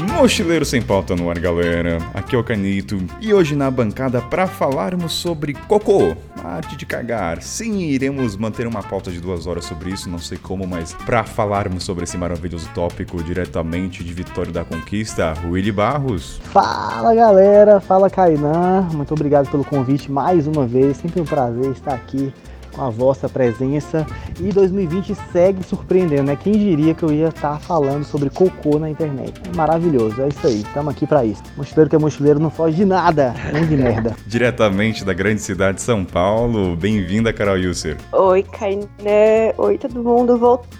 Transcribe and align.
Mochileiro 0.00 0.64
Sem 0.64 0.80
Pauta 0.80 1.16
no 1.16 1.28
ar, 1.28 1.38
galera. 1.40 1.98
Aqui 2.14 2.36
é 2.36 2.38
o 2.38 2.44
Canito 2.44 3.02
e 3.20 3.34
hoje 3.34 3.56
na 3.56 3.68
bancada 3.68 4.20
para 4.20 4.46
falarmos 4.46 5.12
sobre 5.12 5.54
cocô, 5.54 6.16
a 6.42 6.56
arte 6.56 6.76
de 6.76 6.86
cagar. 6.86 7.42
Sim, 7.42 7.80
iremos 7.80 8.36
manter 8.36 8.66
uma 8.68 8.80
pauta 8.80 9.10
de 9.10 9.20
duas 9.20 9.46
horas 9.46 9.64
sobre 9.64 9.90
isso, 9.90 10.08
não 10.08 10.20
sei 10.20 10.38
como, 10.38 10.66
mas 10.68 10.94
para 10.94 11.24
falarmos 11.24 11.82
sobre 11.82 12.04
esse 12.04 12.16
maravilhoso 12.16 12.68
tópico 12.74 13.20
diretamente 13.22 14.04
de 14.04 14.12
Vitória 14.12 14.52
da 14.52 14.64
Conquista, 14.64 15.34
Willy 15.44 15.72
Barros. 15.72 16.40
Fala 16.44 17.12
galera, 17.12 17.80
fala 17.80 18.08
Kainan, 18.08 18.88
muito 18.92 19.12
obrigado 19.12 19.50
pelo 19.50 19.64
convite 19.64 20.12
mais 20.12 20.46
uma 20.46 20.64
vez, 20.64 20.96
sempre 20.98 21.20
um 21.20 21.24
prazer 21.24 21.72
estar 21.72 21.94
aqui 21.94 22.32
com 22.74 22.82
a 22.82 22.90
vossa 22.90 23.28
presença. 23.28 24.06
E 24.40 24.52
2020 24.52 25.14
segue 25.32 25.62
surpreendendo, 25.62 26.24
né? 26.24 26.36
Quem 26.36 26.52
diria 26.52 26.94
que 26.94 27.02
eu 27.02 27.12
ia 27.12 27.28
estar 27.28 27.58
falando 27.60 28.04
sobre 28.04 28.30
cocô 28.30 28.78
na 28.78 28.88
internet? 28.88 29.40
É 29.52 29.56
maravilhoso, 29.56 30.22
é 30.22 30.28
isso 30.28 30.46
aí, 30.46 30.60
estamos 30.60 30.92
aqui 30.92 31.06
para 31.06 31.24
isso. 31.24 31.42
Mochileiro 31.56 31.90
que 31.90 31.96
é 31.96 31.98
mochileiro 31.98 32.38
não 32.40 32.50
foge 32.50 32.76
de 32.76 32.84
nada, 32.84 33.34
nem 33.52 33.66
de 33.66 33.76
merda. 33.76 34.16
Diretamente 34.26 35.04
da 35.04 35.12
grande 35.12 35.40
cidade 35.40 35.76
de 35.76 35.82
São 35.82 36.04
Paulo, 36.04 36.76
bem-vinda, 36.76 37.32
Carol 37.32 37.58
Yusser. 37.58 37.96
Oi, 38.12 38.42
Kainé. 38.42 39.54
Oi, 39.56 39.78
todo 39.78 40.02
mundo. 40.02 40.38
Voltei. 40.38 40.77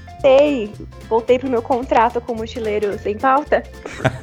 Voltei 1.09 1.39
pro 1.39 1.49
meu 1.49 1.63
contrato 1.63 2.21
com 2.21 2.33
o 2.33 2.37
mochileiro 2.37 2.99
sem 2.99 3.17
pauta. 3.17 3.63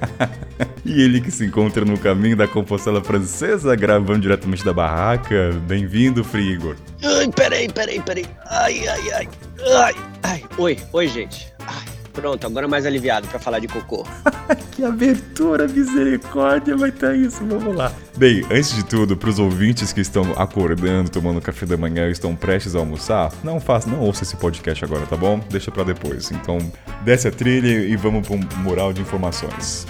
e 0.86 1.02
ele 1.02 1.22
que 1.22 1.32
se 1.32 1.46
encontra 1.46 1.84
no 1.86 1.98
caminho 1.98 2.36
da 2.36 2.48
Compostela 2.48 3.04
Francesa, 3.04 3.76
gravando 3.76 4.20
diretamente 4.20 4.64
da 4.64 4.74
barraca. 4.74 5.52
Bem-vindo, 5.68 6.24
Frigor. 6.24 6.76
Ai, 7.04 7.30
peraí, 7.32 7.72
peraí, 7.72 8.02
peraí. 8.02 8.26
Ai, 8.46 8.88
ai, 8.88 9.12
ai. 9.12 9.30
Ai, 9.76 9.96
ai. 10.24 10.44
Oi, 10.58 10.78
oi, 10.94 11.08
gente. 11.08 11.54
Ai, 11.66 11.95
pronto, 12.16 12.48
agora 12.48 12.68
mais 12.68 12.86
aliviado 12.86 13.28
para 13.28 13.38
falar 13.38 13.60
de 13.60 13.68
cocô. 13.68 14.06
que 14.72 14.84
abertura, 14.84 15.68
misericórdia, 15.68 16.76
vai 16.76 16.90
estar 16.90 17.14
isso, 17.14 17.46
vamos 17.46 17.76
lá. 17.76 17.92
Bem, 18.18 18.44
antes 18.50 18.74
de 18.74 18.86
tudo, 18.86 19.18
para 19.18 19.30
os 19.30 19.38
ouvintes 19.38 19.92
que 19.92 20.00
estão 20.00 20.32
acordando, 20.38 21.12
tomando 21.12 21.42
café 21.42 21.66
da 21.66 21.76
manhã 21.76 22.08
e 22.08 22.12
estão 22.12 22.36
prestes 22.36 22.76
a 22.76 22.80
almoçar, 22.80 23.32
não 23.44 23.60
faça, 23.60 23.90
não 23.90 24.00
ouça 24.00 24.24
esse 24.24 24.38
podcast 24.38 24.84
agora, 24.84 25.06
tá 25.06 25.18
bom? 25.18 25.40
Deixa 25.50 25.70
para 25.70 25.84
depois. 25.84 26.32
Então, 26.32 26.58
desce 27.04 27.28
a 27.28 27.32
trilha 27.32 27.68
e 27.68 27.96
vamos 27.98 28.26
para 28.26 28.38
um 28.38 28.64
mural 28.64 28.94
de 28.94 29.02
informações. 29.02 29.86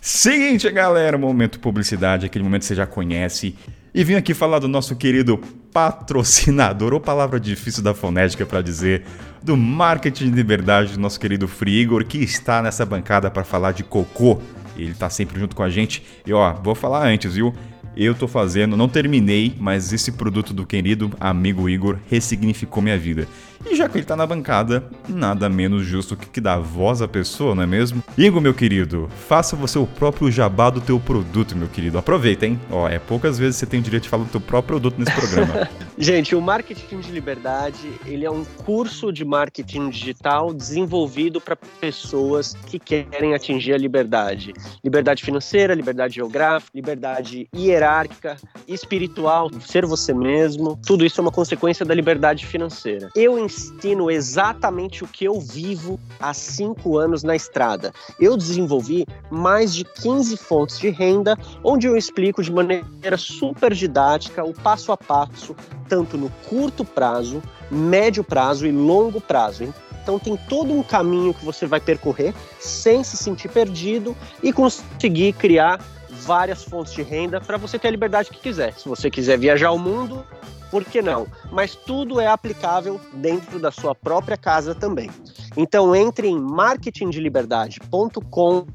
Seguinte, 0.00 0.68
galera, 0.70 1.16
momento 1.16 1.60
publicidade, 1.60 2.26
aquele 2.26 2.42
momento 2.42 2.62
que 2.62 2.66
você 2.66 2.74
já 2.74 2.86
conhece. 2.86 3.54
E 3.98 4.04
vim 4.04 4.14
aqui 4.14 4.32
falar 4.32 4.60
do 4.60 4.68
nosso 4.68 4.94
querido 4.94 5.38
patrocinador, 5.72 6.94
ou 6.94 7.00
palavra 7.00 7.40
difícil 7.40 7.82
da 7.82 7.92
fonética 7.92 8.46
para 8.46 8.62
dizer, 8.62 9.02
do 9.42 9.56
marketing 9.56 10.26
de 10.26 10.36
liberdade 10.36 10.92
do 10.92 11.00
nosso 11.00 11.18
querido 11.18 11.48
Frigor, 11.48 12.04
que 12.04 12.18
está 12.18 12.62
nessa 12.62 12.86
bancada 12.86 13.28
para 13.28 13.42
falar 13.42 13.72
de 13.72 13.82
cocô. 13.82 14.40
Ele 14.76 14.92
está 14.92 15.10
sempre 15.10 15.40
junto 15.40 15.56
com 15.56 15.64
a 15.64 15.68
gente. 15.68 16.04
E 16.24 16.32
ó, 16.32 16.52
vou 16.52 16.76
falar 16.76 17.08
antes, 17.08 17.34
viu? 17.34 17.52
Eu 17.96 18.14
tô 18.14 18.28
fazendo, 18.28 18.76
não 18.76 18.88
terminei, 18.88 19.52
mas 19.58 19.92
esse 19.92 20.12
produto 20.12 20.54
do 20.54 20.64
querido 20.64 21.10
amigo 21.18 21.68
Igor 21.68 21.98
ressignificou 22.08 22.80
minha 22.80 22.96
vida. 22.96 23.26
E 23.66 23.74
já 23.74 23.88
que 23.88 23.98
ele 23.98 24.04
tá 24.04 24.16
na 24.16 24.26
bancada, 24.26 24.84
nada 25.08 25.48
menos 25.48 25.84
justo 25.84 26.16
que, 26.16 26.26
que 26.26 26.40
dar 26.40 26.58
voz 26.58 27.02
à 27.02 27.08
pessoa, 27.08 27.54
não 27.54 27.62
é 27.62 27.66
mesmo? 27.66 28.02
Igor, 28.16 28.40
meu 28.40 28.54
querido, 28.54 29.08
faça 29.28 29.56
você 29.56 29.78
o 29.78 29.86
próprio 29.86 30.30
jabá 30.30 30.70
do 30.70 30.80
teu 30.80 30.98
produto, 31.00 31.56
meu 31.56 31.68
querido. 31.68 31.98
Aproveita, 31.98 32.46
hein? 32.46 32.58
Ó, 32.70 32.88
é 32.88 32.98
poucas 32.98 33.38
vezes 33.38 33.56
você 33.56 33.66
tem 33.66 33.80
o 33.80 33.82
direito 33.82 34.04
de 34.04 34.08
falar 34.08 34.24
do 34.24 34.30
teu 34.30 34.40
próprio 34.40 34.68
produto 34.68 34.98
nesse 34.98 35.12
programa. 35.12 35.68
Gente, 35.98 36.36
o 36.36 36.40
Marketing 36.40 37.00
de 37.00 37.10
Liberdade, 37.10 37.92
ele 38.06 38.24
é 38.24 38.30
um 38.30 38.44
curso 38.44 39.12
de 39.12 39.24
marketing 39.24 39.90
digital 39.90 40.54
desenvolvido 40.54 41.40
para 41.40 41.56
pessoas 41.56 42.54
que 42.66 42.78
querem 42.78 43.34
atingir 43.34 43.72
a 43.72 43.78
liberdade. 43.78 44.52
Liberdade 44.84 45.24
financeira, 45.24 45.74
liberdade 45.74 46.14
geográfica, 46.14 46.70
liberdade 46.74 47.48
hierárquica, 47.54 48.36
espiritual, 48.66 49.50
ser 49.60 49.84
você 49.86 50.14
mesmo. 50.14 50.78
Tudo 50.86 51.04
isso 51.04 51.20
é 51.20 51.22
uma 51.22 51.32
consequência 51.32 51.84
da 51.84 51.94
liberdade 51.94 52.46
financeira. 52.46 53.08
Eu 53.16 53.38
ensino 53.48 54.10
exatamente 54.10 55.02
o 55.02 55.08
que 55.08 55.24
eu 55.24 55.40
vivo 55.40 55.98
há 56.20 56.34
cinco 56.34 56.98
anos 56.98 57.22
na 57.22 57.34
estrada. 57.34 57.92
Eu 58.20 58.36
desenvolvi 58.36 59.06
mais 59.30 59.74
de 59.74 59.84
15 59.84 60.36
fontes 60.36 60.78
de 60.78 60.90
renda, 60.90 61.36
onde 61.64 61.86
eu 61.86 61.96
explico 61.96 62.42
de 62.42 62.52
maneira 62.52 63.16
super 63.16 63.72
didática 63.72 64.44
o 64.44 64.52
passo 64.52 64.92
a 64.92 64.96
passo, 64.96 65.56
tanto 65.88 66.18
no 66.18 66.28
curto 66.48 66.84
prazo, 66.84 67.42
médio 67.70 68.22
prazo 68.22 68.66
e 68.66 68.70
longo 68.70 69.20
prazo. 69.20 69.72
Então 70.02 70.18
tem 70.18 70.36
todo 70.48 70.72
um 70.72 70.82
caminho 70.82 71.32
que 71.32 71.44
você 71.44 71.66
vai 71.66 71.80
percorrer 71.80 72.34
sem 72.60 73.02
se 73.02 73.16
sentir 73.16 73.48
perdido 73.48 74.16
e 74.42 74.52
conseguir 74.52 75.32
criar 75.32 75.80
várias 76.10 76.64
fontes 76.64 76.92
de 76.92 77.02
renda 77.02 77.40
para 77.40 77.56
você 77.56 77.78
ter 77.78 77.88
a 77.88 77.90
liberdade 77.90 78.30
que 78.30 78.38
quiser. 78.38 78.74
Se 78.74 78.88
você 78.88 79.10
quiser 79.10 79.38
viajar 79.38 79.70
o 79.70 79.78
mundo, 79.78 80.24
por 80.70 80.84
que 80.84 81.02
não? 81.02 81.26
Mas 81.50 81.74
tudo 81.74 82.20
é 82.20 82.26
aplicável 82.26 83.00
dentro 83.14 83.58
da 83.58 83.70
sua 83.70 83.94
própria 83.94 84.36
casa 84.36 84.74
também. 84.74 85.10
Então 85.56 85.94
entre 85.94 86.28
em 86.28 86.38
marketingdeliberdade.com 86.38 88.66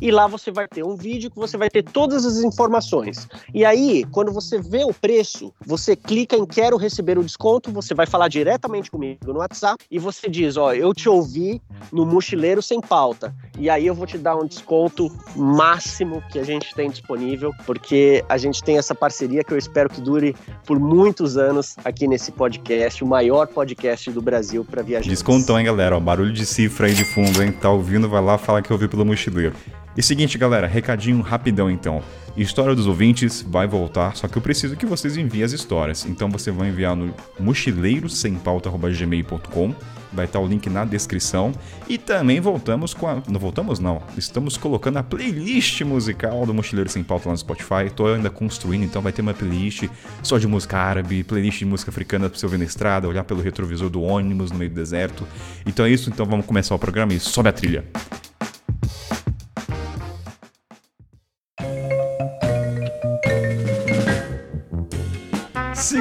e 0.00 0.10
lá 0.10 0.26
você 0.26 0.50
vai 0.50 0.66
ter 0.66 0.84
um 0.84 0.96
vídeo 0.96 1.30
que 1.30 1.36
você 1.36 1.56
vai 1.56 1.68
ter 1.68 1.82
todas 1.82 2.24
as 2.24 2.38
informações. 2.42 3.28
E 3.52 3.64
aí, 3.64 4.04
quando 4.10 4.32
você 4.32 4.60
vê 4.60 4.84
o 4.84 4.94
preço, 4.94 5.52
você 5.64 5.94
clica 5.94 6.36
em 6.36 6.46
quero 6.46 6.76
receber 6.76 7.18
o 7.18 7.22
desconto, 7.22 7.70
você 7.70 7.94
vai 7.94 8.06
falar 8.06 8.28
diretamente 8.28 8.90
comigo 8.90 9.32
no 9.32 9.38
WhatsApp 9.38 9.84
e 9.90 9.98
você 9.98 10.28
diz, 10.28 10.56
ó, 10.56 10.72
eu 10.72 10.94
te 10.94 11.08
ouvi 11.08 11.60
no 11.92 12.06
Mochileiro 12.06 12.62
Sem 12.62 12.80
Pauta. 12.80 13.34
E 13.58 13.68
aí 13.68 13.86
eu 13.86 13.94
vou 13.94 14.06
te 14.06 14.16
dar 14.16 14.36
um 14.36 14.46
desconto 14.46 15.10
máximo 15.36 16.22
que 16.30 16.38
a 16.38 16.44
gente 16.44 16.74
tem 16.74 16.88
disponível, 16.88 17.52
porque 17.66 18.24
a 18.28 18.38
gente 18.38 18.62
tem 18.62 18.78
essa 18.78 18.94
parceria 18.94 19.44
que 19.44 19.52
eu 19.52 19.58
espero 19.58 19.90
que 19.90 20.00
dure 20.00 20.34
por 20.64 20.78
muitos 20.78 21.36
anos 21.36 21.76
aqui 21.84 22.08
nesse 22.08 22.32
podcast, 22.32 23.04
o 23.04 23.06
maior 23.06 23.46
podcast 23.46 24.10
do 24.10 24.22
Brasil 24.22 24.64
para 24.64 24.82
viajar. 24.82 25.08
Descontão, 25.08 25.58
hein, 25.58 25.66
galera? 25.66 25.96
Ó, 25.96 26.00
barulho 26.00 26.32
de 26.32 26.46
cifra 26.46 26.86
aí 26.86 26.94
de 26.94 27.04
fundo, 27.04 27.42
hein? 27.42 27.52
Tá 27.52 27.70
ouvindo, 27.70 28.08
vai 28.08 28.22
lá, 28.22 28.38
fala 28.38 28.62
que 28.62 28.70
eu 28.70 28.74
ouvi 28.74 28.88
pelo 28.88 29.04
Mochileiro. 29.04 29.54
E 30.00 30.02
seguinte, 30.02 30.36
galera, 30.38 30.66
recadinho 30.66 31.20
rapidão 31.20 31.70
então. 31.70 32.02
História 32.34 32.74
dos 32.74 32.86
ouvintes 32.86 33.44
vai 33.46 33.66
voltar, 33.66 34.16
só 34.16 34.26
que 34.26 34.38
eu 34.38 34.40
preciso 34.40 34.74
que 34.74 34.86
vocês 34.86 35.18
enviem 35.18 35.44
as 35.44 35.52
histórias. 35.52 36.06
Então 36.06 36.30
você 36.30 36.50
vai 36.50 36.70
enviar 36.70 36.96
no 36.96 37.14
mochileirosempauta.gmail.com 37.38 39.74
vai 40.10 40.24
estar 40.24 40.40
o 40.40 40.46
link 40.46 40.70
na 40.70 40.86
descrição. 40.86 41.52
E 41.86 41.98
também 41.98 42.40
voltamos 42.40 42.94
com 42.94 43.06
a. 43.06 43.22
Não 43.28 43.38
voltamos, 43.38 43.78
não. 43.78 44.00
Estamos 44.16 44.56
colocando 44.56 44.96
a 44.96 45.02
playlist 45.02 45.82
musical 45.82 46.46
do 46.46 46.54
Mochileiro 46.54 46.88
Sem 46.88 47.04
Pauta 47.04 47.28
lá 47.28 47.32
no 47.32 47.38
Spotify. 47.38 47.84
Estou 47.86 48.14
ainda 48.14 48.30
construindo, 48.30 48.84
então 48.84 49.02
vai 49.02 49.12
ter 49.12 49.20
uma 49.20 49.34
playlist 49.34 49.86
só 50.22 50.38
de 50.38 50.46
música 50.46 50.78
árabe, 50.78 51.22
playlist 51.22 51.58
de 51.58 51.66
música 51.66 51.90
africana 51.90 52.30
para 52.30 52.38
você 52.38 52.46
ouvir 52.46 52.56
na 52.56 52.64
estrada, 52.64 53.06
olhar 53.06 53.24
pelo 53.24 53.42
retrovisor 53.42 53.90
do 53.90 54.00
ônibus 54.00 54.50
no 54.50 54.56
meio 54.56 54.70
do 54.70 54.74
deserto. 54.74 55.28
Então 55.66 55.84
é 55.84 55.90
isso, 55.90 56.08
então 56.08 56.24
vamos 56.24 56.46
começar 56.46 56.74
o 56.74 56.78
programa 56.78 57.12
e 57.12 57.20
sobe 57.20 57.50
a 57.50 57.52
trilha. 57.52 57.84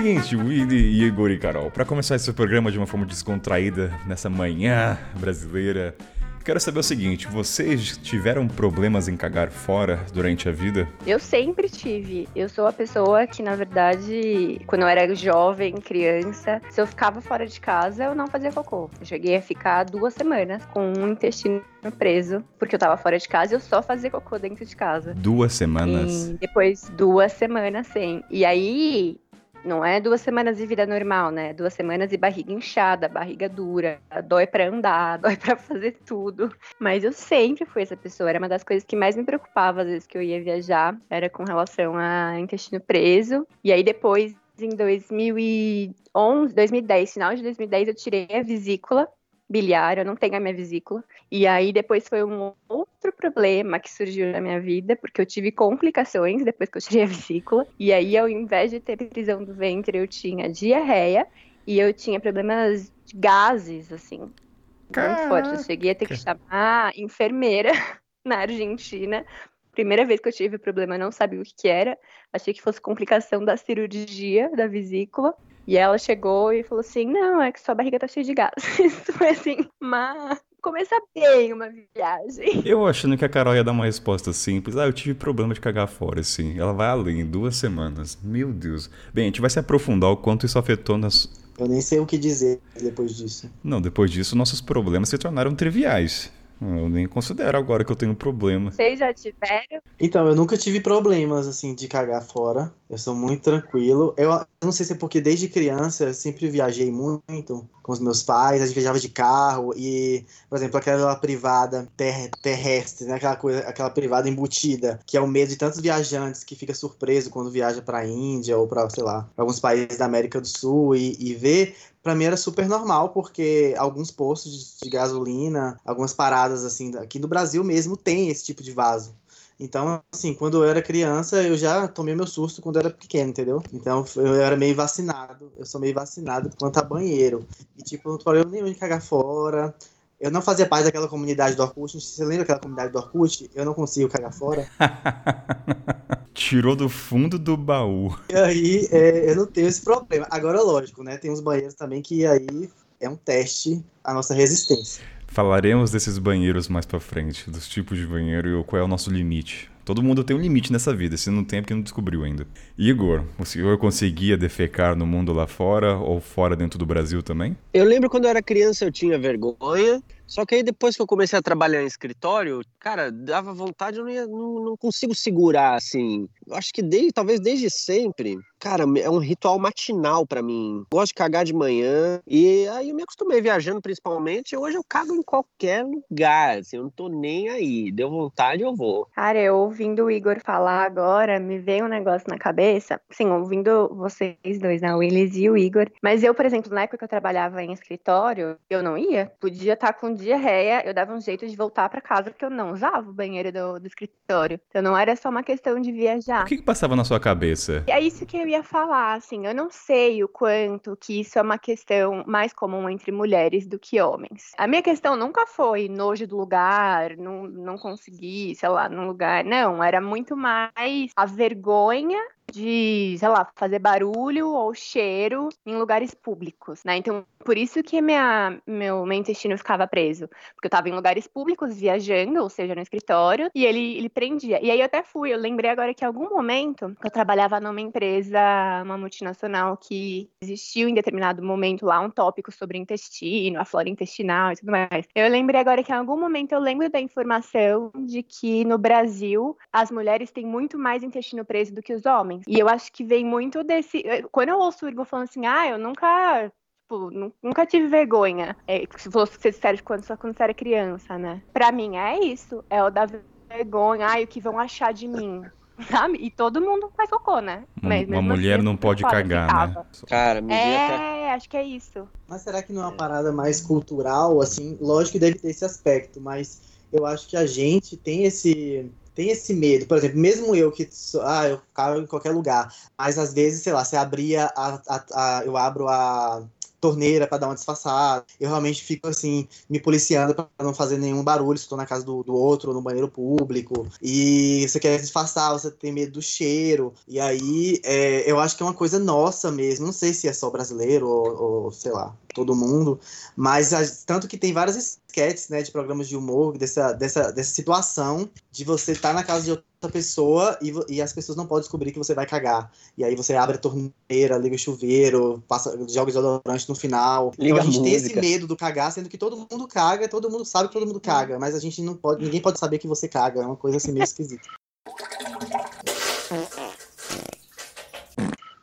Seguinte, 0.10 0.36
Willy, 0.36 1.04
Igor 1.04 1.30
e 1.30 1.38
Carol, 1.38 1.70
para 1.70 1.86
começar 1.86 2.16
esse 2.16 2.34
programa 2.34 2.72
de 2.72 2.80
uma 2.80 2.88
forma 2.88 3.06
descontraída 3.06 3.94
nessa 4.08 4.28
manhã 4.28 4.98
brasileira, 5.20 5.96
quero 6.44 6.60
saber 6.60 6.80
o 6.80 6.84
seguinte: 6.84 7.28
vocês 7.28 7.96
tiveram 7.96 8.48
problemas 8.48 9.08
em 9.08 9.16
cagar 9.16 9.52
fora 9.52 10.04
durante 10.12 10.50
a 10.50 10.52
vida? 10.52 10.90
Eu 11.06 11.20
sempre 11.20 11.70
tive. 11.70 12.28
Eu 12.36 12.50
sou 12.50 12.66
a 12.66 12.74
pessoa 12.74 13.28
que, 13.28 13.44
na 13.44 13.56
verdade, 13.56 14.60
quando 14.66 14.82
eu 14.82 14.88
era 14.88 15.14
jovem, 15.14 15.76
criança, 15.76 16.60
se 16.72 16.82
eu 16.82 16.88
ficava 16.88 17.22
fora 17.22 17.46
de 17.46 17.62
casa, 17.62 18.06
eu 18.06 18.16
não 18.16 18.28
fazia 18.28 18.52
cocô. 18.52 18.90
Eu 19.00 19.06
cheguei 19.06 19.36
a 19.36 19.42
ficar 19.44 19.84
duas 19.84 20.16
semanas 20.16 20.66
com 20.74 20.92
um 20.92 21.12
intestino 21.12 21.62
preso, 22.00 22.44
porque 22.58 22.74
eu 22.74 22.80
tava 22.80 22.98
fora 22.98 23.20
de 23.20 23.30
casa 23.30 23.54
e 23.54 23.56
eu 23.58 23.60
só 23.60 23.84
fazia 23.84 24.10
cocô 24.10 24.40
dentro 24.40 24.66
de 24.66 24.76
casa. 24.76 25.14
Duas 25.14 25.54
semanas? 25.54 26.30
E 26.30 26.34
depois, 26.34 26.92
duas 26.98 27.32
semanas, 27.32 27.86
sim. 27.86 28.24
E 28.32 28.44
aí, 28.44 29.20
não 29.64 29.84
é 29.84 30.00
duas 30.00 30.22
semanas 30.22 30.58
de 30.58 30.66
vida 30.66 30.86
normal, 30.86 31.32
né? 31.32 31.54
Duas 31.54 31.74
semanas 31.74 32.10
de 32.10 32.18
barriga 32.18 32.54
inchada, 32.54 33.08
barriga 33.08 33.50
dura, 33.50 34.02
dói 34.26 34.48
para 34.48 34.68
andar, 34.68 35.18
dói 35.20 35.36
para 35.36 35.56
fazer 35.56 35.98
tudo. 36.06 36.54
Mas 36.80 37.04
eu 37.04 37.12
sempre 37.12 37.66
fui 37.66 37.82
essa 37.82 37.98
pessoa. 37.98 38.30
Era 38.30 38.40
uma 38.40 38.50
das 38.50 38.64
coisas 38.64 38.84
que 38.84 38.96
mais 38.96 39.16
me 39.16 39.24
preocupava 39.24 39.82
às 39.82 39.88
vezes 39.88 40.08
que 40.08 40.18
eu 40.18 40.22
ia 40.22 40.42
viajar, 40.42 40.98
era 41.10 41.30
com 41.30 41.44
relação 41.44 41.96
a 41.98 42.40
intestino 42.40 42.80
preso. 42.80 43.46
E 43.64 43.72
aí 43.72 43.84
depois, 43.84 44.36
em 44.60 44.70
2011, 44.70 46.54
2010, 46.54 47.14
final 47.14 47.36
de 47.36 47.44
2010, 47.44 47.88
eu 47.88 47.96
tirei 47.96 48.28
a 48.32 48.44
vesícula 48.44 49.08
biliar, 49.50 49.98
eu 49.98 50.06
não 50.06 50.16
tenho 50.16 50.36
a 50.36 50.40
minha 50.40 50.54
vesícula. 50.54 51.04
E 51.32 51.46
aí 51.46 51.72
depois 51.72 52.08
foi 52.08 52.24
um 52.24 52.54
outro 52.68 53.14
problema 53.16 53.80
que 53.80 53.92
surgiu 53.92 54.32
na 54.32 54.42
minha 54.42 54.60
vida, 54.60 54.96
porque 54.96 55.22
eu 55.22 55.26
tive 55.26 55.52
complicações 55.52 56.44
depois 56.44 56.70
que 56.70 56.78
eu 56.78 56.82
tirei 56.82 57.04
a 57.04 57.08
vesícula. 57.08 57.68
E 57.80 57.94
aí, 57.94 58.18
ao 58.18 58.28
invés 58.28 58.72
de 58.72 58.80
ter 58.80 58.98
prisão 58.98 59.44
do 59.44 59.54
ventre, 59.54 59.98
eu 59.98 60.08
tinha 60.08 60.50
diarreia 60.50 61.28
e 61.68 61.80
eu 61.80 61.94
tinha 61.94 62.20
problemas 62.20 62.92
de 63.06 63.16
gases, 63.16 63.94
assim. 63.94 64.20
Muito 64.20 65.28
forte. 65.28 65.52
Eu 65.52 65.64
cheguei 65.64 65.92
a 65.92 65.96
ter 65.96 66.08
que 66.08 66.16
chamar 66.16 66.98
enfermeira 66.98 67.72
na 68.26 68.38
Argentina. 68.38 69.24
Primeira 69.72 70.04
vez 70.04 70.20
que 70.20 70.28
eu 70.28 70.34
tive 70.34 70.58
problema, 70.58 70.96
eu 70.96 71.00
não 71.00 71.12
sabia 71.12 71.40
o 71.40 71.44
que, 71.44 71.54
que 71.56 71.68
era. 71.68 71.96
Achei 72.34 72.56
que 72.56 72.62
fosse 72.62 72.82
complicação 72.82 73.46
da 73.46 73.56
cirurgia 73.56 74.50
da 74.56 74.66
vesícula. 74.66 75.36
E 75.68 75.78
ela 75.78 76.00
chegou 76.00 76.52
e 76.52 76.64
falou 76.64 76.80
assim: 76.80 77.06
Não, 77.06 77.40
é 77.40 77.52
que 77.52 77.62
sua 77.62 77.76
barriga 77.76 78.00
tá 78.00 78.08
cheia 78.08 78.24
de 78.24 78.34
gases. 78.34 78.64
Isso 78.80 79.14
foi 79.14 79.30
assim, 79.30 79.58
mas 79.80 80.42
começa 80.62 80.96
bem 81.14 81.54
uma 81.54 81.70
viagem. 81.70 82.62
Eu 82.66 82.86
achando 82.86 83.18
que 83.18 83.26
a 83.26 83.30
Carol 83.30 83.56
ia 83.56 83.64
dar 83.64 83.72
uma 83.72 83.86
resposta 83.86 84.34
simples. 84.34 84.78
Ah, 84.78 84.86
eu 84.86 84.94
tive 84.94 85.14
problema 85.14 85.54
de 85.54 85.60
cagar 85.60 85.88
fora, 85.88 86.22
assim. 86.22 86.60
Ela 86.60 86.74
vai 86.74 86.88
além, 86.88 87.26
duas 87.26 87.56
semanas. 87.56 88.18
Meu 88.22 88.52
Deus. 88.52 88.90
Bem, 89.14 89.26
a 89.26 89.28
gente 89.28 89.42
vai 89.42 89.50
se 89.50 89.60
aprofundar 89.60 90.10
o 90.12 90.18
quanto 90.18 90.46
isso 90.46 90.60
afetou 90.60 90.98
nas. 90.98 91.30
Eu 91.58 91.68
nem 91.68 91.82
sei 91.82 92.00
o 92.00 92.06
que 92.06 92.18
dizer 92.18 92.62
depois 92.82 93.16
disso. 93.16 93.50
Não, 93.64 93.82
depois 93.82 94.12
disso, 94.12 94.36
nossos 94.36 94.62
problemas 94.62 95.10
se 95.10 95.18
tornaram 95.18 95.54
triviais. 95.56 96.32
Eu 96.62 96.90
nem 96.90 97.08
considero 97.08 97.58
agora 97.58 97.86
que 97.86 97.92
eu 97.92 97.96
tenho 97.96 98.14
problema. 98.14 98.72
Vocês 98.72 99.00
já 99.00 99.14
tiveram? 99.14 99.82
Então, 100.00 100.28
eu 100.28 100.36
nunca 100.36 100.58
tive 100.58 100.82
problemas, 100.82 101.48
assim, 101.48 101.74
de 101.74 101.88
cagar 101.88 102.22
fora. 102.22 102.74
Eu 102.90 102.98
sou 102.98 103.14
muito 103.14 103.44
tranquilo. 103.44 104.16
Eu, 104.18 104.30
não 104.64 104.72
sei 104.72 104.84
se 104.84 104.94
é 104.94 104.96
porque 104.96 105.22
desde 105.22 105.48
criança 105.48 106.06
eu 106.06 106.14
sempre 106.14 106.50
viajei 106.50 106.92
muito 106.92 107.70
com 107.84 107.92
os 107.92 108.00
meus 108.00 108.24
pais. 108.24 108.62
A 108.62 108.66
gente 108.66 108.74
viajava 108.74 109.00
de 109.00 109.10
carro 109.10 109.74
e, 109.78 110.26
por 110.50 110.58
exemplo, 110.58 110.78
aquela 110.78 111.16
privada 111.16 111.88
ter, 111.96 112.32
terrestre, 112.42 113.06
né? 113.06 113.14
Aquela 113.14 113.36
coisa, 113.36 113.60
aquela 113.60 113.92
privada 113.92 114.28
embutida, 114.28 115.00
que 115.06 115.16
é 115.16 115.22
o 115.22 115.28
medo 115.28 115.50
de 115.50 115.56
tantos 115.56 115.80
viajantes 115.80 116.44
que 116.44 116.56
fica 116.56 116.74
surpreso 116.74 117.30
quando 117.30 117.52
viaja 117.52 117.80
para 117.80 118.00
a 118.00 118.08
Índia 118.08 118.58
ou 118.58 118.68
para, 118.68 118.90
sei 118.90 119.04
lá, 119.04 119.30
alguns 119.38 119.60
países 119.60 120.00
da 120.00 120.06
América 120.06 120.42
do 120.42 120.48
Sul 120.48 120.96
e, 120.96 121.16
e 121.20 121.36
ver 121.36 121.76
para 122.02 122.16
mim 122.16 122.24
era 122.24 122.38
super 122.38 122.68
normal, 122.68 123.10
porque 123.10 123.76
alguns 123.78 124.10
postos 124.10 124.80
de, 124.80 124.86
de, 124.86 124.90
gasolina, 124.90 125.80
algumas 125.86 126.14
paradas 126.14 126.64
assim, 126.64 126.96
aqui 126.96 127.20
no 127.20 127.28
Brasil 127.28 127.64
mesmo 127.64 127.98
tem 127.98 128.30
esse 128.30 128.44
tipo 128.44 128.64
de 128.64 128.72
vaso. 128.72 129.14
Então, 129.60 130.02
assim, 130.12 130.34
quando 130.34 130.64
eu 130.64 130.70
era 130.70 130.82
criança, 130.82 131.44
eu 131.44 131.58
já 131.58 131.86
tomei 131.88 132.16
meu 132.16 132.26
susto 132.26 132.62
quando 132.62 132.78
eu 132.78 132.82
era 132.82 132.90
pequeno, 132.90 133.32
entendeu? 133.32 133.62
Então, 133.74 134.06
eu 134.16 134.36
era 134.36 134.56
meio 134.56 134.74
vacinado. 134.74 135.52
Eu 135.58 135.66
sou 135.66 135.82
meio 135.82 135.94
vacinado 135.94 136.50
quanto 136.58 136.78
a 136.78 136.82
banheiro. 136.82 137.46
E, 137.78 137.84
tipo, 137.84 138.08
não 138.08 138.18
tenho 138.18 138.24
problema 138.24 138.50
nenhum 138.50 138.72
de 138.72 138.76
cagar 138.76 139.02
fora. 139.02 139.76
Eu 140.20 140.32
não 140.32 140.42
fazia 140.42 140.66
parte 140.66 140.86
daquela 140.86 141.10
comunidade 141.10 141.56
do 141.56 141.64
Orkut. 141.64 142.00
Você 142.00 142.24
lembra 142.24 142.40
daquela 142.40 142.60
comunidade 142.60 142.94
do 142.94 143.00
Orkut? 143.00 143.52
Eu 143.54 143.66
não 143.66 143.74
consigo 143.74 144.08
cagar 144.08 144.34
fora. 144.34 144.66
Tirou 146.34 146.76
do 146.76 146.88
fundo 146.88 147.38
do 147.38 147.58
baú. 147.58 148.18
E 148.30 148.36
aí, 148.36 148.88
é, 148.92 149.30
eu 149.30 149.36
não 149.36 149.46
tenho 149.46 149.68
esse 149.68 149.82
problema. 149.82 150.26
Agora, 150.30 150.62
lógico, 150.62 151.04
né? 151.04 151.18
Tem 151.18 151.30
uns 151.30 151.42
banheiros 151.42 151.74
também 151.74 152.02
que 152.02 152.26
aí 152.26 152.70
é 153.00 153.10
um 153.10 153.16
teste 153.16 153.84
a 154.04 154.14
nossa 154.14 154.34
resistência. 154.34 155.04
Falaremos 155.32 155.92
desses 155.92 156.18
banheiros 156.18 156.68
mais 156.68 156.86
para 156.86 157.00
frente, 157.00 157.50
dos 157.50 157.70
tipos 157.70 157.98
de 157.98 158.06
banheiro 158.06 158.60
e 158.60 158.64
qual 158.64 158.82
é 158.82 158.84
o 158.84 158.88
nosso 158.88 159.12
limite. 159.12 159.70
Todo 159.86 160.04
mundo 160.04 160.24
tem 160.24 160.36
um 160.36 160.40
limite 160.40 160.72
nessa 160.72 160.94
vida, 160.94 161.18
se 161.18 161.30
não 161.30 161.44
tem 161.44 161.60
é 161.60 161.62
porque 161.62 161.74
não 161.74 161.82
descobriu 161.82 162.24
ainda. 162.24 162.46
Igor, 162.78 163.24
o 163.40 163.46
senhor 163.46 163.78
conseguia 163.78 164.38
defecar 164.38 164.96
no 164.96 165.06
mundo 165.06 165.34
lá 165.34 165.48
fora 165.48 165.98
ou 165.98 166.20
fora 166.20 166.56
dentro 166.56 166.78
do 166.78 166.86
Brasil 166.86 167.24
também? 167.24 167.58
Eu 167.74 167.86
lembro 167.86 168.10
quando 168.10 168.26
eu 168.26 168.30
era 168.30 168.42
criança 168.42 168.86
eu 168.86 168.92
tinha 168.92 169.18
vergonha, 169.18 170.02
só 170.28 170.46
que 170.46 170.56
aí 170.56 170.64
depois 170.64 170.96
que 170.96 171.02
eu 171.02 171.08
comecei 171.08 171.40
a 171.40 171.42
trabalhar 171.42 171.82
em 171.82 171.88
escritório, 171.88 172.62
cara, 172.80 173.12
dava 173.12 173.52
vontade, 173.52 173.98
eu 173.98 174.04
não, 174.04 174.12
ia, 174.12 174.28
não, 174.28 174.64
não 174.64 174.78
consigo 174.78 175.16
segurar, 175.16 175.74
assim. 175.76 176.28
Eu 176.46 176.56
acho 176.56 176.72
que 176.72 176.84
desde, 176.84 177.12
talvez 177.12 177.40
desde 177.40 177.68
sempre, 177.70 178.38
cara, 178.60 178.84
é 178.84 179.10
um 179.10 179.20
ritual 179.20 179.58
matinal 179.58 180.26
para 180.26 180.42
mim. 180.42 180.84
Gosto 180.92 181.10
de 181.10 181.14
cagar 181.16 181.46
de 181.46 181.54
manhã 181.54 182.22
e 182.28 182.68
aí 182.68 182.90
eu 182.90 182.96
me 182.96 183.04
acostumei 183.04 183.42
viajando 183.42 183.82
principalmente. 183.82 184.56
Hoje 184.56 184.78
eu 184.78 184.84
cago 184.88 185.14
em 185.14 185.24
qualquer 185.24 185.84
lugar, 185.84 186.60
assim, 186.60 186.78
eu 186.78 186.84
não 186.84 186.90
tô 186.90 187.08
nem 187.08 187.50
aí. 187.50 187.92
Deu 187.92 188.10
vontade, 188.10 188.62
eu 188.62 188.76
vou. 188.76 189.08
Cara, 189.16 189.40
eu 189.40 189.56
ouvindo 189.56 190.06
o 190.06 190.12
Igor 190.12 190.40
falar 190.44 190.84
agora, 190.84 191.40
me 191.40 191.58
veio 191.58 191.86
um 191.86 191.88
negócio 191.88 192.28
na 192.30 192.38
cabeça. 192.38 193.00
Sim, 193.10 193.30
ouvindo 193.30 193.90
vocês 193.96 194.60
dois, 194.60 194.82
né, 194.82 194.94
o 194.94 194.98
Willis 194.98 195.36
e 195.36 195.50
o 195.50 195.58
Igor. 195.58 195.90
Mas 196.02 196.24
eu, 196.24 196.34
por 196.34 196.46
exemplo, 196.46 196.74
na 196.74 196.82
época 196.82 196.98
que 196.98 197.04
eu 197.04 197.10
trabalhava 197.10 197.64
em 197.64 197.72
escritório, 197.72 198.58
eu 198.70 198.84
não 198.84 198.98
ia. 198.98 199.32
Podia 199.40 199.74
estar 199.74 199.94
com 199.94 200.14
diarreia, 200.14 200.84
eu 200.86 200.94
dava 200.94 201.14
um 201.14 201.22
jeito 201.22 201.48
de 201.48 201.56
voltar 201.56 201.88
para 201.90 202.02
casa 202.02 202.32
porque 202.32 202.44
eu 202.44 202.50
não 202.50 202.74
usava 202.74 203.10
o 203.10 203.14
banheiro 203.14 203.52
do, 203.52 203.80
do, 203.80 203.88
escritório. 203.88 204.60
Então 204.70 204.82
não 204.82 204.98
era 204.98 205.16
só 205.16 205.30
uma 205.30 205.44
questão 205.44 205.80
de 205.80 205.92
viajar. 205.92 206.44
O 206.44 206.46
que, 206.46 206.58
que 206.58 206.64
passava 206.64 206.96
na 206.96 207.06
sua 207.06 207.20
cabeça? 207.20 207.84
É 207.88 208.00
isso 208.00 208.26
que 208.26 208.38
eu 208.38 208.49
ia 208.50 208.64
falar, 208.64 209.14
assim, 209.14 209.46
eu 209.46 209.54
não 209.54 209.70
sei 209.70 210.24
o 210.24 210.28
quanto 210.28 210.98
que 210.98 211.22
isso 211.22 211.38
é 211.38 211.42
uma 211.42 211.58
questão 211.58 212.24
mais 212.28 212.54
comum 212.54 212.90
entre 212.90 213.12
mulheres 213.12 213.68
do 213.68 213.80
que 213.80 214.02
homens. 214.02 214.52
A 214.58 214.68
minha 214.68 214.82
questão 214.82 215.16
nunca 215.16 215.46
foi 215.46 215.88
nojo 215.88 216.28
do 216.28 216.38
lugar, 216.38 217.16
não, 217.18 217.44
não 217.44 217.78
consegui, 217.78 218.56
sei 218.56 218.70
lá, 218.70 218.90
num 218.90 219.08
lugar. 219.08 219.44
Não, 219.44 219.84
era 219.84 220.02
muito 220.02 220.36
mais 220.36 221.12
a 221.16 221.26
vergonha 221.26 222.20
de, 222.52 223.16
sei 223.18 223.28
lá, 223.28 223.48
fazer 223.56 223.80
barulho 223.80 224.50
ou 224.50 224.74
cheiro 224.74 225.50
em 225.66 225.76
lugares 225.76 226.14
públicos, 226.14 226.84
né? 226.84 226.98
Então, 226.98 227.26
por 227.44 227.58
isso 227.58 227.82
que 227.84 228.02
minha, 228.02 228.60
meu, 228.68 229.06
meu 229.06 229.18
intestino 229.18 229.58
ficava 229.58 229.88
preso. 229.88 230.28
Porque 230.56 230.68
eu 230.68 230.70
tava 230.72 230.90
em 230.90 230.94
lugares 230.94 231.28
públicos 231.28 231.78
viajando, 231.78 232.42
ou 232.42 232.50
seja, 232.50 232.76
no 232.76 232.82
escritório, 232.82 233.50
e 233.56 233.66
ele, 233.66 233.98
ele 233.98 234.10
prendia. 234.10 234.60
E 234.64 234.70
aí 234.70 234.80
eu 234.80 234.86
até 234.86 235.04
fui, 235.04 235.34
eu 235.34 235.38
lembrei 235.38 235.70
agora 235.70 235.94
que 235.94 236.04
em 236.04 236.08
algum 236.08 236.30
momento 236.30 236.96
eu 237.04 237.12
trabalhava 237.12 237.60
numa 237.60 237.82
empresa, 237.82 238.40
uma 238.84 238.98
multinacional 238.98 239.78
que 239.78 240.30
existiu 240.42 240.90
em 240.90 240.94
determinado 240.94 241.44
momento 241.44 241.86
lá 241.86 242.00
um 242.00 242.10
tópico 242.10 242.52
sobre 242.52 242.78
intestino, 242.78 243.60
a 243.60 243.66
flora 243.66 243.90
intestinal 243.90 244.52
e 244.52 244.56
tudo 244.58 244.72
mais. 244.72 245.08
Eu 245.16 245.30
lembrei 245.30 245.60
agora 245.60 245.84
que 245.84 245.92
em 245.92 245.96
algum 245.96 246.20
momento 246.20 246.52
eu 246.52 246.60
lembro 246.60 246.90
da 246.90 247.00
informação 247.00 247.92
de 248.06 248.24
que 248.24 248.66
no 248.66 248.78
Brasil 248.78 249.58
as 249.72 249.92
mulheres 249.92 250.32
têm 250.32 250.46
muito 250.46 250.78
mais 250.78 251.04
intestino 251.04 251.46
preso 251.46 251.74
do 251.74 251.82
que 251.82 251.94
os 251.94 252.06
homens. 252.06 252.39
E 252.48 252.60
eu 252.60 252.68
acho 252.68 252.92
que 252.92 253.04
vem 253.04 253.26
muito 253.26 253.64
desse. 253.64 254.04
Quando 254.32 254.50
eu 254.50 254.60
ouço 254.60 254.86
o 254.86 254.90
Igor 254.90 255.06
falando 255.06 255.28
assim, 255.30 255.46
ah, 255.46 255.68
eu 255.68 255.78
nunca 255.78 256.52
Tipo, 256.90 257.34
nunca 257.44 257.68
tive 257.68 257.88
vergonha. 257.88 258.58
É, 258.68 258.84
se 258.98 259.12
fosse 259.12 259.52
sério 259.52 259.84
quando, 259.84 260.04
só 260.04 260.18
quando 260.18 260.36
você 260.36 260.42
era 260.42 260.54
criança, 260.56 261.20
né? 261.20 261.44
Pra 261.54 261.72
mim 261.72 261.96
é 261.96 262.20
isso. 262.20 262.64
É 262.68 262.84
o 262.84 262.90
da 262.90 263.08
vergonha. 263.48 264.08
Ai, 264.08 264.24
o 264.24 264.28
que 264.28 264.42
vão 264.42 264.58
achar 264.58 264.92
de 264.92 265.08
mim. 265.08 265.44
Sabe? 265.88 266.18
E 266.20 266.32
todo 266.32 266.60
mundo 266.60 266.92
faz 266.98 267.10
cocô, 267.10 267.40
né? 267.40 267.64
Mas, 267.80 268.08
uma 268.08 268.22
mulher 268.22 268.56
assim, 268.56 268.66
não 268.66 268.76
pode 268.76 269.04
cagar, 269.04 269.70
né? 269.70 269.86
Cara, 270.08 270.42
me 270.42 270.52
É, 270.52 271.32
acho 271.32 271.48
que 271.48 271.56
é 271.56 271.64
isso. 271.64 272.10
Mas 272.28 272.42
será 272.42 272.64
que 272.64 272.74
não 272.74 272.82
é 272.82 272.86
uma 272.86 272.98
parada 272.98 273.32
mais 273.32 273.62
cultural, 273.62 274.42
assim? 274.42 274.76
Lógico 274.82 275.14
que 275.14 275.20
deve 275.20 275.38
ter 275.38 275.50
esse 275.52 275.64
aspecto, 275.64 276.20
mas 276.20 276.64
eu 276.92 277.06
acho 277.06 277.30
que 277.30 277.38
a 277.38 277.46
gente 277.46 277.96
tem 277.96 278.26
esse 278.26 278.92
tem 279.20 279.32
esse 279.32 279.54
medo. 279.54 279.86
Por 279.86 279.98
exemplo, 279.98 280.18
mesmo 280.18 280.56
eu 280.56 280.72
que 280.72 280.88
ah, 281.24 281.50
eu 281.50 281.60
caio 281.74 282.02
em 282.02 282.08
qualquer 282.08 282.32
lugar, 282.32 282.74
mas 282.98 283.20
às 283.20 283.34
vezes, 283.34 283.62
sei 283.62 283.74
lá, 283.74 283.84
você 283.84 283.98
abria 283.98 284.46
a, 284.56 284.82
a, 284.88 285.40
a 285.40 285.46
eu 285.46 285.58
abro 285.58 285.90
a 285.90 286.42
torneira 286.80 287.28
para 287.28 287.40
dar 287.40 287.48
uma 287.48 287.56
disfarçada. 287.56 288.24
Eu 288.40 288.48
realmente 288.48 288.82
fico 288.82 289.10
assim, 289.10 289.46
me 289.70 289.78
policiando 289.78 290.34
para 290.34 290.48
não 290.62 290.74
fazer 290.74 290.98
nenhum 290.98 291.22
barulho 291.22 291.58
se 291.58 291.66
estou 291.66 291.78
na 291.78 291.86
casa 291.86 292.06
do, 292.06 292.24
do 292.24 292.34
outro 292.34 292.70
ou 292.70 292.76
no 292.76 292.82
banheiro 292.82 293.10
público. 293.10 293.86
E 294.02 294.66
você 294.66 294.80
quer 294.80 294.98
disfarçar, 294.98 295.52
você 295.52 295.70
tem 295.70 295.92
medo 295.92 296.14
do 296.14 296.22
cheiro. 296.22 296.94
E 297.06 297.20
aí 297.20 297.82
é, 297.84 298.24
eu 298.30 298.40
acho 298.40 298.56
que 298.56 298.64
é 298.64 298.66
uma 298.66 298.74
coisa 298.74 298.98
nossa 298.98 299.52
mesmo. 299.52 299.86
Não 299.86 299.92
sei 299.92 300.14
se 300.14 300.30
é 300.30 300.34
só 300.34 300.50
brasileiro 300.50 301.10
ou, 301.10 301.66
ou 301.66 301.72
sei 301.72 301.92
lá, 301.92 302.16
todo 302.40 302.56
mundo. 302.56 303.00
Mas 303.36 303.74
a, 303.74 303.82
tanto 304.06 304.28
que 304.28 304.38
tem 304.38 304.54
várias 304.54 304.76
sketches, 304.76 305.50
né, 305.50 305.62
de 305.62 305.72
programas 305.72 306.08
de 306.08 306.16
humor 306.16 306.58
dessa, 306.58 306.94
dessa, 306.94 307.32
dessa 307.32 307.54
situação 307.54 308.30
de 308.52 308.64
você 308.64 308.94
estar 308.94 309.10
tá 309.10 309.14
na 309.14 309.24
casa 309.24 309.44
de 309.44 309.52
outra 309.52 309.90
pessoa 309.92 310.58
e, 310.62 310.74
e 310.88 311.02
as 311.02 311.14
pessoas 311.14 311.38
não 311.38 311.46
podem 311.46 311.62
descobrir 311.62 311.92
que 311.92 311.98
você 311.98 312.14
vai 312.14 312.26
cagar. 312.26 312.72
E 312.98 313.04
aí 313.04 313.16
você 313.16 313.36
abre 313.36 313.58
a 313.58 313.60
torneira, 313.60 314.38
liga 314.38 314.56
o 314.56 314.60
chuveiro, 314.60 315.44
passa, 315.48 315.72
joga 315.88 316.08
desodorante 316.08 316.70
no 316.70 316.76
final. 316.76 317.32
Liga 317.38 317.56
então 317.56 317.62
a 317.62 317.66
gente 317.66 317.80
a 317.80 317.84
tem 317.84 317.94
esse 317.94 318.16
medo 318.16 318.48
do 318.48 318.56
cagar, 318.56 318.92
sendo 318.92 319.10
que 319.10 319.18
todo 319.18 319.36
mundo 319.36 319.68
caga, 319.68 320.08
todo 320.08 320.30
mundo 320.30 320.46
sabe 320.46 320.70
que 320.70 320.74
todo 320.74 320.88
mundo 320.88 321.00
caga, 321.00 321.38
mas 321.38 321.54
a 321.54 321.60
gente 321.60 321.82
não 321.82 321.96
pode, 321.96 322.24
ninguém 322.24 322.42
pode 322.42 322.60
saber 322.60 322.80
que 322.80 322.88
você 322.88 323.08
caga. 323.08 323.42
É 323.42 323.46
uma 323.46 323.58
coisa 323.58 323.78
assim 323.78 323.92
meio 323.92 324.04
esquisita. 324.04 324.48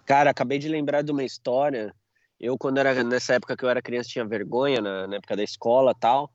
Cara, 0.06 0.30
acabei 0.30 0.59
de 0.59 0.68
lembrar 0.68 1.02
de 1.02 1.11
uma 1.11 1.25
história. 1.25 1.92
Eu, 2.40 2.59
quando 2.59 2.78
era 2.78 3.02
nessa 3.02 3.35
época 3.35 3.57
que 3.57 3.64
eu 3.64 3.69
era 3.69 3.83
criança, 3.83 4.11
tinha 4.11 4.25
vergonha, 4.25 4.81
na, 4.81 5.07
na 5.07 5.16
época 5.16 5.37
da 5.37 5.43
escola 5.43 5.95
tal. 5.95 6.31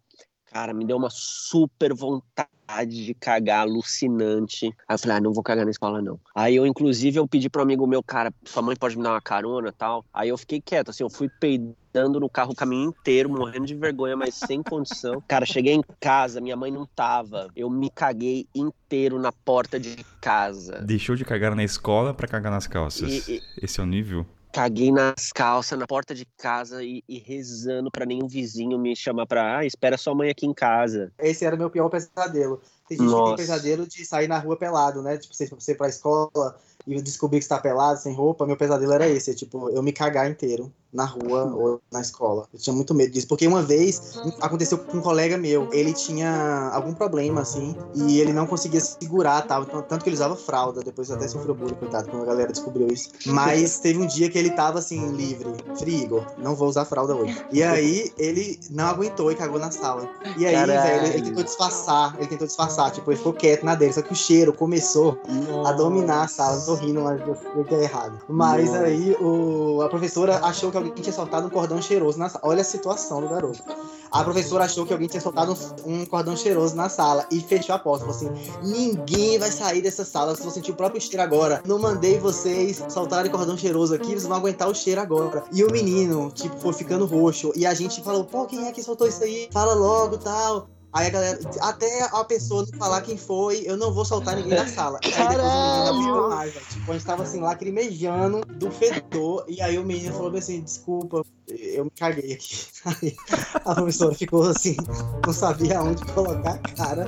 Cara, 0.51 0.73
me 0.73 0.85
deu 0.85 0.97
uma 0.97 1.09
super 1.09 1.93
vontade 1.93 3.05
de 3.05 3.13
cagar 3.13 3.61
alucinante. 3.61 4.65
Aí 4.87 4.95
eu 4.95 4.99
falei, 4.99 5.17
ah, 5.17 5.21
não 5.21 5.31
vou 5.31 5.41
cagar 5.41 5.63
na 5.63 5.71
escola, 5.71 6.01
não. 6.01 6.19
Aí 6.35 6.57
eu, 6.57 6.65
inclusive, 6.65 7.17
eu 7.17 7.27
pedi 7.27 7.49
pro 7.49 7.61
amigo 7.61 7.87
meu, 7.87 8.03
cara, 8.03 8.33
sua 8.43 8.61
mãe 8.61 8.75
pode 8.75 8.97
me 8.97 9.03
dar 9.03 9.11
uma 9.11 9.21
carona 9.21 9.71
tal. 9.71 10.03
Aí 10.13 10.27
eu 10.27 10.37
fiquei 10.37 10.59
quieto, 10.59 10.89
assim, 10.89 11.03
eu 11.03 11.09
fui 11.09 11.29
peidando 11.39 12.19
no 12.19 12.29
carro 12.29 12.51
o 12.51 12.55
caminho 12.55 12.89
inteiro, 12.89 13.29
morrendo 13.29 13.65
de 13.65 13.75
vergonha, 13.75 14.17
mas 14.17 14.35
sem 14.35 14.61
condição. 14.63 15.23
Cara, 15.25 15.45
cheguei 15.45 15.73
em 15.73 15.83
casa, 16.01 16.41
minha 16.41 16.57
mãe 16.57 16.71
não 16.71 16.85
tava. 16.85 17.47
Eu 17.55 17.69
me 17.69 17.89
caguei 17.89 18.45
inteiro 18.53 19.19
na 19.19 19.31
porta 19.31 19.79
de 19.79 20.03
casa. 20.19 20.81
Deixou 20.81 21.15
de 21.15 21.23
cagar 21.23 21.55
na 21.55 21.63
escola 21.63 22.13
para 22.13 22.27
cagar 22.27 22.51
nas 22.51 22.67
calças. 22.67 23.27
E, 23.27 23.35
e... 23.35 23.41
Esse 23.61 23.79
é 23.79 23.83
o 23.83 23.85
nível? 23.85 24.25
Caguei 24.51 24.91
nas 24.91 25.31
calças, 25.31 25.77
na 25.77 25.87
porta 25.87 26.13
de 26.13 26.25
casa 26.37 26.83
e, 26.83 27.03
e 27.07 27.17
rezando 27.17 27.89
para 27.89 28.05
nenhum 28.05 28.27
vizinho 28.27 28.77
me 28.77 28.95
chamar 28.95 29.25
pra. 29.25 29.59
Ah, 29.59 29.65
espera 29.65 29.97
sua 29.97 30.13
mãe 30.13 30.29
aqui 30.29 30.45
em 30.45 30.53
casa. 30.53 31.11
Esse 31.19 31.45
era 31.45 31.55
meu 31.55 31.69
pior 31.69 31.89
pesadelo. 31.89 32.61
Tem 32.87 32.97
gente 32.97 33.07
Nossa. 33.07 33.31
que 33.31 33.37
tem 33.37 33.45
pesadelo 33.45 33.87
de 33.87 34.05
sair 34.05 34.27
na 34.27 34.37
rua 34.37 34.57
pelado, 34.57 35.01
né? 35.01 35.17
Tipo, 35.17 35.33
você, 35.33 35.47
você 35.47 35.71
ir 35.71 35.75
pra 35.75 35.87
escola 35.87 36.59
e 36.85 37.01
descobrir 37.01 37.39
que 37.39 37.45
você 37.45 37.49
tá 37.49 37.59
pelado, 37.59 37.99
sem 37.99 38.13
roupa. 38.13 38.45
Meu 38.45 38.57
pesadelo 38.57 38.91
era 38.91 39.07
esse, 39.07 39.33
tipo, 39.33 39.69
eu 39.69 39.81
me 39.81 39.93
cagar 39.93 40.29
inteiro 40.29 40.71
na 40.93 41.05
rua 41.05 41.45
ou 41.55 41.81
na 41.91 42.01
escola. 42.01 42.47
Eu 42.53 42.59
tinha 42.59 42.75
muito 42.75 42.93
medo 42.93 43.11
disso, 43.11 43.27
porque 43.27 43.47
uma 43.47 43.61
vez 43.61 44.17
aconteceu 44.39 44.77
com 44.77 44.97
um 44.97 45.01
colega 45.01 45.37
meu. 45.37 45.69
Ele 45.71 45.93
tinha 45.93 46.69
algum 46.73 46.93
problema, 46.93 47.41
assim, 47.41 47.75
e 47.95 48.19
ele 48.19 48.33
não 48.33 48.45
conseguia 48.45 48.79
segurar, 48.79 49.41
tal. 49.43 49.65
Tanto 49.65 50.03
que 50.03 50.09
ele 50.09 50.15
usava 50.15 50.35
fralda, 50.35 50.81
depois 50.81 51.09
até 51.11 51.27
sofreu 51.27 51.55
bullying, 51.55 51.75
coitado, 51.75 52.09
quando 52.09 52.23
a 52.23 52.25
galera 52.25 52.51
descobriu 52.51 52.87
isso. 52.87 53.09
Mas 53.25 53.79
teve 53.79 53.99
um 53.99 54.05
dia 54.05 54.29
que 54.29 54.37
ele 54.37 54.51
tava, 54.51 54.79
assim, 54.79 55.11
livre. 55.11 55.49
Free, 55.77 56.03
Igor, 56.03 56.25
não 56.37 56.55
vou 56.55 56.67
usar 56.67 56.85
fralda 56.85 57.15
hoje. 57.15 57.35
E 57.51 57.63
aí, 57.63 58.11
ele 58.17 58.59
não 58.69 58.85
aguentou 58.85 59.31
e 59.31 59.35
cagou 59.35 59.59
na 59.59 59.71
sala. 59.71 60.09
E 60.37 60.45
aí, 60.45 60.65
velho, 60.65 61.05
ele 61.07 61.21
tentou 61.21 61.43
disfarçar, 61.43 62.15
ele 62.17 62.27
tentou 62.27 62.47
disfarçar, 62.47 62.91
tipo, 62.91 63.09
ele 63.11 63.17
ficou 63.17 63.33
quieto 63.33 63.63
na 63.63 63.75
dele, 63.75 63.93
só 63.93 64.01
que 64.01 64.13
o 64.13 64.15
cheiro 64.15 64.53
começou 64.53 65.17
a 65.65 65.71
dominar 65.71 66.23
a 66.23 66.27
sala. 66.27 66.61
Tô 66.61 66.75
rindo, 66.75 67.01
mas 67.01 67.21
eu 67.21 67.63
que 67.63 67.75
é 67.75 67.83
errado. 67.83 68.19
Mas 68.27 68.67
Nossa. 68.67 68.83
aí 68.83 69.15
o, 69.19 69.81
a 69.81 69.89
professora 69.89 70.39
achou 70.43 70.71
que 70.71 70.77
alguém 70.89 71.03
tinha 71.03 71.13
soltado 71.13 71.47
um 71.47 71.49
cordão 71.49 71.81
cheiroso 71.81 72.17
na 72.17 72.29
sala. 72.29 72.45
Olha 72.45 72.61
a 72.61 72.65
situação 72.65 73.21
do 73.21 73.27
garoto. 73.27 73.63
A 74.11 74.23
professora 74.23 74.65
achou 74.65 74.85
que 74.85 74.91
alguém 74.91 75.07
tinha 75.07 75.21
soltado 75.21 75.55
um, 75.85 76.05
cordão 76.05 76.35
cheiroso 76.35 76.75
na 76.75 76.89
sala 76.89 77.25
e 77.31 77.39
fechou 77.39 77.73
a 77.73 77.79
porta. 77.79 78.05
Falou 78.05 78.15
assim: 78.15 78.29
ninguém 78.61 79.39
vai 79.39 79.51
sair 79.51 79.81
dessa 79.81 80.03
sala. 80.03 80.31
Vocês 80.31 80.43
vão 80.43 80.53
sentir 80.53 80.71
o 80.71 80.75
próprio 80.75 81.01
cheiro 81.01 81.21
agora. 81.21 81.61
Não 81.65 81.79
mandei 81.79 82.19
vocês 82.19 82.83
soltarem 82.89 83.31
cordão 83.31 83.57
cheiroso 83.57 83.95
aqui, 83.95 84.07
vocês 84.07 84.25
vão 84.25 84.37
aguentar 84.37 84.67
o 84.67 84.75
cheiro 84.75 84.99
agora. 84.99 85.43
E 85.51 85.63
o 85.63 85.71
menino, 85.71 86.29
tipo, 86.31 86.57
foi 86.57 86.73
ficando 86.73 87.05
roxo. 87.05 87.53
E 87.55 87.65
a 87.65 87.73
gente 87.73 88.03
falou: 88.03 88.25
pô, 88.25 88.45
quem 88.45 88.67
é 88.67 88.71
que 88.71 88.83
soltou 88.83 89.07
isso 89.07 89.23
aí? 89.23 89.47
Fala 89.51 89.73
logo 89.73 90.17
tal. 90.17 90.67
Aí 90.93 91.07
a 91.07 91.09
galera, 91.09 91.39
até 91.61 92.03
a 92.11 92.23
pessoa 92.25 92.65
não 92.69 92.77
falar 92.77 93.01
quem 93.01 93.17
foi, 93.17 93.63
eu 93.65 93.77
não 93.77 93.93
vou 93.93 94.03
soltar 94.03 94.35
ninguém 94.35 94.55
da 94.55 94.67
sala. 94.67 94.99
Aí 95.03 95.11
depois 95.11 95.37
o 95.37 95.67
menino 95.67 95.89
abriu 95.89 96.29
mais, 96.29 96.53
velho. 96.53 96.65
Tipo, 96.65 96.91
a 96.91 96.93
gente 96.93 97.05
tava 97.05 97.23
assim, 97.23 97.39
lacrimejando 97.39 98.41
do 98.45 98.69
fedor. 98.69 99.45
E 99.47 99.61
aí 99.61 99.77
o 99.77 99.85
menino 99.85 100.13
falou 100.13 100.35
assim: 100.35 100.61
desculpa, 100.61 101.23
eu 101.59 101.85
me 101.85 101.91
caguei 101.91 102.33
aqui. 102.33 102.57
Aí 102.85 103.15
a 103.65 103.75
professora 103.75 104.13
ficou 104.15 104.43
assim, 104.43 104.75
não 105.25 105.33
sabia 105.33 105.81
onde 105.81 106.03
colocar 106.13 106.53
a 106.53 106.57
cara. 106.75 107.07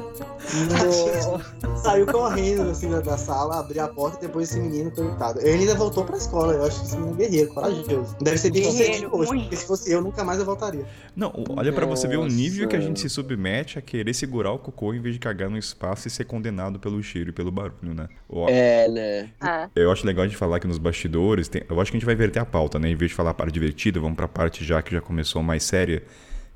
Saiu 1.81 2.05
correndo 2.05 2.69
assim 2.69 2.89
da, 2.89 2.99
da 3.01 3.17
sala, 3.17 3.59
abriu 3.59 3.83
a 3.83 3.87
porta 3.87 4.17
e 4.17 4.27
depois 4.27 4.49
esse 4.49 4.59
menino, 4.59 4.91
coitado. 4.91 5.39
Ele 5.41 5.59
ainda 5.61 5.75
voltou 5.75 6.03
pra 6.05 6.17
escola. 6.17 6.53
Eu 6.53 6.65
acho 6.65 6.79
que 6.81 6.85
esse 6.87 6.97
menino 6.97 7.13
é 7.15 7.17
guerreiro, 7.27 7.53
corajoso. 7.53 8.15
Deve 8.21 8.37
ser 8.37 8.51
bem 8.51 8.63
Guerreiro, 8.63 9.09
hoje, 9.15 9.29
muito. 9.31 9.41
porque 9.43 9.55
se 9.57 9.65
fosse 9.65 9.91
eu, 9.91 10.01
nunca 10.01 10.23
mais 10.23 10.39
eu 10.39 10.45
voltaria. 10.45 10.85
Não, 11.15 11.31
olha 11.49 11.71
pra 11.73 11.85
você 11.85 12.07
ver 12.07 12.17
o 12.17 12.25
nível 12.27 12.67
que 12.67 12.75
a 12.75 12.79
gente 12.79 12.99
se 12.99 13.09
submete 13.09 13.77
a 13.77 13.81
querer 13.81 14.13
segurar 14.13 14.51
o 14.51 14.59
cocô 14.59 14.93
em 14.93 15.01
vez 15.01 15.15
de 15.15 15.19
cagar 15.19 15.49
no 15.49 15.57
espaço 15.57 16.07
e 16.07 16.11
ser 16.11 16.25
condenado 16.25 16.79
pelo 16.79 17.01
cheiro 17.01 17.29
e 17.29 17.33
pelo 17.33 17.51
barulho, 17.51 17.93
né? 17.93 18.07
Ó, 18.29 18.47
É, 18.49 18.87
né? 18.87 19.29
Ah, 19.39 19.69
Eu 19.75 19.91
acho 19.91 20.05
legal 20.05 20.23
a 20.23 20.27
gente 20.27 20.37
falar 20.37 20.59
que 20.59 20.67
nos 20.67 20.77
bastidores, 20.77 21.47
tem- 21.47 21.63
eu 21.69 21.79
acho 21.81 21.91
que 21.91 21.97
a 21.97 21.99
gente 21.99 22.05
vai 22.05 22.15
inverter 22.15 22.41
a 22.41 22.45
pauta, 22.45 22.79
né? 22.79 22.89
Em 22.89 22.95
vez 22.95 23.11
de 23.11 23.15
falar 23.15 23.31
a 23.31 23.33
parte 23.33 23.53
divertida, 23.53 23.99
vamos 23.99 24.15
pra 24.15 24.27
parte 24.33 24.65
já 24.65 24.81
que 24.81 24.91
já 24.91 24.99
começou 24.99 25.43
mais 25.43 25.63
séria. 25.63 26.03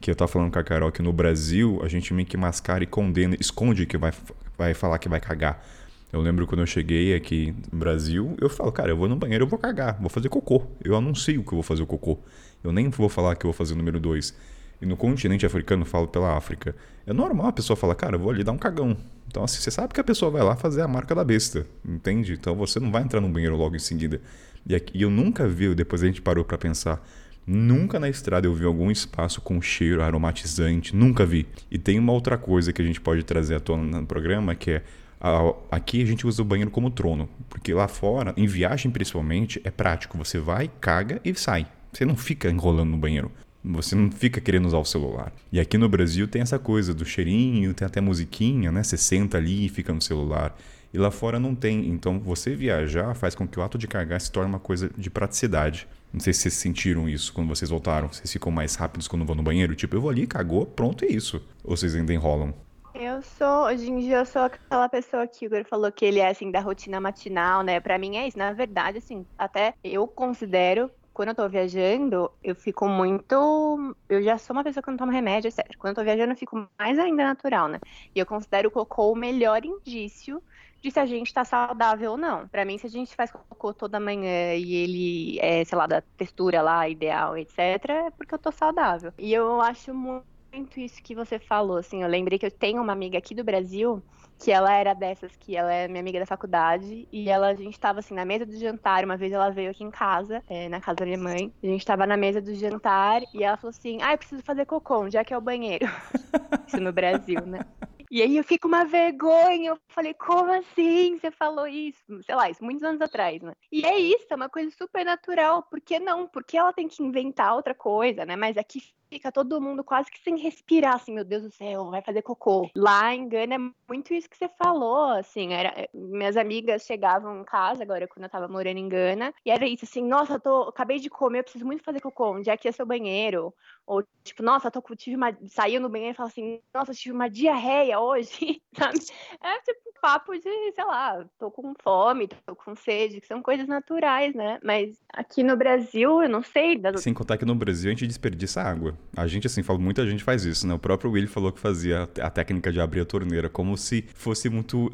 Que 0.01 0.11
eu 0.11 0.15
tava 0.15 0.27
falando 0.27 0.51
com 0.51 0.59
a 0.59 0.63
Carol 0.63 0.91
que 0.91 1.01
no 1.01 1.13
Brasil 1.13 1.79
a 1.83 1.87
gente 1.87 2.13
meio 2.13 2.27
que 2.27 2.37
mascara 2.37 2.83
e 2.83 2.87
condena, 2.87 3.35
esconde 3.39 3.85
que 3.85 3.97
vai, 3.97 4.11
vai 4.57 4.73
falar 4.73 4.99
que 4.99 5.07
vai 5.07 5.19
cagar. 5.19 5.63
Eu 6.11 6.21
lembro 6.21 6.47
quando 6.47 6.61
eu 6.61 6.65
cheguei 6.65 7.15
aqui 7.15 7.53
no 7.71 7.79
Brasil, 7.79 8.35
eu 8.39 8.49
falo, 8.49 8.71
cara, 8.71 8.89
eu 8.89 8.97
vou 8.97 9.09
no 9.09 9.15
banheiro, 9.15 9.43
eu 9.43 9.47
vou 9.47 9.59
cagar, 9.59 9.97
vou 9.99 10.09
fazer 10.09 10.29
cocô. 10.29 10.65
Eu 10.83 10.95
anuncio 10.95 11.43
que 11.43 11.49
eu 11.49 11.55
vou 11.55 11.63
fazer 11.63 11.83
o 11.83 11.87
cocô. 11.87 12.19
Eu 12.63 12.71
nem 12.71 12.89
vou 12.89 13.09
falar 13.09 13.35
que 13.35 13.45
eu 13.45 13.51
vou 13.51 13.57
fazer 13.57 13.73
o 13.73 13.77
número 13.77 13.99
dois. 13.99 14.35
E 14.81 14.85
no 14.85 14.95
continente 14.95 15.45
africano, 15.45 15.83
falo 15.83 16.07
pela 16.07 16.37
África. 16.37 16.75
É 17.05 17.11
normal 17.11 17.47
a 17.47 17.51
pessoa 17.51 17.75
falar, 17.75 17.95
cara, 17.95 18.15
eu 18.15 18.19
vou 18.19 18.29
ali 18.29 18.43
dar 18.43 18.51
um 18.51 18.57
cagão. 18.57 18.95
Então, 19.27 19.43
assim, 19.43 19.59
você 19.59 19.71
sabe 19.71 19.93
que 19.93 19.99
a 19.99 20.03
pessoa 20.03 20.31
vai 20.31 20.43
lá 20.43 20.55
fazer 20.55 20.81
a 20.81 20.87
marca 20.87 21.13
da 21.13 21.23
besta, 21.23 21.65
entende? 21.83 22.33
Então 22.33 22.55
você 22.55 22.79
não 22.79 22.91
vai 22.91 23.03
entrar 23.03 23.19
no 23.19 23.27
banheiro 23.27 23.57
logo 23.57 23.75
em 23.75 23.79
seguida. 23.79 24.21
E, 24.65 24.75
aqui, 24.75 24.97
e 24.97 25.01
eu 25.01 25.09
nunca 25.09 25.47
vi, 25.47 25.73
depois 25.73 26.03
a 26.03 26.05
gente 26.05 26.21
parou 26.21 26.45
pra 26.45 26.57
pensar, 26.57 27.01
nunca 27.47 27.99
na 27.99 28.09
estrada 28.09 28.45
eu 28.45 28.53
vi 28.53 28.65
algum 28.65 28.91
espaço 28.91 29.39
com 29.39 29.61
cheiro 29.61 30.03
aromatizante, 30.03 30.95
nunca 30.95 31.25
vi. 31.25 31.47
E 31.71 31.77
tem 31.77 31.97
uma 31.97 32.11
outra 32.11 32.37
coisa 32.37 32.73
que 32.73 32.81
a 32.81 32.85
gente 32.85 32.99
pode 32.99 33.23
trazer 33.23 33.55
à 33.55 33.59
tona 33.59 34.01
no 34.01 34.05
programa, 34.05 34.53
que 34.53 34.71
é 34.71 34.83
a- 35.19 35.53
aqui 35.71 36.03
a 36.03 36.05
gente 36.05 36.27
usa 36.27 36.41
o 36.41 36.45
banheiro 36.45 36.69
como 36.69 36.91
trono, 36.91 37.27
porque 37.49 37.73
lá 37.73 37.87
fora, 37.87 38.33
em 38.37 38.45
viagem 38.45 38.91
principalmente, 38.91 39.59
é 39.63 39.71
prático. 39.71 40.17
Você 40.17 40.37
vai, 40.39 40.69
caga 40.79 41.21
e 41.23 41.33
sai. 41.33 41.65
Você 41.91 42.05
não 42.05 42.15
fica 42.15 42.49
enrolando 42.49 42.91
no 42.91 42.97
banheiro. 42.97 43.31
Você 43.63 43.95
não 43.95 44.11
fica 44.11 44.39
querendo 44.39 44.65
usar 44.65 44.77
o 44.77 44.85
celular. 44.85 45.33
E 45.51 45.59
aqui 45.59 45.77
no 45.77 45.89
Brasil 45.89 46.27
tem 46.27 46.41
essa 46.41 46.59
coisa 46.59 46.93
do 46.93 47.03
cheirinho, 47.03 47.73
tem 47.73 47.85
até 47.85 47.99
musiquinha, 47.99 48.71
né? 48.71 48.83
Você 48.83 48.95
senta 48.97 49.37
ali 49.37 49.65
e 49.65 49.69
fica 49.69 49.91
no 49.91 50.01
celular. 50.01 50.55
E 50.93 50.97
lá 50.97 51.11
fora 51.11 51.39
não 51.39 51.53
tem. 51.55 51.87
Então 51.89 52.19
você 52.19 52.55
viajar 52.55 53.13
faz 53.15 53.35
com 53.35 53.47
que 53.47 53.59
o 53.59 53.63
ato 53.63 53.77
de 53.77 53.87
cagar 53.87 54.21
se 54.21 54.31
torne 54.31 54.49
uma 54.49 54.59
coisa 54.59 54.89
de 54.97 55.09
praticidade. 55.09 55.87
Não 56.17 56.21
sei 56.21 56.33
se 56.33 56.41
vocês 56.41 56.55
sentiram 56.55 57.07
isso 57.07 57.31
quando 57.31 57.47
vocês 57.47 57.69
voltaram. 57.69 58.07
Vocês 58.07 58.33
ficam 58.33 58.51
mais 58.51 58.73
rápidos 58.73 59.07
quando 59.07 59.23
vão 59.23 59.35
no 59.35 59.43
banheiro? 59.43 59.75
Tipo, 59.75 59.97
eu 59.97 60.01
vou 60.01 60.09
ali, 60.09 60.25
cagou, 60.25 60.65
pronto, 60.65 61.05
é 61.05 61.07
isso. 61.07 61.39
Ou 61.63 61.77
vocês 61.77 61.93
ainda 61.93 62.11
enrolam? 62.11 62.55
eu 62.95 63.21
sou, 63.21 63.65
hoje 63.65 63.87
em 63.87 63.99
dia, 63.99 64.17
eu 64.17 64.25
sou 64.25 64.41
aquela 64.41 64.89
pessoa 64.89 65.27
que 65.27 65.45
o 65.45 65.47
Igor 65.47 65.63
falou 65.65 65.91
que 65.91 66.03
ele 66.03 66.19
é, 66.19 66.29
assim, 66.29 66.49
da 66.49 66.59
rotina 66.59 66.99
matinal, 66.99 67.61
né? 67.61 67.79
Pra 67.79 67.99
mim 67.99 68.17
é 68.17 68.27
isso. 68.27 68.35
Na 68.35 68.51
verdade, 68.51 68.97
assim, 68.97 69.27
até 69.37 69.75
eu 69.83 70.07
considero, 70.07 70.89
quando 71.13 71.29
eu 71.29 71.35
tô 71.35 71.47
viajando, 71.47 72.31
eu 72.43 72.55
fico 72.55 72.87
muito. 72.87 73.95
Eu 74.09 74.23
já 74.23 74.39
sou 74.39 74.55
uma 74.55 74.63
pessoa 74.63 74.81
que 74.81 74.89
não 74.89 74.97
toma 74.97 75.11
remédio, 75.11 75.49
etc. 75.49 75.67
Quando 75.77 75.91
eu 75.91 75.95
tô 75.97 76.03
viajando, 76.03 76.33
eu 76.33 76.37
fico 76.37 76.67
mais 76.79 76.97
ainda 76.97 77.23
natural, 77.25 77.67
né? 77.67 77.79
E 78.15 78.17
eu 78.17 78.25
considero 78.25 78.69
o 78.69 78.71
cocô 78.71 79.11
o 79.11 79.15
melhor 79.15 79.63
indício 79.63 80.41
de 80.81 80.91
se 80.91 80.99
a 80.99 81.05
gente 81.05 81.33
tá 81.33 81.43
saudável 81.43 82.11
ou 82.11 82.17
não. 82.17 82.47
Pra 82.47 82.65
mim, 82.65 82.77
se 82.77 82.87
a 82.87 82.89
gente 82.89 83.15
faz 83.15 83.31
cocô 83.31 83.73
toda 83.73 83.99
manhã 83.99 84.53
e 84.55 84.73
ele 84.73 85.39
é, 85.39 85.63
sei 85.63 85.77
lá, 85.77 85.87
da 85.87 86.01
textura 86.17 86.61
lá, 86.61 86.87
ideal, 86.87 87.37
etc., 87.37 87.57
é 87.89 88.11
porque 88.11 88.33
eu 88.33 88.39
tô 88.39 88.51
saudável. 88.51 89.13
E 89.17 89.33
eu 89.33 89.61
acho 89.61 89.93
muito 89.93 90.79
isso 90.79 91.01
que 91.03 91.15
você 91.15 91.39
falou, 91.39 91.77
assim, 91.77 92.03
eu 92.03 92.09
lembrei 92.09 92.39
que 92.39 92.45
eu 92.45 92.51
tenho 92.51 92.81
uma 92.81 92.93
amiga 92.93 93.17
aqui 93.17 93.35
do 93.35 93.43
Brasil 93.43 94.01
que 94.39 94.51
ela 94.51 94.71
era 94.71 94.93
dessas, 94.93 95.35
que 95.35 95.55
ela 95.55 95.73
é 95.73 95.87
minha 95.87 95.99
amiga 95.99 96.19
da 96.19 96.25
faculdade, 96.25 97.07
e 97.11 97.29
ela, 97.29 97.47
a 97.47 97.55
gente 97.55 97.79
tava 97.79 97.99
assim, 97.99 98.13
na 98.13 98.25
mesa 98.25 98.45
do 98.45 98.55
jantar, 98.57 99.03
uma 99.03 99.17
vez 99.17 99.31
ela 99.31 99.49
veio 99.49 99.71
aqui 99.71 99.83
em 99.83 99.91
casa, 99.91 100.43
é, 100.47 100.69
na 100.69 100.79
casa 100.79 100.97
da 100.97 101.05
minha 101.05 101.17
mãe, 101.17 101.51
a 101.63 101.65
gente 101.65 101.85
tava 101.85 102.05
na 102.05 102.15
mesa 102.15 102.41
do 102.41 102.53
jantar, 102.53 103.21
e 103.33 103.43
ela 103.43 103.57
falou 103.57 103.71
assim, 103.71 103.97
ah, 104.01 104.13
eu 104.13 104.17
preciso 104.17 104.43
fazer 104.43 104.65
cocô, 104.65 105.01
onde 105.03 105.17
é 105.17 105.23
que 105.23 105.33
é 105.33 105.37
o 105.37 105.41
banheiro? 105.41 105.85
Isso 106.67 106.79
no 106.79 106.93
Brasil, 106.93 107.45
né? 107.45 107.61
E 108.09 108.21
aí 108.21 108.37
eu 108.37 108.43
fico 108.43 108.63
com 108.63 108.67
uma 108.69 108.85
vergonha, 108.85 109.71
eu 109.71 109.79
falei, 109.89 110.13
como 110.13 110.51
assim 110.51 111.17
você 111.19 111.29
falou 111.29 111.67
isso? 111.67 112.21
Sei 112.23 112.35
lá, 112.35 112.49
isso 112.49 112.63
muitos 112.63 112.83
anos 112.83 113.01
atrás, 113.01 113.41
né? 113.41 113.53
E 113.71 113.85
é 113.85 113.97
isso, 113.99 114.25
é 114.29 114.35
uma 114.35 114.49
coisa 114.49 114.71
super 114.71 115.05
natural, 115.05 115.63
por 115.63 115.81
que 115.81 115.99
não? 115.99 116.27
Porque 116.27 116.57
ela 116.57 116.71
tem 116.71 116.87
que 116.87 117.03
inventar 117.03 117.53
outra 117.55 117.75
coisa, 117.75 118.25
né? 118.25 118.35
Mas 118.35 118.57
aqui 118.57 118.81
fica 119.09 119.31
todo 119.31 119.61
mundo 119.61 119.83
quase 119.83 120.11
que 120.11 120.19
sem 120.19 120.37
respirar, 120.37 120.95
assim, 120.95 121.13
meu 121.13 121.23
Deus 121.23 121.43
do 121.43 121.51
céu, 121.51 121.89
vai 121.89 122.01
fazer 122.01 122.21
cocô. 122.21 122.69
Lá 122.75 123.13
em 123.13 123.27
Gana 123.27 123.55
é 123.55 123.59
muito 123.87 124.13
isso 124.13 124.29
que 124.29 124.37
você 124.37 124.49
falou, 124.49 125.11
assim, 125.11 125.53
era, 125.53 125.87
minhas 125.93 126.37
amigas 126.37 126.83
chegavam 126.83 127.41
em 127.41 127.43
casa, 127.43 127.83
agora 127.83 128.07
quando 128.07 128.23
eu 128.23 128.29
tava 128.29 128.47
morando 128.47 128.77
em 128.77 128.89
Gana, 128.89 129.33
e 129.45 129.51
era 129.51 129.67
isso, 129.67 129.85
assim, 129.85 130.03
nossa, 130.03 130.39
tô, 130.39 130.63
acabei 130.63 130.99
de 130.99 131.09
comer, 131.09 131.39
eu 131.39 131.43
preciso 131.43 131.65
muito 131.65 131.83
fazer 131.83 132.01
cocô, 132.01 132.35
onde 132.35 132.49
é 132.49 132.57
que 132.57 132.67
é 132.67 132.71
seu 132.71 132.85
banheiro? 132.85 133.53
Ou, 133.85 134.03
tipo, 134.23 134.43
nossa, 134.43 134.69
tô, 134.69 134.83
tive 134.95 135.15
uma, 135.15 135.35
saiu 135.47 135.79
no 135.79 135.89
banheiro 135.89 136.13
e 136.13 136.17
falou 136.17 136.29
assim, 136.29 136.59
nossa, 136.73 136.93
tive 136.93 137.15
uma 137.15 137.29
diarreia 137.29 137.99
hoje, 137.99 138.61
sabe? 138.75 138.99
É 139.41 139.61
tipo 139.61 139.79
um 139.87 140.01
papo 140.01 140.33
de, 140.33 140.71
sei 140.73 140.85
lá, 140.85 141.25
tô 141.39 141.49
com 141.49 141.73
fome, 141.81 142.27
tô 142.27 142.55
com 142.55 142.75
sede, 142.75 143.21
que 143.21 143.27
são 143.27 143.41
coisas 143.41 143.67
naturais, 143.67 144.35
né? 144.35 144.59
Mas 144.61 144.99
aqui 145.13 145.41
no 145.41 145.55
Brasil, 145.55 146.21
eu 146.21 146.29
não 146.29 146.43
sei, 146.43 146.77
das 146.77 147.01
Sem 147.01 147.13
contar 147.13 147.37
que 147.37 147.45
no 147.45 147.55
Brasil 147.55 147.89
a 147.89 147.93
gente 147.93 148.07
desperdiça 148.07 148.61
água. 148.61 148.96
A 149.15 149.25
gente, 149.27 149.47
assim, 149.47 149.63
fala, 149.63 149.79
muita 149.79 150.05
gente 150.05 150.23
faz 150.23 150.45
isso, 150.45 150.67
né? 150.67 150.73
O 150.73 150.79
próprio 150.79 151.11
Willy 151.11 151.27
falou 151.27 151.51
que 151.51 151.59
fazia 151.59 152.03
a 152.21 152.29
técnica 152.29 152.71
de 152.71 152.79
abrir 152.79 153.01
a 153.01 153.05
torneira 153.05 153.49
como 153.49 153.75
se 153.77 154.05
fosse 154.13 154.49
muito. 154.49 154.91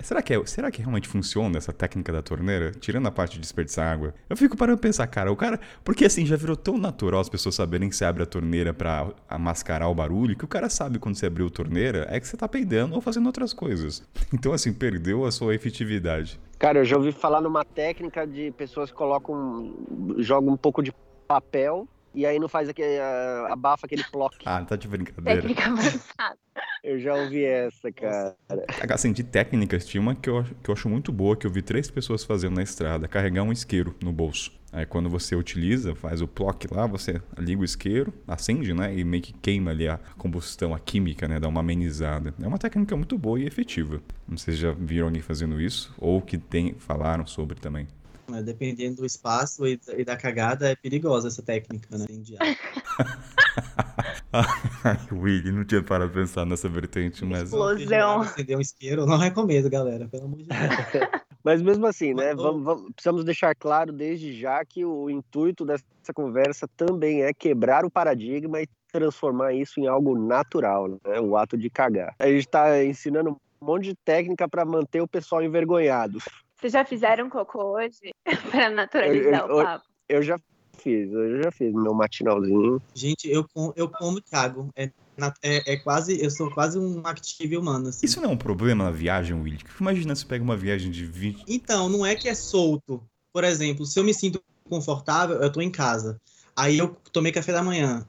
Será 0.00 0.22
que, 0.22 0.32
é... 0.32 0.46
Será 0.46 0.70
que 0.70 0.80
realmente 0.80 1.08
funciona 1.08 1.58
essa 1.58 1.72
técnica 1.72 2.12
da 2.12 2.22
torneira? 2.22 2.70
Tirando 2.72 3.06
a 3.06 3.10
parte 3.10 3.34
de 3.34 3.40
desperdiçar 3.40 3.92
água. 3.92 4.14
Eu 4.28 4.36
fico 4.36 4.56
parando 4.56 4.78
pra 4.78 4.88
pensar, 4.88 5.06
cara, 5.06 5.32
o 5.32 5.36
cara. 5.36 5.58
Porque 5.82 6.04
assim, 6.04 6.24
já 6.24 6.36
virou 6.36 6.56
tão 6.56 6.78
natural 6.78 7.20
as 7.20 7.28
pessoas 7.28 7.54
saberem 7.54 7.88
que 7.88 7.96
você 7.96 8.04
abre 8.04 8.22
a 8.22 8.26
torneira 8.26 8.72
pra 8.72 9.12
mascarar 9.38 9.88
o 9.88 9.94
barulho, 9.94 10.36
que 10.36 10.44
o 10.44 10.48
cara 10.48 10.68
sabe 10.68 10.98
quando 10.98 11.16
você 11.16 11.26
abriu 11.26 11.46
a 11.46 11.50
torneira 11.50 12.06
é 12.10 12.20
que 12.20 12.28
você 12.28 12.36
tá 12.36 12.48
peidando 12.48 12.94
ou 12.94 13.00
fazendo 13.00 13.26
outras 13.26 13.52
coisas. 13.52 14.02
Então, 14.32 14.52
assim, 14.52 14.72
perdeu 14.72 15.24
a 15.24 15.32
sua 15.32 15.54
efetividade. 15.54 16.38
Cara, 16.58 16.78
eu 16.78 16.84
já 16.84 16.96
ouvi 16.96 17.12
falar 17.12 17.40
numa 17.40 17.64
técnica 17.64 18.26
de 18.26 18.50
pessoas 18.52 18.90
que 18.90 18.96
colocam, 18.96 19.74
jogam 20.18 20.54
um 20.54 20.56
pouco 20.56 20.82
de 20.82 20.92
papel 21.26 21.88
e 22.14 22.24
aí 22.24 22.38
não 22.38 22.48
faz 22.48 22.68
aquele, 22.68 22.98
ah, 22.98 23.48
abafa 23.50 23.86
aquele 23.86 24.04
plock. 24.04 24.36
Ah, 24.44 24.62
tá 24.64 24.76
de 24.76 24.86
brincadeira. 24.86 25.42
técnicas 25.42 25.66
avançadas. 25.66 26.38
Eu 26.82 27.00
já 27.00 27.14
ouvi 27.14 27.44
essa, 27.44 27.90
cara. 27.90 28.36
Assim, 28.90 29.12
de 29.12 29.24
técnicas, 29.24 29.86
tinha 29.86 30.00
uma 30.00 30.14
que 30.14 30.30
eu, 30.30 30.44
que 30.62 30.70
eu 30.70 30.74
acho 30.74 30.88
muito 30.88 31.10
boa, 31.10 31.36
que 31.36 31.46
eu 31.46 31.50
vi 31.50 31.62
três 31.62 31.90
pessoas 31.90 32.22
fazendo 32.22 32.56
na 32.56 32.62
estrada, 32.62 33.08
carregar 33.08 33.42
um 33.42 33.50
isqueiro 33.50 33.96
no 34.02 34.12
bolso. 34.12 34.52
Aí 34.70 34.84
quando 34.84 35.08
você 35.08 35.36
utiliza, 35.36 35.94
faz 35.94 36.20
o 36.20 36.26
plock 36.26 36.66
lá, 36.72 36.86
você 36.86 37.22
liga 37.38 37.60
o 37.60 37.64
isqueiro, 37.64 38.12
acende, 38.26 38.74
né? 38.74 38.92
E 38.96 39.04
meio 39.04 39.22
que 39.22 39.32
queima 39.32 39.70
ali 39.70 39.88
a 39.88 39.98
combustão, 40.18 40.74
a 40.74 40.80
química, 40.80 41.28
né? 41.28 41.38
Dá 41.38 41.48
uma 41.48 41.60
amenizada. 41.60 42.34
É 42.42 42.46
uma 42.46 42.58
técnica 42.58 42.96
muito 42.96 43.16
boa 43.16 43.38
e 43.38 43.46
efetiva. 43.46 44.00
Não 44.28 44.36
sei 44.36 44.54
se 44.54 44.60
já 44.60 44.72
viram 44.72 45.06
alguém 45.06 45.22
fazendo 45.22 45.60
isso 45.60 45.94
ou 45.96 46.20
que 46.20 46.36
tem, 46.36 46.74
falaram 46.74 47.24
sobre 47.24 47.58
também. 47.58 47.86
É, 48.32 48.42
dependendo 48.42 48.96
do 48.96 49.06
espaço 49.06 49.66
e 49.66 50.04
da 50.04 50.16
cagada, 50.16 50.70
é 50.70 50.76
perigosa 50.76 51.28
essa 51.28 51.42
técnica, 51.42 51.96
né? 51.96 52.06
Ai, 54.32 54.98
Willy, 55.12 55.52
não 55.52 55.64
tinha 55.64 55.82
para 55.82 56.08
pensar 56.08 56.44
nessa 56.46 56.68
vertente, 56.68 57.24
mas. 57.24 57.44
Explosão. 57.44 58.22
Acender 58.22 58.56
um 58.56 58.60
isqueiro, 58.60 59.06
não 59.06 59.18
recomendo, 59.18 59.68
galera, 59.70 60.08
pelo 60.08 60.24
amor 60.24 60.38
de 60.38 60.46
Deus. 60.46 60.60
Mas 61.44 61.60
mesmo 61.60 61.86
assim, 61.86 62.14
né? 62.14 62.34
Vamos, 62.34 62.64
vamos, 62.64 62.92
precisamos 62.94 63.22
deixar 63.22 63.54
claro 63.54 63.92
desde 63.92 64.32
já 64.32 64.64
que 64.64 64.82
o 64.82 65.10
intuito 65.10 65.66
dessa 65.66 65.84
conversa 66.14 66.66
também 66.74 67.22
é 67.22 67.34
quebrar 67.34 67.84
o 67.84 67.90
paradigma 67.90 68.62
e 68.62 68.68
transformar 68.90 69.52
isso 69.52 69.78
em 69.78 69.86
algo 69.86 70.18
natural, 70.18 70.88
né? 70.88 71.20
O 71.20 71.36
ato 71.36 71.58
de 71.58 71.68
cagar. 71.68 72.14
A 72.18 72.28
gente 72.28 72.46
está 72.46 72.82
ensinando 72.82 73.38
um 73.60 73.66
monte 73.66 73.84
de 73.84 73.94
técnica 73.94 74.48
para 74.48 74.64
manter 74.64 75.02
o 75.02 75.08
pessoal 75.08 75.42
envergonhado. 75.42 76.18
Vocês 76.64 76.72
já 76.72 76.82
fizeram 76.82 77.28
cocô 77.28 77.74
hoje? 77.74 78.10
para 78.50 78.70
naturalizar 78.70 79.42
eu, 79.42 79.48
eu, 79.48 79.54
o 79.54 79.62
papo? 79.62 79.84
Eu 80.08 80.22
já 80.22 80.40
fiz, 80.78 81.12
eu 81.12 81.42
já 81.42 81.50
fiz 81.50 81.74
meu 81.74 81.92
matinalzinho. 81.92 82.80
Gente, 82.94 83.30
eu, 83.30 83.46
eu 83.76 83.86
como 83.86 84.16
e 84.16 84.22
cago. 84.22 84.70
É, 84.74 84.90
é, 85.42 85.74
é, 85.74 85.76
quase, 85.76 86.24
eu 86.24 86.30
sou 86.30 86.50
quase 86.50 86.78
um 86.78 87.02
active 87.04 87.58
humano. 87.58 87.88
Assim. 87.88 88.06
Isso 88.06 88.18
não 88.18 88.30
é 88.30 88.32
um 88.32 88.38
problema 88.38 88.84
na 88.84 88.90
viagem, 88.90 89.38
Willy? 89.38 89.58
Imagina 89.78 90.16
se 90.16 90.24
pega 90.24 90.42
uma 90.42 90.56
viagem 90.56 90.90
de 90.90 91.04
20. 91.04 91.44
Então, 91.46 91.90
não 91.90 92.06
é 92.06 92.14
que 92.14 92.30
é 92.30 92.34
solto. 92.34 93.06
Por 93.30 93.44
exemplo, 93.44 93.84
se 93.84 94.00
eu 94.00 94.04
me 94.04 94.14
sinto 94.14 94.42
confortável, 94.66 95.42
eu 95.42 95.52
tô 95.52 95.60
em 95.60 95.70
casa. 95.70 96.18
Aí 96.56 96.78
eu 96.78 96.96
tomei 97.12 97.30
café 97.30 97.52
da 97.52 97.62
manhã, 97.62 98.08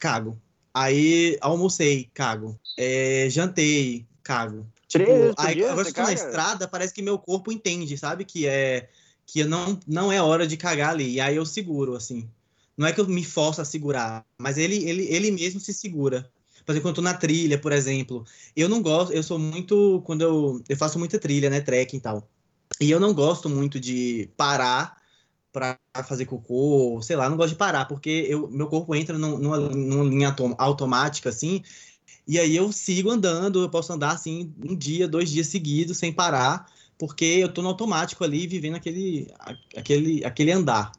cago. 0.00 0.36
Aí 0.74 1.38
almocei, 1.40 2.10
cago. 2.12 2.58
É, 2.76 3.28
jantei, 3.30 4.04
cago. 4.20 4.66
Tipo, 4.98 5.34
aí, 5.38 5.64
agora 5.64 5.80
eu 5.80 5.88
estou 5.88 6.04
na 6.04 6.12
estrada, 6.12 6.68
parece 6.68 6.94
que 6.94 7.02
meu 7.02 7.18
corpo 7.18 7.50
entende, 7.50 7.98
sabe? 7.98 8.24
Que 8.24 8.46
é 8.46 8.88
que 9.26 9.42
não, 9.42 9.80
não 9.86 10.12
é 10.12 10.22
hora 10.22 10.46
de 10.46 10.56
cagar 10.56 10.90
ali. 10.90 11.14
E 11.14 11.20
aí 11.20 11.34
eu 11.34 11.44
seguro, 11.44 11.96
assim. 11.96 12.28
Não 12.76 12.86
é 12.86 12.92
que 12.92 13.00
eu 13.00 13.08
me 13.08 13.24
forço 13.24 13.60
a 13.60 13.64
segurar, 13.64 14.24
mas 14.38 14.56
ele, 14.56 14.76
ele, 14.88 15.04
ele 15.04 15.30
mesmo 15.30 15.58
se 15.58 15.72
segura. 15.72 16.30
Por 16.64 16.72
exemplo, 16.72 16.88
quando 16.88 16.98
eu 16.98 17.02
tô 17.02 17.02
na 17.02 17.14
trilha, 17.14 17.58
por 17.58 17.72
exemplo, 17.72 18.24
eu 18.54 18.68
não 18.68 18.80
gosto, 18.82 19.12
eu 19.12 19.22
sou 19.22 19.38
muito, 19.38 20.02
quando 20.06 20.22
eu, 20.22 20.62
eu 20.68 20.76
faço 20.76 20.98
muita 20.98 21.18
trilha, 21.18 21.50
né, 21.50 21.60
trekking 21.60 21.96
e 21.96 22.00
tal. 22.00 22.28
E 22.80 22.90
eu 22.90 23.00
não 23.00 23.12
gosto 23.12 23.48
muito 23.48 23.78
de 23.78 24.30
parar 24.36 24.96
para 25.52 25.78
fazer 26.04 26.26
cocô, 26.26 27.00
sei 27.02 27.16
lá, 27.16 27.28
não 27.28 27.36
gosto 27.36 27.50
de 27.50 27.58
parar, 27.58 27.84
porque 27.84 28.26
eu, 28.28 28.48
meu 28.48 28.66
corpo 28.66 28.94
entra 28.94 29.16
numa, 29.16 29.56
numa 29.58 30.04
linha 30.04 30.34
automática, 30.58 31.28
assim, 31.28 31.62
e 32.26 32.38
aí 32.38 32.56
eu 32.56 32.72
sigo 32.72 33.10
andando, 33.10 33.62
eu 33.62 33.68
posso 33.68 33.92
andar, 33.92 34.12
assim, 34.12 34.52
um 34.64 34.74
dia, 34.74 35.06
dois 35.06 35.30
dias 35.30 35.48
seguidos, 35.48 35.98
sem 35.98 36.12
parar, 36.12 36.66
porque 36.98 37.24
eu 37.24 37.52
tô 37.52 37.60
no 37.60 37.68
automático 37.68 38.24
ali, 38.24 38.46
vivendo 38.46 38.76
aquele, 38.76 39.28
aquele, 39.76 40.24
aquele 40.24 40.52
andar. 40.52 40.92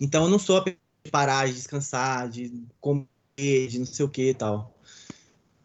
Então 0.00 0.24
eu 0.24 0.30
não 0.30 0.38
sou 0.38 0.58
a 0.58 0.64
de 1.04 1.10
parar, 1.10 1.46
de 1.46 1.54
descansar, 1.54 2.28
de 2.28 2.52
comer, 2.80 3.06
de 3.68 3.78
não 3.78 3.86
sei 3.86 4.04
o 4.04 4.08
que 4.08 4.30
e 4.30 4.34
tal. 4.34 4.76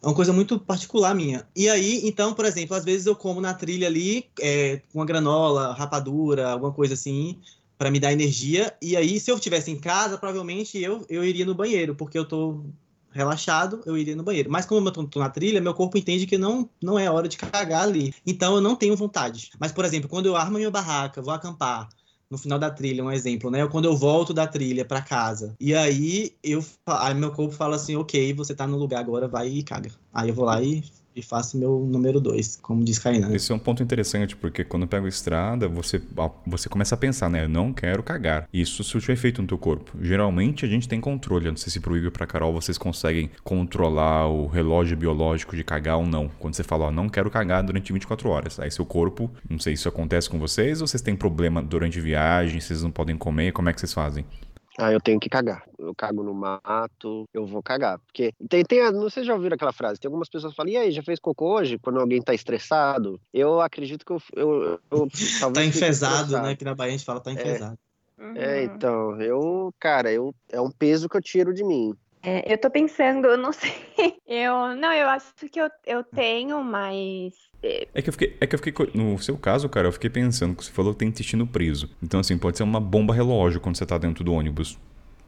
É 0.02 0.06
uma 0.06 0.16
coisa 0.16 0.32
muito 0.32 0.60
particular 0.60 1.14
minha. 1.16 1.48
E 1.56 1.70
aí, 1.70 2.02
então, 2.08 2.34
por 2.34 2.46
exemplo, 2.46 2.76
às 2.76 2.86
vezes 2.86 3.08
eu 3.08 3.16
como 3.16 3.42
na 3.42 3.54
trilha 3.54 3.88
ali, 3.88 4.30
é, 4.40 4.82
uma 4.94 5.06
granola, 5.06 5.74
rapadura, 5.74 6.50
alguma 6.52 6.72
coisa 6.72 6.94
assim, 6.94 7.40
para 7.78 7.90
me 7.92 8.00
dar 8.00 8.14
energia. 8.14 8.76
E 8.82 8.96
aí, 8.96 9.20
se 9.20 9.32
eu 9.32 9.36
estivesse 9.36 9.72
em 9.72 9.80
casa, 9.80 10.18
provavelmente 10.18 10.78
eu, 10.82 11.06
eu 11.10 11.24
iria 11.24 11.46
no 11.46 11.56
banheiro, 11.56 11.96
porque 11.96 12.18
eu 12.18 12.26
tô 12.26 12.64
relaxado, 13.18 13.82
eu 13.86 13.98
iria 13.98 14.16
no 14.16 14.24
banheiro. 14.24 14.50
Mas 14.50 14.66
como 14.66 14.88
eu 14.88 14.92
tô, 14.92 15.20
na 15.20 15.30
trilha, 15.30 15.60
meu 15.60 15.74
corpo 15.74 15.98
entende 15.98 16.26
que 16.26 16.38
não, 16.38 16.70
não 16.82 16.98
é 16.98 17.10
hora 17.10 17.28
de 17.28 17.38
cagar 17.38 17.84
ali. 17.84 18.14
Então 18.26 18.56
eu 18.56 18.62
não 18.62 18.76
tenho 18.76 18.96
vontade. 18.96 19.50
Mas, 19.60 19.72
por 19.72 19.84
exemplo, 19.84 20.10
quando 20.10 20.28
eu 20.28 20.36
armo 20.36 20.58
minha 20.58 20.72
barraca, 20.72 21.22
vou 21.22 21.34
acampar, 21.34 21.90
no 22.30 22.38
final 22.38 22.60
da 22.60 22.70
trilha, 22.70 23.04
um 23.04 23.12
exemplo, 23.12 23.50
né? 23.50 23.66
Quando 23.68 23.86
eu 23.86 23.96
volto 23.96 24.34
da 24.34 24.46
trilha 24.46 24.86
para 24.86 25.02
casa. 25.02 25.56
E 25.60 25.74
aí 25.74 26.36
eu 26.44 26.64
aí 26.86 27.14
meu 27.14 27.32
corpo 27.32 27.54
fala 27.56 27.76
assim, 27.76 27.96
ok, 27.96 28.34
você 28.34 28.54
tá 28.54 28.68
no 28.68 28.78
lugar 28.78 29.00
agora, 29.00 29.28
vai 29.28 29.48
e 29.48 29.64
caga. 29.64 29.92
Aí 30.14 30.30
eu 30.30 30.36
vou 30.36 30.46
lá 30.46 30.62
e 30.62 30.84
e 31.18 31.22
faço 31.24 31.58
meu 31.58 31.80
número 31.80 32.22
2, 32.22 32.60
como 32.62 32.84
diz 32.84 33.00
Kainan. 33.00 33.34
Esse 33.34 33.52
é 33.52 33.56
um 33.56 33.60
ponto 33.60 33.82
interessante, 33.82 34.36
porque 34.36 34.64
quando 34.64 34.84
eu 34.84 34.88
pego 34.88 35.08
estrada, 35.08 35.68
você, 35.68 36.00
você 36.46 36.70
começa 36.70 36.94
a 36.94 36.98
pensar, 36.98 37.28
né? 37.28 37.46
Eu 37.46 37.50
não 37.50 37.74
quero 37.74 38.04
cagar. 38.04 38.48
Isso 38.54 38.84
surte 38.84 39.10
um 39.10 39.14
efeito 39.14 39.42
no 39.42 39.48
teu 39.48 39.58
corpo. 39.58 39.98
Geralmente 40.00 40.64
a 40.64 40.68
gente 40.68 40.88
tem 40.88 41.02
controle. 41.02 41.48
Eu 41.48 41.54
não 41.54 41.58
sei 41.58 41.72
se 41.72 41.80
pro 41.80 41.98
Igor 41.98 42.10
e 42.10 42.12
pra 42.12 42.28
Carol 42.28 42.54
vocês 42.54 42.78
conseguem 42.78 43.32
controlar 43.44 44.28
o 44.28 44.46
relógio 44.46 44.96
biológico 44.96 45.56
de 45.56 45.64
cagar 45.64 45.98
ou 45.98 46.06
não. 46.06 46.30
Quando 46.38 46.54
você 46.54 46.64
fala, 46.64 46.86
ó, 46.86 46.92
não 46.92 47.10
quero 47.10 47.32
cagar 47.32 47.64
durante 47.64 47.92
24 47.92 48.30
horas. 48.30 48.60
Aí 48.60 48.70
seu 48.70 48.86
corpo, 48.86 49.32
não 49.50 49.58
sei 49.58 49.76
se 49.76 49.82
isso 49.82 49.90
acontece 49.90 50.30
com 50.30 50.38
vocês 50.38 50.82
ou 50.82 50.88
vocês 50.88 51.02
têm 51.02 51.16
problema 51.16 51.64
durante 51.64 52.00
viagem, 52.00 52.60
vocês 52.60 52.84
não 52.84 52.92
podem 52.92 53.18
comer, 53.18 53.54
como 53.54 53.70
é 53.70 53.74
que 53.74 53.80
vocês 53.80 53.94
fazem? 53.94 54.24
Ah, 54.78 54.92
eu 54.92 55.02
tenho 55.02 55.20
que 55.20 55.30
cagar. 55.30 55.64
Eu 55.80 55.94
cago 55.96 56.22
no 56.22 56.34
mato, 56.34 57.28
eu 57.34 57.46
vou 57.48 57.64
cagar. 57.64 58.00
Porque 58.00 58.32
tem, 58.48 58.64
tem, 58.64 58.92
não 58.92 59.10
sei 59.10 59.24
se 59.24 59.28
já 59.28 59.34
ouviram 59.34 59.56
aquela 59.56 59.74
frase, 59.74 60.00
tem 60.00 60.08
algumas 60.08 60.30
pessoas 60.30 60.54
que 60.54 60.58
falam, 60.58 60.72
e 60.72 60.78
aí, 60.78 60.92
já 60.92 61.02
fez 61.02 61.20
cocô 61.20 61.56
hoje? 61.56 61.80
Quando 61.80 62.00
alguém 62.00 62.22
tá 62.22 62.34
estressado? 62.34 63.20
Eu 63.34 63.60
acredito 63.60 64.06
que 64.06 64.12
eu. 64.12 64.22
eu, 64.36 64.80
eu 64.92 65.08
tá 65.54 65.66
enfesado, 65.66 66.40
né? 66.40 66.56
Que 66.56 66.64
na 66.64 66.76
Bahia 66.76 66.94
a 66.94 66.98
gente 66.98 67.06
fala 67.06 67.20
tá 67.20 67.32
é. 67.32 67.34
enfesado. 67.34 67.78
É, 68.36 68.62
é, 68.62 68.64
então, 68.64 69.22
eu, 69.22 69.74
cara, 69.80 70.12
eu, 70.12 70.34
é 70.52 70.60
um 70.60 70.72
peso 70.72 71.08
que 71.08 71.18
eu 71.18 71.22
tiro 71.22 71.54
de 71.54 71.64
mim. 71.64 71.94
É, 72.24 72.52
eu 72.52 72.58
tô 72.58 72.70
pensando, 72.70 73.28
eu 73.28 73.38
não 73.38 73.54
sei. 73.54 73.74
Eu, 74.26 74.76
não, 74.76 74.92
eu 74.92 75.08
acho 75.10 75.34
que 75.52 75.60
eu, 75.60 75.70
eu 75.86 76.04
tenho, 76.04 76.64
mas 76.64 77.34
é 77.64 78.02
que, 78.02 78.10
eu 78.10 78.14
fiquei, 78.14 78.38
é 78.40 78.48
que 78.48 78.56
eu 78.56 78.60
fiquei. 78.60 78.92
No 78.94 79.18
seu 79.20 79.38
caso, 79.38 79.68
cara, 79.68 79.88
eu 79.88 79.92
fiquei 79.92 80.10
pensando 80.10 80.56
que 80.56 80.64
você 80.64 80.72
falou 80.72 80.94
que 80.94 81.00
tem 81.00 81.08
intestino 81.08 81.48
preso. 81.48 81.90
Então, 82.02 82.20
assim, 82.20 82.38
pode 82.38 82.58
ser 82.58 82.64
uma 82.64 82.80
bomba 82.80 83.14
relógio 83.14 83.60
quando 83.60 83.76
você 83.76 83.86
tá 83.86 83.98
dentro 83.98 84.24
do 84.24 84.34
ônibus. 84.34 84.78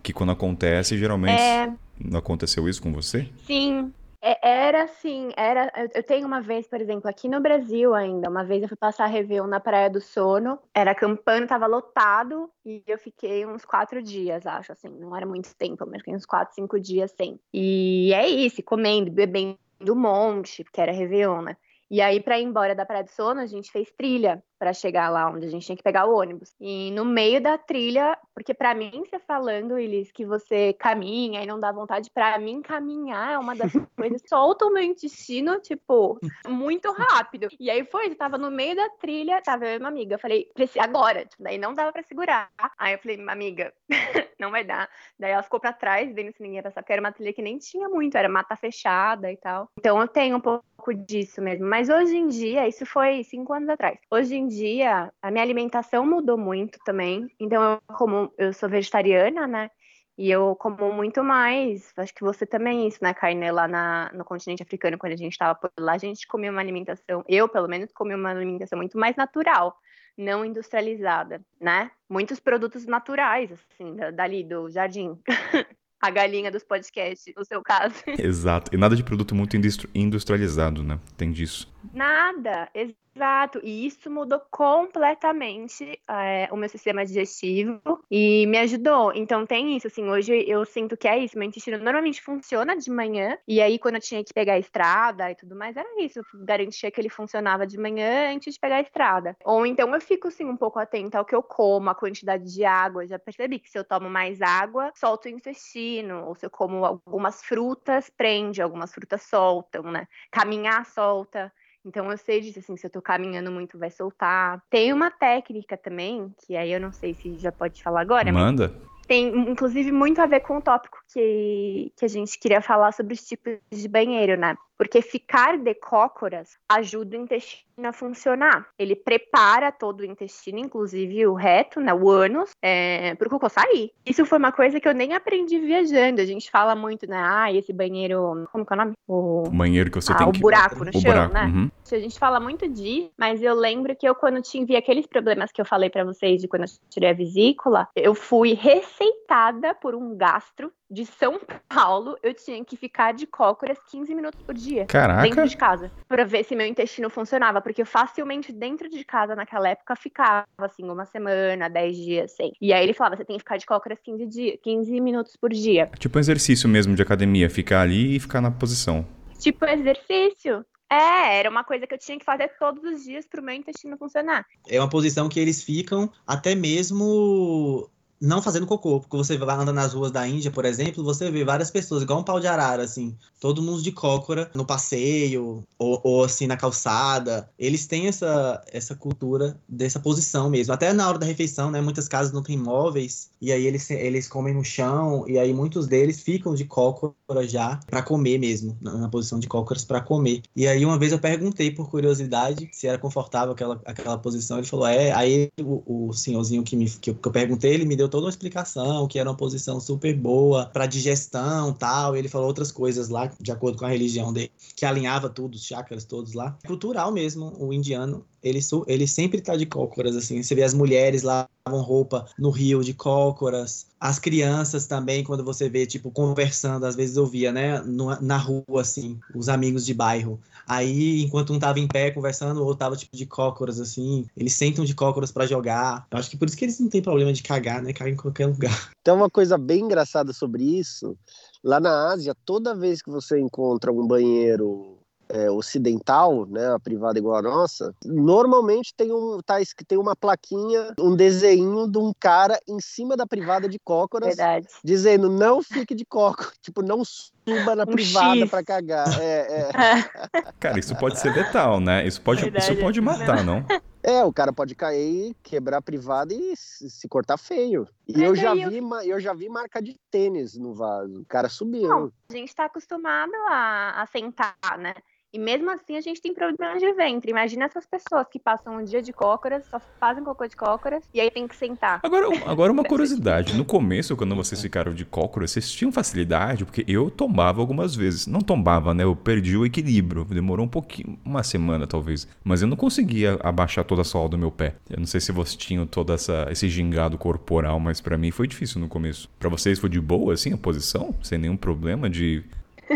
Que 0.03 0.13
quando 0.13 0.31
acontece, 0.31 0.97
geralmente. 0.97 1.41
É... 1.41 1.71
Não 1.99 2.19
aconteceu 2.19 2.69
isso 2.69 2.81
com 2.81 2.93
você? 2.93 3.27
Sim. 3.45 3.91
É, 4.21 4.67
era 4.67 4.83
assim, 4.83 5.31
era. 5.35 5.71
Eu 5.93 6.03
tenho 6.03 6.27
uma 6.27 6.41
vez, 6.41 6.67
por 6.67 6.81
exemplo, 6.81 7.09
aqui 7.09 7.29
no 7.29 7.39
Brasil 7.39 7.93
ainda, 7.93 8.29
uma 8.29 8.43
vez 8.43 8.61
eu 8.61 8.67
fui 8.67 8.75
passar 8.75 9.05
a 9.05 9.07
Réveillon 9.07 9.47
na 9.47 9.61
Praia 9.61 9.89
do 9.89 10.01
Sono, 10.01 10.59
era 10.73 10.93
campano, 10.93 11.47
tava 11.47 11.67
lotado, 11.67 12.49
e 12.65 12.83
eu 12.85 12.97
fiquei 12.97 13.45
uns 13.45 13.63
quatro 13.63 14.03
dias, 14.03 14.45
acho, 14.45 14.73
assim, 14.73 14.89
não 14.89 15.15
era 15.15 15.25
muito 15.25 15.55
tempo, 15.55 15.85
mas 15.87 15.99
fiquei 15.99 16.15
uns 16.15 16.25
quatro, 16.25 16.53
cinco 16.53 16.77
dias 16.77 17.11
sem. 17.11 17.39
E 17.53 18.11
é 18.13 18.27
isso, 18.27 18.61
comendo, 18.61 19.09
bebendo 19.09 19.57
um 19.87 19.95
monte, 19.95 20.65
porque 20.65 20.81
era 20.81 20.91
Réveillon, 20.91 21.41
né? 21.41 21.55
E 21.89 22.01
aí, 22.01 22.21
para 22.21 22.39
ir 22.39 22.43
embora 22.43 22.75
da 22.75 22.85
Praia 22.85 23.03
do 23.03 23.09
Sono, 23.09 23.41
a 23.41 23.45
gente 23.45 23.71
fez 23.71 23.91
trilha 23.91 24.43
para 24.59 24.73
chegar 24.73 25.09
lá 25.09 25.29
onde 25.29 25.47
a 25.47 25.49
gente 25.49 25.65
tinha 25.65 25.77
que 25.77 25.81
pegar 25.81 26.05
o 26.05 26.15
ônibus. 26.15 26.53
E 26.59 26.91
no 26.91 27.05
meio 27.05 27.41
da 27.41 27.57
trilha, 27.57 28.17
porque 28.35 28.53
para 28.53 28.75
mim, 28.75 29.03
você 29.05 29.17
falando, 29.17 29.77
Elis, 29.77 30.11
que 30.11 30.25
você 30.25 30.73
caminha 30.73 31.41
e 31.41 31.47
não 31.47 31.59
dá 31.59 31.71
vontade, 31.71 32.11
para 32.11 32.37
mim, 32.37 32.61
caminhar 32.61 33.33
é 33.33 33.37
uma 33.37 33.55
das 33.55 33.71
coisas 33.95 34.21
solta 34.27 34.65
o 34.65 34.73
meu 34.73 34.83
intestino, 34.83 35.59
tipo, 35.59 36.19
muito 36.47 36.91
rápido. 36.91 37.47
E 37.59 37.69
aí 37.69 37.85
foi, 37.85 38.07
eu 38.07 38.15
tava 38.15 38.37
no 38.37 38.51
meio 38.51 38.75
da 38.75 38.89
trilha, 38.89 39.41
tava 39.41 39.65
eu 39.65 39.75
e 39.75 39.77
uma 39.77 39.87
amiga. 39.87 40.15
Eu 40.15 40.19
falei, 40.19 40.51
agora, 40.77 41.25
tipo, 41.25 41.41
daí 41.41 41.57
não 41.57 41.73
dava 41.73 41.93
para 41.93 42.03
segurar. 42.03 42.51
Aí 42.77 42.93
eu 42.93 42.99
falei, 42.99 43.17
amiga, 43.27 43.73
não 44.39 44.51
vai 44.51 44.63
dar. 44.63 44.89
Daí 45.17 45.31
ela 45.31 45.43
ficou 45.43 45.59
para 45.59 45.73
trás, 45.73 46.13
vendo 46.13 46.33
se 46.33 46.41
ninguém 46.41 46.57
ia 46.57 46.63
passar, 46.63 46.81
porque 46.81 46.93
era 46.93 47.01
uma 47.01 47.11
trilha 47.11 47.33
que 47.33 47.41
nem 47.41 47.57
tinha 47.57 47.87
muito, 47.87 48.17
era 48.17 48.27
mata 48.27 48.55
fechada 48.55 49.31
e 49.31 49.37
tal. 49.37 49.69
Então 49.77 49.99
eu 50.01 50.07
tenho 50.07 50.37
um 50.37 50.41
pouco 50.41 50.93
disso 50.93 51.41
mesmo. 51.41 51.65
Mas 51.65 51.89
hoje 51.89 52.15
em 52.15 52.27
dia, 52.27 52.67
isso 52.67 52.85
foi 52.85 53.23
cinco 53.23 53.53
anos 53.53 53.69
atrás. 53.69 53.99
Hoje 54.09 54.35
em 54.35 54.47
dia, 54.49 55.13
a 55.21 55.31
minha 55.31 55.43
alimentação 55.43 56.05
mudou 56.05 56.37
muito 56.37 56.77
também. 56.83 57.27
Então, 57.39 57.63
eu 57.63 57.95
como 57.95 58.33
eu 58.37 58.51
sou 58.51 58.67
vegetariana, 58.67 59.47
né? 59.47 59.69
E 60.17 60.29
eu 60.29 60.53
como 60.57 60.91
muito 60.91 61.23
mais, 61.23 61.93
acho 61.95 62.13
que 62.13 62.25
você 62.25 62.45
também 62.45 62.85
isso, 62.85 62.97
né, 63.01 63.13
Carne, 63.13 63.49
lá 63.51 63.69
na, 63.69 64.11
no 64.13 64.25
continente 64.25 64.61
africano, 64.61 64.97
quando 64.97 65.13
a 65.13 65.15
gente 65.15 65.31
estava 65.31 65.55
por 65.55 65.71
lá, 65.79 65.93
a 65.93 65.97
gente 65.97 66.27
comia 66.27 66.51
uma 66.51 66.59
alimentação, 66.59 67.23
eu 67.25 67.47
pelo 67.47 67.69
menos 67.69 67.89
comia 67.93 68.17
uma 68.17 68.31
alimentação 68.31 68.77
muito 68.77 68.97
mais 68.99 69.15
natural, 69.15 69.77
não 70.17 70.43
industrializada, 70.43 71.41
né? 71.61 71.89
Muitos 72.09 72.37
produtos 72.37 72.85
naturais, 72.85 73.49
assim, 73.53 73.95
dali 74.13 74.43
do 74.43 74.69
jardim. 74.69 75.17
a 76.01 76.09
galinha 76.09 76.51
dos 76.51 76.63
podcasts, 76.63 77.33
no 77.35 77.43
seu 77.43 77.61
caso. 77.61 77.95
Exato. 78.07 78.73
E 78.73 78.77
nada 78.77 78.95
de 78.95 79.03
produto 79.03 79.35
muito 79.35 79.55
industrializado, 79.93 80.81
né? 80.81 80.99
Tem 81.17 81.31
disso. 81.31 81.71
Nada, 81.91 82.69
exato. 82.73 83.59
E 83.63 83.85
isso 83.85 84.09
mudou 84.11 84.39
completamente 84.51 85.99
é, 86.07 86.47
o 86.51 86.55
meu 86.55 86.69
sistema 86.69 87.03
digestivo 87.05 87.81
e 88.09 88.45
me 88.47 88.57
ajudou. 88.59 89.11
Então 89.13 89.45
tem 89.45 89.75
isso, 89.75 89.87
assim, 89.87 90.07
hoje 90.07 90.33
eu 90.47 90.63
sinto 90.65 90.95
que 90.95 91.07
é 91.07 91.17
isso. 91.17 91.37
Meu 91.37 91.47
intestino 91.47 91.77
normalmente 91.79 92.21
funciona 92.21 92.77
de 92.77 92.91
manhã, 92.91 93.37
e 93.47 93.61
aí 93.61 93.79
quando 93.79 93.95
eu 93.95 94.01
tinha 94.01 94.23
que 94.23 94.33
pegar 94.33 94.53
a 94.53 94.59
estrada 94.59 95.31
e 95.31 95.35
tudo 95.35 95.55
mais, 95.55 95.75
era 95.75 95.87
isso. 96.01 96.19
Eu 96.19 96.45
garantia 96.45 96.91
que 96.91 97.01
ele 97.01 97.09
funcionava 97.09 97.65
de 97.65 97.77
manhã 97.79 98.33
antes 98.33 98.53
de 98.53 98.59
pegar 98.59 98.77
a 98.77 98.81
estrada. 98.81 99.35
Ou 99.43 99.65
então 99.65 99.93
eu 99.93 100.01
fico, 100.01 100.27
assim, 100.27 100.45
um 100.45 100.57
pouco 100.57 100.79
atenta 100.79 101.17
ao 101.17 101.25
que 101.25 101.35
eu 101.35 101.41
como, 101.43 101.89
a 101.89 101.95
quantidade 101.95 102.43
de 102.53 102.63
água. 102.63 103.03
Eu 103.03 103.07
já 103.07 103.19
percebi 103.19 103.59
que 103.59 103.69
se 103.69 103.77
eu 103.79 103.83
tomo 103.83 104.09
mais 104.09 104.41
água, 104.41 104.91
solta 104.95 105.27
o 105.27 105.31
intestino. 105.31 106.25
Ou 106.27 106.35
se 106.35 106.45
eu 106.45 106.49
como 106.51 106.85
algumas 106.85 107.41
frutas, 107.43 108.09
prende, 108.09 108.61
algumas 108.61 108.93
frutas 108.93 109.23
soltam, 109.23 109.83
né? 109.83 110.07
Caminhar 110.31 110.85
solta. 110.85 111.51
Então 111.85 112.11
eu 112.11 112.17
sei 112.17 112.41
disso, 112.41 112.59
assim, 112.59 112.75
se 112.75 112.85
eu 112.85 112.89
tô 112.89 113.01
caminhando 113.01 113.51
muito, 113.51 113.77
vai 113.77 113.89
soltar. 113.89 114.61
Tem 114.69 114.91
uma 114.91 115.09
técnica 115.09 115.77
também, 115.77 116.33
que 116.45 116.55
aí 116.55 116.71
eu 116.71 116.79
não 116.79 116.91
sei 116.91 117.13
se 117.13 117.37
já 117.37 117.51
pode 117.51 117.81
falar 117.81 118.01
agora. 118.01 118.31
Manda. 118.31 118.73
Tem, 119.07 119.27
inclusive, 119.49 119.91
muito 119.91 120.21
a 120.21 120.27
ver 120.27 120.41
com 120.41 120.57
o 120.57 120.61
tópico 120.61 120.99
que, 121.11 121.91
que 121.97 122.05
a 122.05 122.07
gente 122.07 122.37
queria 122.37 122.61
falar 122.61 122.91
sobre 122.91 123.13
os 123.13 123.25
tipos 123.25 123.57
de 123.71 123.87
banheiro, 123.87 124.37
né? 124.39 124.55
Porque 124.79 125.01
ficar 125.01 125.57
de 125.57 125.75
cócoras 125.75 126.57
ajuda 126.69 127.17
o 127.17 127.21
intestino 127.21 127.67
a 127.83 127.91
funcionar. 127.91 128.65
Ele 128.79 128.95
prepara 128.95 129.73
todo 129.73 129.99
o 129.99 130.05
intestino, 130.05 130.57
inclusive 130.57 131.27
o 131.27 131.33
reto, 131.33 131.81
né, 131.81 131.93
o 131.93 132.09
ânus, 132.09 132.51
é, 132.61 133.13
para 133.15 133.27
o 133.27 133.29
cocô 133.29 133.49
sair. 133.49 133.91
Isso 134.05 134.25
foi 134.25 134.37
uma 134.37 134.53
coisa 134.53 134.79
que 134.79 134.87
eu 134.87 134.93
nem 134.93 135.13
aprendi 135.13 135.59
viajando. 135.59 136.21
A 136.21 136.25
gente 136.25 136.49
fala 136.49 136.75
muito, 136.75 137.05
né? 137.09 137.17
Ah, 137.21 137.51
esse 137.51 137.73
banheiro. 137.73 138.47
Como 138.53 138.65
que 138.65 138.71
é 138.71 138.75
o 138.75 138.79
nome? 138.79 138.93
O, 139.05 139.43
o 139.47 139.51
banheiro 139.51 139.91
que 139.91 140.01
você 140.01 140.13
ah, 140.13 140.15
tem 140.15 140.27
o 140.27 140.31
que. 140.31 140.39
buraco 140.39 140.85
no 140.85 140.91
o 140.91 140.93
chão, 140.93 141.01
buraco, 141.01 141.33
né? 141.33 141.45
uhum. 141.45 141.71
A 141.91 141.99
gente 141.99 142.17
fala 142.17 142.39
muito 142.39 142.65
disso, 142.69 143.11
mas 143.17 143.43
eu 143.43 143.55
lembro 143.55 143.93
que 143.97 144.07
eu, 144.07 144.15
quando 144.15 144.41
tive 144.41 144.77
aqueles 144.77 145.05
problemas 145.05 145.51
que 145.51 145.59
eu 145.59 145.65
falei 145.65 145.89
para 145.89 146.05
vocês 146.05 146.39
de 146.39 146.47
quando 146.47 146.63
eu 146.63 146.69
tirei 146.89 147.09
a 147.09 147.13
vesícula, 147.13 147.89
eu 147.95 148.15
fui 148.15 148.53
receitada 148.53 149.73
por 149.73 149.93
um 149.93 150.15
gastro 150.15 150.71
de 150.89 151.05
São 151.05 151.39
Paulo, 151.67 152.17
eu 152.23 152.33
tinha 152.33 152.63
que 152.65 152.75
ficar 152.75 153.13
de 153.13 153.27
cócoras 153.27 153.77
15 153.91 154.13
minutos 154.15 154.41
por 154.41 154.55
dia. 154.55 154.85
Caraca. 154.85 155.21
Dentro 155.21 155.47
de 155.47 155.55
casa. 155.55 155.91
Pra 156.07 156.23
ver 156.23 156.43
se 156.43 156.55
meu 156.55 156.65
intestino 156.65 157.09
funcionava. 157.09 157.61
Porque 157.61 157.85
facilmente 157.85 158.51
dentro 158.51 158.89
de 158.89 159.03
casa, 159.03 159.35
naquela 159.35 159.69
época, 159.69 159.95
ficava 159.95 160.45
assim, 160.57 160.89
uma 160.89 161.05
semana, 161.05 161.69
10 161.69 161.95
dias, 161.95 162.31
sem. 162.31 162.53
E 162.59 162.73
aí 162.73 162.83
ele 162.83 162.93
falava: 162.93 163.15
você 163.15 163.25
tem 163.25 163.37
que 163.37 163.43
ficar 163.43 163.57
de 163.57 163.65
cócoras 163.65 163.99
15, 164.01 164.25
dia, 164.25 164.57
15 164.57 164.99
minutos 164.99 165.35
por 165.35 165.51
dia. 165.51 165.89
Tipo 165.99 166.17
um 166.17 166.21
exercício 166.21 166.67
mesmo 166.67 166.95
de 166.95 167.01
academia, 167.01 167.49
ficar 167.49 167.81
ali 167.81 168.15
e 168.15 168.19
ficar 168.19 168.41
na 168.41 168.51
posição. 168.51 169.05
Tipo 169.39 169.65
exercício. 169.65 170.65
É, 170.91 171.37
era 171.37 171.49
uma 171.49 171.63
coisa 171.63 171.85
que 171.85 171.93
eu 171.93 171.99
tinha 171.99 172.17
que 172.17 172.25
fazer 172.25 172.51
todos 172.59 172.83
os 172.83 173.03
dias 173.03 173.27
pro 173.27 173.43
meu 173.43 173.53
intestino 173.53 173.95
funcionar. 173.95 174.43
É 174.67 174.79
uma 174.79 174.89
posição 174.89 175.29
que 175.29 175.39
eles 175.39 175.63
ficam 175.63 176.11
até 176.25 176.55
mesmo 176.55 177.87
não 178.19 178.41
fazendo 178.41 178.65
cocô, 178.65 178.99
porque 178.99 179.15
você 179.15 179.37
vai 179.37 179.55
andando 179.55 179.73
nas 179.73 179.93
ruas 179.93 180.11
da 180.11 180.27
Índia, 180.27 180.51
por 180.51 180.65
exemplo, 180.65 181.03
você 181.03 181.31
vê 181.31 181.43
várias 181.43 181.71
pessoas, 181.71 182.03
igual 182.03 182.19
um 182.19 182.23
pau 182.23 182.39
de 182.39 182.47
arara, 182.47 182.83
assim, 182.83 183.15
todo 183.39 183.61
mundo 183.61 183.81
de 183.81 183.91
cócora 183.91 184.51
no 184.53 184.65
passeio, 184.65 185.63
ou, 185.77 186.01
ou, 186.03 186.23
assim, 186.23 186.45
na 186.45 186.57
calçada. 186.57 187.49
Eles 187.57 187.87
têm 187.87 188.07
essa, 188.07 188.61
essa 188.71 188.95
cultura 188.95 189.57
dessa 189.67 189.99
posição 189.99 190.49
mesmo. 190.49 190.73
Até 190.73 190.91
na 190.91 191.07
hora 191.07 191.17
da 191.17 191.25
refeição, 191.25 191.71
né? 191.71 191.79
Muitas 191.79 192.07
casas 192.07 192.33
não 192.33 192.43
têm 192.43 192.57
móveis, 192.57 193.29
e 193.41 193.51
aí 193.51 193.65
eles, 193.65 193.89
eles 193.89 194.27
comem 194.27 194.53
no 194.53 194.63
chão, 194.63 195.25
e 195.27 195.39
aí 195.39 195.53
muitos 195.53 195.87
deles 195.87 196.21
ficam 196.21 196.53
de 196.53 196.65
cócora 196.65 197.15
já 197.47 197.79
para 197.87 198.01
comer 198.01 198.37
mesmo, 198.37 198.77
na, 198.81 198.97
na, 198.97 199.09
posição 199.09 199.39
de 199.39 199.47
cócoras 199.47 199.85
para 199.85 200.01
comer. 200.01 200.41
E 200.55 200.67
aí 200.67 200.85
uma 200.85 200.99
vez 200.99 201.11
eu 201.11 201.19
perguntei 201.19 201.71
por 201.71 201.89
curiosidade 201.89 202.69
se 202.73 202.87
era 202.87 202.97
confortável 202.97 203.53
aquela, 203.53 203.81
aquela 203.85 204.17
posição, 204.17 204.57
ele 204.57 204.67
falou, 204.67 204.87
é, 204.87 205.11
aí 205.13 205.49
o, 205.61 206.07
o 206.09 206.13
senhorzinho 206.13 206.63
que, 206.63 206.75
me, 206.75 206.89
que 206.89 207.11
eu, 207.11 207.15
que 207.15 207.27
eu 207.27 207.31
perguntei, 207.31 207.73
ele 207.73 207.85
me 207.85 207.95
deu 207.95 208.08
toda 208.09 208.25
uma 208.25 208.29
explicação, 208.29 209.07
que 209.07 209.19
era 209.19 209.29
uma 209.29 209.35
posição 209.35 209.79
super 209.79 210.15
boa 210.15 210.65
para 210.65 210.85
digestão 210.85 211.73
tal. 211.73 212.15
Ele 212.15 212.27
falou 212.27 212.47
outras 212.47 212.71
coisas 212.71 213.09
lá, 213.09 213.31
de 213.39 213.51
acordo 213.51 213.77
com 213.77 213.85
a 213.85 213.89
religião 213.89 214.33
dele, 214.33 214.51
que 214.75 214.85
alinhava 214.85 215.29
tudo, 215.29 215.55
os 215.55 215.63
chakras 215.63 216.03
todos 216.03 216.33
lá. 216.33 216.57
Cultural 216.65 217.11
mesmo, 217.11 217.53
o 217.59 217.71
indiano, 217.73 218.25
ele, 218.43 218.59
ele 218.87 219.07
sempre 219.07 219.41
tá 219.41 219.55
de 219.55 219.65
cócoras, 219.65 220.15
assim. 220.15 220.41
Você 220.41 220.55
vê 220.55 220.63
as 220.63 220.73
mulheres 220.73 221.23
lavam 221.23 221.81
roupa 221.81 222.25
no 222.37 222.49
rio 222.49 222.83
de 222.83 222.93
cócoras. 222.93 223.87
As 223.99 224.17
crianças 224.17 224.85
também, 224.85 225.23
quando 225.23 225.43
você 225.43 225.69
vê, 225.69 225.85
tipo, 225.85 226.11
conversando, 226.11 226.85
às 226.85 226.95
vezes 226.95 227.17
eu 227.17 227.25
via, 227.25 227.51
né, 227.51 227.81
na 228.21 228.37
rua, 228.37 228.81
assim, 228.81 229.19
os 229.35 229.49
amigos 229.49 229.85
de 229.85 229.93
bairro. 229.93 230.39
Aí, 230.67 231.23
enquanto 231.23 231.51
um 231.51 231.59
tava 231.59 231.79
em 231.79 231.87
pé 231.87 232.11
conversando, 232.11 232.61
o 232.61 232.63
outro 232.63 232.79
tava, 232.79 232.95
tipo, 232.95 233.15
de 233.15 233.25
cócoras, 233.25 233.79
assim. 233.79 234.25
Eles 234.37 234.53
sentam 234.53 234.85
de 234.85 234.93
cócoras 234.93 235.31
para 235.31 235.45
jogar. 235.45 236.07
Eu 236.11 236.17
acho 236.17 236.29
que 236.29 236.37
por 236.37 236.47
isso 236.47 236.57
que 236.57 236.65
eles 236.65 236.79
não 236.79 236.89
têm 236.89 237.01
problema 237.01 237.33
de 237.33 237.43
cagar, 237.43 237.81
né? 237.81 237.91
Cagam 237.91 238.13
em 238.13 238.17
qualquer 238.17 238.45
lugar. 238.45 238.69
Tem 239.03 239.13
uma 239.13 239.29
coisa 239.29 239.57
bem 239.57 239.81
engraçada 239.81 240.31
sobre 240.31 240.63
isso. 240.63 241.17
Lá 241.63 241.79
na 241.79 242.11
Ásia, 242.11 242.35
toda 242.45 242.75
vez 242.75 243.01
que 243.01 243.09
você 243.09 243.39
encontra 243.39 243.91
um 243.91 244.07
banheiro 244.07 244.98
é, 245.29 245.49
ocidental, 245.49 246.45
né, 246.47 246.73
a 246.73 246.79
privada 246.79 247.19
igual 247.19 247.37
a 247.37 247.41
nossa, 247.41 247.93
normalmente 248.03 248.93
tem 248.95 249.11
um 249.13 249.39
tá, 249.45 249.57
tem 249.87 249.97
uma 249.97 250.15
plaquinha, 250.15 250.93
um 250.99 251.15
desenho 251.15 251.89
de 251.89 251.97
um 251.97 252.11
cara 252.19 252.59
em 252.67 252.79
cima 252.79 253.15
da 253.15 253.27
privada 253.27 253.69
de 253.69 253.77
cócoras, 253.79 254.29
Verdade. 254.35 254.67
dizendo 254.83 255.29
não 255.29 255.61
fique 255.61 255.93
de 255.93 256.05
coco, 256.05 256.51
tipo 256.61 256.81
não 256.81 257.03
suba 257.05 257.75
na 257.75 257.83
Um 257.83 257.87
privada 257.87 258.47
para 258.47 258.63
cagar. 258.63 259.07
É, 259.19 259.61
é. 259.61 259.69
Cara, 260.59 260.79
isso 260.79 260.95
pode 260.95 261.19
ser 261.19 261.33
letal, 261.33 261.79
né? 261.79 262.05
Isso 262.05 262.21
pode, 262.21 262.41
isso 262.41 262.51
Verdade, 262.51 262.79
pode 262.79 262.99
é 262.99 263.01
matar, 263.01 263.43
não? 263.43 263.65
É, 264.01 264.23
o 264.23 264.31
cara 264.31 264.53
pode 264.53 264.75
cair, 264.75 265.35
quebrar 265.43 265.77
a 265.77 265.81
privada 265.81 266.33
e 266.33 266.53
se 266.55 267.07
cortar 267.07 267.37
feio. 267.37 267.87
E 268.07 268.13
Mas 268.13 268.21
eu 268.21 268.35
já, 268.35 268.55
eu- 268.55 268.69
vi, 268.69 269.09
eu 269.09 269.19
já 269.19 269.33
vi 269.33 269.49
marca 269.49 269.81
de 269.81 269.95
tênis 270.09 270.57
no 270.57 270.73
vaso. 270.73 271.21
O 271.21 271.25
cara 271.25 271.49
subiu. 271.49 271.87
Não. 271.87 272.11
A 272.31 272.33
gente 272.33 272.55
tá 272.55 272.65
acostumado 272.65 273.31
a, 273.49 274.01
a 274.01 274.05
sentar, 274.07 274.55
né? 274.77 274.93
E 275.31 275.37
mesmo 275.37 275.69
assim 275.69 275.95
a 275.95 276.01
gente 276.01 276.19
tem 276.19 276.33
problemas 276.33 276.79
de 276.79 276.91
ventre. 276.93 277.29
Imagina 277.29 277.65
essas 277.65 277.85
pessoas 277.85 278.25
que 278.31 278.39
passam 278.39 278.77
um 278.77 278.83
dia 278.83 278.99
de 278.99 279.13
cócoras, 279.13 279.63
só 279.69 279.79
fazem 279.99 280.23
cocô 280.23 280.47
de 280.47 280.55
cócoras 280.55 281.03
e 281.13 281.21
aí 281.21 281.29
tem 281.29 281.47
que 281.47 281.55
sentar. 281.55 281.99
Agora, 282.01 282.27
agora 282.49 282.71
uma 282.71 282.83
curiosidade. 282.83 283.55
No 283.55 283.63
começo, 283.63 284.17
quando 284.17 284.35
vocês 284.35 284.59
ficaram 284.59 284.91
de 284.91 285.05
cócora, 285.05 285.47
vocês 285.47 285.71
tinham 285.71 285.91
facilidade? 285.91 286.65
Porque 286.65 286.83
eu 286.87 287.11
tombava 287.11 287.61
algumas 287.61 287.95
vezes. 287.95 288.25
Não 288.25 288.41
tombava, 288.41 288.91
né? 288.93 289.03
Eu 289.03 289.15
perdi 289.15 289.55
o 289.55 289.65
equilíbrio. 289.65 290.25
Demorou 290.25 290.65
um 290.65 290.69
pouquinho, 290.69 291.19
uma 291.23 291.43
semana 291.43 291.85
talvez. 291.85 292.27
Mas 292.43 292.63
eu 292.63 292.67
não 292.67 292.75
conseguia 292.75 293.39
abaixar 293.43 293.85
toda 293.85 294.01
a 294.01 294.05
sola 294.05 294.29
do 294.29 294.37
meu 294.37 294.49
pé. 294.49 294.77
Eu 294.89 294.97
não 294.97 295.05
sei 295.05 295.21
se 295.21 295.31
vocês 295.31 295.55
tinham 295.55 295.85
todo 295.85 296.11
essa, 296.11 296.47
esse 296.49 296.67
gingado 296.67 297.19
corporal, 297.19 297.79
mas 297.79 298.01
pra 298.01 298.17
mim 298.17 298.31
foi 298.31 298.47
difícil 298.47 298.81
no 298.81 298.87
começo. 298.87 299.29
Pra 299.37 299.49
vocês 299.49 299.77
foi 299.77 299.89
de 299.89 300.01
boa, 300.01 300.33
assim, 300.33 300.53
a 300.53 300.57
posição? 300.57 301.13
Sem 301.21 301.37
nenhum 301.37 301.57
problema 301.57 302.09
de... 302.09 302.43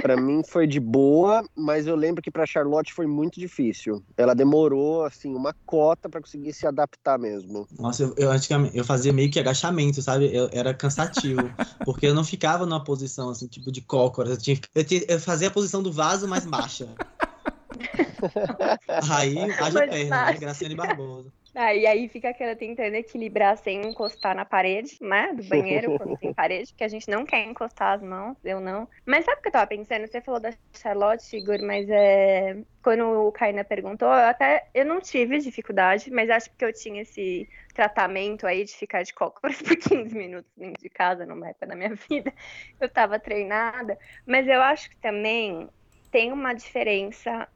Pra 0.01 0.17
mim 0.17 0.41
foi 0.47 0.65
de 0.67 0.79
boa, 0.79 1.43
mas 1.56 1.88
eu 1.88 1.95
lembro 1.95 2.21
que 2.21 2.32
pra 2.32 2.45
Charlotte 2.45 2.93
foi 2.93 3.06
muito 3.08 3.39
difícil. 3.39 4.03
Ela 4.17 4.34
demorou 4.34 5.03
assim 5.06 5.34
uma 5.34 5.56
cota 5.65 6.10
pra 6.10 6.19
conseguir 6.21 6.53
se 6.53 6.65
adaptar 6.67 7.17
mesmo. 7.19 7.67
Nossa, 7.79 8.03
eu, 8.03 8.13
eu 8.17 8.32
antigamente 8.32 8.77
eu 8.77 8.84
fazia 8.84 9.13
meio 9.13 9.32
que 9.32 9.39
agachamento, 9.39 10.01
sabe? 10.01 10.34
Eu, 10.36 10.49
era 10.51 10.73
cansativo, 10.73 11.53
porque 11.86 12.06
eu 12.08 12.13
não 12.13 12.23
ficava 12.23 12.65
numa 12.65 12.84
posição 12.84 13.29
assim, 13.29 13.47
tipo 13.47 13.71
de 13.71 13.82
cócoras. 13.82 14.32
Eu, 14.32 14.38
tinha, 14.38 14.60
eu, 14.75 14.84
tinha- 14.84 15.06
eu 15.08 15.19
fazia 15.19 15.47
a 15.47 15.51
posição 15.51 15.82
do 15.82 15.91
vaso 15.91 16.27
mais 16.27 16.45
baixa. 16.45 16.88
Aí, 19.12 19.38
haja 19.60 19.82
perna, 19.84 20.25
né? 20.25 20.38
Graciane 20.38 20.75
Barbosa. 20.75 21.32
Ah, 21.56 21.74
e 21.74 21.86
aí 21.86 22.10
fica 22.10 22.30
aquela 22.30 22.56
tentando 22.56 22.96
equilibrar 22.96 23.56
sem 23.58 23.86
encostar 23.86 24.36
na 24.36 24.44
parede, 24.44 24.98
né? 25.00 25.32
Do 25.34 25.44
banheiro, 25.44 25.96
quando 26.00 26.18
tem 26.18 26.34
parede, 26.34 26.74
que 26.74 26.84
a 26.84 26.88
gente 26.88 27.08
não 27.10 27.26
quer 27.26 27.46
encostar 27.46 27.94
as 27.94 28.02
mãos, 28.02 28.36
eu 28.44 28.60
não. 28.60 28.89
Mas 29.06 29.24
sabe 29.24 29.38
o 29.38 29.42
que 29.44 29.50
eu 29.50 29.52
tava 29.52 29.68
pensando? 29.68 30.08
Você 30.08 30.20
falou 30.20 30.39
da 30.39 30.52
Charlotte, 30.74 31.38
Igor, 31.38 31.62
mas 31.62 31.88
é. 31.89 32.58
Quando 32.82 33.28
o 33.28 33.32
Kaina 33.32 33.63
perguntou, 33.63 34.08
eu 34.08 34.28
até 34.28 34.68
eu 34.74 34.86
não 34.86 35.00
tive 35.00 35.38
dificuldade, 35.38 36.12
mas 36.12 36.30
acho 36.30 36.50
que 36.58 36.66
eu 36.66 36.74
tinha 36.74 37.04
esse 37.04 37.48
tratamento 37.74 38.46
aí 38.46 38.66
de 38.66 38.74
ficar 38.74 39.04
de 39.04 39.13
cócoras 39.13 39.62
por 39.62 39.76
15 39.78 40.13
minutos 40.16 40.52
dentro 40.58 40.82
de 40.82 40.89
casa, 40.89 41.26
numa 41.26 41.50
época 41.50 41.68
da 41.68 41.76
minha 41.76 41.94
vida. 42.10 42.34
Eu 42.80 42.89
tava 42.89 43.20
treinada. 43.20 43.98
Mas 44.26 44.48
eu 44.48 44.62
acho 44.62 44.89
que 44.89 44.98
também 44.98 45.70
tem 46.13 46.32
uma 46.32 46.54
diferença 46.54 47.47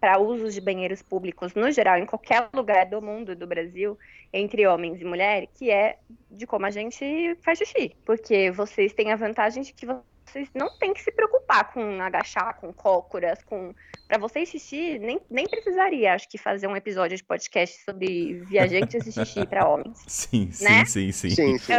para 0.00 0.18
usos 0.18 0.52
de 0.52 0.60
banheiros 0.60 1.00
públicos 1.00 1.54
no 1.54 1.70
geral, 1.70 1.96
em 1.96 2.04
qualquer 2.04 2.48
lugar 2.52 2.86
do 2.86 3.00
mundo, 3.00 3.36
do 3.36 3.46
Brasil, 3.46 3.96
entre 4.32 4.66
homens 4.66 5.00
e 5.00 5.04
mulheres, 5.04 5.48
que 5.54 5.70
é 5.70 5.98
de 6.28 6.44
como 6.44 6.66
a 6.66 6.70
gente 6.70 7.38
faz 7.40 7.56
xixi. 7.60 7.94
Porque 8.04 8.50
vocês 8.50 8.92
têm 8.92 9.12
a 9.12 9.16
vantagem 9.16 9.62
de 9.62 9.72
que 9.72 9.86
vocês 9.86 10.48
não 10.52 10.76
têm 10.76 10.92
que 10.92 11.00
se 11.02 11.12
preocupar 11.12 11.72
com 11.72 12.02
agachar, 12.02 12.58
com 12.60 12.72
cócoras, 12.72 13.38
com. 13.44 13.72
Para 14.08 14.18
vocês 14.18 14.48
xixi, 14.48 14.98
nem, 14.98 15.20
nem 15.30 15.46
precisaria, 15.46 16.14
acho 16.14 16.28
que, 16.28 16.36
fazer 16.36 16.66
um 16.66 16.76
episódio 16.76 17.16
de 17.16 17.22
podcast 17.22 17.80
sobre 17.84 18.40
viajantes 18.40 19.06
e 19.06 19.12
xixi 19.12 19.46
para 19.46 19.68
homens. 19.68 20.02
Sim, 20.08 20.50
sim, 20.52 20.64
Né? 20.64 20.84
sim, 20.84 21.12
sim. 21.12 21.30
Sim, 21.30 21.58
sim. 21.58 21.72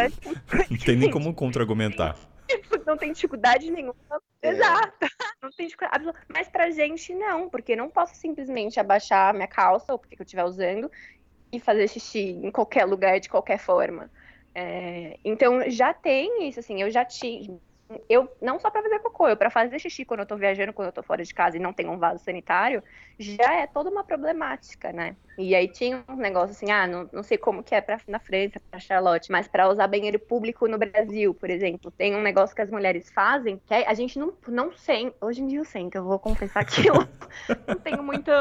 Não 0.72 0.78
tem 0.78 0.96
nem 0.96 1.12
como 1.12 1.34
contra-argumentar. 1.34 2.16
não 2.88 2.98
tem 2.98 3.12
dificuldade 3.12 3.70
nenhuma 3.70 3.96
Exato. 4.50 4.98
Não 5.42 5.52
tem 5.52 5.68
de... 5.68 5.76
Mas 6.28 6.48
pra 6.48 6.72
gente, 6.72 7.14
não, 7.14 7.48
porque 7.50 7.76
não 7.76 7.88
posso 7.88 8.16
simplesmente 8.16 8.80
abaixar 8.80 9.34
minha 9.34 9.48
calça, 9.48 9.94
ou 9.94 10.00
porque 10.00 10.16
eu 10.20 10.24
estiver 10.24 10.44
usando, 10.44 10.90
e 11.52 11.60
fazer 11.60 11.88
xixi 11.88 12.32
em 12.32 12.50
qualquer 12.50 12.86
lugar, 12.86 13.20
de 13.20 13.30
qualquer 13.30 13.60
forma. 13.60 14.10
É... 14.56 15.20
Então, 15.24 15.70
já 15.70 15.94
tem 15.94 16.48
isso, 16.50 16.60
assim, 16.60 16.82
eu 16.82 16.90
já 16.90 17.06
tinha 17.06 17.60
eu 18.10 18.32
não 18.42 18.60
só 18.60 18.70
para 18.70 18.82
fazer 18.82 19.00
cocô, 19.00 19.28
eu 19.28 19.38
para 19.38 19.50
fazer 19.50 19.78
xixi 19.80 20.06
quando 20.06 20.22
eu 20.22 20.26
tô 20.26 20.36
viajando, 20.36 20.74
quando 20.74 20.88
eu 20.88 20.94
tô 20.94 21.04
fora 21.04 21.24
de 21.24 21.34
casa 21.34 21.58
e 21.58 21.60
não 21.60 21.74
tenho 21.74 21.92
um 21.92 22.00
vaso 22.00 22.24
sanitário, 22.24 22.84
já 23.20 23.54
é 23.54 23.68
toda 23.68 23.90
uma 23.90 24.04
problemática, 24.04 24.92
né? 24.92 25.16
E 25.38 25.54
aí 25.54 25.68
tinha 25.68 26.04
um 26.10 26.16
negócio 26.16 26.52
assim, 26.52 26.72
ah, 26.72 26.88
não, 26.88 27.10
não 27.12 27.22
sei 27.22 27.38
como 27.38 27.64
que 27.64 27.76
é 27.76 27.82
pra, 27.82 28.00
na 28.08 28.20
França, 28.20 28.60
pra 28.72 28.80
Charlotte, 28.80 29.32
mas 29.32 29.48
para 29.48 29.70
usar 29.70 29.88
banheiro 29.88 30.18
público 30.18 30.68
no 30.68 30.78
Brasil, 30.78 31.34
por 31.34 31.50
exemplo, 31.50 31.92
tem 31.92 32.16
um 32.16 32.22
negócio 32.22 32.56
que 32.56 32.62
as 32.62 32.72
mulheres 32.72 33.12
fazem 33.12 33.62
que 33.66 33.74
a 33.74 33.94
gente 33.94 34.18
não, 34.18 34.34
não 34.48 34.72
sente, 34.72 35.16
hoje 35.22 35.42
em 35.42 35.48
dia 35.48 35.60
eu 35.60 35.66
sento, 35.66 35.96
eu 35.96 36.04
vou 36.04 36.18
confessar 36.18 36.66
que 36.66 36.88
eu 36.88 36.96
não 37.68 37.76
tenho 37.76 38.02
muito, 38.02 38.32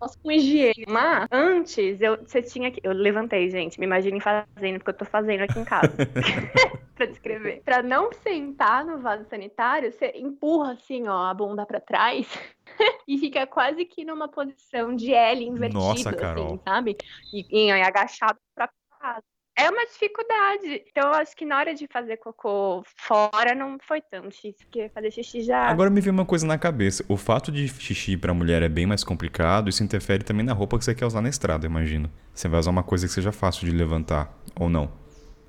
nossa, 0.00 0.18
com 0.22 0.30
higiene, 0.32 0.84
mas 0.88 1.26
antes 1.30 2.00
eu, 2.00 2.16
você 2.18 2.42
tinha 2.42 2.70
que, 2.70 2.80
eu 2.82 2.92
levantei, 2.92 3.48
gente, 3.48 3.78
me 3.78 3.86
imaginem 3.86 4.20
fazendo, 4.20 4.78
porque 4.78 4.90
eu 4.90 4.94
tô 4.94 5.04
fazendo 5.04 5.42
aqui 5.42 5.58
em 5.58 5.64
casa. 5.64 5.92
para 6.96 7.06
descrever. 7.06 7.62
Para 7.64 7.82
não 7.82 8.10
sentar 8.12 8.65
no 8.86 8.98
vaso 8.98 9.24
sanitário, 9.28 9.92
você 9.92 10.12
empurra 10.16 10.72
assim, 10.72 11.06
ó, 11.08 11.26
a 11.26 11.34
bunda 11.34 11.64
para 11.64 11.80
trás 11.80 12.26
e 13.06 13.18
fica 13.18 13.46
quase 13.46 13.84
que 13.84 14.04
numa 14.04 14.28
posição 14.28 14.94
de 14.94 15.12
L 15.12 15.44
invertido, 15.44 15.78
Nossa, 15.78 16.10
assim, 16.10 16.60
sabe? 16.64 16.96
E, 17.32 17.66
e 17.66 17.70
agachado 17.70 18.38
para 18.54 18.70
trás. 18.98 19.22
É 19.58 19.70
uma 19.70 19.86
dificuldade. 19.86 20.84
Então, 20.90 21.08
eu 21.08 21.14
acho 21.14 21.34
que 21.34 21.46
na 21.46 21.56
hora 21.56 21.74
de 21.74 21.86
fazer 21.90 22.18
cocô 22.18 22.82
fora 22.94 23.54
não 23.54 23.78
foi 23.80 24.02
tão 24.02 24.28
difícil, 24.28 24.66
porque 24.66 24.90
fazer 24.90 25.10
xixi 25.10 25.40
já. 25.40 25.66
Agora 25.66 25.88
me 25.88 25.98
veio 25.98 26.12
uma 26.12 26.26
coisa 26.26 26.46
na 26.46 26.58
cabeça. 26.58 27.02
O 27.08 27.16
fato 27.16 27.50
de 27.50 27.66
xixi 27.66 28.18
pra 28.18 28.34
mulher 28.34 28.62
é 28.62 28.68
bem 28.68 28.84
mais 28.84 29.02
complicado, 29.02 29.70
isso 29.70 29.82
interfere 29.82 30.22
também 30.22 30.44
na 30.44 30.52
roupa 30.52 30.78
que 30.78 30.84
você 30.84 30.94
quer 30.94 31.06
usar 31.06 31.22
na 31.22 31.30
estrada, 31.30 31.64
imagino. 31.64 32.10
Você 32.34 32.48
vai 32.48 32.60
usar 32.60 32.70
uma 32.70 32.82
coisa 32.82 33.06
que 33.06 33.12
seja 33.14 33.32
fácil 33.32 33.66
de 33.66 33.74
levantar, 33.74 34.30
ou 34.60 34.68
não? 34.68 35.05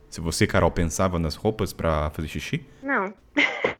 Se 0.09 0.21
você, 0.21 0.47
Carol, 0.47 0.71
pensava 0.71 1.19
nas 1.19 1.35
roupas 1.35 1.73
para 1.73 2.09
fazer 2.11 2.27
xixi? 2.27 2.65
Não. 2.81 3.13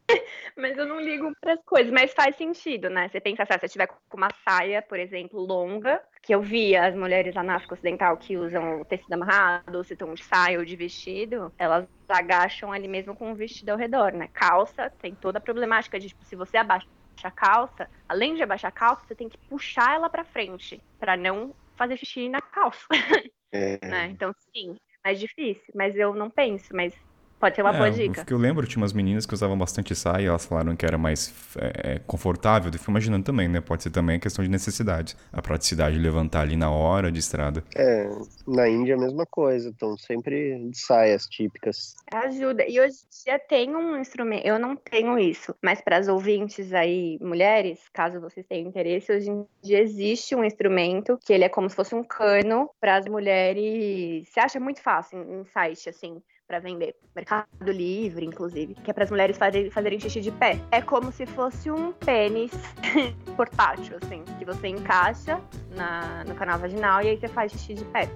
mas 0.58 0.78
eu 0.78 0.86
não 0.86 1.00
ligo 1.00 1.32
para 1.40 1.54
as 1.54 1.64
coisas, 1.64 1.92
mas 1.94 2.12
faz 2.14 2.36
sentido, 2.36 2.90
né? 2.90 3.08
Você 3.08 3.22
pensa, 3.22 3.46
se 3.46 3.58
você 3.58 3.68
tiver 3.68 3.88
com 3.88 4.18
uma 4.18 4.30
saia, 4.44 4.82
por 4.82 5.00
exemplo, 5.00 5.40
longa, 5.40 6.02
que 6.22 6.34
eu 6.34 6.42
via 6.42 6.88
as 6.88 6.96
mulheres 6.96 7.36
lá 7.36 7.44
na 7.44 7.56
África 7.56 7.76
Ocidental 7.76 8.18
que 8.18 8.36
usam 8.36 8.82
o 8.82 8.86
tecido 8.86 9.14
amarrado, 9.14 9.78
ou 9.78 9.84
se 9.84 9.94
estão 9.94 10.14
de 10.14 10.24
saia 10.24 10.58
ou 10.58 10.66
de 10.66 10.76
vestido, 10.76 11.54
elas 11.58 11.88
agacham 12.10 12.72
ali 12.72 12.88
mesmo 12.88 13.16
com 13.16 13.32
o 13.32 13.36
vestido 13.36 13.70
ao 13.70 13.78
redor, 13.78 14.12
né? 14.12 14.30
Calça 14.34 14.92
tem 15.00 15.14
toda 15.14 15.38
a 15.38 15.42
problemática 15.42 16.00
de, 16.00 16.08
tipo, 16.08 16.26
se 16.26 16.36
você 16.36 16.58
abaixa 16.58 16.88
a 17.24 17.32
calça, 17.32 17.90
além 18.08 18.36
de 18.36 18.44
abaixar 18.44 18.70
a 18.70 18.72
calça, 18.72 19.04
você 19.08 19.16
tem 19.16 19.30
que 19.30 19.38
puxar 19.38 19.96
ela 19.96 20.10
para 20.10 20.24
frente, 20.24 20.82
para 21.00 21.16
não 21.16 21.54
fazer 21.76 21.98
xixi 21.98 22.30
na 22.30 22.42
calça. 22.42 22.88
É. 23.50 23.80
né? 23.82 24.08
Então, 24.08 24.34
sim, 24.54 24.78
mais 25.08 25.20
difícil, 25.20 25.74
mas 25.74 25.96
eu 25.96 26.14
não 26.14 26.30
penso, 26.30 26.76
mas 26.76 26.94
Pode 27.40 27.56
ser 27.56 27.62
uma 27.62 27.74
é, 27.74 27.78
boa 27.78 27.92
dica. 27.92 28.26
que 28.26 28.34
eu 28.34 28.38
lembro, 28.38 28.66
tinha 28.66 28.82
umas 28.82 28.94
meninas 28.94 29.26
que 29.26 29.34
usavam 29.34 29.58
bastante 29.58 29.94
saia, 29.96 30.30
elas 30.30 30.46
falaram 30.46 30.76
que 30.76 30.86
era 30.86 30.98
mais 30.98 31.34
é, 31.58 31.94
é 31.94 32.00
confortável. 32.00 32.72
Eu 32.72 32.80
fico 32.80 32.90
imaginando 32.90 33.24
também, 33.24 33.48
né? 33.48 33.62
Pode 33.62 33.84
ser 33.84 33.92
também 33.92 34.20
questão 34.20 34.44
de 34.44 34.50
necessidade. 34.50 35.16
A 35.32 35.42
praticidade 35.42 35.96
de 35.96 36.02
levantar 36.02 36.42
ali 36.42 36.58
na 36.58 36.72
hora 36.72 37.12
de 37.12 37.20
estrada. 37.20 37.64
É, 37.76 38.10
na 38.48 38.68
Índia 38.68 38.94
é 38.94 38.96
a 38.96 39.00
mesma 39.00 39.26
coisa. 39.26 39.70
Então, 39.70 39.96
sempre 39.98 40.70
de 40.70 40.80
saias 40.80 41.28
típicas. 41.28 41.96
Ajuda. 42.12 42.66
E 42.68 42.80
hoje 42.80 42.98
já 43.26 43.38
tem 43.38 43.76
um 43.76 43.98
instrumento, 43.98 44.46
eu 44.46 44.58
não 44.58 44.76
tenho 44.76 45.20
isso, 45.20 45.54
mas 45.62 45.82
para 45.82 45.98
as 45.98 46.08
ouvintes 46.08 46.74
aí, 46.74 47.18
mulheres, 47.22 47.80
caso 47.94 48.20
vocês 48.20 48.46
tenham 48.48 48.68
interesse, 48.68 49.12
hoje 49.12 49.30
em 49.30 49.46
dia 49.62 49.82
existe 49.82 50.36
um 50.36 50.44
instrumento 50.44 51.18
que 51.24 51.34
ele 51.34 51.44
é 51.44 51.50
como 51.50 51.70
se 51.70 51.76
fosse 51.76 51.94
um 51.94 52.04
cano 52.04 52.70
para 52.80 52.98
as 52.98 53.06
mulheres. 53.06 54.28
Você 54.30 54.40
acha 54.40 54.60
muito 54.60 54.82
fácil 54.82 55.22
em, 55.22 55.42
em 55.42 55.46
site, 55.46 55.90
assim 55.90 56.22
para 56.48 56.60
vender. 56.60 56.96
Mercado 57.14 57.48
Livre, 57.66 58.26
inclusive, 58.26 58.74
que 58.76 58.90
é 58.90 58.94
para 58.94 59.04
as 59.04 59.12
mulheres 59.12 59.38
fazerem, 59.38 59.70
fazerem 59.70 60.00
xixi 60.00 60.22
de 60.22 60.32
pé. 60.32 60.60
É 60.72 60.82
como 60.82 61.12
se 61.12 61.26
fosse 61.26 61.70
um 61.70 61.92
pênis 61.92 62.52
portátil, 63.36 63.98
assim, 64.02 64.24
que 64.40 64.46
você 64.46 64.70
encaixa 64.70 65.42
na, 65.76 66.24
no 66.24 66.36
canal 66.36 66.58
vaginal 66.58 67.02
e 67.02 67.10
aí 67.10 67.18
você 67.18 67.28
faz 67.28 67.52
xixi 67.52 67.74
de 67.74 67.86
pé. 67.86 68.10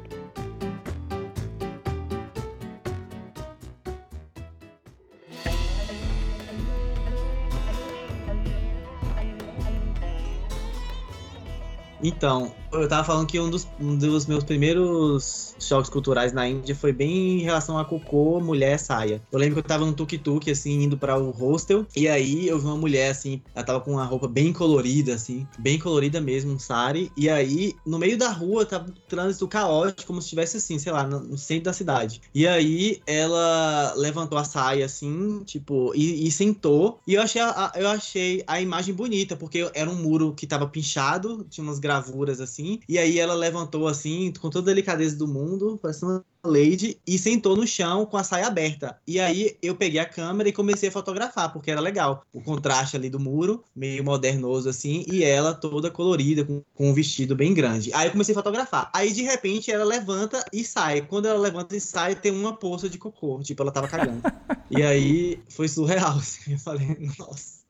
Então, 12.03 12.51
eu 12.71 12.87
tava 12.87 13.03
falando 13.03 13.27
que 13.27 13.39
um 13.39 13.49
dos, 13.49 13.67
um 13.79 13.97
dos 13.97 14.25
meus 14.25 14.43
primeiros 14.43 15.55
choques 15.59 15.89
culturais 15.89 16.31
na 16.31 16.47
Índia 16.47 16.75
foi 16.75 16.91
bem 16.93 17.39
em 17.39 17.43
relação 17.43 17.77
a 17.77 17.85
cocô, 17.85 18.39
mulher, 18.39 18.79
saia. 18.79 19.21
Eu 19.31 19.39
lembro 19.39 19.55
que 19.55 19.59
eu 19.59 19.67
tava 19.67 19.85
no 19.85 19.93
tuk-tuk, 19.93 20.49
assim, 20.49 20.83
indo 20.83 20.97
para 20.97 21.17
o 21.17 21.31
hostel, 21.31 21.85
e 21.95 22.07
aí 22.07 22.47
eu 22.47 22.59
vi 22.59 22.65
uma 22.65 22.77
mulher, 22.77 23.11
assim, 23.11 23.41
ela 23.53 23.65
tava 23.65 23.81
com 23.81 23.91
uma 23.91 24.05
roupa 24.05 24.27
bem 24.27 24.53
colorida, 24.53 25.13
assim, 25.13 25.45
bem 25.59 25.77
colorida 25.77 26.21
mesmo, 26.21 26.53
um 26.53 26.59
sari, 26.59 27.11
e 27.17 27.29
aí, 27.29 27.73
no 27.85 27.99
meio 27.99 28.17
da 28.17 28.29
rua, 28.29 28.65
tava 28.65 28.89
um 28.89 28.93
trânsito 29.07 29.47
caótico, 29.47 30.07
como 30.07 30.21
se 30.21 30.27
estivesse, 30.27 30.57
assim, 30.57 30.79
sei 30.79 30.91
lá, 30.91 31.05
no, 31.05 31.37
centro 31.37 31.65
da 31.65 31.73
cidade. 31.73 32.21
E 32.33 32.47
aí, 32.47 33.01
ela 33.05 33.93
levantou 33.97 34.37
a 34.37 34.43
saia, 34.43 34.85
assim, 34.85 35.43
tipo, 35.43 35.91
e, 35.95 36.27
e 36.27 36.31
sentou, 36.31 36.99
e 37.05 37.15
eu 37.15 37.21
achei, 37.21 37.41
a, 37.41 37.71
eu 37.75 37.87
achei 37.89 38.43
a 38.47 38.61
imagem 38.61 38.93
bonita, 38.93 39.35
porque 39.35 39.69
era 39.73 39.89
um 39.89 39.95
muro 39.95 40.33
que 40.33 40.47
tava 40.47 40.67
pinchado, 40.67 41.45
tinha 41.49 41.63
umas 41.63 41.79
gravuras, 41.79 42.39
assim, 42.39 42.60
assim. 42.61 42.79
E 42.87 42.97
aí 42.97 43.19
ela 43.19 43.33
levantou 43.33 43.87
assim, 43.87 44.31
com 44.39 44.49
toda 44.49 44.71
a 44.71 44.73
delicadeza 44.73 45.15
do 45.15 45.27
mundo, 45.27 45.79
parecendo 45.81 46.23
uma 46.43 46.51
lady, 46.51 46.99
e 47.05 47.17
sentou 47.17 47.55
no 47.55 47.67
chão 47.67 48.05
com 48.05 48.17
a 48.17 48.23
saia 48.23 48.47
aberta. 48.47 48.97
E 49.07 49.19
aí 49.19 49.57
eu 49.61 49.75
peguei 49.75 49.99
a 49.99 50.05
câmera 50.05 50.49
e 50.49 50.53
comecei 50.53 50.89
a 50.89 50.91
fotografar, 50.91 51.51
porque 51.51 51.71
era 51.71 51.81
legal. 51.81 52.23
O 52.31 52.41
contraste 52.41 52.95
ali 52.95 53.09
do 53.09 53.19
muro, 53.19 53.63
meio 53.75 54.03
modernoso 54.03 54.69
assim, 54.69 55.03
e 55.07 55.23
ela 55.23 55.53
toda 55.53 55.91
colorida, 55.91 56.45
com, 56.45 56.61
com 56.73 56.89
um 56.89 56.93
vestido 56.93 57.35
bem 57.35 57.53
grande. 57.53 57.93
Aí 57.93 58.07
eu 58.07 58.11
comecei 58.11 58.33
a 58.33 58.37
fotografar. 58.37 58.89
Aí 58.93 59.11
de 59.11 59.23
repente 59.23 59.71
ela 59.71 59.85
levanta 59.85 60.43
e 60.53 60.63
sai. 60.63 61.01
Quando 61.01 61.27
ela 61.27 61.39
levanta 61.39 61.75
e 61.75 61.81
sai, 61.81 62.15
tem 62.15 62.31
uma 62.31 62.55
poça 62.55 62.89
de 62.89 62.97
cocô. 62.97 63.39
Tipo, 63.41 63.63
ela 63.63 63.71
tava 63.71 63.87
cagando. 63.87 64.21
e 64.69 64.81
aí 64.81 65.39
foi 65.49 65.67
surreal. 65.67 66.17
Assim. 66.21 66.53
Eu 66.53 66.59
falei, 66.59 66.97
nossa, 67.17 67.61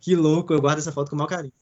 que 0.00 0.14
louco. 0.14 0.52
Eu 0.52 0.60
guardo 0.60 0.78
essa 0.78 0.92
foto 0.92 1.10
com 1.10 1.16
o 1.16 1.18
maior 1.18 1.28
carinho. 1.28 1.52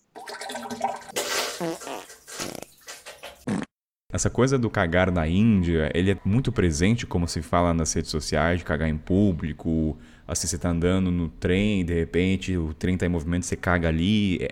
Essa 4.11 4.31
coisa 4.31 4.59
do 4.59 4.71
cagar 4.71 5.11
na 5.11 5.29
Índia, 5.29 5.91
ele 5.95 6.13
é 6.13 6.17
muito 6.25 6.51
presente, 6.51 7.05
como 7.05 7.29
se 7.29 7.43
fala 7.43 7.75
nas 7.75 7.93
redes 7.93 8.11
sociais, 8.11 8.61
de 8.61 8.65
cagar 8.65 8.89
em 8.89 8.97
público. 8.97 9.99
Assim, 10.27 10.47
você 10.47 10.57
tá 10.57 10.71
andando 10.71 11.11
no 11.11 11.29
trem, 11.29 11.85
de 11.85 11.93
repente 11.93 12.57
o 12.57 12.73
trem 12.73 12.97
tá 12.97 13.05
em 13.05 13.11
movimento, 13.11 13.45
você 13.45 13.55
caga 13.55 13.89
ali. 13.89 14.39
É, 14.41 14.51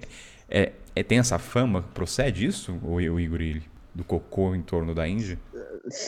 é, 0.51 0.73
é 0.95 1.03
tem 1.03 1.19
essa 1.19 1.39
fama? 1.39 1.81
Procede 1.81 2.45
isso, 2.45 2.73
o, 2.83 2.97
o 2.97 3.19
Igor, 3.19 3.41
do 3.95 4.05
cocô 4.05 4.55
em 4.55 4.61
torno 4.61 4.95
da 4.95 5.09
Índia? 5.09 5.39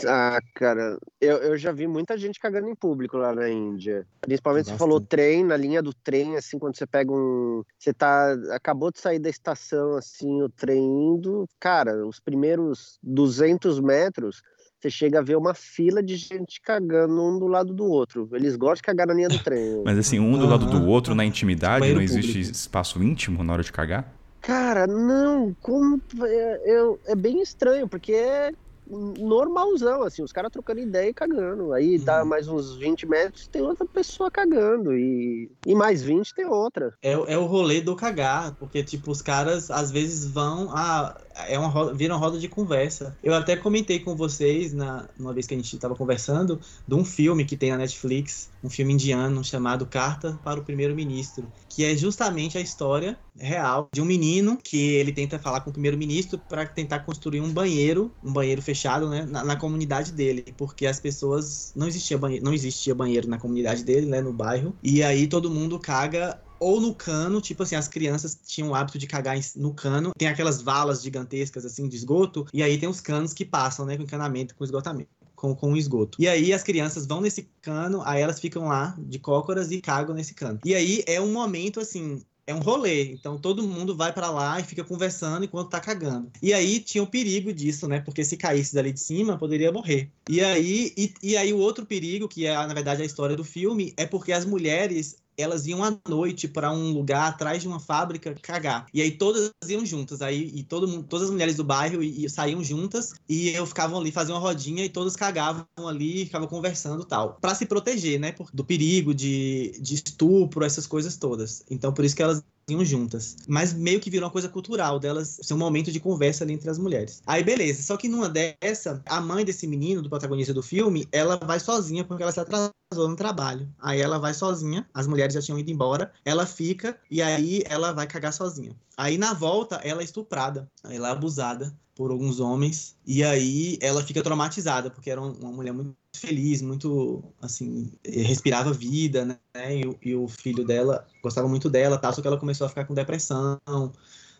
Ah, 0.06 0.40
cara, 0.54 0.98
eu, 1.20 1.36
eu 1.38 1.56
já 1.56 1.70
vi 1.70 1.86
muita 1.86 2.18
gente 2.18 2.40
cagando 2.40 2.68
em 2.68 2.74
público 2.74 3.16
lá 3.16 3.32
na 3.32 3.48
Índia. 3.48 4.06
Principalmente 4.20 4.64
Bastante. 4.64 4.78
você 4.78 4.78
falou 4.78 5.00
trem, 5.00 5.44
na 5.44 5.56
linha 5.56 5.82
do 5.82 5.94
trem, 5.94 6.36
assim, 6.36 6.58
quando 6.58 6.76
você 6.76 6.86
pega 6.86 7.12
um. 7.12 7.62
Você 7.78 7.94
tá. 7.94 8.32
Acabou 8.52 8.90
de 8.90 8.98
sair 8.98 9.18
da 9.18 9.28
estação, 9.28 9.94
assim, 9.94 10.42
o 10.42 10.48
trem 10.48 10.82
indo. 10.82 11.48
Cara, 11.60 12.06
os 12.06 12.18
primeiros 12.18 12.98
200 13.02 13.78
metros, 13.80 14.42
você 14.80 14.90
chega 14.90 15.20
a 15.20 15.22
ver 15.22 15.36
uma 15.36 15.54
fila 15.54 16.02
de 16.02 16.16
gente 16.16 16.60
cagando 16.60 17.22
um 17.22 17.38
do 17.38 17.46
lado 17.46 17.72
do 17.72 17.84
outro. 17.84 18.28
Eles 18.32 18.56
gostam 18.56 18.76
de 18.76 18.82
cagar 18.82 19.06
na 19.06 19.14
linha 19.14 19.28
do 19.28 19.38
trem. 19.38 19.82
Mas 19.86 19.98
assim, 19.98 20.18
um 20.18 20.36
do 20.36 20.46
lado 20.46 20.66
do 20.66 20.86
outro, 20.86 21.14
na 21.14 21.24
intimidade, 21.24 21.92
não 21.94 22.02
existe 22.02 22.32
público. 22.32 22.52
espaço 22.52 23.02
íntimo 23.02 23.44
na 23.44 23.52
hora 23.52 23.62
de 23.62 23.72
cagar? 23.72 24.12
Cara, 24.40 24.86
não, 24.86 25.54
como. 25.60 26.00
É, 26.24 27.12
é 27.12 27.14
bem 27.14 27.40
estranho, 27.40 27.88
porque 27.88 28.12
é 28.12 28.52
normalzão, 28.88 30.03
assim, 30.03 30.22
os 30.22 30.33
caras 30.33 30.51
trocando 30.51 30.81
ideia 30.81 31.11
e 31.11 31.14
cagando. 31.14 31.72
Aí 31.72 31.98
dá 31.98 32.22
uhum. 32.22 32.29
mais 32.29 32.48
uns 32.48 32.77
20 32.77 33.07
metros, 33.07 33.46
tem 33.46 33.62
outra 33.62 33.87
pessoa 33.87 34.31
cagando. 34.31 34.94
E, 34.94 35.51
e 35.66 35.74
mais 35.74 36.03
20 36.03 36.35
tem 36.35 36.46
outra. 36.46 36.94
É, 37.03 37.12
é 37.12 37.38
o 37.38 37.46
rolê 37.46 37.81
do 37.81 37.94
cagar, 37.94 38.55
porque, 38.57 38.83
tipo, 38.83 39.11
os 39.11 39.22
caras 39.22 39.70
às 39.70 39.90
vezes 39.90 40.24
vão. 40.27 40.70
Ah, 40.72 41.20
é 41.46 41.59
uma 41.59 41.68
roda, 41.68 41.94
vira 41.94 42.14
uma 42.14 42.20
roda 42.20 42.38
de 42.38 42.48
conversa. 42.48 43.16
Eu 43.22 43.35
até 43.35 43.57
comentei 43.57 44.01
com 44.01 44.16
vocês, 44.16 44.72
na, 44.72 45.09
uma 45.18 45.33
vez 45.33 45.46
que 45.46 45.55
a 45.55 45.57
gente 45.57 45.74
estava 45.74 45.94
conversando, 45.94 46.61
de 46.87 46.94
um 46.94 47.05
filme 47.05 47.44
que 47.44 47.57
tem 47.57 47.70
na 47.70 47.79
Netflix, 47.79 48.51
um 48.62 48.70
filme 48.70 48.94
indiano 48.94 49.44
chamado 49.44 49.87
Carta 49.87 50.38
para 50.42 50.59
o 50.59 50.64
Primeiro-Ministro, 50.64 51.46
que 51.78 51.84
é 51.84 51.96
justamente 51.96 52.58
a 52.58 52.60
história 52.60 53.16
real 53.36 53.88
de 53.94 54.02
um 54.02 54.04
menino 54.04 54.58
que 54.60 54.94
ele 54.94 55.12
tenta 55.12 55.38
falar 55.38 55.60
com 55.60 55.70
o 55.70 55.72
primeiro-ministro 55.72 56.36
para 56.36 56.66
tentar 56.66 56.98
construir 57.04 57.40
um 57.40 57.52
banheiro, 57.52 58.10
um 58.20 58.32
banheiro 58.32 58.60
fechado, 58.60 59.08
né, 59.08 59.24
na, 59.30 59.44
na, 59.44 59.54
comunidade 59.54 60.10
dele, 60.10 60.52
porque 60.56 60.86
as 60.86 60.98
pessoas 60.98 61.72
não 61.76 61.86
existia 61.86 62.18
banheiro, 62.18 62.44
não 62.44 62.52
existia 62.52 62.96
banheiro 62.96 63.28
na 63.28 63.38
comunidade 63.38 63.84
dele, 63.84 64.06
né, 64.06 64.20
no 64.20 64.32
bairro, 64.32 64.76
e 64.82 65.04
aí 65.04 65.28
todo 65.28 65.48
mundo 65.48 65.78
caga 65.78 66.42
ou 66.58 66.80
no 66.80 66.92
cano, 66.92 67.40
tipo 67.40 67.62
assim, 67.62 67.76
as 67.76 67.86
crianças 67.86 68.36
tinham 68.44 68.70
o 68.70 68.74
hábito 68.74 68.98
de 68.98 69.06
cagar 69.06 69.38
no 69.54 69.72
cano. 69.72 70.10
Tem 70.18 70.26
aquelas 70.26 70.60
valas 70.60 71.00
gigantescas, 71.00 71.64
assim, 71.64 71.88
de 71.88 71.94
esgoto, 71.94 72.46
e 72.52 72.60
aí 72.60 72.76
tem 72.76 72.88
os 72.88 73.00
canos 73.00 73.32
que 73.32 73.44
passam, 73.44 73.86
né, 73.86 73.96
com 73.96 74.02
encanamento, 74.02 74.56
com 74.56 74.64
esgotamento. 74.64 75.10
Com, 75.38 75.55
com 75.55 75.72
o 75.72 75.77
esgoto. 75.77 76.20
E 76.20 76.27
aí 76.27 76.53
as 76.53 76.64
crianças 76.64 77.07
vão 77.07 77.20
nesse 77.20 77.48
cano, 77.62 78.03
aí 78.05 78.20
elas 78.20 78.40
ficam 78.40 78.66
lá 78.66 78.96
de 78.98 79.20
cócoras 79.20 79.70
e 79.70 79.81
cagam 79.81 80.12
nesse 80.12 80.35
cano. 80.35 80.59
E 80.64 80.74
aí 80.74 81.05
é 81.07 81.20
um 81.20 81.33
momento 81.33 81.79
assim, 81.79 82.20
é 82.44 82.53
um 82.53 82.59
rolê. 82.59 83.12
Então 83.12 83.38
todo 83.38 83.62
mundo 83.62 83.94
vai 83.94 84.12
para 84.12 84.31
lá 84.31 84.59
e 84.59 84.64
fica 84.64 84.83
conversando 84.83 85.44
enquanto 85.44 85.70
tá 85.70 85.79
cagando. 85.79 86.33
E 86.42 86.53
aí 86.53 86.81
tinha 86.81 87.05
o 87.05 87.07
perigo 87.07 87.53
disso, 87.53 87.87
né? 87.87 88.01
Porque 88.01 88.24
se 88.24 88.37
caísse 88.37 88.74
dali 88.74 88.90
de 88.90 88.98
cima, 88.98 89.38
poderia 89.38 89.70
morrer. 89.70 90.11
E 90.29 90.40
aí, 90.40 90.92
e, 90.96 91.14
e 91.22 91.37
aí 91.37 91.53
o 91.53 91.59
outro 91.59 91.87
perigo, 91.87 92.27
que 92.27 92.46
é 92.46 92.55
na 92.55 92.74
verdade 92.74 93.03
a 93.03 93.07
história 93.07 93.37
do 93.37 93.44
filme, 93.44 93.92
é 93.96 94.07
porque 94.07 94.33
as 94.33 94.44
mulheres 94.44 95.16
elas 95.38 95.66
iam 95.66 95.85
à 95.85 95.96
noite 96.09 96.48
para 96.48 96.72
um 96.72 96.92
lugar 96.92 97.29
atrás 97.29 97.62
de 97.62 97.68
uma 97.68 97.79
fábrica 97.79 98.35
cagar. 98.42 98.87
E 98.92 99.01
aí 99.01 99.12
todas 99.12 99.53
iam 99.68 99.87
juntas. 99.87 100.20
Aí 100.20 100.51
e 100.55 100.62
todo 100.62 100.88
mundo, 100.88 101.05
todas 101.05 101.27
as 101.27 101.31
mulheres 101.31 101.57
do 101.57 101.64
bairro 101.64 102.03
e, 102.03 102.24
e 102.24 102.29
saíam 102.29 102.62
juntas 102.62 103.14
e 103.29 103.51
eu 103.51 103.64
ficavam 103.64 104.01
ali, 104.01 104.11
faziam 104.11 104.37
uma 104.37 104.40
rodinha 104.40 104.85
e 104.85 104.88
todas 104.88 105.16
cagavam 105.16 105.66
ali, 105.87 106.24
ficavam 106.27 106.48
conversando 106.48 107.05
tal. 107.05 107.38
para 107.40 107.55
se 107.55 107.66
proteger, 107.66 108.18
né? 108.18 108.35
do 108.53 108.64
perigo 108.64 109.14
de, 109.14 109.79
de 109.81 109.94
estupro, 109.94 110.64
essas 110.64 110.87
coisas 110.87 111.16
todas. 111.16 111.62
Então 111.70 111.92
por 111.92 112.05
isso 112.05 112.16
que 112.16 112.22
elas 112.22 112.42
iam 112.68 112.85
juntas. 112.85 113.37
Mas 113.46 113.72
meio 113.72 114.00
que 114.00 114.11
virou 114.11 114.26
uma 114.26 114.33
coisa 114.33 114.48
cultural 114.48 114.98
delas 114.98 115.38
ser 115.42 115.54
um 115.54 115.59
momento 115.59 115.90
de 115.90 116.00
conversa 116.00 116.44
ali 116.44 116.52
entre 116.52 116.70
as 116.70 116.78
mulheres. 116.78 117.22
Aí 117.26 117.42
beleza, 117.42 117.83
só 117.83 117.96
que 117.96 118.09
numa 118.09 118.28
dessa, 118.28 119.02
a 119.07 119.20
mãe 119.20 119.44
desse 119.44 119.66
menino, 119.66 120.02
do 120.02 120.09
protagonista 120.09 120.54
do 120.54 120.62
filme, 120.62 121.07
ela 121.11 121.37
vai 121.37 121.61
sozinha 121.61 122.04
porque 122.04 122.22
ela 122.22 122.33
se 122.33 122.40
atrasou 122.40 122.72
no 122.92 123.16
trabalho. 123.16 123.68
Aí 123.78 124.00
ela 124.00 124.18
vai 124.18 124.35
sozinha, 124.35 124.88
as 124.92 125.07
mulheres 125.07 125.35
já 125.35 125.42
tinham 125.42 125.59
ido 125.59 125.70
embora, 125.70 126.12
ela 126.24 126.46
fica 126.46 126.98
e 127.11 127.22
aí 127.22 127.62
ela 127.66 127.92
vai 127.92 128.07
cagar 128.07 128.33
sozinha. 128.33 128.74
Aí 128.96 129.16
na 129.16 129.33
volta 129.33 129.76
ela 129.76 130.00
é 130.00 130.04
estuprada, 130.04 130.68
ela 130.85 131.09
é 131.09 131.11
abusada 131.11 131.74
por 131.98 132.12
alguns 132.12 132.38
homens 132.38 132.96
e 133.04 133.24
aí 133.24 133.76
ela 133.82 134.04
fica 134.04 134.22
traumatizada 134.22 134.88
porque 134.88 135.11
era 135.11 135.20
uma 135.20 135.50
mulher 135.50 135.72
muito 135.72 135.96
feliz, 136.14 136.62
muito 136.62 137.24
assim, 137.42 137.90
respirava 138.06 138.72
vida, 138.72 139.24
né? 139.24 139.37
E, 139.56 140.11
e, 140.11 140.14
o 140.14 140.28
filho 140.28 140.64
dela 140.64 141.04
gostava 141.20 141.48
muito 141.48 141.68
dela, 141.68 141.98
tá? 141.98 142.12
Só 142.12 142.22
que 142.22 142.28
ela 142.28 142.38
começou 142.38 142.66
a 142.66 142.68
ficar 142.68 142.84
com 142.84 142.94
depressão, 142.94 143.58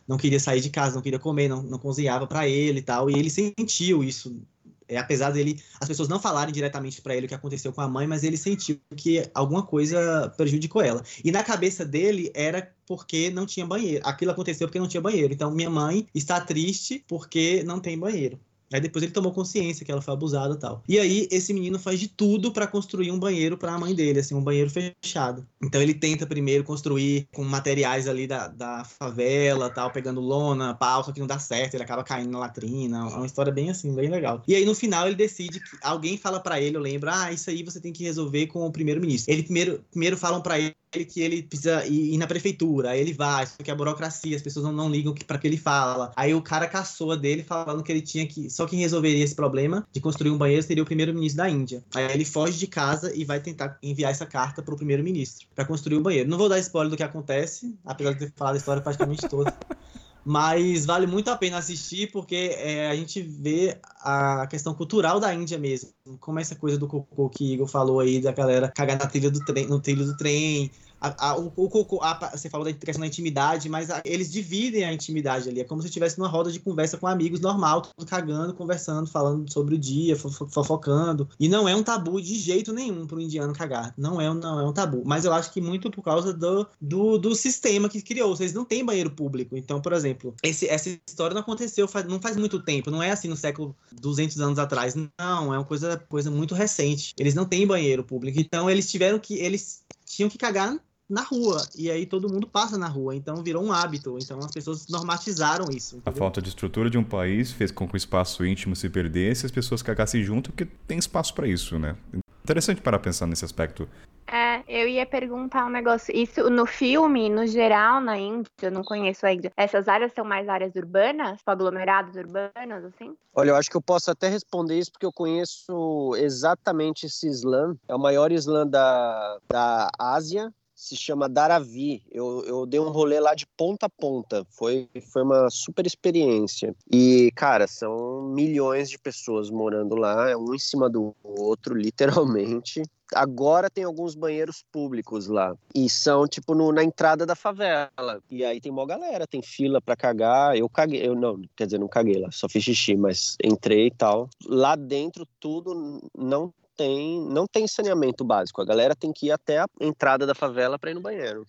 não 0.07 0.17
queria 0.17 0.39
sair 0.39 0.61
de 0.61 0.71
casa, 0.71 0.95
não 0.95 1.03
queria 1.03 1.19
comer, 1.19 1.49
não, 1.49 1.61
não 1.61 1.81
cozinhava 1.81 2.29
para 2.29 2.49
ele 2.49 2.79
e 2.79 2.83
tal. 2.83 3.11
E 3.11 3.19
ele 3.19 3.29
sentiu 3.29 4.05
isso 4.05 4.41
é, 4.89 4.97
apesar 4.97 5.31
dele, 5.31 5.63
as 5.81 5.87
pessoas 5.87 6.09
não 6.09 6.19
falarem 6.19 6.53
diretamente 6.53 7.03
para 7.03 7.15
ele 7.15 7.27
o 7.27 7.29
que 7.29 7.35
aconteceu 7.35 7.73
com 7.73 7.81
a 7.81 7.89
mãe, 7.89 8.07
mas 8.07 8.25
ele 8.25 8.37
sentiu 8.37 8.81
que 8.97 9.29
alguma 9.35 9.63
coisa 9.63 10.33
prejudicou 10.37 10.83
ela. 10.83 11.03
E 11.23 11.31
na 11.31 11.45
cabeça 11.45 11.85
dele 11.85 12.33
era 12.35 12.73
porque 12.87 13.31
não 13.31 13.45
tinha 13.45 13.67
banheiro. 13.67 14.03
Aquilo 14.07 14.31
aconteceu 14.31 14.67
porque 14.67 14.79
não 14.79 14.89
tinha 14.89 15.01
banheiro. 15.01 15.33
Então 15.33 15.51
minha 15.51 15.69
mãe 15.69 16.07
está 16.15 16.41
triste 16.41 17.05
porque 17.07 17.63
não 17.65 17.81
tem 17.81 17.99
banheiro. 17.99 18.41
Aí 18.73 18.81
depois 18.81 19.03
ele 19.03 19.13
tomou 19.13 19.33
consciência 19.33 19.85
que 19.85 19.91
ela 19.91 20.03
foi 20.03 20.15
abusada 20.15 20.55
e 20.55 20.59
tal. 20.59 20.83
E 20.89 20.99
aí 20.99 21.29
esse 21.31 21.53
menino 21.53 21.79
faz 21.79 21.99
de 21.99 22.09
tudo 22.09 22.53
para 22.53 22.67
construir 22.67 23.11
um 23.11 23.19
banheiro 23.19 23.57
para 23.57 23.73
a 23.73 23.79
mãe 23.79 23.95
dele, 23.95 24.21
assim, 24.21 24.35
um 24.35 24.43
banheiro 24.43 24.71
fechado. 24.71 25.47
Então 25.63 25.81
ele 25.81 25.95
tenta 25.95 26.27
primeiro 26.27 26.65
construir 26.65 27.29
com 27.33 27.45
materiais 27.45 28.07
ali 28.07 28.27
da, 28.27 28.49
da 28.49 28.85
favela, 28.85 29.71
tal, 29.71 29.91
pegando 29.91 30.21
lona, 30.21 30.75
pau, 30.75 31.05
só 31.05 31.13
que 31.13 31.21
não 31.21 31.27
dá 31.27 31.39
certo, 31.39 31.75
ele 31.75 31.83
acaba 31.83 32.05
caindo 32.05 32.31
na 32.31 32.39
latrina. 32.39 32.99
É 32.99 33.17
uma 33.17 33.27
história 33.27 33.53
bem 33.53 33.71
assim, 33.71 33.95
bem 33.95 34.09
legal. 34.09 34.43
E 34.47 34.55
aí 34.55 34.65
no 34.65 34.75
final 34.75 35.07
ele 35.07 35.17
decide 35.17 35.61
que 35.61 35.77
alguém 35.83 36.17
fala 36.17 36.41
para 36.41 36.61
ele, 36.61 36.77
eu 36.77 36.81
lembro, 36.81 37.11
ah, 37.11 37.33
isso 37.33 37.51
aí 37.51 37.63
você 37.63 37.81
tem 37.81 37.93
que 37.93 38.05
resolver 38.05 38.47
com 38.49 38.67
o 38.67 38.73
primeiro-ministro. 38.73 39.33
Ele 39.33 39.43
primeiro 39.43 39.85
primeiro 39.91 40.17
falam 40.17 40.41
para 40.41 40.59
ele 40.59 40.75
que 41.07 41.21
ele 41.21 41.43
precisa 41.43 41.85
ir, 41.87 42.17
na 42.17 42.27
prefeitura, 42.27 42.91
aí 42.91 43.01
ele 43.01 43.13
vai, 43.13 43.47
só 43.47 43.57
que 43.63 43.71
a 43.71 43.75
burocracia, 43.75 44.37
as 44.37 44.43
pessoas 44.43 44.65
não, 44.65 44.73
não 44.73 44.91
ligam 44.91 45.15
para 45.27 45.39
que 45.39 45.47
ele 45.47 45.59
fala. 45.59 46.13
Aí 46.17 46.35
o 46.35 46.43
cara 46.43 46.67
caçoa 46.67 47.17
dele 47.17 47.43
falando 47.43 47.83
que 47.83 47.93
ele 47.93 48.01
tinha 48.01 48.27
que 48.27 48.49
só 48.59 48.67
quem 48.67 48.81
resolveria 48.81 49.23
esse 49.23 49.37
problema 49.37 49.87
de 49.93 50.01
construir 50.01 50.33
um 50.33 50.37
banheiro 50.37 50.65
seria 50.65 50.83
o 50.83 50.87
primeiro-ministro 50.87 51.37
da 51.37 51.49
Índia. 51.49 51.85
Aí 51.95 52.11
ele 52.13 52.25
foge 52.25 52.59
de 52.59 52.67
casa 52.67 53.15
e 53.15 53.25
vai 53.25 53.39
tentar 53.39 53.79
enviar 53.81 54.11
essa 54.11 54.27
carta 54.27 54.61
para 54.61 54.75
o 54.75 54.77
primeiro-ministro 54.77 55.47
para 55.55 55.65
construir 55.65 55.97
um 55.97 56.03
banheiro. 56.03 56.29
Não 56.29 56.37
vou 56.37 56.49
dar 56.49 56.59
spoiler 56.59 56.91
do 56.91 56.97
que 56.97 57.05
acontece, 57.05 57.79
apesar 57.85 58.15
de 58.15 58.19
ter 58.19 58.33
falado 58.35 58.55
a 58.55 58.57
história 58.57 58.83
praticamente 58.83 59.29
toda. 59.29 59.57
Mas 60.27 60.85
vale 60.85 61.07
muito 61.07 61.31
a 61.31 61.37
pena 61.37 61.59
assistir 61.59 62.11
porque 62.11 62.51
é, 62.59 62.91
a 62.91 62.97
gente 62.97 63.23
vê 63.23 63.79
a 64.01 64.45
questão 64.49 64.75
cultural 64.75 65.21
da 65.21 65.33
Índia 65.33 65.57
mesmo. 65.57 65.91
Como 66.21 66.39
essa 66.39 66.55
coisa 66.55 66.79
do 66.79 66.87
cocô 66.87 67.29
que 67.29 67.55
Igor 67.55 67.67
falou 67.67 68.01
aí, 68.01 68.21
da 68.21 68.33
galera 68.33 68.71
cagar 68.75 68.99
na 68.99 69.07
trilha 69.07 69.31
do 69.31 69.45
trem, 69.45 69.67
no 69.67 69.81
trilho 69.81 70.05
do 70.05 70.17
trem, 70.17 70.71
a, 71.01 71.31
a, 71.31 71.39
o, 71.39 71.53
o, 71.57 72.03
a, 72.03 72.31
você 72.37 72.51
falou 72.51 72.65
da 72.65 72.73
questão 72.73 73.01
da 73.01 73.07
intimidade, 73.07 73.69
mas 73.69 73.89
eles 74.05 74.31
dividem 74.31 74.85
a 74.85 74.93
intimidade 74.93 75.49
ali. 75.49 75.61
É 75.61 75.65
como 75.65 75.81
se 75.81 75.89
estivesse 75.89 76.19
numa 76.19 76.29
roda 76.29 76.51
de 76.51 76.59
conversa 76.59 76.97
com 76.97 77.07
amigos 77.07 77.41
normal, 77.41 77.83
tudo 77.83 78.07
cagando, 78.07 78.55
conversando, 78.55 79.09
falando 79.09 79.51
sobre 79.53 79.77
o 79.77 79.79
dia, 79.79 80.17
fofocando. 80.17 81.29
E 81.39 81.49
não 81.49 81.69
é 81.69 81.75
um 81.75 81.83
tabu 81.83 82.21
de 82.21 82.35
jeito 82.35 82.73
nenhum 82.73 83.07
para 83.07 83.17
o 83.17 83.21
indiano 83.21 83.53
cagar. 83.53 83.95
Não 83.97 84.21
é, 84.21 84.33
não 84.33 84.61
é 84.61 84.65
um 84.65 84.73
tabu. 84.73 85.03
Mas 85.07 85.25
eu 85.25 85.33
acho 85.33 85.53
que 85.53 85.61
muito 85.61 85.91
por 85.91 86.03
causa 86.03 86.33
do, 86.33 86.67
do, 86.81 87.19
do 87.19 87.35
sistema 87.35 87.89
que 87.89 88.03
criou. 88.03 88.35
Vocês 88.35 88.53
não 88.53 88.65
têm 88.65 88.85
banheiro 88.85 89.11
público. 89.11 89.57
Então, 89.57 89.81
por 89.81 89.93
exemplo, 89.93 90.35
esse, 90.43 90.69
essa 90.69 90.89
história 90.89 91.35
não 91.35 91.43
aconteceu 91.43 91.87
faz, 91.87 92.07
não 92.07 92.21
faz 92.21 92.37
muito 92.37 92.61
tempo. 92.61 92.91
Não 92.91 93.03
é 93.03 93.11
assim 93.11 93.29
no 93.29 93.37
século 93.37 93.75
200 93.93 94.41
anos 94.41 94.59
atrás. 94.59 94.95
Não, 94.95 95.55
é 95.55 95.59
uma 95.59 95.65
coisa, 95.65 95.98
coisa 95.99 96.31
muito 96.31 96.55
recente. 96.55 97.15
Eles 97.19 97.35
não 97.35 97.45
têm 97.45 97.67
banheiro 97.67 98.05
público. 98.05 98.41
Então, 98.41 98.71
eles 98.71 98.91
tiveram 98.91 99.19
que. 99.19 99.35
Eles 99.35 99.85
tinham 100.05 100.31
que 100.31 100.39
cagar 100.39 100.79
na 101.09 101.23
rua. 101.23 101.67
E 101.75 101.91
aí 101.91 102.05
todo 102.05 102.31
mundo 102.31 102.47
passa 102.47 102.77
na 102.77 102.87
rua. 102.87 103.17
Então 103.17 103.43
virou 103.43 103.65
um 103.65 103.73
hábito. 103.73 104.19
Então 104.21 104.39
as 104.39 104.51
pessoas 104.51 104.87
normatizaram 104.89 105.67
isso. 105.71 105.97
Entendeu? 105.97 106.13
A 106.13 106.17
falta 106.17 106.43
de 106.43 106.49
estrutura 106.51 106.91
de 106.91 106.99
um 106.99 107.05
país 107.05 107.51
fez 107.51 107.71
com 107.71 107.89
que 107.89 107.95
o 107.95 107.97
espaço 107.97 108.45
íntimo 108.45 108.77
se 108.77 108.89
perdesse 108.89 109.45
e 109.45 109.47
as 109.47 109.53
pessoas 109.53 109.83
cagassem 109.83 110.23
junto, 110.23 110.51
porque 110.51 110.71
tem 110.87 110.99
espaço 110.99 111.33
para 111.35 111.49
isso, 111.49 111.79
né? 111.79 111.97
Interessante 112.45 112.81
para 112.81 112.99
pensar 112.99 113.27
nesse 113.27 113.45
aspecto. 113.45 113.89
É, 114.31 114.63
eu 114.69 114.87
ia 114.87 115.07
perguntar 115.07 115.65
um 115.65 115.71
negócio. 115.71 116.15
Isso 116.15 116.51
no 116.51 116.67
filme, 116.67 117.31
no 117.31 117.47
geral, 117.47 118.01
na 118.01 118.19
Índia, 118.19 118.51
eu 118.63 118.71
não 118.71 118.83
conheço 118.83 119.25
a 119.25 119.33
Índia. 119.33 119.51
Essas 119.57 119.89
áreas 119.89 120.13
são 120.13 120.25
mais 120.25 120.49
áreas 120.49 120.75
urbanas, 120.75 121.41
aglomerados 121.47 122.15
urbanos, 122.15 122.85
assim? 122.85 123.17
Olha, 123.35 123.51
eu 123.51 123.57
acho 123.57 123.71
que 123.71 123.77
eu 123.77 123.83
posso 123.83 124.11
até 124.11 124.29
responder 124.29 124.79
isso 124.79 124.93
porque 124.93 125.07
eu 125.07 125.13
conheço 125.13 126.15
exatamente 126.17 127.07
esse 127.07 127.27
slam. 127.29 127.75
É 127.89 127.95
o 127.95 127.99
maior 127.99 128.31
slam 128.33 128.69
da, 128.69 129.39
da 129.49 129.89
Ásia 129.99 130.53
se 130.79 130.97
chama 130.97 131.29
Daravi. 131.29 132.05
Eu, 132.09 132.45
eu 132.47 132.65
dei 132.65 132.79
um 132.79 132.89
rolê 132.89 133.19
lá 133.19 133.35
de 133.35 133.45
ponta 133.45 133.87
a 133.87 133.91
ponta. 133.91 134.47
Foi, 134.49 134.89
foi 135.13 135.23
uma 135.23 135.51
super 135.51 135.85
experiência. 135.85 136.73
E, 136.91 137.33
cara, 137.35 137.67
são 137.67 138.23
milhões 138.23 138.89
de 138.89 138.97
pessoas 138.97 139.51
morando 139.51 139.97
lá, 139.97 140.37
um 140.37 140.55
em 140.55 140.59
cima 140.59 140.89
do 140.89 141.17
outro, 141.25 141.75
literalmente. 141.77 142.83
Agora 143.13 143.69
tem 143.69 143.83
alguns 143.83 144.15
banheiros 144.15 144.63
públicos 144.71 145.27
lá. 145.27 145.57
E 145.75 145.91
são, 145.91 146.29
tipo, 146.29 146.55
no, 146.55 146.71
na 146.71 146.85
entrada 146.85 147.27
da 147.27 147.35
favela. 147.35 148.23
E 148.31 148.45
aí 148.45 148.61
tem 148.61 148.71
uma 148.71 148.87
galera, 148.87 149.27
tem 149.27 149.43
fila 149.43 149.81
para 149.81 149.97
cagar. 149.97 150.57
Eu 150.57 150.69
caguei, 150.69 151.05
eu 151.05 151.17
não, 151.17 151.43
quer 151.57 151.65
dizer, 151.65 151.79
não 151.81 151.89
caguei 151.89 152.21
lá, 152.21 152.31
só 152.31 152.49
fiz 152.49 152.63
xixi, 152.63 152.95
mas 152.95 153.37
entrei 153.43 153.87
e 153.87 153.91
tal. 153.91 154.29
Lá 154.47 154.77
dentro 154.77 155.27
tudo 155.41 156.01
não 156.17 156.53
tem, 156.79 157.21
não 157.29 157.47
tem 157.47 157.67
saneamento 157.67 158.25
básico. 158.25 158.63
A 158.63 158.65
galera 158.65 158.95
tem 158.95 159.13
que 159.13 159.27
ir 159.27 159.33
até 159.33 159.59
a 159.59 159.67
entrada 159.81 160.25
da 160.25 160.35
favela 160.35 160.79
para 160.79 160.93
ir 160.93 160.95
no 160.95 161.01
banheiro. 161.01 161.45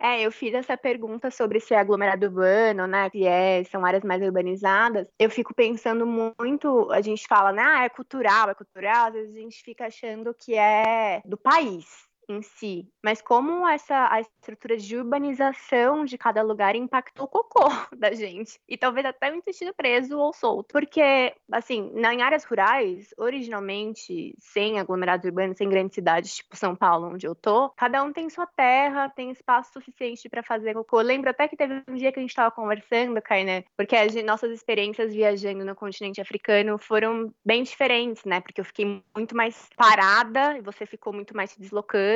É, 0.00 0.22
eu 0.22 0.32
fiz 0.32 0.52
essa 0.52 0.76
pergunta 0.76 1.30
sobre 1.30 1.60
se 1.60 1.74
é 1.74 1.78
aglomerado 1.78 2.26
urbano, 2.26 2.88
né? 2.88 3.08
Se 3.10 3.24
é, 3.24 3.62
são 3.64 3.84
áreas 3.84 4.02
mais 4.02 4.20
urbanizadas. 4.22 5.06
Eu 5.16 5.30
fico 5.30 5.54
pensando 5.54 6.04
muito, 6.04 6.90
a 6.90 7.00
gente 7.00 7.24
fala, 7.28 7.52
né? 7.52 7.62
Ah, 7.62 7.84
é 7.84 7.88
cultural, 7.88 8.50
é 8.50 8.54
cultural, 8.54 9.08
às 9.08 9.12
vezes 9.12 9.36
a 9.36 9.40
gente 9.40 9.62
fica 9.62 9.86
achando 9.86 10.34
que 10.34 10.54
é 10.54 11.22
do 11.24 11.36
país 11.36 12.10
em 12.28 12.42
si, 12.42 12.88
mas 13.04 13.20
como 13.20 13.66
essa 13.68 14.08
a 14.10 14.20
estrutura 14.20 14.76
de 14.76 14.96
urbanização 14.96 16.04
de 16.04 16.16
cada 16.16 16.42
lugar 16.42 16.74
impactou 16.74 17.26
o 17.26 17.28
cocô 17.28 17.64
da 17.96 18.12
gente 18.12 18.58
e 18.68 18.76
talvez 18.76 19.06
até 19.06 19.30
o 19.30 19.34
intestino 19.34 19.74
preso 19.74 20.18
ou 20.18 20.32
solto, 20.32 20.72
porque 20.72 21.34
assim, 21.50 21.92
em 21.94 22.22
áreas 22.22 22.44
rurais, 22.44 23.12
originalmente 23.16 24.34
sem 24.38 24.78
aglomerados 24.78 25.26
urbanos, 25.26 25.56
sem 25.56 25.68
grandes 25.68 25.94
cidades, 25.94 26.36
tipo 26.36 26.56
São 26.56 26.74
Paulo, 26.74 27.08
onde 27.12 27.26
eu 27.26 27.34
tô, 27.34 27.70
cada 27.70 28.02
um 28.02 28.12
tem 28.12 28.28
sua 28.30 28.46
terra, 28.46 29.08
tem 29.08 29.30
espaço 29.30 29.72
suficiente 29.72 30.28
para 30.28 30.42
fazer 30.42 30.74
cocô. 30.74 31.00
Eu 31.00 31.06
lembro 31.06 31.30
até 31.30 31.48
que 31.48 31.56
teve 31.56 31.82
um 31.88 31.94
dia 31.94 32.12
que 32.12 32.18
a 32.18 32.22
gente 32.22 32.30
estava 32.30 32.50
conversando, 32.50 33.20
Kainé, 33.20 33.64
porque 33.76 33.96
as 33.96 34.14
nossas 34.24 34.50
experiências 34.50 35.12
viajando 35.12 35.64
no 35.64 35.74
continente 35.74 36.20
africano 36.20 36.78
foram 36.78 37.32
bem 37.44 37.62
diferentes, 37.62 38.24
né? 38.24 38.40
Porque 38.40 38.60
eu 38.60 38.64
fiquei 38.64 39.02
muito 39.16 39.36
mais 39.36 39.68
parada 39.76 40.56
e 40.56 40.60
você 40.60 40.86
ficou 40.86 41.12
muito 41.12 41.36
mais 41.36 41.50
se 41.50 41.60
deslocando 41.60 42.12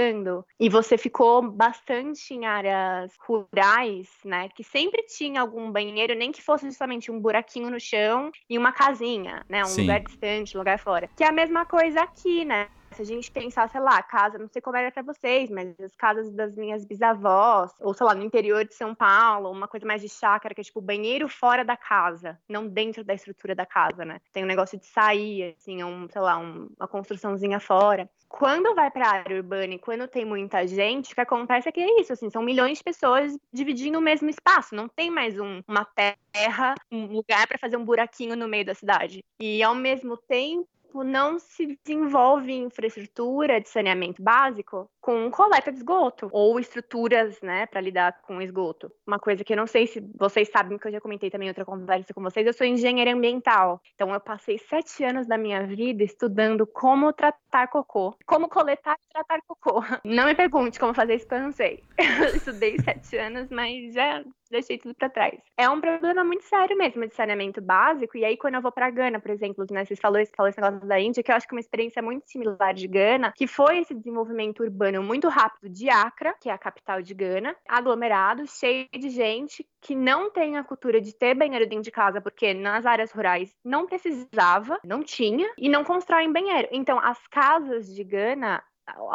e 0.61 0.69
você 0.69 0.97
ficou 0.99 1.43
bastante 1.51 2.35
em 2.35 2.45
áreas 2.47 3.13
rurais, 3.27 4.09
né? 4.25 4.49
Que 4.49 4.63
sempre 4.65 5.03
tinha 5.05 5.41
algum 5.41 5.71
banheiro, 5.71 6.15
nem 6.15 6.33
que 6.33 6.43
fosse 6.43 6.67
justamente 6.67 7.11
um 7.11 7.21
buraquinho 7.21 7.71
no 7.71 7.81
chão 7.81 8.31
e 8.49 8.59
uma 8.59 8.73
casinha, 8.73 9.45
né? 9.49 9.65
Um 9.65 9.69
Sim. 9.69 9.81
lugar 9.81 10.01
distante, 10.01 10.57
um 10.57 10.61
lugar 10.61 10.79
fora. 10.79 11.09
Que 11.17 11.25
é 11.25 11.29
a 11.29 11.33
mesma 11.33 11.67
coisa 11.67 12.01
aqui, 12.03 12.45
né? 12.45 12.69
Se 12.97 13.03
a 13.03 13.05
gente 13.05 13.31
pensar, 13.31 13.69
sei 13.69 13.81
lá, 13.81 14.03
casa, 14.03 14.39
não 14.39 14.49
sei 14.49 14.63
como 14.63 14.77
era 14.77 14.91
pra 14.91 15.03
vocês, 15.03 15.51
mas 15.51 15.79
as 15.79 15.95
casas 15.95 16.33
das 16.33 16.55
minhas 16.57 16.85
bisavós, 16.85 17.71
ou 17.79 17.93
sei 17.93 18.07
lá, 18.07 18.15
no 18.15 18.25
interior 18.25 18.65
de 18.65 18.75
São 18.75 18.95
Paulo, 18.95 19.51
uma 19.51 19.69
coisa 19.69 19.87
mais 19.87 20.01
de 20.01 20.09
chácara, 20.09 20.55
que 20.55 20.63
é 20.63 20.65
tipo 20.65 20.81
banheiro 20.81 21.29
fora 21.29 21.65
da 21.65 21.77
casa, 21.77 22.39
não 22.49 22.67
dentro 22.67 23.05
da 23.05 23.13
estrutura 23.13 23.55
da 23.55 23.67
casa, 23.67 24.05
né? 24.05 24.21
Tem 24.33 24.43
um 24.43 24.47
negócio 24.47 24.79
de 24.79 24.87
sair, 24.87 25.55
assim, 25.59 25.85
um, 25.85 26.09
sei 26.09 26.23
lá, 26.23 26.39
um, 26.39 26.69
uma 26.79 26.89
construçãozinha 26.89 27.61
fora. 27.61 28.09
Quando 28.29 28.75
vai 28.75 28.91
pra 28.91 29.09
área 29.09 29.37
urbana 29.37 29.75
e 29.75 29.79
quando 29.79 30.09
tem 30.09 30.25
muita 30.25 30.67
gente, 30.67 31.13
o 31.13 31.15
que 31.15 31.21
acontece 31.21 31.69
é 31.69 31.73
que 31.73 31.81
é 31.81 32.01
isso, 32.01 32.13
assim, 32.13 32.29
são 32.29 32.43
milhões 32.43 32.79
de 32.79 32.85
pessoas 32.85 33.37
dividindo 33.53 33.99
o 33.99 34.03
mesmo 34.03 34.29
espaço, 34.29 34.75
não 34.75 34.89
tem 34.89 35.11
mais 35.11 35.39
um, 35.39 35.63
uma 35.69 35.85
terra, 35.85 36.75
um 36.91 37.07
lugar 37.07 37.47
para 37.47 37.59
fazer 37.59 37.77
um 37.77 37.85
buraquinho 37.85 38.37
no 38.37 38.49
meio 38.49 38.65
da 38.65 38.75
cidade. 38.75 39.23
E 39.39 39.63
ao 39.63 39.75
mesmo 39.75 40.17
tempo, 40.17 40.67
não 41.05 41.39
se 41.39 41.79
desenvolve 41.85 42.53
infraestrutura 42.53 43.61
de 43.61 43.69
saneamento 43.69 44.23
básico 44.23 44.89
com 45.01 45.31
coleta 45.31 45.71
de 45.71 45.79
esgoto 45.79 46.29
ou 46.33 46.59
estruturas, 46.59 47.41
né, 47.41 47.67
para 47.67 47.81
lidar 47.81 48.21
com 48.23 48.43
esgoto. 48.43 48.91
Uma 49.07 49.19
coisa 49.19 49.45
que 49.45 49.53
eu 49.53 49.57
não 49.57 49.67
sei 49.67 49.87
se 49.87 50.01
vocês 50.19 50.49
sabem, 50.49 50.79
que 50.79 50.89
eu 50.89 50.93
já 50.93 51.01
comentei 51.01 51.31
também 51.31 51.47
em 51.47 51.51
outra 51.51 51.65
conversa 51.65 52.13
com 52.13 52.21
vocês, 52.21 52.47
eu 52.47 52.53
sou 52.53 52.67
engenheira 52.67 53.13
ambiental. 53.13 53.81
Então 53.95 54.13
eu 54.13 54.21
passei 54.21 54.59
sete 54.59 55.05
anos 55.05 55.27
da 55.27 55.39
minha 55.39 55.65
vida 55.65 56.03
estudando 56.03 56.67
como 56.67 57.13
tratar 57.13 57.69
cocô, 57.69 58.17
como 58.27 58.49
coletar 58.49 58.97
e 59.05 59.13
tratar 59.13 59.41
cocô. 59.47 59.81
Não 60.05 60.27
me 60.27 60.35
pergunte 60.35 60.79
como 60.79 60.93
fazer 60.93 61.15
isso, 61.15 61.27
porque 61.27 61.41
eu 61.41 61.47
não 61.47 61.53
sei. 61.53 61.83
Eu 62.27 62.35
estudei 62.35 62.77
sete 62.79 63.17
anos, 63.17 63.49
mas 63.51 63.93
já 63.93 64.25
deixei 64.51 64.79
tudo 64.79 64.95
para 64.95 65.09
trás. 65.09 65.39
É 65.57 65.69
um 65.69 65.81
problema 65.81 66.25
muito 66.25 66.45
sério 66.45 66.77
mesmo 66.77 67.07
de 67.07 67.15
saneamento 67.15 67.61
básico. 67.61 68.17
E 68.17 68.25
aí, 68.25 68.37
quando 68.37 68.55
eu 68.55 68.63
vou 68.63 68.73
para 68.73 68.91
Gana, 68.91 69.21
por 69.21 69.31
exemplo, 69.31 69.65
né, 69.71 69.85
vocês 69.85 69.99
falaram, 70.01 70.23
esse 70.23 70.33
negócio 70.61 70.86
da 70.87 71.01
Índia, 71.01 71.23
que 71.23 71.31
eu 71.31 71.37
acho 71.37 71.47
que 71.47 71.55
é 71.55 71.57
uma 71.57 71.61
experiência 71.61 72.03
muito 72.03 72.29
similar 72.29 72.75
de 72.75 72.87
Gana, 72.87 73.33
que 73.37 73.47
foi 73.47 73.79
esse 73.79 73.95
desenvolvimento 73.95 74.63
urbano 74.63 75.03
muito 75.03 75.29
rápido 75.29 75.69
de 75.69 75.89
Accra, 75.89 76.35
que 76.41 76.49
é 76.49 76.53
a 76.53 76.59
capital 76.59 77.03
de 77.03 77.15
Gana, 77.15 77.57
aglomerado, 77.69 78.47
cheio 78.47 78.89
de 78.93 79.11
gente 79.11 79.67
que 79.81 79.95
não 79.95 80.31
tem 80.31 80.57
a 80.57 80.65
cultura 80.65 81.01
de 81.01 81.15
ter 81.15 81.35
banheiro 81.35 81.67
dentro 81.67 81.85
de 81.85 81.91
casa, 81.91 82.21
porque 82.21 82.53
nas 82.55 82.85
áreas 82.85 83.13
rurais 83.13 83.55
não 83.65 83.87
precisava, 83.87 84.79
não 84.85 85.03
tinha, 85.03 85.49
e 85.57 85.69
não 85.69 85.85
constroem 85.85 86.33
banheiro. 86.33 86.69
Então, 86.73 86.99
as 86.99 87.25
casas 87.29 87.95
de 87.95 88.03
Gana, 88.03 88.63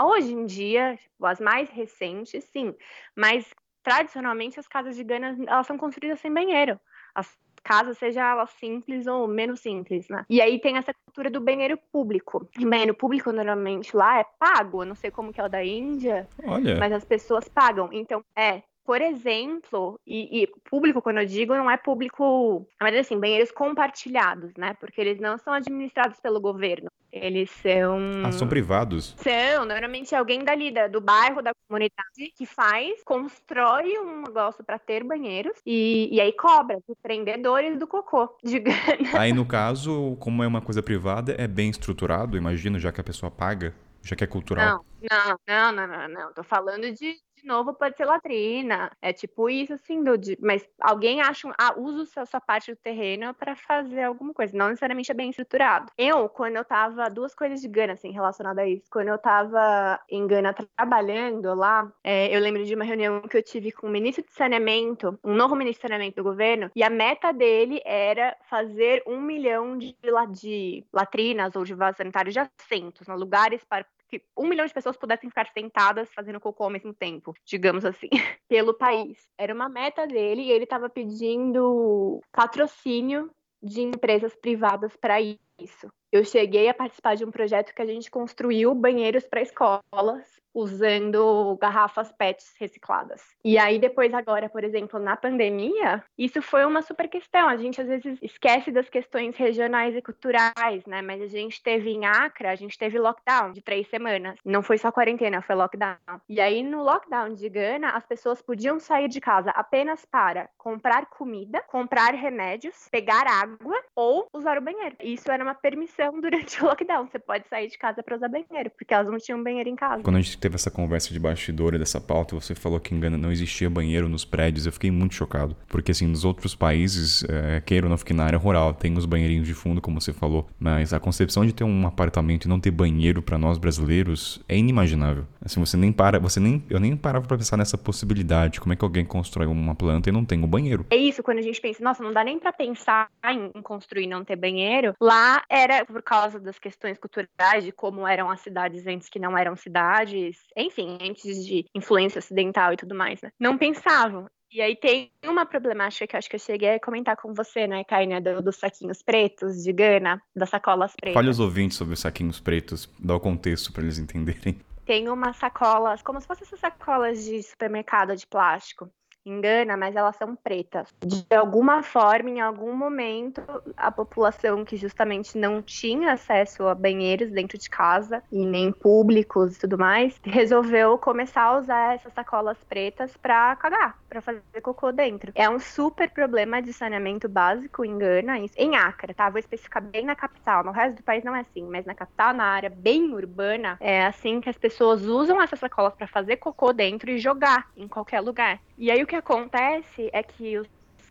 hoje 0.06 0.34
em 0.34 0.46
dia, 0.46 0.98
tipo, 0.98 1.26
as 1.26 1.40
mais 1.40 1.70
recentes, 1.70 2.44
sim, 2.46 2.76
mas 3.16 3.54
tradicionalmente 3.84 4.60
as 4.60 4.68
casas 4.68 4.96
de 4.96 5.04
Gana 5.04 5.38
elas 5.48 5.68
são 5.68 5.78
construídas 5.78 6.20
sem 6.20 6.34
banheiro. 6.34 6.80
As 7.14 7.38
casas, 7.64 7.98
seja 7.98 8.22
ela 8.22 8.46
simples 8.46 9.08
ou 9.08 9.28
menos 9.28 9.60
simples, 9.60 10.08
né? 10.10 10.26
E 10.30 10.42
aí 10.42 10.60
tem 10.60 10.78
essa 10.78 10.94
cultura 10.94 11.30
do 11.30 11.42
banheiro 11.42 11.78
público. 11.92 12.48
E 12.60 12.66
banheiro 12.66 12.94
público 12.94 13.32
normalmente 13.32 13.96
lá 13.96 14.20
é 14.20 14.26
pago, 14.40 14.82
eu 14.82 14.88
não 14.88 14.96
sei 14.96 15.12
como 15.12 15.32
que 15.32 15.40
é 15.40 15.46
o 15.46 15.50
da 15.50 15.64
Índia, 15.64 16.28
Olha. 16.44 16.78
mas 16.78 16.92
as 16.92 17.06
pessoas 17.06 17.48
pagam. 17.48 17.90
Então, 17.92 18.24
é, 18.36 18.64
por 18.86 19.02
exemplo, 19.02 20.00
e, 20.06 20.44
e, 20.44 20.48
público, 20.70 21.02
quando 21.02 21.20
eu 21.20 21.26
digo, 21.26 21.56
não 21.56 21.70
é 21.70 21.78
público, 21.78 22.68
mas 22.80 22.96
assim, 22.96 23.20
banheiros 23.20 23.52
compartilhados, 23.52 24.52
né? 24.58 24.76
Porque 24.80 25.00
eles 25.00 25.20
não 25.20 25.38
são 25.38 25.54
administrados 25.54 26.20
pelo 26.20 26.42
governo. 26.42 26.90
Eles 27.12 27.52
são. 27.52 28.00
Ah, 28.26 28.32
são 28.32 28.48
privados? 28.48 29.14
São, 29.18 29.66
normalmente 29.66 30.16
é 30.16 30.18
alguém 30.18 30.44
dali 30.44 30.72
da, 30.72 30.88
do 30.88 31.02
bairro, 31.02 31.42
da 31.42 31.52
comunidade, 31.68 32.32
que 32.36 32.46
faz, 32.46 33.04
constrói 33.04 33.98
um 34.00 34.22
negócio 34.22 34.64
para 34.64 34.80
ter 34.80 35.04
banheiros 35.04 35.54
e, 35.66 36.08
e 36.12 36.22
aí 36.22 36.32
cobra 36.32 36.78
os 36.88 36.98
prendedores 37.04 37.78
do 37.78 37.86
cocô, 37.86 38.34
digamos. 38.44 39.14
Aí, 39.14 39.34
no 39.34 39.46
caso, 39.46 40.16
como 40.20 40.42
é 40.42 40.48
uma 40.48 40.62
coisa 40.62 40.82
privada, 40.82 41.36
é 41.38 41.48
bem 41.48 41.70
estruturado, 41.70 42.38
imagino, 42.38 42.80
já 42.80 42.92
que 42.94 43.02
a 43.02 43.04
pessoa 43.04 43.30
paga, 43.30 43.76
já 44.02 44.16
que 44.16 44.24
é 44.24 44.28
cultural. 44.28 44.86
Não, 45.02 45.38
não, 45.48 45.72
não, 45.72 45.72
não, 45.72 45.88
não, 45.88 46.08
não. 46.08 46.34
Tô 46.34 46.44
falando 46.44 46.92
de, 46.92 47.18
de 47.42 47.48
novo 47.48 47.74
pode 47.74 47.98
ser 47.98 48.06
latrina. 48.06 48.92
É 49.02 49.12
tipo 49.12 49.50
isso, 49.50 49.74
assim, 49.74 50.04
do, 50.04 50.18
de, 50.18 50.38
mas 50.40 50.68
alguém 50.80 51.22
acha, 51.22 51.48
um, 51.48 51.52
ah, 51.58 51.74
usa 51.78 52.22
a 52.22 52.26
sua 52.26 52.40
parte 52.40 52.72
do 52.72 52.78
terreno 52.78 53.34
para 53.34 53.56
fazer 53.56 54.04
alguma 54.04 54.34
coisa. 54.34 54.56
Não 54.56 54.70
necessariamente 54.70 55.12
é 55.12 55.14
bem 55.14 55.30
estruturado. 55.30 55.92
Eu, 55.98 56.30
quando 56.30 56.56
eu 56.56 56.66
tava, 56.66 57.10
duas 57.10 57.34
coisas 57.34 57.62
de 57.62 57.68
Gana, 57.68 57.94
assim, 57.94 58.12
relacionadas 58.12 58.64
a 58.64 58.68
isso. 58.68 58.86
Quando 58.90 59.10
eu 59.10 59.18
tava 59.18 60.00
em 60.10 60.26
Gana 60.28 60.56
trabalhando 60.76 61.54
lá, 61.56 61.92
é, 62.04 62.36
eu 62.36 62.40
lembro 62.40 62.64
de 62.64 62.76
uma 62.76 62.84
reunião 62.84 63.22
que 63.22 63.38
eu 63.38 63.44
tive 63.44 63.72
com 63.72 63.88
o 63.88 63.90
ministro 63.90 64.24
de 64.24 64.34
saneamento, 64.34 65.18
um 65.24 65.34
novo 65.34 65.56
ministro 65.56 65.82
de 65.82 65.88
saneamento 65.88 66.18
do 66.18 66.24
governo, 66.24 66.70
e 66.76 66.84
a 66.84 66.90
meta 66.90 67.32
dele 67.32 67.82
era 67.86 68.36
fazer 68.50 69.04
um 69.08 69.20
milhão 69.20 69.78
de, 69.78 69.96
de 70.32 70.86
latrinas 70.94 71.56
ou 71.56 71.64
de 71.64 71.74
vasos 71.74 71.98
sanitários 71.98 72.34
de 72.34 72.40
assentos, 72.40 73.08
né, 73.08 73.16
lugares 73.16 73.64
para 73.64 73.86
que 74.12 74.22
um 74.38 74.48
milhão 74.48 74.66
de 74.66 74.74
pessoas 74.74 74.98
pudessem 74.98 75.30
ficar 75.30 75.48
sentadas 75.54 76.12
fazendo 76.14 76.40
cocô 76.40 76.66
ao 76.66 76.70
mesmo 76.70 76.94
tempo, 76.94 77.34
digamos 77.46 77.86
assim, 77.86 78.10
pelo 78.50 78.74
país. 78.74 79.18
Era 79.38 79.54
uma 79.54 79.70
meta 79.70 80.06
dele 80.06 80.42
e 80.42 80.52
ele 80.52 80.66
estava 80.66 80.90
pedindo 80.90 82.20
patrocínio 82.32 83.32
de 83.64 83.82
empresas 83.82 84.36
privadas 84.36 84.96
para 84.98 85.22
isso. 85.22 85.88
Eu 86.12 86.26
cheguei 86.26 86.68
a 86.68 86.74
participar 86.74 87.16
de 87.16 87.24
um 87.24 87.32
projeto 87.32 87.74
que 87.74 87.82
a 87.82 87.86
gente 87.86 88.12
construiu 88.12 88.76
banheiros 88.76 89.26
para 89.26 89.42
escolas 89.42 90.41
usando 90.54 91.58
garrafas 91.60 92.12
PETs 92.12 92.54
recicladas. 92.60 93.22
E 93.44 93.58
aí 93.58 93.80
depois 93.80 94.14
agora, 94.14 94.50
por 94.50 94.64
exemplo, 94.64 95.00
na 95.00 95.16
pandemia, 95.16 96.04
isso 96.18 96.42
foi 96.42 96.66
uma 96.66 96.82
super 96.82 97.08
questão. 97.08 97.48
A 97.48 97.58
gente 97.58 97.82
às 97.82 97.88
vezes 97.88 98.18
esquece 98.22 98.72
das 98.72 98.90
questões 98.90 99.36
regionais 99.36 99.96
e 99.96 100.02
culturais, 100.02 100.86
né? 100.86 101.02
Mas 101.02 101.22
a 101.22 101.28
gente 101.28 101.62
teve 101.62 101.92
em 101.92 102.06
Acre, 102.06 102.48
a 102.48 102.56
gente 102.56 102.78
teve 102.78 103.00
lockdown 103.00 103.52
de 103.52 103.62
três 103.62 103.88
semanas. 103.90 104.38
Não 104.46 104.62
foi 104.62 104.78
só 104.78 104.92
quarentena, 104.92 105.42
foi 105.42 105.56
lockdown. 105.56 105.98
E 106.28 106.40
aí 106.40 106.64
no 106.64 106.84
lockdown 106.84 107.34
de 107.34 107.50
Gana, 107.50 107.92
as 107.92 108.06
pessoas 108.06 108.42
podiam 108.42 108.80
sair 108.80 109.08
de 109.08 109.20
casa 109.20 109.52
apenas 109.52 110.06
para 110.06 110.50
comprar 110.58 111.06
comida, 111.08 111.62
comprar 111.68 112.14
remédios, 112.14 112.88
pegar 112.92 113.28
água 113.28 113.82
ou 113.96 114.28
usar 114.34 114.58
o 114.58 114.62
banheiro. 114.62 114.96
Isso 115.02 115.32
era 115.32 115.44
uma 115.44 115.56
permissão 115.56 116.20
durante 116.22 116.62
o 116.62 116.66
lockdown. 116.66 117.08
Você 117.08 117.20
pode 117.20 117.48
sair 117.48 117.68
de 117.68 117.78
casa 117.78 118.04
para 118.04 118.16
usar 118.16 118.28
banheiro, 118.28 118.70
porque 118.72 118.94
elas 118.94 119.08
não 119.08 119.18
tinham 119.18 119.44
banheiro 119.44 119.70
em 119.70 119.76
casa. 119.76 120.04
Quando 120.04 120.18
a 120.18 120.22
gente 120.22 120.38
teve 120.42 120.56
essa 120.56 120.72
conversa 120.72 121.14
de 121.14 121.20
bastidor 121.20 121.78
dessa 121.78 122.02
pauta, 122.02 122.36
você 122.36 122.56
falou 122.56 122.80
que 122.80 122.94
em 122.94 123.00
Gana 123.00 123.18
não 123.18 123.32
existia 123.32 123.70
banheiro 123.70 124.10
nos 124.10 124.26
prédios, 124.26 124.66
eu 124.66 124.72
fiquei 124.72 124.92
muito 124.92 125.16
chocado. 125.16 125.56
Porque 125.68 125.92
assim, 125.92 126.08
nos 126.08 126.26
outros 126.26 126.56
países, 126.56 127.24
é, 127.30 127.62
queira 127.62 127.86
ou 127.86 127.90
não 127.90 127.98
fique 127.98 128.14
na 128.14 128.26
área 128.26 128.40
rural, 128.40 128.74
tem 128.74 128.98
os 128.98 129.06
banheirinhos 129.06 129.48
de 129.48 129.54
fundo, 129.54 129.80
como 129.80 130.02
você 130.02 130.12
falou, 130.12 130.50
mas 130.60 130.94
a 130.94 131.00
concepção 131.00 131.46
de 131.46 131.54
ter 131.54 131.64
um 131.64 131.88
apartamento 131.88 132.46
e 132.46 132.50
não 132.50 132.60
ter 132.60 132.72
banheiro 132.72 133.22
para 133.22 133.38
nós 133.38 133.58
brasileiros 133.58 134.42
é 134.50 134.58
inimaginável. 134.58 135.26
Assim, 135.44 135.60
você 135.60 135.78
nem 135.78 135.92
para, 135.92 136.20
você 136.20 136.40
nem, 136.40 136.64
eu 136.70 136.80
nem 136.80 136.98
parava 136.98 137.28
pra 137.28 137.38
pensar 137.38 137.58
nessa 137.58 137.78
possibilidade, 137.78 138.60
como 138.60 138.74
é 138.74 138.76
que 138.76 138.84
alguém 138.84 139.06
constrói 139.06 139.46
uma 139.46 139.76
planta 139.76 140.10
e 140.10 140.12
não 140.12 140.26
tem 140.26 140.44
um 140.44 140.48
banheiro. 140.48 140.86
É 140.90 140.96
isso, 140.96 141.22
quando 141.22 141.38
a 141.38 141.44
gente 141.44 141.62
pensa, 141.62 141.84
nossa, 141.84 142.04
não 142.04 142.12
dá 142.12 142.24
nem 142.24 142.40
para 142.40 142.52
pensar 142.52 143.10
em 143.24 143.62
construir 143.62 144.06
e 144.06 144.08
não 144.08 144.24
ter 144.24 144.36
banheiro, 144.36 144.96
lá 145.00 145.44
era 145.50 145.86
por 145.86 146.02
causa 146.02 146.40
das 146.40 146.58
questões 146.58 146.98
culturais, 146.98 147.64
de 147.64 147.72
como 147.72 148.08
eram 148.08 148.30
as 148.30 148.42
cidades 148.42 148.88
antes 148.88 149.08
que 149.08 149.20
não 149.20 149.38
eram 149.38 149.56
cidades, 149.56 150.31
enfim, 150.56 150.98
antes 151.02 151.46
de 151.46 151.66
influência 151.76 152.20
ocidental 152.20 152.74
e 152.74 152.78
tudo 152.78 152.96
mais, 152.96 153.22
né? 153.22 153.32
Não 153.40 153.58
pensavam. 153.58 154.28
E 154.54 154.62
aí 154.62 154.76
tem 154.76 155.10
uma 155.26 155.46
problemática 155.46 156.06
que 156.06 156.14
eu 156.14 156.18
acho 156.18 156.30
que 156.30 156.36
eu 156.36 156.40
cheguei 156.40 156.76
a 156.76 156.80
comentar 156.80 157.16
com 157.16 157.34
você, 157.34 157.66
né, 157.66 157.86
Kaina, 157.86 158.20
do, 158.20 158.42
dos 158.42 158.58
saquinhos 158.58 159.02
pretos 159.02 159.64
de 159.64 159.72
Gana, 159.72 160.22
das 160.36 160.50
sacolas 160.50 160.94
pretas. 160.94 161.14
Fale 161.14 161.30
os 161.30 161.40
ouvintes 161.40 161.78
sobre 161.78 161.94
os 161.94 162.02
saquinhos 162.02 162.42
pretos, 162.42 162.90
dá 163.00 163.16
o 163.16 163.20
contexto 163.20 163.72
para 163.72 163.84
eles 163.84 163.98
entenderem. 163.98 164.60
Tem 164.86 165.08
umas 165.08 165.38
sacolas, 165.38 166.02
como 166.02 166.20
se 166.20 166.28
fossem 166.28 166.46
essas 166.46 166.60
sacolas 166.60 167.24
de 167.24 167.42
supermercado 167.42 168.14
de 168.14 168.28
plástico, 168.28 168.92
engana, 169.26 169.78
mas 169.78 169.96
elas 169.96 170.16
são 170.16 170.36
pretas. 170.36 170.88
De 171.06 171.36
alguma 171.36 171.84
forma, 171.84 172.30
em 172.30 172.42
algum 172.42 172.76
momento, 172.76 173.42
a 173.78 173.92
população 173.92 174.66
que 174.66 174.76
justamente 174.76 175.38
não 175.38 175.62
tinha 175.62 176.14
acesso 176.14 176.68
a 176.68 176.76
banheiros 176.76 177.32
dentro 177.32 177.58
de 177.58 177.70
casa 177.70 178.24
e 178.32 178.46
nem 178.46 178.72
públicos 178.72 179.56
e 179.56 179.60
tudo 179.60 179.78
mais, 179.78 180.20
resolveu 180.24 180.98
começar 180.98 181.44
a 181.44 181.58
usar 181.58 181.96
essas 181.96 182.14
sacolas 182.14 182.58
pretas 182.64 183.16
para 183.18 183.56
cagar, 183.56 183.98
para 184.10 184.22
fazer 184.22 184.42
cocô 184.62 184.92
dentro. 184.92 185.32
É 185.36 185.50
um 185.50 185.60
super 185.60 186.10
problema 186.10 186.62
de 186.62 186.74
saneamento 186.74 187.30
básico 187.30 187.86
em 187.86 187.98
Gana, 187.98 188.38
em 188.58 188.76
Acre, 188.76 189.14
tá? 189.14 189.30
Vou 189.30 189.40
especificar 189.40 189.84
bem 189.84 190.06
na 190.06 190.16
capital. 190.16 190.64
No 190.64 190.72
resto 190.72 190.98
do 190.98 191.04
país 191.04 191.24
não 191.24 191.36
é 191.36 191.42
assim, 191.42 191.64
mas 191.64 191.86
na 191.86 191.94
capital, 191.94 192.34
na 192.34 192.46
área 192.46 192.70
bem 192.70 193.14
urbana, 193.14 193.78
é 193.80 194.06
assim 194.06 194.42
que 194.42 194.50
as 194.50 194.58
pessoas 194.58 195.04
usam 195.04 195.42
essas 195.42 195.60
sacolas 195.60 195.94
para 195.94 196.08
fazer 196.08 196.38
cocô 196.38 196.74
dentro 196.74 197.12
e 197.12 197.20
jogar 197.20 197.68
em 197.76 197.88
qualquer 197.88 198.20
lugar. 198.22 198.60
E 198.78 198.90
aí 198.90 199.04
o 199.04 199.08
que 199.12 199.16
acontece 199.18 200.10
é 200.14 200.24
que 200.24 200.58
os 200.58 200.68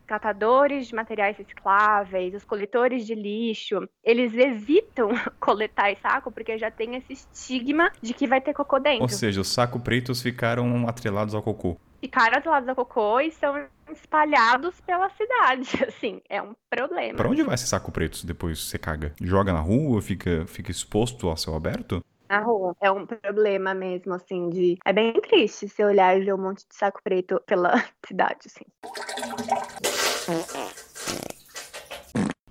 catadores 0.07 0.89
de 0.89 0.95
materiais 0.95 1.37
recicláveis, 1.37 2.35
os 2.35 2.45
coletores 2.45 3.07
de 3.07 3.15
lixo, 3.15 3.87
eles 4.03 4.33
evitam 4.33 5.11
coletar 5.39 5.93
esse 5.93 6.01
saco 6.01 6.33
porque 6.33 6.57
já 6.57 6.71
tem 6.71 6.97
esse 6.97 7.13
estigma 7.13 7.93
de 8.01 8.15
que 8.15 8.27
vai 8.27 8.41
ter 8.41 8.55
cocô 8.55 8.79
dentro. 8.79 9.03
Ou 9.03 9.09
seja, 9.09 9.43
os 9.43 9.49
sacos 9.49 9.83
pretos 9.83 10.23
ficaram 10.23 10.89
atrelados 10.89 11.35
ao 11.35 11.43
cocô. 11.43 11.77
Ficaram 12.01 12.39
atrelados 12.39 12.71
ao 12.71 12.75
cocô 12.75 13.21
e 13.21 13.31
são 13.31 13.67
espalhados 13.93 14.81
pela 14.81 15.11
cidade, 15.11 15.69
assim, 15.87 16.23
é 16.27 16.41
um 16.41 16.55
problema. 16.71 17.19
Para 17.19 17.29
onde 17.29 17.43
vai 17.43 17.55
esse 17.55 17.67
saco 17.67 17.93
preto 17.93 18.27
depois 18.27 18.59
você 18.59 18.79
caga? 18.79 19.13
Joga 19.21 19.53
na 19.53 19.61
rua, 19.61 20.01
fica, 20.01 20.47
fica 20.47 20.71
exposto 20.71 21.29
ao 21.29 21.37
céu 21.37 21.55
aberto? 21.55 22.03
Na 22.31 22.39
rua. 22.39 22.77
É 22.81 22.91
um 22.91 23.05
problema 23.05 23.75
mesmo, 23.75 24.15
assim, 24.15 24.49
de. 24.49 24.79
É 24.85 24.93
bem 24.93 25.13
triste 25.21 25.69
se 25.69 25.85
olhar 25.85 26.17
e 26.17 26.25
ver 26.25 26.33
um 26.33 26.39
monte 26.39 26.61
de 26.61 26.75
saco 26.75 27.01
preto 27.03 27.43
pela 27.45 27.85
cidade, 28.07 28.39
assim. 28.47 28.65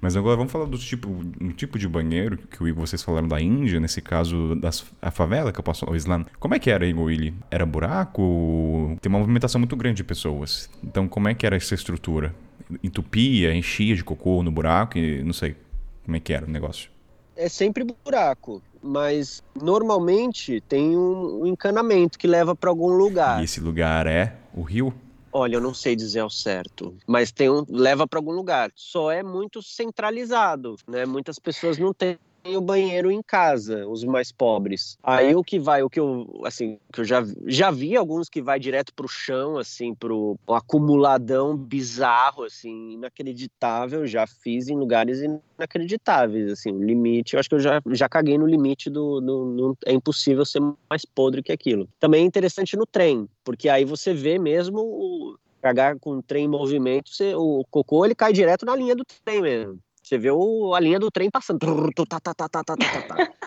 Mas 0.01 0.15
agora 0.15 0.37
vamos 0.37 0.51
falar 0.51 0.65
do 0.65 0.77
tipo, 0.77 1.09
um 1.09 1.51
tipo 1.51 1.77
de 1.77 1.87
banheiro 1.87 2.37
que 2.37 2.63
o 2.63 2.67
Igor 2.67 2.87
vocês 2.87 3.03
falaram 3.03 3.27
da 3.27 3.39
Índia, 3.39 3.79
nesse 3.79 4.01
caso 4.01 4.55
das, 4.55 4.85
a 5.01 5.11
favela 5.11 5.51
que 5.51 5.59
eu 5.59 5.63
posso 5.63 5.85
o 5.89 5.95
Islã. 5.95 6.25
Como 6.39 6.55
é 6.55 6.59
que 6.59 6.69
era, 6.69 6.85
Igor 6.85 7.05
Willi? 7.05 7.33
Era 7.51 7.65
buraco? 7.65 8.97
Tem 9.01 9.09
uma 9.09 9.19
movimentação 9.19 9.59
muito 9.59 9.75
grande 9.75 9.97
de 9.97 10.03
pessoas. 10.03 10.69
Então 10.81 11.07
como 11.07 11.27
é 11.27 11.33
que 11.33 11.45
era 11.45 11.57
essa 11.57 11.75
estrutura? 11.75 12.33
Entupia, 12.81 13.53
enchia 13.53 13.93
de 13.93 14.03
cocô 14.03 14.41
no 14.41 14.51
buraco 14.51 14.97
e 14.97 15.21
não 15.21 15.33
sei 15.33 15.57
como 16.05 16.15
é 16.15 16.19
que 16.19 16.31
era 16.31 16.45
o 16.45 16.49
negócio. 16.49 16.89
É 17.35 17.47
sempre 17.49 17.85
buraco, 18.05 18.61
mas 18.81 19.43
normalmente 19.61 20.61
tem 20.61 20.97
um 20.97 21.45
encanamento 21.45 22.17
que 22.17 22.27
leva 22.27 22.55
para 22.55 22.69
algum 22.69 22.89
lugar. 22.89 23.41
E 23.41 23.43
esse 23.43 23.59
lugar 23.59 24.07
é 24.07 24.35
o 24.53 24.61
rio? 24.61 24.93
Olha, 25.31 25.55
eu 25.57 25.61
não 25.61 25.73
sei 25.73 25.95
dizer 25.95 26.21
ao 26.21 26.29
certo, 26.29 26.95
mas 27.05 27.31
tem 27.31 27.49
um 27.49 27.63
leva 27.69 28.07
para 28.07 28.17
algum 28.17 28.31
lugar. 28.31 28.71
Só 28.75 29.11
é 29.11 29.21
muito 29.21 29.61
centralizado, 29.61 30.75
né? 30.87 31.05
Muitas 31.05 31.37
pessoas 31.37 31.77
não 31.77 31.93
têm 31.93 32.17
o 32.45 32.61
banheiro 32.61 33.11
em 33.11 33.21
casa, 33.21 33.87
os 33.87 34.03
mais 34.03 34.31
pobres. 34.31 34.97
Aí 35.03 35.35
o 35.35 35.43
que 35.43 35.59
vai, 35.59 35.83
o 35.83 35.89
que 35.89 35.99
eu, 35.99 36.41
assim, 36.45 36.79
que 36.91 37.01
eu 37.01 37.05
já, 37.05 37.23
já 37.45 37.71
vi 37.71 37.95
alguns 37.95 38.29
que 38.29 38.41
vai 38.41 38.59
direto 38.59 38.93
pro 38.93 39.07
chão, 39.07 39.57
assim, 39.57 39.93
pro 39.93 40.37
um 40.47 40.53
acumuladão 40.53 41.55
bizarro, 41.55 42.43
assim, 42.43 42.91
inacreditável. 42.93 44.05
Já 44.07 44.25
fiz 44.25 44.69
em 44.69 44.77
lugares 44.77 45.21
inacreditáveis, 45.57 46.51
assim, 46.51 46.71
o 46.71 46.83
limite, 46.83 47.33
eu 47.33 47.39
acho 47.39 47.49
que 47.49 47.55
eu 47.55 47.59
já, 47.59 47.81
já 47.91 48.07
caguei 48.07 48.37
no 48.37 48.47
limite 48.47 48.89
do, 48.89 49.19
do, 49.19 49.55
do 49.55 49.77
é 49.85 49.93
impossível 49.93 50.45
ser 50.45 50.61
mais 50.89 51.05
podre 51.05 51.43
que 51.43 51.51
aquilo. 51.51 51.87
Também 51.99 52.23
é 52.23 52.25
interessante 52.25 52.77
no 52.77 52.85
trem, 52.85 53.27
porque 53.43 53.69
aí 53.69 53.85
você 53.85 54.13
vê 54.13 54.37
mesmo 54.37 54.79
o 54.79 55.37
cagar 55.61 55.99
com 55.99 56.17
o 56.17 56.23
trem 56.23 56.45
em 56.45 56.47
movimento, 56.47 57.09
você, 57.09 57.33
o 57.35 57.65
cocô 57.69 58.05
ele 58.05 58.15
cai 58.15 58.31
direto 58.31 58.65
na 58.65 58.75
linha 58.75 58.95
do 58.95 59.03
trem 59.25 59.41
mesmo. 59.41 59.79
Você 60.09 60.17
vê 60.17 60.31
o, 60.31 60.73
a 60.73 60.79
linha 60.79 60.97
do 60.97 61.11
trem 61.11 61.29
passando. 61.29 61.59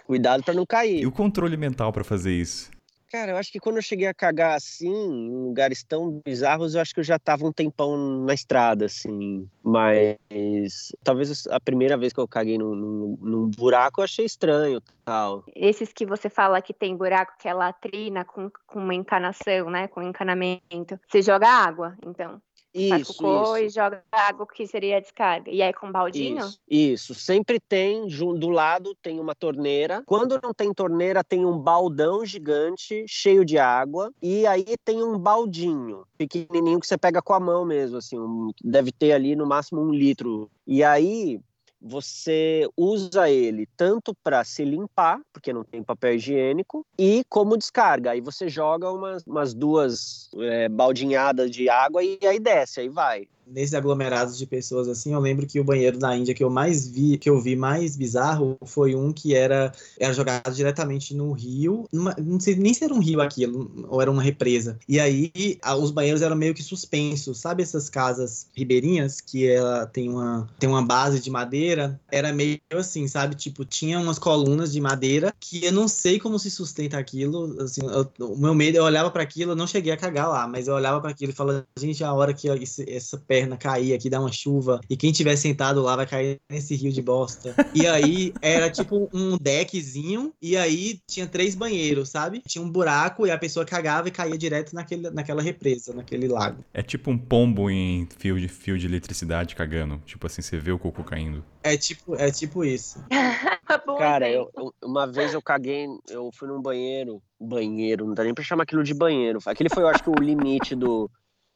Cuidado 0.07 0.45
para 0.45 0.55
não 0.55 0.65
cair. 0.65 1.01
E 1.01 1.07
o 1.07 1.11
controle 1.11 1.57
mental 1.57 1.93
para 1.93 2.05
fazer 2.05 2.33
isso? 2.33 2.71
Cara, 3.11 3.33
eu 3.33 3.37
acho 3.37 3.51
que 3.51 3.59
quando 3.59 3.77
eu 3.77 3.83
cheguei 3.83 4.07
a 4.07 4.15
cagar 4.15 4.57
assim, 4.57 4.89
em 4.89 5.45
lugares 5.45 5.83
tão 5.83 6.23
bizarros, 6.25 6.77
eu 6.77 6.81
acho 6.81 6.95
que 6.95 7.01
eu 7.01 7.05
já 7.05 7.19
tava 7.19 7.45
um 7.45 7.53
tempão 7.53 7.97
na 8.25 8.33
estrada, 8.33 8.85
assim. 8.85 9.47
Mas 9.61 10.93
talvez 11.03 11.49
a 11.49 11.59
primeira 11.59 11.99
vez 11.99 12.13
que 12.13 12.21
eu 12.21 12.29
caguei 12.29 12.57
num, 12.57 12.77
num, 12.77 13.19
num 13.21 13.51
buraco 13.51 14.01
eu 14.01 14.05
achei 14.05 14.25
estranho 14.25 14.81
tal. 15.05 15.45
Esses 15.57 15.93
que 15.93 16.07
você 16.07 16.31
fala 16.31 16.63
que 16.63 16.73
tem 16.73 16.97
buraco 16.97 17.35
que 17.41 17.49
é 17.49 17.53
latrina 17.53 18.25
com, 18.25 18.49
com 18.69 18.79
uma 18.79 18.95
encanação, 18.95 19.69
né? 19.69 19.89
Com 19.89 20.01
encanamento. 20.01 20.99
Você 21.09 21.23
joga 21.23 21.49
água, 21.49 21.97
então. 22.07 22.41
Isso, 22.75 23.15
cocô 23.15 23.57
isso. 23.57 23.67
e 23.67 23.69
joga 23.69 24.03
água 24.11 24.47
que 24.47 24.67
seria 24.67 24.97
a 24.97 25.01
descarga. 25.01 25.51
E 25.51 25.63
aí 25.63 25.73
com 25.73 25.91
baldinho? 25.91 26.39
Isso, 26.39 26.61
isso. 26.69 27.15
Sempre 27.15 27.61
tem, 27.61 28.07
do 28.07 28.49
lado 28.49 28.97
tem 29.03 29.21
uma 29.21 29.35
torneira. 29.35 30.03
Quando 30.07 30.41
não 30.43 30.55
tem 30.55 30.73
torneira, 30.73 31.23
tem 31.23 31.45
um 31.45 31.59
baldão 31.59 32.25
gigante, 32.25 33.05
cheio 33.07 33.45
de 33.45 33.59
água. 33.59 34.13
E 34.23 34.47
aí 34.47 34.65
tem 34.85 35.03
um 35.03 35.19
baldinho, 35.19 36.05
pequenininho, 36.17 36.81
que 36.81 36.87
você 36.87 36.97
pega 36.97 37.21
com 37.21 37.35
a 37.35 37.41
mão 37.41 37.65
mesmo, 37.65 37.99
assim. 37.99 38.19
Um, 38.19 38.51
deve 38.63 38.91
ter 38.91 39.13
ali 39.13 39.37
no 39.37 39.47
máximo 39.47 39.81
um 39.81 39.93
litro. 39.93 40.51
E 40.67 40.83
aí, 40.83 41.41
você 41.83 42.69
usa 42.77 43.29
ele 43.29 43.67
tanto 43.77 44.15
para 44.23 44.45
se 44.45 44.65
limpar, 44.65 45.21
porque 45.33 45.53
não 45.53 45.65
tem 45.65 45.83
papel 45.83 46.15
higiênico, 46.15 46.87
e 46.97 47.25
como 47.29 47.57
descarga. 47.57 48.13
Aí 48.13 48.21
você 48.21 48.49
joga 48.49 48.91
umas, 48.91 49.25
umas 49.25 49.53
duas 49.53 50.31
é, 50.39 50.69
baldinhadas 50.69 51.51
de 51.51 51.69
água 51.69 52.03
e 52.03 52.19
aí 52.23 52.39
desce, 52.39 52.81
aí 52.81 52.89
vai 52.89 53.27
nesses 53.47 53.75
aglomerados 53.75 54.39
de 54.39 54.47
pessoas 54.47 54.89
assim, 54.89 55.13
eu 55.13 55.21
lembro 55.21 55.47
que 55.47 55.61
o 55.61 55.65
banheiro 55.65 55.99
da 55.99 56.17
Índia 56.17 56.35
que 56.35 56.43
eu 56.43 56.51
mais 56.51 56.87
vi, 56.89 57.19
que 57.19 57.29
eu 57.29 57.41
vi 57.41 57.57
mais 57.57 57.97
bizarro, 57.97 58.57
foi 58.65 58.95
um 58.95 59.13
que 59.13 59.35
era, 59.35 59.73
era 59.99 60.13
jogado 60.13 60.55
diretamente 60.55 61.15
no 61.15 61.33
rio, 61.33 61.87
numa, 61.93 62.15
não 62.19 62.41
sei 62.41 62.55
nem 62.57 62.73
se 62.75 62.85
era 62.85 62.95
um 62.95 63.01
rio 63.01 63.21
aquilo, 63.21 63.87
ou 63.89 64.01
era 64.01 64.11
uma 64.11 64.23
represa. 64.23 64.79
E 64.89 64.99
aí 64.99 65.33
a, 65.63 65.77
os 65.77 65.91
banheiros 65.91 66.23
eram 66.23 66.37
meio 66.37 66.55
que 66.55 66.63
suspensos, 66.63 67.39
sabe 67.39 67.63
essas 67.63 67.89
casas 67.89 68.47
ribeirinhas 68.57 69.21
que 69.21 69.49
ela 69.49 69.87
tem 69.87 70.09
uma 70.09 70.49
tem 70.59 70.69
uma 70.69 70.83
base 70.83 71.21
de 71.21 71.31
madeira, 71.31 72.01
era 72.11 72.33
meio 72.33 72.61
assim, 72.73 73.07
sabe? 73.09 73.35
Tipo, 73.35 73.65
tinha 73.65 73.99
umas 73.99 74.19
colunas 74.19 74.73
de 74.73 74.81
madeira 74.81 75.35
que 75.39 75.65
eu 75.65 75.73
não 75.73 75.89
sei 75.89 76.19
como 76.19 76.39
se 76.39 76.51
sustenta 76.51 76.99
aquilo, 76.99 77.61
assim, 77.61 77.81
eu, 77.85 78.11
o 78.27 78.37
meu 78.37 78.55
medo, 78.55 78.77
eu 78.77 78.85
olhava 78.85 79.11
para 79.11 79.23
aquilo, 79.23 79.53
eu 79.53 79.57
não 79.57 79.67
cheguei 79.67 79.93
a 79.93 79.97
cagar 79.97 80.29
lá, 80.29 80.47
mas 80.47 80.69
eu 80.69 80.75
olhava 80.75 81.01
para 81.01 81.11
aquilo 81.11 81.33
e 81.33 81.35
falava, 81.35 81.67
gente, 81.79 82.03
a 82.05 82.13
hora 82.13 82.33
que 82.33 82.49
esse, 82.49 82.89
essa 82.89 83.19
perna 83.19 83.42
cair 83.57 83.95
aqui, 83.95 84.11
dar 84.11 84.21
uma 84.21 84.33
chuva, 84.33 84.81
e 84.89 84.97
quem 84.97 85.13
tiver 85.13 85.37
sentado 85.37 85.83
lá 85.83 85.97
vai 85.97 86.07
cair 86.07 86.41
nesse 86.51 86.75
rio 86.75 86.93
de 86.93 87.03
bosta. 87.03 87.55
E 87.75 87.87
aí 87.87 88.33
era 88.41 88.71
tipo 88.71 89.09
um 89.13 89.37
deckzinho, 89.37 90.33
e 90.41 90.57
aí 90.57 91.01
tinha 91.07 91.27
três 91.27 91.55
banheiros, 91.55 92.09
sabe? 92.09 92.43
Tinha 92.47 92.65
um 92.65 92.71
buraco 92.71 93.27
e 93.27 93.31
a 93.31 93.39
pessoa 93.39 93.65
cagava 93.65 94.09
e 94.09 94.11
caía 94.11 94.39
direto 94.39 94.75
naquele, 94.75 95.11
naquela 95.11 95.43
represa, 95.43 95.93
naquele 95.93 96.29
lago. 96.29 96.65
É 96.73 96.83
tipo 96.83 97.11
um 97.11 97.19
pombo 97.19 97.71
em 97.71 98.09
fio 98.19 98.39
de, 98.39 98.49
fio 98.49 98.79
de 98.79 98.87
eletricidade 98.87 99.55
cagando. 99.55 100.01
Tipo 100.07 100.27
assim, 100.27 100.43
você 100.43 100.59
vê 100.59 100.73
o 100.73 100.79
cocô 100.79 101.03
caindo. 101.03 101.45
É 101.63 101.77
tipo, 101.77 102.15
é 102.17 102.31
tipo 102.31 102.65
isso. 102.65 103.03
Cara, 103.99 104.29
eu, 104.31 104.51
uma 104.83 105.07
vez 105.07 105.33
eu 105.33 105.41
caguei, 105.41 105.87
eu 106.09 106.31
fui 106.35 106.49
num 106.49 106.61
banheiro, 106.61 107.23
banheiro, 107.41 108.07
não 108.07 108.15
dá 108.15 108.25
nem 108.25 108.35
pra 108.35 108.45
chamar 108.45 108.65
aquilo 108.65 108.85
de 108.85 108.95
banheiro. 108.95 109.39
Aquele 109.47 109.71
foi, 109.71 109.83
eu 109.83 109.89
acho 109.89 110.03
que, 110.03 110.11
o 110.11 110.23
limite 110.23 110.75
do, 110.75 111.11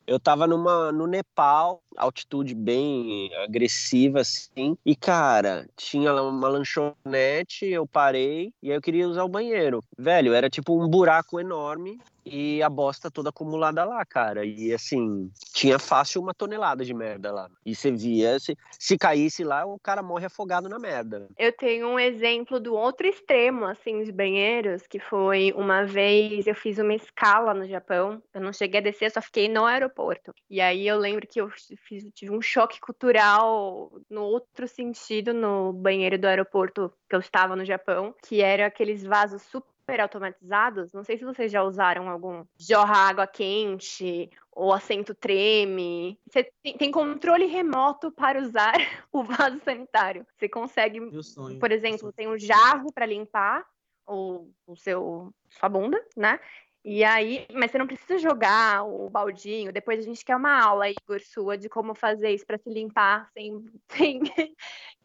eu 0.06 0.20
tava 0.20 0.46
numa, 0.46 0.92
no 0.92 1.06
Nepal, 1.06 1.82
altitude 1.96 2.54
bem 2.54 3.30
agressiva, 3.44 4.20
assim. 4.20 4.76
E, 4.84 4.94
cara, 4.94 5.66
tinha 5.76 6.14
uma 6.14 6.48
lanchonete, 6.48 7.66
eu 7.66 7.86
parei 7.86 8.52
e 8.62 8.70
aí 8.70 8.76
eu 8.76 8.82
queria 8.82 9.08
usar 9.08 9.24
o 9.24 9.28
banheiro. 9.28 9.82
Velho, 9.98 10.32
era 10.32 10.48
tipo 10.48 10.80
um 10.80 10.88
buraco 10.88 11.40
enorme 11.40 11.98
e 12.26 12.60
a 12.62 12.68
bosta 12.68 13.10
toda 13.10 13.28
acumulada 13.30 13.84
lá, 13.84 14.04
cara. 14.04 14.44
E 14.44 14.74
assim, 14.74 15.30
tinha 15.54 15.78
fácil 15.78 16.20
uma 16.20 16.34
tonelada 16.34 16.84
de 16.84 16.92
merda 16.92 17.32
lá. 17.32 17.48
E 17.64 17.74
você 17.74 17.92
via, 17.92 18.38
se, 18.40 18.56
se 18.78 18.98
caísse 18.98 19.44
lá, 19.44 19.64
o 19.64 19.78
cara 19.78 20.02
morre 20.02 20.26
afogado 20.26 20.68
na 20.68 20.78
merda. 20.78 21.28
Eu 21.38 21.52
tenho 21.52 21.86
um 21.86 21.98
exemplo 21.98 22.58
do 22.58 22.74
outro 22.74 23.06
extremo, 23.06 23.64
assim, 23.64 24.02
de 24.02 24.10
banheiros, 24.10 24.86
que 24.86 24.98
foi 24.98 25.52
uma 25.56 25.84
vez 25.84 26.46
eu 26.46 26.54
fiz 26.54 26.78
uma 26.78 26.94
escala 26.94 27.54
no 27.54 27.66
Japão. 27.66 28.20
Eu 28.34 28.40
não 28.40 28.52
cheguei 28.52 28.80
a 28.80 28.82
descer, 28.82 29.10
só 29.10 29.22
fiquei 29.22 29.48
no 29.48 29.64
aeroporto. 29.64 30.34
E 30.50 30.60
aí 30.60 30.86
eu 30.86 30.98
lembro 30.98 31.26
que 31.26 31.40
eu 31.40 31.48
fiz, 31.88 32.04
tive 32.12 32.32
um 32.32 32.42
choque 32.42 32.80
cultural 32.80 33.92
no 34.10 34.22
outro 34.22 34.66
sentido 34.66 35.32
no 35.32 35.72
banheiro 35.72 36.18
do 36.18 36.26
aeroporto 36.26 36.92
que 37.08 37.14
eu 37.14 37.20
estava 37.20 37.54
no 37.54 37.64
Japão, 37.64 38.14
que 38.26 38.40
era 38.40 38.66
aqueles 38.66 39.04
vasos 39.04 39.42
super 39.42 39.75
super 39.86 40.00
automatizados, 40.00 40.92
não 40.92 41.04
sei 41.04 41.16
se 41.16 41.24
vocês 41.24 41.50
já 41.52 41.62
usaram 41.62 42.08
algum 42.08 42.44
jorra 42.58 43.08
água 43.08 43.26
quente 43.26 44.28
ou 44.50 44.72
assento 44.72 45.14
treme. 45.14 46.18
Você 46.28 46.50
tem 46.76 46.90
controle 46.90 47.46
remoto 47.46 48.10
para 48.10 48.40
usar 48.40 48.72
o 49.12 49.22
vaso 49.22 49.60
sanitário. 49.64 50.26
Você 50.36 50.48
consegue, 50.48 51.00
sonho, 51.22 51.60
por 51.60 51.70
exemplo, 51.70 52.12
tem 52.12 52.26
um 52.26 52.36
jarro 52.36 52.92
para 52.92 53.06
limpar 53.06 53.64
o, 54.04 54.50
o 54.66 54.74
seu 54.74 55.32
sua 55.50 55.68
bunda, 55.68 56.04
né? 56.16 56.40
E 56.84 57.02
aí, 57.02 57.46
mas 57.52 57.70
você 57.70 57.78
não 57.78 57.86
precisa 57.86 58.18
jogar 58.18 58.84
o 58.84 59.08
baldinho. 59.08 59.72
Depois 59.72 60.00
a 60.00 60.02
gente 60.02 60.24
quer 60.24 60.36
uma 60.36 60.60
aula, 60.60 60.88
Igor, 60.88 61.20
sua, 61.20 61.56
de 61.56 61.68
como 61.68 61.94
fazer 61.94 62.30
isso 62.30 62.46
para 62.46 62.58
se 62.58 62.70
limpar 62.70 63.28
sem, 63.32 63.64
sem, 63.90 64.20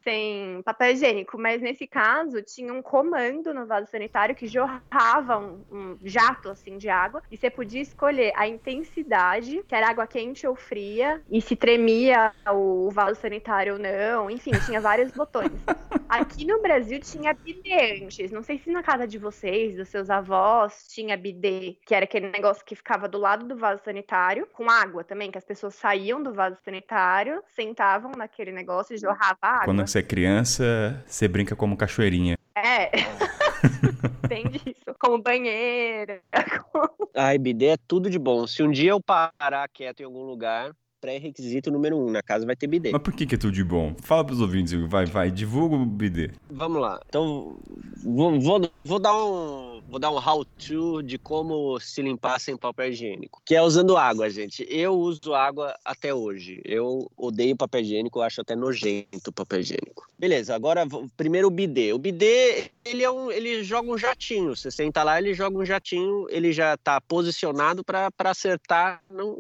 sem 0.04 0.62
papel 0.64 0.92
higiênico, 0.92 1.38
mas 1.38 1.62
nesse 1.62 1.88
caso 1.88 2.42
tinha 2.42 2.74
um 2.74 2.82
comando 2.82 3.54
no 3.54 3.66
vaso 3.66 3.90
sanitário 3.90 4.36
que 4.36 4.48
jorrava 4.48 5.38
um, 5.38 5.64
um, 5.72 5.98
jato 6.04 6.50
assim 6.50 6.78
de 6.78 6.90
água 6.90 7.22
e 7.32 7.38
você 7.38 7.50
podia 7.50 7.82
escolher 7.82 8.34
a 8.36 8.48
intensidade, 8.48 9.64
que 9.68 9.76
era 9.76 9.90
água 9.90 10.08
quente 10.08 10.46
ou 10.48 10.56
fria, 10.56 11.22
e 11.30 11.42
se 11.42 11.56
tremia 11.56 12.32
o 12.52 12.90
vaso 12.92 13.20
sanitário 13.20 13.74
ou 13.74 13.80
não, 13.80 14.30
enfim, 14.30 14.52
tinha 14.66 14.82
vários 14.82 15.12
botões. 15.12 15.52
Aqui 16.10 16.46
no 16.46 16.62
Brasil 16.62 17.00
tinha 17.00 17.34
bidê 17.34 18.04
antes, 18.04 18.32
não 18.32 18.44
sei 18.44 18.58
se 18.58 18.70
na 18.70 18.84
casa 18.84 19.08
de 19.08 19.18
vocês, 19.18 19.76
dos 19.76 19.88
seus 19.88 20.10
avós, 20.10 20.86
tinha 20.90 21.16
bidê, 21.16 21.78
que 21.86 21.96
era 21.96 22.06
aquele 22.06 22.30
negócio 22.30 22.66
que 22.66 22.76
ficava 22.76 23.08
do 23.08 23.18
lado 23.18 23.46
do 23.46 23.56
vaso 23.56 23.82
sanitário, 23.84 24.48
com 24.52 24.70
água 24.70 25.04
também, 25.04 25.32
que 25.32 25.38
as 25.38 25.46
pessoas 25.46 25.76
saíam 25.76 26.22
do 26.22 26.34
vaso 26.34 26.58
sanitário, 26.66 27.42
sentavam 27.56 28.12
naquele 28.18 28.52
negócio 28.52 28.94
e 28.94 28.98
jorrava 28.98 29.38
água. 29.42 29.66
Quando 29.66 29.91
você 29.92 30.00
é 30.00 30.04
criança, 30.04 31.04
você 31.06 31.28
brinca 31.28 31.56
como 31.56 31.76
cachoeirinha. 31.76 32.38
É. 32.56 32.90
Tem 34.30 34.48
disso. 34.48 34.96
Como 35.00 35.22
banheira. 35.22 36.22
Ai, 37.16 37.38
bidê 37.38 37.68
é 37.68 37.78
tudo 37.88 38.10
de 38.10 38.18
bom. 38.18 38.48
Se 38.48 38.64
um 38.64 38.72
dia 38.72 38.92
eu 38.92 39.02
parar 39.02 39.68
quieto 39.70 40.00
em 40.00 40.06
algum 40.06 40.24
lugar, 40.24 40.72
pré-requisito 41.02 41.72
número 41.72 41.98
um. 41.98 42.12
Na 42.12 42.22
casa 42.22 42.46
vai 42.46 42.56
ter 42.56 42.68
bidê. 42.68 42.92
Mas 42.92 43.02
por 43.02 43.14
que, 43.14 43.26
que 43.26 43.36
é 43.36 43.38
tudo 43.38 43.52
de 43.52 43.64
bom? 43.64 43.96
Fala 44.02 44.24
pros 44.24 44.40
ouvintes. 44.40 44.74
Vai, 44.88 45.06
vai, 45.06 45.32
divulga 45.32 45.76
o 45.76 45.86
bidê. 45.86 46.30
Vamos 46.50 46.80
lá. 46.80 47.02
Então, 47.10 47.58
vou, 48.04 48.40
vou, 48.40 48.72
vou 48.86 49.00
dar 49.00 49.14
um 49.14 49.72
vou 49.92 50.00
dar 50.00 50.10
um 50.10 50.18
how-to 50.18 51.04
de 51.04 51.18
como 51.18 51.78
se 51.82 52.02
limpar 52.02 52.40
sem 52.40 52.56
papel 52.56 52.92
higiênico, 52.92 53.42
que 53.46 53.54
é 53.54 53.62
usando 53.62 53.98
água, 53.98 54.30
gente. 54.30 54.66
Eu 54.70 54.94
uso 54.94 55.34
água 55.34 55.76
até 55.84 56.14
hoje. 56.14 56.62
Eu 56.64 57.12
odeio 57.18 57.58
papel 57.58 57.82
higiênico, 57.82 58.22
acho 58.22 58.40
até 58.40 58.56
nojento 58.56 59.30
o 59.30 59.34
papel 59.34 59.60
higiênico. 59.60 60.08
Beleza, 60.18 60.56
agora 60.56 60.88
primeiro 61.18 61.48
o 61.48 61.52
bidê. 61.52 61.92
O 61.92 61.98
bidê, 61.98 62.72
ele, 62.86 63.04
é 63.04 63.12
um, 63.12 63.30
ele 63.30 63.64
joga 63.64 63.92
um 63.92 63.98
jatinho. 63.98 64.56
Você 64.56 64.72
senta 64.72 65.04
lá, 65.04 65.20
ele 65.20 65.34
joga 65.34 65.58
um 65.58 65.66
jatinho, 65.66 66.26
ele 66.30 66.54
já 66.54 66.76
está 66.76 67.02
posicionado 67.02 67.84
para 67.84 68.10
acertar 68.20 69.04
no, 69.10 69.36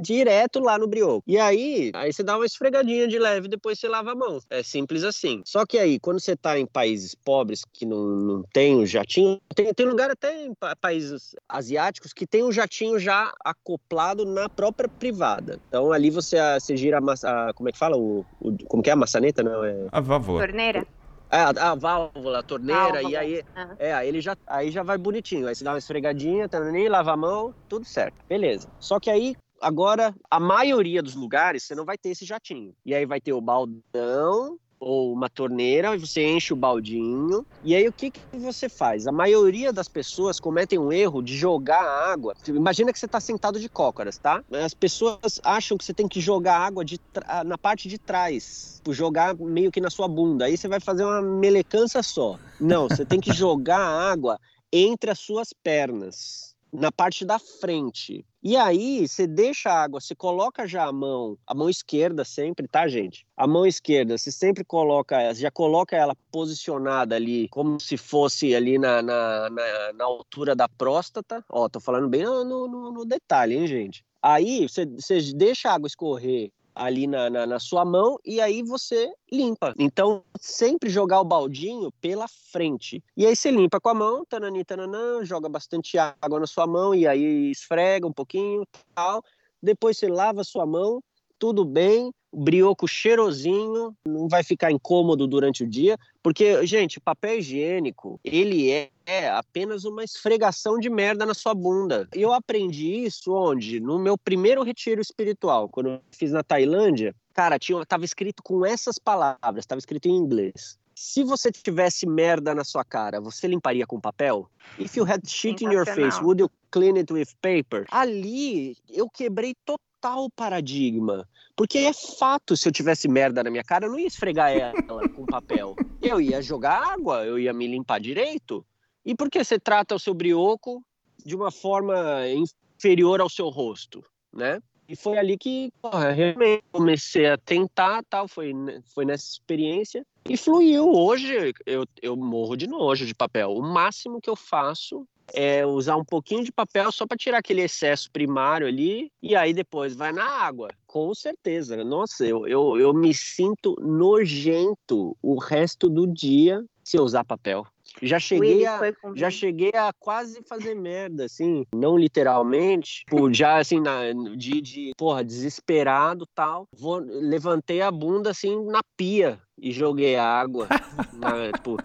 direto 0.00 0.60
lá 0.60 0.78
no 0.78 0.86
brioco. 0.86 1.22
E 1.26 1.38
aí, 1.38 1.90
aí 1.94 2.12
você 2.12 2.22
dá 2.22 2.36
uma 2.36 2.46
esfregadinha 2.46 3.06
de 3.08 3.18
leve, 3.18 3.48
depois 3.48 3.78
você 3.78 3.88
lava 3.88 4.12
a 4.12 4.14
mão. 4.14 4.38
É 4.50 4.62
simples 4.62 5.04
assim. 5.04 5.42
Só 5.44 5.66
que 5.66 5.78
aí, 5.78 5.98
quando 5.98 6.20
você 6.20 6.32
está 6.32 6.58
em 6.58 6.66
países 6.66 7.14
pobres 7.14 7.62
que 7.72 7.84
não, 7.84 8.06
não 8.06 8.42
tem 8.52 8.76
o 8.76 8.86
jatinho, 8.86 9.40
tem, 9.54 9.72
tem 9.72 9.86
lugar 9.86 10.10
até 10.10 10.46
em 10.46 10.52
países 10.80 11.34
asiáticos 11.48 12.12
que 12.12 12.26
tem 12.26 12.44
um 12.44 12.52
jatinho 12.52 12.98
já 12.98 13.32
acoplado 13.44 14.24
na 14.24 14.48
própria 14.48 14.88
privada. 14.88 15.60
Então 15.68 15.92
ali 15.92 16.10
você, 16.10 16.38
ah, 16.38 16.58
você 16.58 16.76
gira 16.76 16.98
a, 16.98 17.48
a 17.48 17.52
como 17.54 17.68
é 17.68 17.72
que 17.72 17.78
fala? 17.78 17.96
O, 17.96 18.24
o, 18.40 18.56
como 18.66 18.82
que 18.82 18.90
é 18.90 18.92
a 18.92 18.96
maçaneta? 18.96 19.42
Não, 19.42 19.64
é... 19.64 19.88
A 19.92 20.00
válvula. 20.00 20.46
Torneira. 20.46 20.86
É, 21.30 21.40
a, 21.40 21.48
a 21.48 21.74
válvula, 21.74 22.38
a 22.38 22.42
torneira, 22.42 22.82
válvula. 22.82 23.10
e 23.10 23.16
aí, 23.16 23.44
uhum. 23.56 23.76
é, 23.78 23.92
aí 23.92 24.08
ele 24.08 24.20
já, 24.20 24.36
aí 24.46 24.70
já 24.70 24.82
vai 24.82 24.96
bonitinho. 24.96 25.46
Aí 25.46 25.54
você 25.54 25.62
dá 25.62 25.72
uma 25.72 25.78
esfregadinha, 25.78 26.48
nem 26.72 26.88
lava 26.88 27.12
a 27.12 27.16
mão, 27.16 27.54
tudo 27.68 27.84
certo. 27.84 28.16
Beleza. 28.28 28.68
Só 28.80 28.98
que 28.98 29.10
aí 29.10 29.36
Agora, 29.60 30.14
a 30.30 30.40
maioria 30.40 31.02
dos 31.02 31.14
lugares 31.14 31.64
você 31.64 31.74
não 31.74 31.84
vai 31.84 31.98
ter 31.98 32.10
esse 32.10 32.24
jatinho. 32.24 32.74
E 32.84 32.94
aí 32.94 33.06
vai 33.06 33.20
ter 33.20 33.32
o 33.32 33.40
baldão 33.40 34.58
ou 34.80 35.12
uma 35.12 35.28
torneira 35.28 35.96
você 35.98 36.24
enche 36.24 36.52
o 36.52 36.56
baldinho. 36.56 37.44
E 37.64 37.74
aí 37.74 37.88
o 37.88 37.92
que, 37.92 38.10
que 38.10 38.20
você 38.36 38.68
faz? 38.68 39.06
A 39.06 39.12
maioria 39.12 39.72
das 39.72 39.88
pessoas 39.88 40.38
cometem 40.38 40.78
um 40.78 40.92
erro 40.92 41.22
de 41.22 41.36
jogar 41.36 41.82
água. 41.82 42.34
Imagina 42.46 42.92
que 42.92 42.98
você 42.98 43.06
está 43.06 43.20
sentado 43.20 43.58
de 43.58 43.68
cócoras, 43.68 44.18
tá? 44.18 44.42
As 44.52 44.74
pessoas 44.74 45.40
acham 45.42 45.76
que 45.76 45.84
você 45.84 45.92
tem 45.92 46.08
que 46.08 46.20
jogar 46.20 46.58
água 46.58 46.84
de 46.84 47.00
na 47.44 47.58
parte 47.58 47.88
de 47.88 47.98
trás, 47.98 48.80
jogar 48.90 49.34
meio 49.34 49.70
que 49.70 49.80
na 49.80 49.90
sua 49.90 50.08
bunda. 50.08 50.46
Aí 50.46 50.56
você 50.56 50.68
vai 50.68 50.80
fazer 50.80 51.04
uma 51.04 51.20
melecança 51.20 52.02
só. 52.02 52.38
Não, 52.60 52.88
você 52.88 53.04
tem 53.04 53.20
que 53.20 53.32
jogar 53.34 53.78
água 53.78 54.38
entre 54.72 55.10
as 55.10 55.18
suas 55.18 55.52
pernas 55.52 56.47
na 56.72 56.92
parte 56.92 57.24
da 57.24 57.38
frente. 57.38 58.24
E 58.42 58.56
aí, 58.56 59.06
você 59.06 59.26
deixa 59.26 59.70
a 59.70 59.82
água, 59.82 60.00
você 60.00 60.14
coloca 60.14 60.66
já 60.66 60.84
a 60.84 60.92
mão, 60.92 61.36
a 61.46 61.54
mão 61.54 61.68
esquerda 61.68 62.24
sempre, 62.24 62.68
tá, 62.68 62.86
gente? 62.86 63.26
A 63.36 63.46
mão 63.46 63.66
esquerda, 63.66 64.16
você 64.16 64.30
sempre 64.30 64.64
coloca, 64.64 65.34
já 65.34 65.50
coloca 65.50 65.96
ela 65.96 66.14
posicionada 66.30 67.16
ali, 67.16 67.48
como 67.48 67.80
se 67.80 67.96
fosse 67.96 68.54
ali 68.54 68.78
na, 68.78 69.02
na, 69.02 69.50
na, 69.50 69.92
na 69.94 70.04
altura 70.04 70.54
da 70.54 70.68
próstata. 70.68 71.44
Ó, 71.48 71.68
tô 71.68 71.80
falando 71.80 72.08
bem 72.08 72.24
no, 72.24 72.44
no, 72.44 72.92
no 72.92 73.04
detalhe, 73.04 73.56
hein, 73.56 73.66
gente? 73.66 74.04
Aí, 74.22 74.68
você, 74.68 74.86
você 74.86 75.20
deixa 75.34 75.70
a 75.70 75.74
água 75.74 75.86
escorrer 75.86 76.52
ali 76.78 77.06
na, 77.06 77.28
na, 77.28 77.46
na, 77.46 77.58
sua 77.58 77.84
mão 77.84 78.18
e 78.24 78.40
aí 78.40 78.62
você 78.62 79.12
limpa. 79.30 79.74
Então, 79.78 80.22
sempre 80.40 80.88
jogar 80.88 81.20
o 81.20 81.24
baldinho 81.24 81.90
pela 82.00 82.26
frente. 82.28 83.02
E 83.16 83.26
aí 83.26 83.34
você 83.34 83.50
limpa 83.50 83.80
com 83.80 83.88
a 83.88 83.94
mão, 83.94 84.24
tanani, 84.24 84.64
tananã, 84.64 85.24
joga 85.24 85.48
bastante 85.48 85.98
água 85.98 86.38
na 86.38 86.46
sua 86.46 86.66
mão 86.66 86.94
e 86.94 87.06
aí 87.06 87.50
esfrega 87.50 88.06
um 88.06 88.12
pouquinho, 88.12 88.64
tal. 88.94 89.22
Depois 89.60 89.98
você 89.98 90.06
lava 90.06 90.42
a 90.42 90.44
sua 90.44 90.64
mão, 90.64 91.02
tudo 91.38 91.64
bem, 91.64 92.12
brioco 92.32 92.86
cheirosinho, 92.86 93.94
não 94.06 94.28
vai 94.28 94.42
ficar 94.42 94.70
incômodo 94.70 95.26
durante 95.26 95.64
o 95.64 95.66
dia, 95.66 95.96
porque, 96.22 96.64
gente, 96.66 97.00
papel 97.00 97.38
higiênico, 97.38 98.20
ele 98.22 98.70
é, 98.70 98.90
é 99.06 99.28
apenas 99.30 99.84
uma 99.84 100.04
esfregação 100.04 100.78
de 100.78 100.90
merda 100.90 101.24
na 101.24 101.34
sua 101.34 101.54
bunda. 101.54 102.08
E 102.14 102.22
eu 102.22 102.32
aprendi 102.32 103.04
isso 103.04 103.32
onde? 103.32 103.80
No 103.80 103.98
meu 103.98 104.16
primeiro 104.16 104.62
retiro 104.62 105.00
espiritual, 105.00 105.68
quando 105.68 105.90
eu 105.90 106.00
fiz 106.10 106.32
na 106.32 106.42
Tailândia, 106.42 107.14
cara, 107.32 107.58
tinha, 107.58 107.84
tava 107.86 108.04
escrito 108.04 108.42
com 108.42 108.64
essas 108.64 108.98
palavras, 108.98 109.66
tava 109.66 109.78
escrito 109.78 110.06
em 110.06 110.16
inglês. 110.16 110.78
Se 110.94 111.22
você 111.22 111.52
tivesse 111.52 112.06
merda 112.06 112.52
na 112.52 112.64
sua 112.64 112.84
cara, 112.84 113.20
você 113.20 113.46
limparia 113.46 113.86
com 113.86 114.00
papel? 114.00 114.50
If 114.80 114.96
you 114.96 115.04
had 115.04 115.20
shit 115.24 115.64
in 115.64 115.70
your 115.70 115.86
face, 115.86 116.20
would 116.20 116.42
you 116.42 116.50
clean 116.72 116.96
it 116.96 117.12
with 117.12 117.28
paper? 117.40 117.86
Ali 117.92 118.76
eu 118.90 119.08
quebrei 119.08 119.54
totalmente 119.64 119.87
total 120.00 120.30
paradigma. 120.30 121.28
Porque 121.56 121.78
é 121.78 121.92
fato, 121.92 122.56
se 122.56 122.68
eu 122.68 122.72
tivesse 122.72 123.08
merda 123.08 123.42
na 123.42 123.50
minha 123.50 123.64
cara, 123.64 123.86
eu 123.86 123.90
não 123.90 123.98
ia 123.98 124.06
esfregar 124.06 124.52
ela 124.52 124.72
com 125.14 125.26
papel. 125.26 125.74
Eu 126.00 126.20
ia 126.20 126.40
jogar 126.40 126.92
água, 126.92 127.24
eu 127.24 127.38
ia 127.38 127.52
me 127.52 127.66
limpar 127.66 128.00
direito. 128.00 128.64
E 129.04 129.14
por 129.14 129.28
que 129.28 129.42
você 129.42 129.58
trata 129.58 129.94
o 129.94 129.98
seu 129.98 130.14
brioco 130.14 130.82
de 131.24 131.34
uma 131.34 131.50
forma 131.50 131.94
inferior 132.28 133.20
ao 133.20 133.28
seu 133.28 133.48
rosto, 133.48 134.04
né? 134.32 134.62
E 134.88 134.96
foi 134.96 135.18
ali 135.18 135.36
que 135.36 135.70
porra, 135.82 136.10
realmente 136.12 136.64
comecei 136.72 137.26
a 137.26 137.36
tentar, 137.36 138.02
tal, 138.08 138.26
foi, 138.26 138.52
foi 138.94 139.04
nessa 139.04 139.32
experiência 139.32 140.04
e 140.26 140.36
fluiu. 140.36 140.90
Hoje 140.90 141.52
eu, 141.66 141.84
eu 142.00 142.16
morro 142.16 142.56
de 142.56 142.66
nojo 142.66 143.04
de 143.04 143.14
papel. 143.14 143.52
O 143.52 143.62
máximo 143.62 144.20
que 144.20 144.30
eu 144.30 144.36
faço 144.36 145.06
é 145.34 145.66
usar 145.66 145.96
um 145.96 146.04
pouquinho 146.04 146.42
de 146.42 146.50
papel 146.50 146.90
só 146.90 147.06
para 147.06 147.18
tirar 147.18 147.38
aquele 147.38 147.62
excesso 147.62 148.10
primário 148.10 148.66
ali 148.66 149.10
e 149.22 149.36
aí 149.36 149.52
depois 149.52 149.94
vai 149.94 150.12
na 150.12 150.24
água. 150.24 150.70
Com 150.86 151.14
certeza. 151.14 151.84
Nossa, 151.84 152.24
eu, 152.26 152.46
eu, 152.46 152.78
eu 152.78 152.94
me 152.94 153.12
sinto 153.12 153.76
nojento 153.80 155.16
o 155.22 155.38
resto 155.38 155.88
do 155.88 156.06
dia 156.06 156.64
se 156.82 156.96
eu 156.96 157.02
usar 157.02 157.24
papel. 157.24 157.66
Já 158.02 158.18
cheguei, 158.18 158.64
a, 158.66 158.80
já 159.14 159.30
cheguei 159.30 159.72
a 159.74 159.92
quase 159.98 160.42
fazer 160.42 160.74
merda, 160.74 161.24
assim, 161.24 161.64
não 161.74 161.96
literalmente, 161.96 163.04
tipo, 163.04 163.32
já 163.32 163.58
assim, 163.58 163.80
na, 163.80 164.12
de, 164.36 164.60
de, 164.60 164.92
porra, 164.96 165.24
desesperado 165.24 166.24
tal. 166.34 166.66
Vou, 166.72 166.98
levantei 166.98 167.80
a 167.80 167.90
bunda 167.90 168.30
assim 168.30 168.64
na 168.66 168.80
pia 168.96 169.40
e 169.60 169.72
joguei 169.72 170.16
água, 170.16 170.68
na, 171.12 171.52
tipo, 171.52 171.76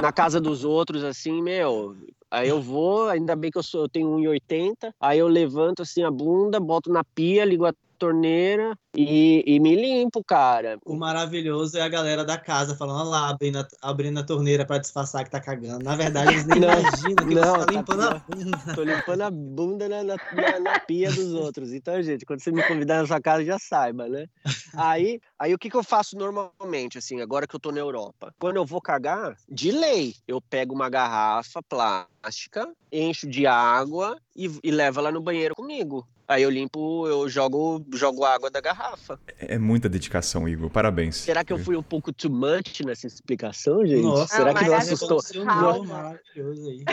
na 0.00 0.12
casa 0.12 0.40
dos 0.40 0.64
outros, 0.64 1.04
assim, 1.04 1.42
meu, 1.42 1.96
Aí 2.30 2.48
eu 2.48 2.60
vou, 2.60 3.08
ainda 3.08 3.36
bem 3.36 3.50
que 3.50 3.58
eu, 3.58 3.62
sou, 3.62 3.82
eu 3.82 3.88
tenho 3.88 4.08
1,80, 4.08 4.92
aí 5.00 5.18
eu 5.18 5.28
levanto 5.28 5.82
assim 5.82 6.02
a 6.02 6.10
bunda, 6.10 6.58
boto 6.58 6.90
na 6.90 7.04
pia, 7.04 7.44
ligo 7.44 7.64
a 7.64 7.72
torneira 7.96 8.76
e, 8.94 9.42
e, 9.46 9.60
me 9.60 9.74
limpo, 9.74 10.24
cara. 10.24 10.78
O 10.84 10.94
maravilhoso 10.94 11.76
é 11.76 11.82
a 11.82 11.88
galera 11.88 12.24
da 12.24 12.38
casa 12.38 12.74
falando 12.76 13.10
lá, 13.10 13.28
abrindo 13.28 13.58
a, 13.58 13.68
abrindo 13.82 14.18
a 14.20 14.22
torneira 14.22 14.64
para 14.64 14.78
disfarçar 14.78 15.24
que 15.24 15.30
tá 15.30 15.40
cagando. 15.40 15.84
Na 15.84 15.96
verdade, 15.96 16.32
eles 16.32 16.46
nem 16.46 16.58
imaginam 16.62 17.26
que 17.26 17.34
não, 17.34 17.42
você 17.42 17.58
tá, 17.58 17.66
tá 17.66 17.72
limpando 17.72 18.00
tá, 18.00 18.16
a 18.16 18.18
bunda. 18.18 18.74
Tô 18.74 18.82
limpando 18.82 19.20
a 19.22 19.30
bunda 19.30 19.88
na, 19.88 20.04
na, 20.04 20.16
na, 20.32 20.60
na, 20.60 20.80
pia 20.80 21.10
dos 21.10 21.34
outros. 21.34 21.72
Então, 21.72 22.00
gente, 22.02 22.24
quando 22.24 22.40
você 22.40 22.50
me 22.50 22.62
convidar 22.62 23.00
na 23.00 23.06
sua 23.06 23.20
casa, 23.20 23.44
já 23.44 23.58
saiba, 23.58 24.08
né? 24.08 24.26
Aí, 24.74 25.20
aí 25.38 25.52
o 25.52 25.58
que, 25.58 25.70
que 25.70 25.76
eu 25.76 25.84
faço 25.84 26.16
normalmente, 26.16 26.98
assim, 26.98 27.20
agora 27.20 27.46
que 27.46 27.54
eu 27.54 27.60
tô 27.60 27.72
na 27.72 27.80
Europa? 27.80 28.34
Quando 28.38 28.56
eu 28.56 28.64
vou 28.64 28.80
cagar, 28.80 29.36
de 29.48 29.70
lei, 29.70 30.14
eu 30.26 30.40
pego 30.40 30.74
uma 30.74 30.88
garrafa 30.88 31.62
plástica, 31.62 32.72
encho 32.90 33.26
de 33.26 33.46
água 33.46 34.18
e, 34.34 34.50
e 34.62 34.70
levo 34.70 35.00
ela 35.00 35.12
no 35.12 35.20
banheiro 35.20 35.54
comigo. 35.54 36.06
Aí 36.28 36.42
eu 36.42 36.50
limpo, 36.50 37.06
eu 37.06 37.28
jogo, 37.28 37.84
jogo 37.92 38.24
água 38.24 38.50
da 38.50 38.60
garrafa. 38.60 39.18
É 39.38 39.58
muita 39.58 39.88
dedicação, 39.88 40.48
Igor. 40.48 40.68
Parabéns. 40.68 41.16
Será 41.16 41.44
que 41.44 41.52
eu 41.52 41.58
fui 41.58 41.76
um 41.76 41.82
pouco 41.82 42.12
too 42.12 42.30
much 42.30 42.80
nessa 42.84 43.06
explicação, 43.06 43.86
gente? 43.86 44.02
Nossa, 44.02 44.36
Será 44.36 44.52
que 44.52 44.64
não 44.64 44.74
assustou? 44.74 45.20
Maravilhoso 45.44 46.68
aí. 46.68 46.84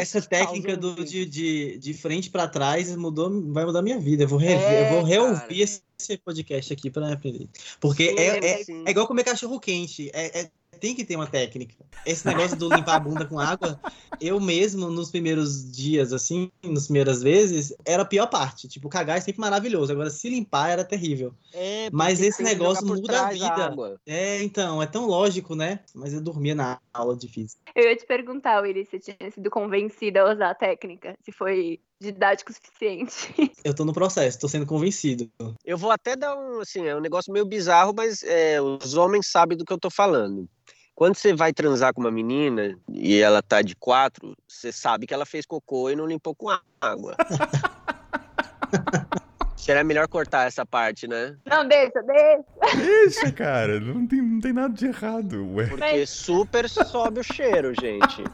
Essa 0.00 0.20
técnica 0.20 0.76
do, 0.76 1.02
de, 1.04 1.24
de, 1.24 1.78
de 1.78 1.94
frente 1.94 2.28
para 2.28 2.46
trás 2.46 2.94
mudou, 2.94 3.30
vai 3.52 3.64
mudar 3.64 3.80
minha 3.80 3.98
vida. 3.98 4.24
Eu 4.24 4.28
vou 4.28 4.38
rever, 4.38 4.60
é, 4.60 4.86
eu 4.86 4.94
vou 4.94 5.02
reouvir 5.02 5.62
esse 5.62 6.18
podcast 6.18 6.72
aqui 6.72 6.90
para 6.90 7.12
aprender. 7.12 7.48
Porque 7.80 8.10
sim, 8.10 8.18
é, 8.18 8.38
é, 8.38 8.62
é, 8.86 8.90
igual 8.90 9.06
comer 9.06 9.24
cachorro 9.24 9.58
quente. 9.58 10.10
É, 10.12 10.40
é 10.40 10.50
tem 10.76 10.94
que 10.94 11.04
ter 11.04 11.16
uma 11.16 11.26
técnica. 11.26 11.74
Esse 12.04 12.26
negócio 12.26 12.56
do 12.56 12.68
limpar 12.68 12.96
a 12.96 13.00
bunda 13.00 13.24
com 13.24 13.38
água, 13.38 13.80
eu 14.20 14.40
mesmo, 14.40 14.88
nos 14.90 15.10
primeiros 15.10 15.70
dias, 15.70 16.12
assim, 16.12 16.50
nas 16.62 16.84
primeiras 16.84 17.22
vezes, 17.22 17.74
era 17.84 18.02
a 18.02 18.06
pior 18.06 18.26
parte. 18.26 18.68
Tipo, 18.68 18.88
cagar 18.88 19.18
é 19.18 19.20
sempre 19.20 19.40
maravilhoso. 19.40 19.92
Agora, 19.92 20.10
se 20.10 20.28
limpar 20.28 20.70
era 20.70 20.84
terrível. 20.84 21.34
É, 21.52 21.88
Mas 21.92 22.20
esse 22.20 22.42
negócio 22.42 22.86
muda 22.86 23.26
a 23.26 23.30
vida. 23.30 23.46
A 23.46 23.96
é, 24.06 24.42
então, 24.42 24.82
é 24.82 24.86
tão 24.86 25.06
lógico, 25.06 25.54
né? 25.54 25.80
Mas 25.94 26.12
eu 26.12 26.20
dormia 26.20 26.54
na 26.54 26.78
aula 26.92 27.16
de 27.16 27.28
física. 27.28 27.60
Eu 27.74 27.84
ia 27.84 27.96
te 27.96 28.06
perguntar, 28.06 28.60
Willy, 28.62 28.86
se 28.86 28.98
tinha 28.98 29.30
sido 29.30 29.50
convencida 29.50 30.20
a 30.20 30.32
usar 30.32 30.50
a 30.50 30.54
técnica. 30.54 31.16
Se 31.22 31.32
foi 31.32 31.80
didático 32.00 32.50
o 32.50 32.54
suficiente. 32.54 33.34
Eu 33.64 33.74
tô 33.74 33.84
no 33.84 33.92
processo, 33.92 34.38
tô 34.38 34.48
sendo 34.48 34.66
convencido. 34.66 35.30
Eu 35.64 35.78
vou 35.78 35.90
até 35.90 36.14
dar 36.14 36.36
um, 36.36 36.60
assim, 36.60 36.86
é 36.86 36.94
um 36.94 37.00
negócio 37.00 37.32
meio 37.32 37.46
bizarro, 37.46 37.92
mas 37.96 38.22
é, 38.22 38.60
os 38.60 38.94
homens 38.94 39.28
sabem 39.28 39.56
do 39.56 39.64
que 39.64 39.72
eu 39.72 39.78
tô 39.78 39.90
falando. 39.90 40.48
Quando 40.96 41.14
você 41.14 41.34
vai 41.34 41.52
transar 41.52 41.92
com 41.92 42.00
uma 42.00 42.10
menina 42.10 42.74
e 42.88 43.20
ela 43.20 43.42
tá 43.42 43.60
de 43.60 43.76
quatro, 43.76 44.34
você 44.48 44.72
sabe 44.72 45.06
que 45.06 45.12
ela 45.12 45.26
fez 45.26 45.44
cocô 45.44 45.90
e 45.90 45.94
não 45.94 46.06
limpou 46.06 46.34
com 46.34 46.48
água. 46.80 47.14
Será 49.54 49.84
melhor 49.84 50.08
cortar 50.08 50.46
essa 50.46 50.64
parte, 50.64 51.06
né? 51.06 51.36
Não, 51.44 51.68
deixa, 51.68 52.02
deixa. 52.02 52.44
Deixa, 52.76 53.30
cara. 53.32 53.78
Não 53.78 54.06
tem, 54.06 54.22
não 54.22 54.40
tem 54.40 54.54
nada 54.54 54.72
de 54.72 54.86
errado. 54.86 55.46
Ué. 55.56 55.66
Porque 55.66 56.06
super 56.06 56.66
sobe 56.66 57.20
o 57.20 57.22
cheiro, 57.22 57.74
gente. 57.78 58.24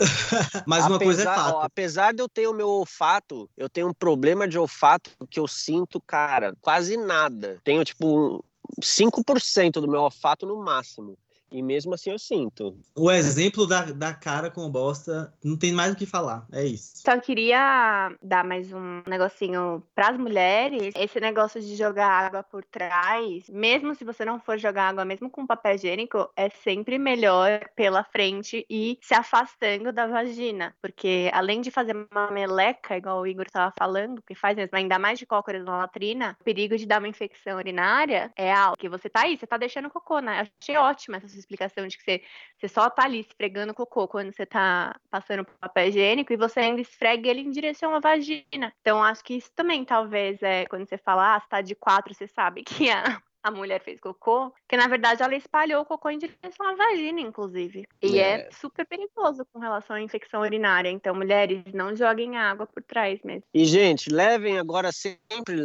Mas 0.66 0.86
uma 0.86 0.98
coisa 0.98 1.22
é 1.22 1.26
Apesar- 1.26 1.48
ó, 1.48 1.52
fato. 1.52 1.64
apesar 1.64 2.12
de 2.12 2.22
eu 2.22 2.28
ter 2.28 2.48
o 2.48 2.54
meu 2.54 2.68
olfato, 2.68 3.48
eu 3.56 3.68
tenho 3.68 3.86
um 3.88 3.94
problema 3.94 4.48
de 4.48 4.58
olfato 4.58 5.12
que 5.30 5.38
eu 5.38 5.46
sinto, 5.46 6.00
cara, 6.00 6.56
quase 6.60 6.96
nada. 6.96 7.58
Tenho, 7.62 7.84
tipo, 7.84 8.44
5% 8.82 9.80
do 9.80 9.86
meu 9.88 10.00
olfato 10.00 10.44
no 10.44 10.56
máximo. 10.56 11.16
E 11.50 11.62
mesmo 11.62 11.94
assim 11.94 12.10
eu 12.10 12.18
sinto. 12.18 12.76
O 12.94 13.10
exemplo 13.10 13.66
da, 13.66 13.86
da 13.86 14.14
cara 14.14 14.50
com 14.50 14.70
bosta, 14.70 15.32
não 15.42 15.56
tem 15.56 15.72
mais 15.72 15.92
o 15.92 15.96
que 15.96 16.06
falar. 16.06 16.46
É 16.52 16.64
isso. 16.64 16.92
Só 16.94 17.18
queria 17.18 18.12
dar 18.22 18.44
mais 18.44 18.72
um 18.72 19.02
negocinho 19.06 19.82
pras 19.94 20.16
mulheres. 20.16 20.94
Esse 20.96 21.20
negócio 21.20 21.60
de 21.60 21.76
jogar 21.76 22.08
água 22.08 22.42
por 22.42 22.64
trás, 22.64 23.48
mesmo 23.48 23.94
se 23.94 24.04
você 24.04 24.24
não 24.24 24.38
for 24.38 24.58
jogar 24.58 24.88
água, 24.88 25.04
mesmo 25.04 25.28
com 25.30 25.46
papel 25.46 25.74
higiênico, 25.74 26.30
é 26.36 26.48
sempre 26.48 26.98
melhor 26.98 27.68
pela 27.74 28.04
frente 28.04 28.64
e 28.68 28.98
se 29.02 29.14
afastando 29.14 29.92
da 29.92 30.06
vagina. 30.06 30.74
Porque 30.80 31.30
além 31.32 31.60
de 31.60 31.70
fazer 31.70 31.96
uma 31.96 32.30
meleca, 32.30 32.96
igual 32.96 33.20
o 33.20 33.26
Igor 33.26 33.46
tava 33.50 33.72
falando, 33.76 34.22
que 34.22 34.34
faz 34.34 34.56
mesmo, 34.56 34.76
ainda 34.76 34.98
mais 34.98 35.18
de 35.18 35.26
cócoras 35.26 35.64
na 35.64 35.78
latrina, 35.78 36.36
o 36.40 36.44
perigo 36.44 36.76
de 36.76 36.86
dar 36.86 37.00
uma 37.00 37.08
infecção 37.08 37.56
urinária 37.56 38.32
é 38.36 38.52
alto. 38.52 38.78
Que 38.78 38.88
você 38.88 39.08
tá 39.08 39.22
aí, 39.22 39.36
você 39.36 39.46
tá 39.46 39.56
deixando 39.56 39.90
cocô, 39.90 40.20
né? 40.20 40.48
Achei 40.60 40.76
ótima 40.76 41.16
essa 41.16 41.39
explicação 41.40 41.86
de 41.86 41.96
que 41.98 42.04
você 42.04 42.22
você 42.58 42.68
só 42.68 42.90
tá 42.90 43.04
ali 43.04 43.20
esfregando 43.20 43.74
cocô 43.74 44.06
quando 44.06 44.32
você 44.32 44.44
tá 44.46 44.94
passando 45.10 45.44
papel 45.44 45.88
higiênico 45.88 46.32
e 46.32 46.36
você 46.36 46.60
ainda 46.60 46.80
esfrega 46.80 47.28
ele 47.28 47.40
em 47.40 47.50
direção 47.50 47.94
à 47.94 48.00
vagina. 48.00 48.72
Então, 48.80 49.02
acho 49.02 49.24
que 49.24 49.34
isso 49.34 49.50
também 49.54 49.84
talvez 49.84 50.42
é 50.42 50.66
quando 50.66 50.86
você 50.86 50.98
fala, 50.98 51.36
ah, 51.36 51.40
você 51.40 51.48
tá 51.48 51.60
de 51.62 51.74
quatro, 51.74 52.14
você 52.14 52.26
sabe 52.26 52.62
que 52.62 52.90
a, 52.90 53.20
a 53.42 53.50
mulher 53.50 53.82
fez 53.82 53.98
cocô, 54.00 54.52
que 54.68 54.76
na 54.76 54.86
verdade 54.86 55.22
ela 55.22 55.34
espalhou 55.34 55.82
o 55.82 55.84
cocô 55.84 56.10
em 56.10 56.18
direção 56.18 56.66
à 56.68 56.74
vagina, 56.74 57.20
inclusive. 57.20 57.86
E 58.02 58.18
é, 58.18 58.40
É. 58.40 58.48
super 58.52 58.86
perigoso 58.86 59.44
com 59.52 59.58
relação 59.58 59.96
à 59.96 60.00
infecção 60.00 60.40
urinária. 60.42 60.90
Então, 60.90 61.14
mulheres, 61.14 61.62
não 61.72 61.94
joguem 61.96 62.36
água 62.36 62.66
por 62.66 62.82
trás 62.82 63.20
mesmo. 63.24 63.44
E, 63.54 63.64
gente, 63.64 64.10
levem 64.10 64.58
agora 64.58 64.90
sempre. 64.92 65.56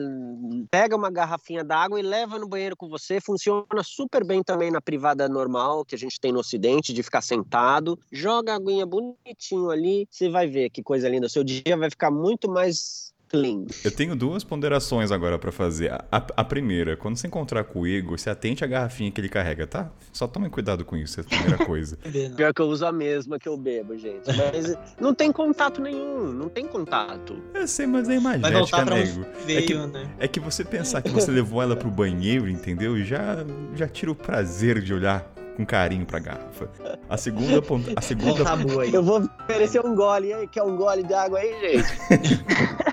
Pega 0.72 0.96
uma 0.96 1.12
garrafinha 1.12 1.64
d'água 1.64 2.00
e 2.00 2.04
leva 2.04 2.40
no 2.40 2.48
banheiro 2.48 2.76
com 2.76 2.88
você. 2.88 3.20
Funciona 3.22 3.84
super 3.84 4.26
bem 4.26 4.44
também 4.44 4.72
na 4.72 4.82
privada 4.82 5.28
normal 5.28 5.86
que 5.86 5.96
a 5.96 5.98
gente 5.98 6.20
tem 6.20 6.32
no 6.32 6.40
Ocidente, 6.40 6.94
de 6.94 7.04
ficar 7.04 7.22
sentado. 7.22 8.00
Joga 8.12 8.54
a 8.54 8.56
aguinha 8.56 8.86
bonitinho 8.86 9.70
ali. 9.70 10.08
Você 10.10 10.30
vai 10.30 10.48
ver 10.48 10.70
que 10.70 10.84
coisa 10.84 11.10
linda. 11.10 11.28
O 11.28 11.30
seu 11.30 11.44
dia 11.44 11.76
vai 11.78 11.90
ficar 11.90 12.12
muito 12.12 12.50
mais 12.50 13.14
clean. 13.30 13.66
Eu 13.84 13.92
tenho 13.92 14.16
duas 14.16 14.44
ponderações 14.44 15.12
agora 15.12 15.38
pra 15.40 15.52
fazer. 15.52 15.92
A, 15.92 16.04
a- 16.12 16.28
a 16.38 16.44
primeira, 16.44 16.96
quando 16.96 17.18
você 17.18 17.28
encontrar 17.28 17.64
com 17.64 17.82
o 17.82 17.88
Igor, 17.88 18.18
você 18.18 18.30
atente 18.30 18.64
a 18.64 18.68
garrafinha 18.68 19.12
que 19.12 19.20
ele 19.22 19.30
carrega, 19.30 19.66
tá? 19.68 19.90
Só 20.14 20.28
tome 20.28 20.50
cuidado 20.50 20.84
com 20.86 20.96
isso, 20.96 21.20
é 21.20 21.24
a 21.24 21.26
primeira 21.26 21.58
coisa. 21.66 21.98
Pior 22.36 22.54
que 22.54 22.62
eu 22.62 22.68
uso 22.68 22.86
a 22.86 22.92
mesma 22.92 23.38
que 23.40 23.48
eu 23.50 23.58
bebo, 23.58 23.98
gente. 23.98 24.24
Mas 24.28 24.76
não 25.00 25.14
tem 25.14 25.32
contato 25.32 25.82
nenhum. 25.82 26.32
Não 26.32 26.50
tem 26.50 26.66
contato. 26.66 27.36
Eu 27.54 27.68
sei, 27.68 27.86
mas 27.88 28.08
é 28.10 28.20
Vai 28.20 28.38
imagética, 28.40 28.86
nego. 28.86 29.26
veio, 29.46 29.88
né? 29.88 30.08
É 30.20 30.28
que 30.28 30.40
você 30.40 30.64
pensar 30.64 31.02
que 31.02 31.10
você 31.10 31.32
levou 31.32 31.62
ela 31.62 31.76
pro 31.76 31.90
banheiro, 31.92 32.50
entendeu? 32.50 33.02
Já, 33.04 33.46
já 33.76 33.88
tira 33.88 34.12
o 34.12 34.16
prazer 34.16 34.82
de 34.82 34.94
olhar 34.94 35.26
com 35.56 35.66
carinho 35.66 36.06
pra 36.06 36.20
garrafa. 36.20 36.70
A 37.10 37.16
segunda, 37.18 37.62
pon- 37.62 37.82
a 37.96 38.02
segunda? 38.02 38.44
Eu 38.92 39.02
vou 39.02 39.22
oferecer 39.44 39.80
um 39.86 39.96
gole. 39.96 40.34
Aí, 40.34 40.48
quer 40.48 40.64
um 40.64 40.76
gole 40.76 41.02
de 41.04 41.14
água 41.14 41.40
aí, 41.40 41.54
gente? 41.62 42.44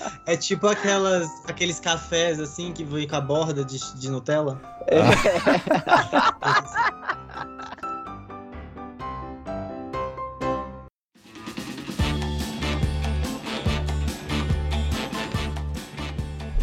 É 0.26 0.36
tipo 0.36 0.66
aquelas, 0.66 1.28
aqueles 1.46 1.78
cafés 1.78 2.40
assim 2.40 2.72
que 2.72 2.82
vem 2.82 3.06
com 3.06 3.16
a 3.16 3.20
borda 3.20 3.64
de, 3.64 3.78
de 3.98 4.10
Nutella. 4.10 4.60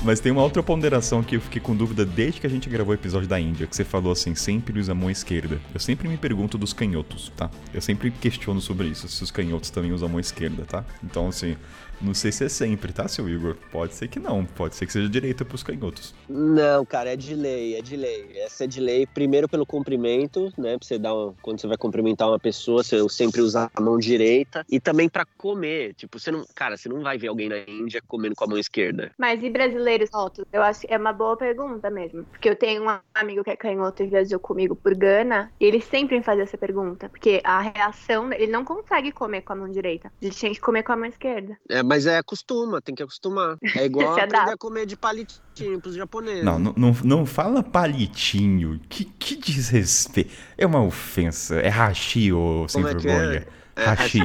Mas 0.04 0.20
tem 0.20 0.32
uma 0.32 0.42
outra 0.42 0.64
ponderação 0.64 1.22
que 1.22 1.36
eu 1.36 1.42
fiquei 1.42 1.62
com 1.62 1.76
dúvida 1.76 2.04
desde 2.04 2.42
que 2.42 2.48
a 2.48 2.50
gente 2.50 2.68
gravou 2.68 2.92
o 2.92 2.96
episódio 2.96 3.28
da 3.28 3.40
Índia, 3.40 3.68
que 3.68 3.76
você 3.76 3.84
falou 3.84 4.12
assim, 4.12 4.34
sempre 4.34 4.80
usa 4.80 4.94
a 4.94 4.96
mão 4.96 5.12
esquerda. 5.12 5.62
Eu 5.72 5.80
sempre 5.80 6.08
me 6.08 6.18
pergunto 6.18 6.58
dos 6.58 6.74
canhotos, 6.74 7.32
tá? 7.38 7.52
Eu 7.72 7.82
sempre 7.82 8.10
questiono 8.10 8.60
sobre 8.60 8.88
isso, 8.88 9.08
se 9.08 9.24
os 9.24 9.30
canhotos 9.30 9.70
também 9.70 9.94
usam 9.94 10.10
a 10.10 10.12
mão 10.12 10.20
esquerda, 10.20 10.66
tá? 10.66 10.84
Então, 11.04 11.28
assim, 11.28 11.56
não 12.02 12.14
sei 12.14 12.32
se 12.32 12.45
é 12.45 12.49
sempre, 12.49 12.91
tá, 12.91 13.08
seu 13.08 13.28
Igor? 13.30 13.56
Pode 13.72 13.93
ser 13.93 14.08
que 14.08 14.20
não, 14.20 14.45
pode 14.45 14.76
ser 14.76 14.86
que 14.86 14.93
seja 14.93 15.10
direita 15.10 15.45
pros 15.45 15.64
canhotos. 15.64 16.14
Não, 16.28 16.86
cara, 16.86 17.14
é 17.14 17.16
de 17.16 17.36
lei, 17.36 17.76
é 17.76 17.82
de 17.82 17.95
lei. 17.95 18.32
Essa 18.36 18.64
é 18.64 18.68
de 18.68 18.80
lei, 18.80 19.06
primeiro 19.06 19.47
pelo 19.47 19.66
cumprimento, 19.66 20.52
né? 20.58 20.78
Pra 20.78 20.88
você 20.88 20.97
dar 20.97 21.14
uma, 21.14 21.34
quando 21.41 21.60
você 21.60 21.68
vai 21.68 21.78
cumprimentar 21.78 22.28
uma 22.28 22.39
pessoa, 22.39 22.84
você 22.84 23.08
sempre 23.10 23.41
usar 23.41 23.70
a 23.74 23.82
mão 23.82 23.97
direita. 23.97 24.66
E 24.70 24.80
também 24.80 25.10
pra 25.10 25.26
comer. 25.38 25.93
Tipo, 25.93 26.20
você 26.20 26.32
não. 26.32 26.45
Cara, 26.56 26.78
você 26.78 26.89
não 26.89 27.02
vai 27.02 27.18
ver 27.18 27.28
alguém 27.28 27.49
na 27.49 27.60
Índia 27.68 28.02
comendo 28.08 28.36
com 28.36 28.43
a 28.43 28.47
mão 28.47 28.58
esquerda. 28.58 29.12
Mas 29.18 29.43
e 29.43 29.49
brasileiros 29.49 30.10
altos? 30.14 30.45
Eu 30.52 30.62
acho 30.64 30.82
que 30.82 30.93
é 30.93 30.97
uma 30.97 31.14
boa 31.14 31.38
pergunta 31.38 31.89
mesmo. 31.89 32.24
Porque 32.26 32.49
eu 32.49 32.56
tenho 32.56 32.84
um 32.84 32.99
amigo 33.14 33.43
que 33.43 33.49
é 33.49 33.56
canhoto 33.56 34.04
e 34.04 34.08
viajou 34.08 34.39
comigo 34.39 34.76
por 34.76 34.95
Gana, 34.95 35.52
e 35.60 35.66
ele 35.66 35.82
sempre 35.82 36.18
me 36.18 36.24
fazia 36.24 36.43
essa 36.43 36.58
pergunta. 36.58 37.10
Porque 37.10 37.41
a 37.43 37.62
reação, 37.62 38.32
ele 38.34 38.47
não 38.47 38.64
consegue 38.64 39.12
comer 39.12 39.41
com 39.41 39.54
a 39.54 39.56
mão 39.56 39.70
direita. 39.70 40.12
Ele 40.22 40.32
tinha 40.32 40.52
que 40.52 40.60
comer 40.60 40.84
com 40.84 40.91
a 40.93 40.97
mão 40.97 41.06
esquerda. 41.06 41.58
É, 41.70 41.82
mas 41.92 42.06
é 42.06 42.18
acostuma, 42.18 42.82
tem 42.82 42.96
que 42.96 43.04
acostumar. 43.04 43.58
É 43.76 43.84
igual 43.84 44.14
Se 44.14 44.22
aprender 44.22 44.52
a 44.52 44.58
comer 44.58 44.86
de 44.86 44.96
palitinho 44.96 45.82
pros 45.82 45.94
japoneses. 45.94 46.42
Não, 46.42 46.58
não, 46.58 46.74
não, 46.78 46.96
não 47.04 47.26
fala 47.26 47.62
palitinho. 47.62 48.80
Que, 48.88 49.04
que 49.04 49.36
desrespeito. 49.36 50.32
É 50.58 50.66
uma 50.66 50.82
ofensa. 50.82 51.56
É 51.56 51.68
hashi, 51.68 52.32
ô 52.32 52.66
sem 52.70 52.82
Como 52.82 52.88
é 52.88 52.92
é? 52.92 53.02
vergonha. 53.02 53.48
É, 53.76 53.84
hashi. 53.84 54.20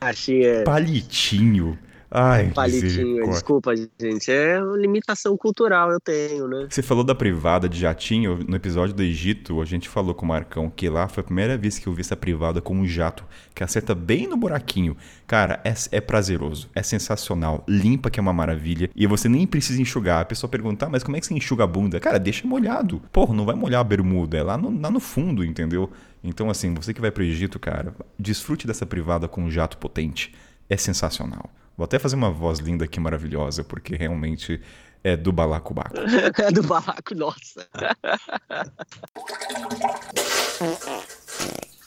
Achei 0.00 0.46
é. 0.46 0.62
Palitinho. 0.62 1.76
Ai, 2.10 2.50
Palitinho, 2.54 3.28
desculpa, 3.28 3.74
gente. 3.76 4.30
É 4.30 4.62
uma 4.62 4.78
limitação 4.78 5.36
cultural, 5.36 5.90
eu 5.90 6.00
tenho, 6.00 6.48
né? 6.48 6.66
Você 6.70 6.80
falou 6.80 7.04
da 7.04 7.14
privada 7.14 7.68
de 7.68 7.78
jatinho. 7.78 8.44
No 8.48 8.56
episódio 8.56 8.94
do 8.94 9.02
Egito, 9.02 9.60
a 9.60 9.64
gente 9.66 9.88
falou 9.90 10.14
com 10.14 10.24
o 10.24 10.28
Marcão 10.28 10.70
que 10.70 10.88
lá 10.88 11.06
foi 11.06 11.20
a 11.20 11.24
primeira 11.24 11.58
vez 11.58 11.78
que 11.78 11.86
eu 11.86 11.92
vi 11.92 12.00
essa 12.00 12.16
privada 12.16 12.62
com 12.62 12.74
um 12.74 12.86
jato 12.86 13.24
que 13.54 13.62
acerta 13.62 13.94
bem 13.94 14.26
no 14.26 14.38
buraquinho. 14.38 14.96
Cara, 15.26 15.60
é, 15.62 15.74
é 15.92 16.00
prazeroso, 16.00 16.70
é 16.74 16.82
sensacional, 16.82 17.62
limpa 17.68 18.10
que 18.10 18.18
é 18.18 18.22
uma 18.22 18.32
maravilha 18.32 18.88
e 18.96 19.06
você 19.06 19.28
nem 19.28 19.46
precisa 19.46 19.80
enxugar. 19.82 20.22
A 20.22 20.24
pessoa 20.24 20.50
pergunta, 20.50 20.86
"Ah, 20.86 20.88
mas 20.88 21.02
como 21.02 21.16
é 21.16 21.20
que 21.20 21.26
você 21.26 21.34
enxuga 21.34 21.64
a 21.64 21.66
bunda? 21.66 22.00
Cara, 22.00 22.18
deixa 22.18 22.46
molhado. 22.46 23.02
Porra, 23.12 23.34
não 23.34 23.44
vai 23.44 23.54
molhar 23.54 23.82
a 23.82 23.84
bermuda, 23.84 24.38
é 24.38 24.42
lá 24.42 24.56
no, 24.56 24.80
lá 24.80 24.90
no 24.90 25.00
fundo, 25.00 25.44
entendeu? 25.44 25.90
Então, 26.24 26.48
assim, 26.48 26.72
você 26.72 26.94
que 26.94 27.00
vai 27.02 27.10
pro 27.10 27.22
Egito, 27.22 27.58
cara, 27.58 27.94
desfrute 28.18 28.66
dessa 28.66 28.86
privada 28.86 29.28
com 29.28 29.42
um 29.42 29.50
jato 29.50 29.76
potente. 29.76 30.34
É 30.70 30.76
sensacional. 30.76 31.50
Vou 31.78 31.84
até 31.84 31.96
fazer 31.96 32.16
uma 32.16 32.28
voz 32.28 32.58
linda 32.58 32.86
aqui, 32.86 32.98
maravilhosa, 32.98 33.62
porque 33.62 33.94
realmente 33.94 34.60
é 35.04 35.16
do 35.16 35.30
balacobaco. 35.30 35.94
É 36.42 36.50
do 36.50 36.64
barraco, 36.64 37.14
nossa. 37.14 37.68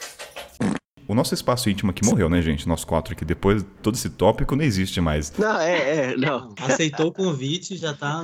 O 1.07 1.15
nosso 1.15 1.33
espaço 1.33 1.69
íntimo 1.69 1.91
aqui 1.91 2.05
morreu, 2.05 2.29
né, 2.29 2.41
gente? 2.41 2.67
Nós 2.67 2.83
quatro 2.83 3.13
aqui. 3.13 3.25
Depois, 3.25 3.65
todo 3.81 3.95
esse 3.95 4.09
tópico 4.09 4.55
não 4.55 4.63
existe 4.63 5.01
mais. 5.01 5.31
Não, 5.37 5.59
é, 5.59 6.11
é, 6.11 6.17
não. 6.17 6.53
Aceitou 6.59 7.07
o 7.07 7.11
convite, 7.11 7.75
já 7.75 7.93
tá, 7.93 8.21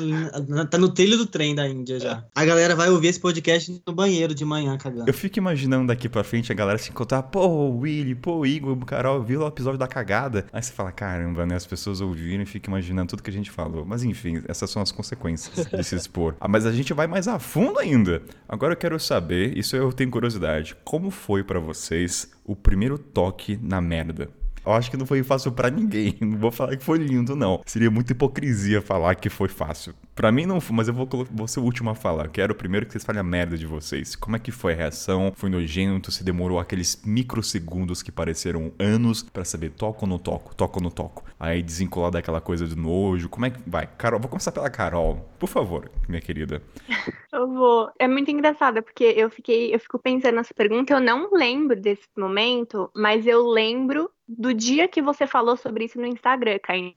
tá 0.70 0.78
no 0.78 0.90
trilho 0.90 1.18
do 1.18 1.26
trem 1.26 1.54
da 1.54 1.68
Índia 1.68 2.00
já. 2.00 2.24
A 2.34 2.46
galera 2.46 2.76
vai 2.76 2.90
ouvir 2.90 3.08
esse 3.08 3.20
podcast 3.20 3.82
no 3.86 3.94
banheiro 3.94 4.34
de 4.34 4.46
manhã, 4.46 4.78
cagando. 4.78 5.10
Eu 5.10 5.14
fico 5.14 5.38
imaginando 5.38 5.88
daqui 5.88 6.08
pra 6.08 6.24
frente 6.24 6.52
a 6.52 6.56
galera 6.56 6.78
se 6.78 6.90
encontrar, 6.90 7.24
pô, 7.24 7.46
o 7.46 7.80
Willy, 7.80 8.16
pô, 8.16 8.38
o 8.38 8.46
Igor, 8.46 8.72
o 8.72 8.86
Carol, 8.86 9.22
viu 9.22 9.42
o 9.42 9.48
episódio 9.48 9.80
da 9.80 9.88
cagada. 9.88 10.46
Aí 10.52 10.62
você 10.62 10.72
fala, 10.72 10.92
caramba, 10.92 11.46
né? 11.46 11.56
As 11.56 11.66
pessoas 11.66 12.02
ouviram 12.02 12.44
e 12.44 12.46
ficam 12.46 12.72
imaginando 12.74 13.10
tudo 13.10 13.24
que 13.24 13.30
a 13.30 13.34
gente 13.34 13.52
falou. 13.52 13.86
Mas 13.86 14.04
enfim, 14.04 14.42
essas 14.48 14.70
são 14.70 14.82
as 14.82 14.92
consequências 14.92 15.68
de 15.68 15.84
se 15.84 15.96
expor. 15.96 16.36
Ah, 16.40 16.48
mas 16.48 16.66
a 16.66 16.72
gente 16.72 16.94
vai 16.94 17.08
mais 17.08 17.28
a 17.28 17.40
fundo 17.40 17.80
ainda. 17.80 18.22
Agora 18.48 18.74
eu 18.74 18.78
quero 18.78 19.00
saber, 19.00 19.58
isso 19.58 19.76
eu 19.76 19.92
tenho 19.92 20.10
curiosidade, 20.10 20.76
como 20.84 21.12
foi 21.12 21.44
pra 21.44 21.60
vocês 21.60 22.32
o 22.48 22.56
primeiro 22.56 22.98
toque 22.98 23.60
na 23.62 23.82
merda? 23.82 24.30
Eu 24.68 24.74
acho 24.74 24.92
que 24.92 24.98
não 24.98 25.06
foi 25.06 25.24
fácil 25.24 25.54
pra 25.54 25.70
ninguém. 25.70 26.18
Não 26.20 26.38
vou 26.38 26.52
falar 26.52 26.76
que 26.76 26.84
foi 26.84 26.98
lindo, 26.98 27.36
não. 27.36 27.62
Seria 27.66 27.90
muita 27.90 28.12
hipocrisia 28.12 28.82
falar 28.82 29.16
que 29.16 29.30
foi 29.30 29.48
fácil. 29.48 29.94
Pra 30.14 30.30
mim 30.32 30.46
não 30.46 30.60
foi, 30.60 30.76
mas 30.76 30.88
eu 30.90 30.94
vou, 30.94 31.08
vou 31.32 31.48
ser 31.48 31.62
o 31.62 31.64
último 31.64 31.90
a 31.90 31.96
falar. 31.96 32.28
Quero 32.28 32.54
primeiro 32.54 32.86
que 32.86 32.92
vocês 32.92 33.06
falem 33.06 33.22
a 33.22 33.24
merda 33.24 33.58
de 33.58 33.66
vocês. 33.66 34.16
Como 34.16 34.36
é 34.36 34.40
que 34.40 34.52
foi 34.52 34.74
a 34.74 34.76
reação? 34.76 35.32
Foi 35.36 35.50
nojento? 35.50 36.12
Se 36.12 36.24
demorou 36.24 36.60
aqueles 36.60 37.02
microsegundos 37.06 38.04
que 38.04 38.12
pareceram 38.12 38.74
anos 38.78 39.24
pra 39.24 39.46
saber 39.46 39.70
toco 39.70 40.06
ou 40.06 40.10
não 40.10 40.20
toco, 40.20 40.54
toco 40.54 40.80
ou 40.80 40.84
não 40.84 40.92
toco. 40.92 41.24
Aí 41.40 41.64
desencolar 41.64 42.10
daquela 42.10 42.42
coisa 42.42 42.68
de 42.68 42.76
nojo. 42.76 43.30
Como 43.30 43.46
é 43.46 43.52
que 43.52 43.60
vai? 43.66 43.88
Carol, 43.98 44.20
vou 44.20 44.30
começar 44.30 44.52
pela 44.52 44.70
Carol. 44.70 45.30
Por 45.40 45.48
favor, 45.48 45.90
minha 46.10 46.22
querida. 46.22 46.62
Eu 47.32 47.48
vou. 47.48 47.90
É 48.00 48.08
muito 48.08 48.32
engraçado, 48.32 48.82
porque 48.82 49.04
eu 49.04 49.30
fiquei, 49.30 49.74
eu 49.74 49.80
fico 49.80 50.00
pensando 50.00 50.36
nessa 50.36 50.54
pergunta, 50.56 50.94
eu 50.94 51.00
não 51.00 51.30
lembro 51.32 51.80
desse 51.80 52.08
momento, 52.18 52.90
mas 52.96 53.28
eu 53.28 53.48
lembro 53.48 54.10
do 54.28 54.54
dia 54.54 54.88
que 54.88 55.02
você 55.02 55.26
falou 55.26 55.56
sobre 55.56 55.86
isso 55.86 56.00
no 56.00 56.06
Instagram, 56.06 56.60
Kainan. 56.60 56.94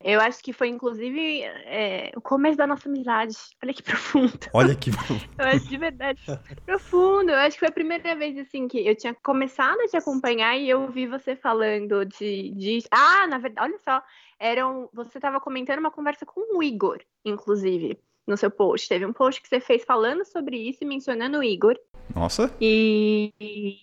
Eu 0.00 0.20
acho 0.20 0.42
que 0.42 0.52
foi, 0.52 0.68
inclusive, 0.68 1.42
é, 1.42 2.12
o 2.14 2.20
começo 2.20 2.56
da 2.56 2.66
nossa 2.66 2.88
amizade. 2.88 3.34
Olha 3.62 3.72
que 3.72 3.82
profundo. 3.82 4.38
Olha 4.52 4.74
que. 4.74 4.90
eu 5.38 5.46
acho 5.46 5.68
de 5.68 5.76
verdade 5.76 6.20
profundo. 6.64 7.30
Eu 7.30 7.38
acho 7.38 7.54
que 7.54 7.60
foi 7.60 7.68
a 7.68 7.72
primeira 7.72 8.14
vez, 8.14 8.38
assim, 8.38 8.68
que 8.68 8.86
eu 8.86 8.94
tinha 8.94 9.14
começado 9.14 9.80
a 9.80 9.88
te 9.88 9.96
acompanhar 9.96 10.56
e 10.56 10.68
eu 10.68 10.88
vi 10.90 11.06
você 11.06 11.34
falando 11.34 12.04
de. 12.04 12.50
de... 12.50 12.84
Ah, 12.90 13.26
na 13.26 13.38
verdade, 13.38 13.70
olha 13.70 13.78
só. 13.78 14.02
Eram, 14.38 14.88
você 14.92 15.18
estava 15.18 15.40
comentando 15.40 15.78
uma 15.78 15.90
conversa 15.90 16.26
com 16.26 16.58
o 16.58 16.62
Igor, 16.62 17.00
inclusive 17.24 17.98
no 18.26 18.36
seu 18.36 18.50
post. 18.50 18.88
Teve 18.88 19.06
um 19.06 19.12
post 19.12 19.40
que 19.40 19.48
você 19.48 19.60
fez 19.60 19.84
falando 19.84 20.24
sobre 20.24 20.56
isso 20.56 20.78
e 20.82 20.86
mencionando 20.86 21.38
o 21.38 21.42
Igor. 21.42 21.78
Nossa. 22.14 22.54
E 22.60 23.32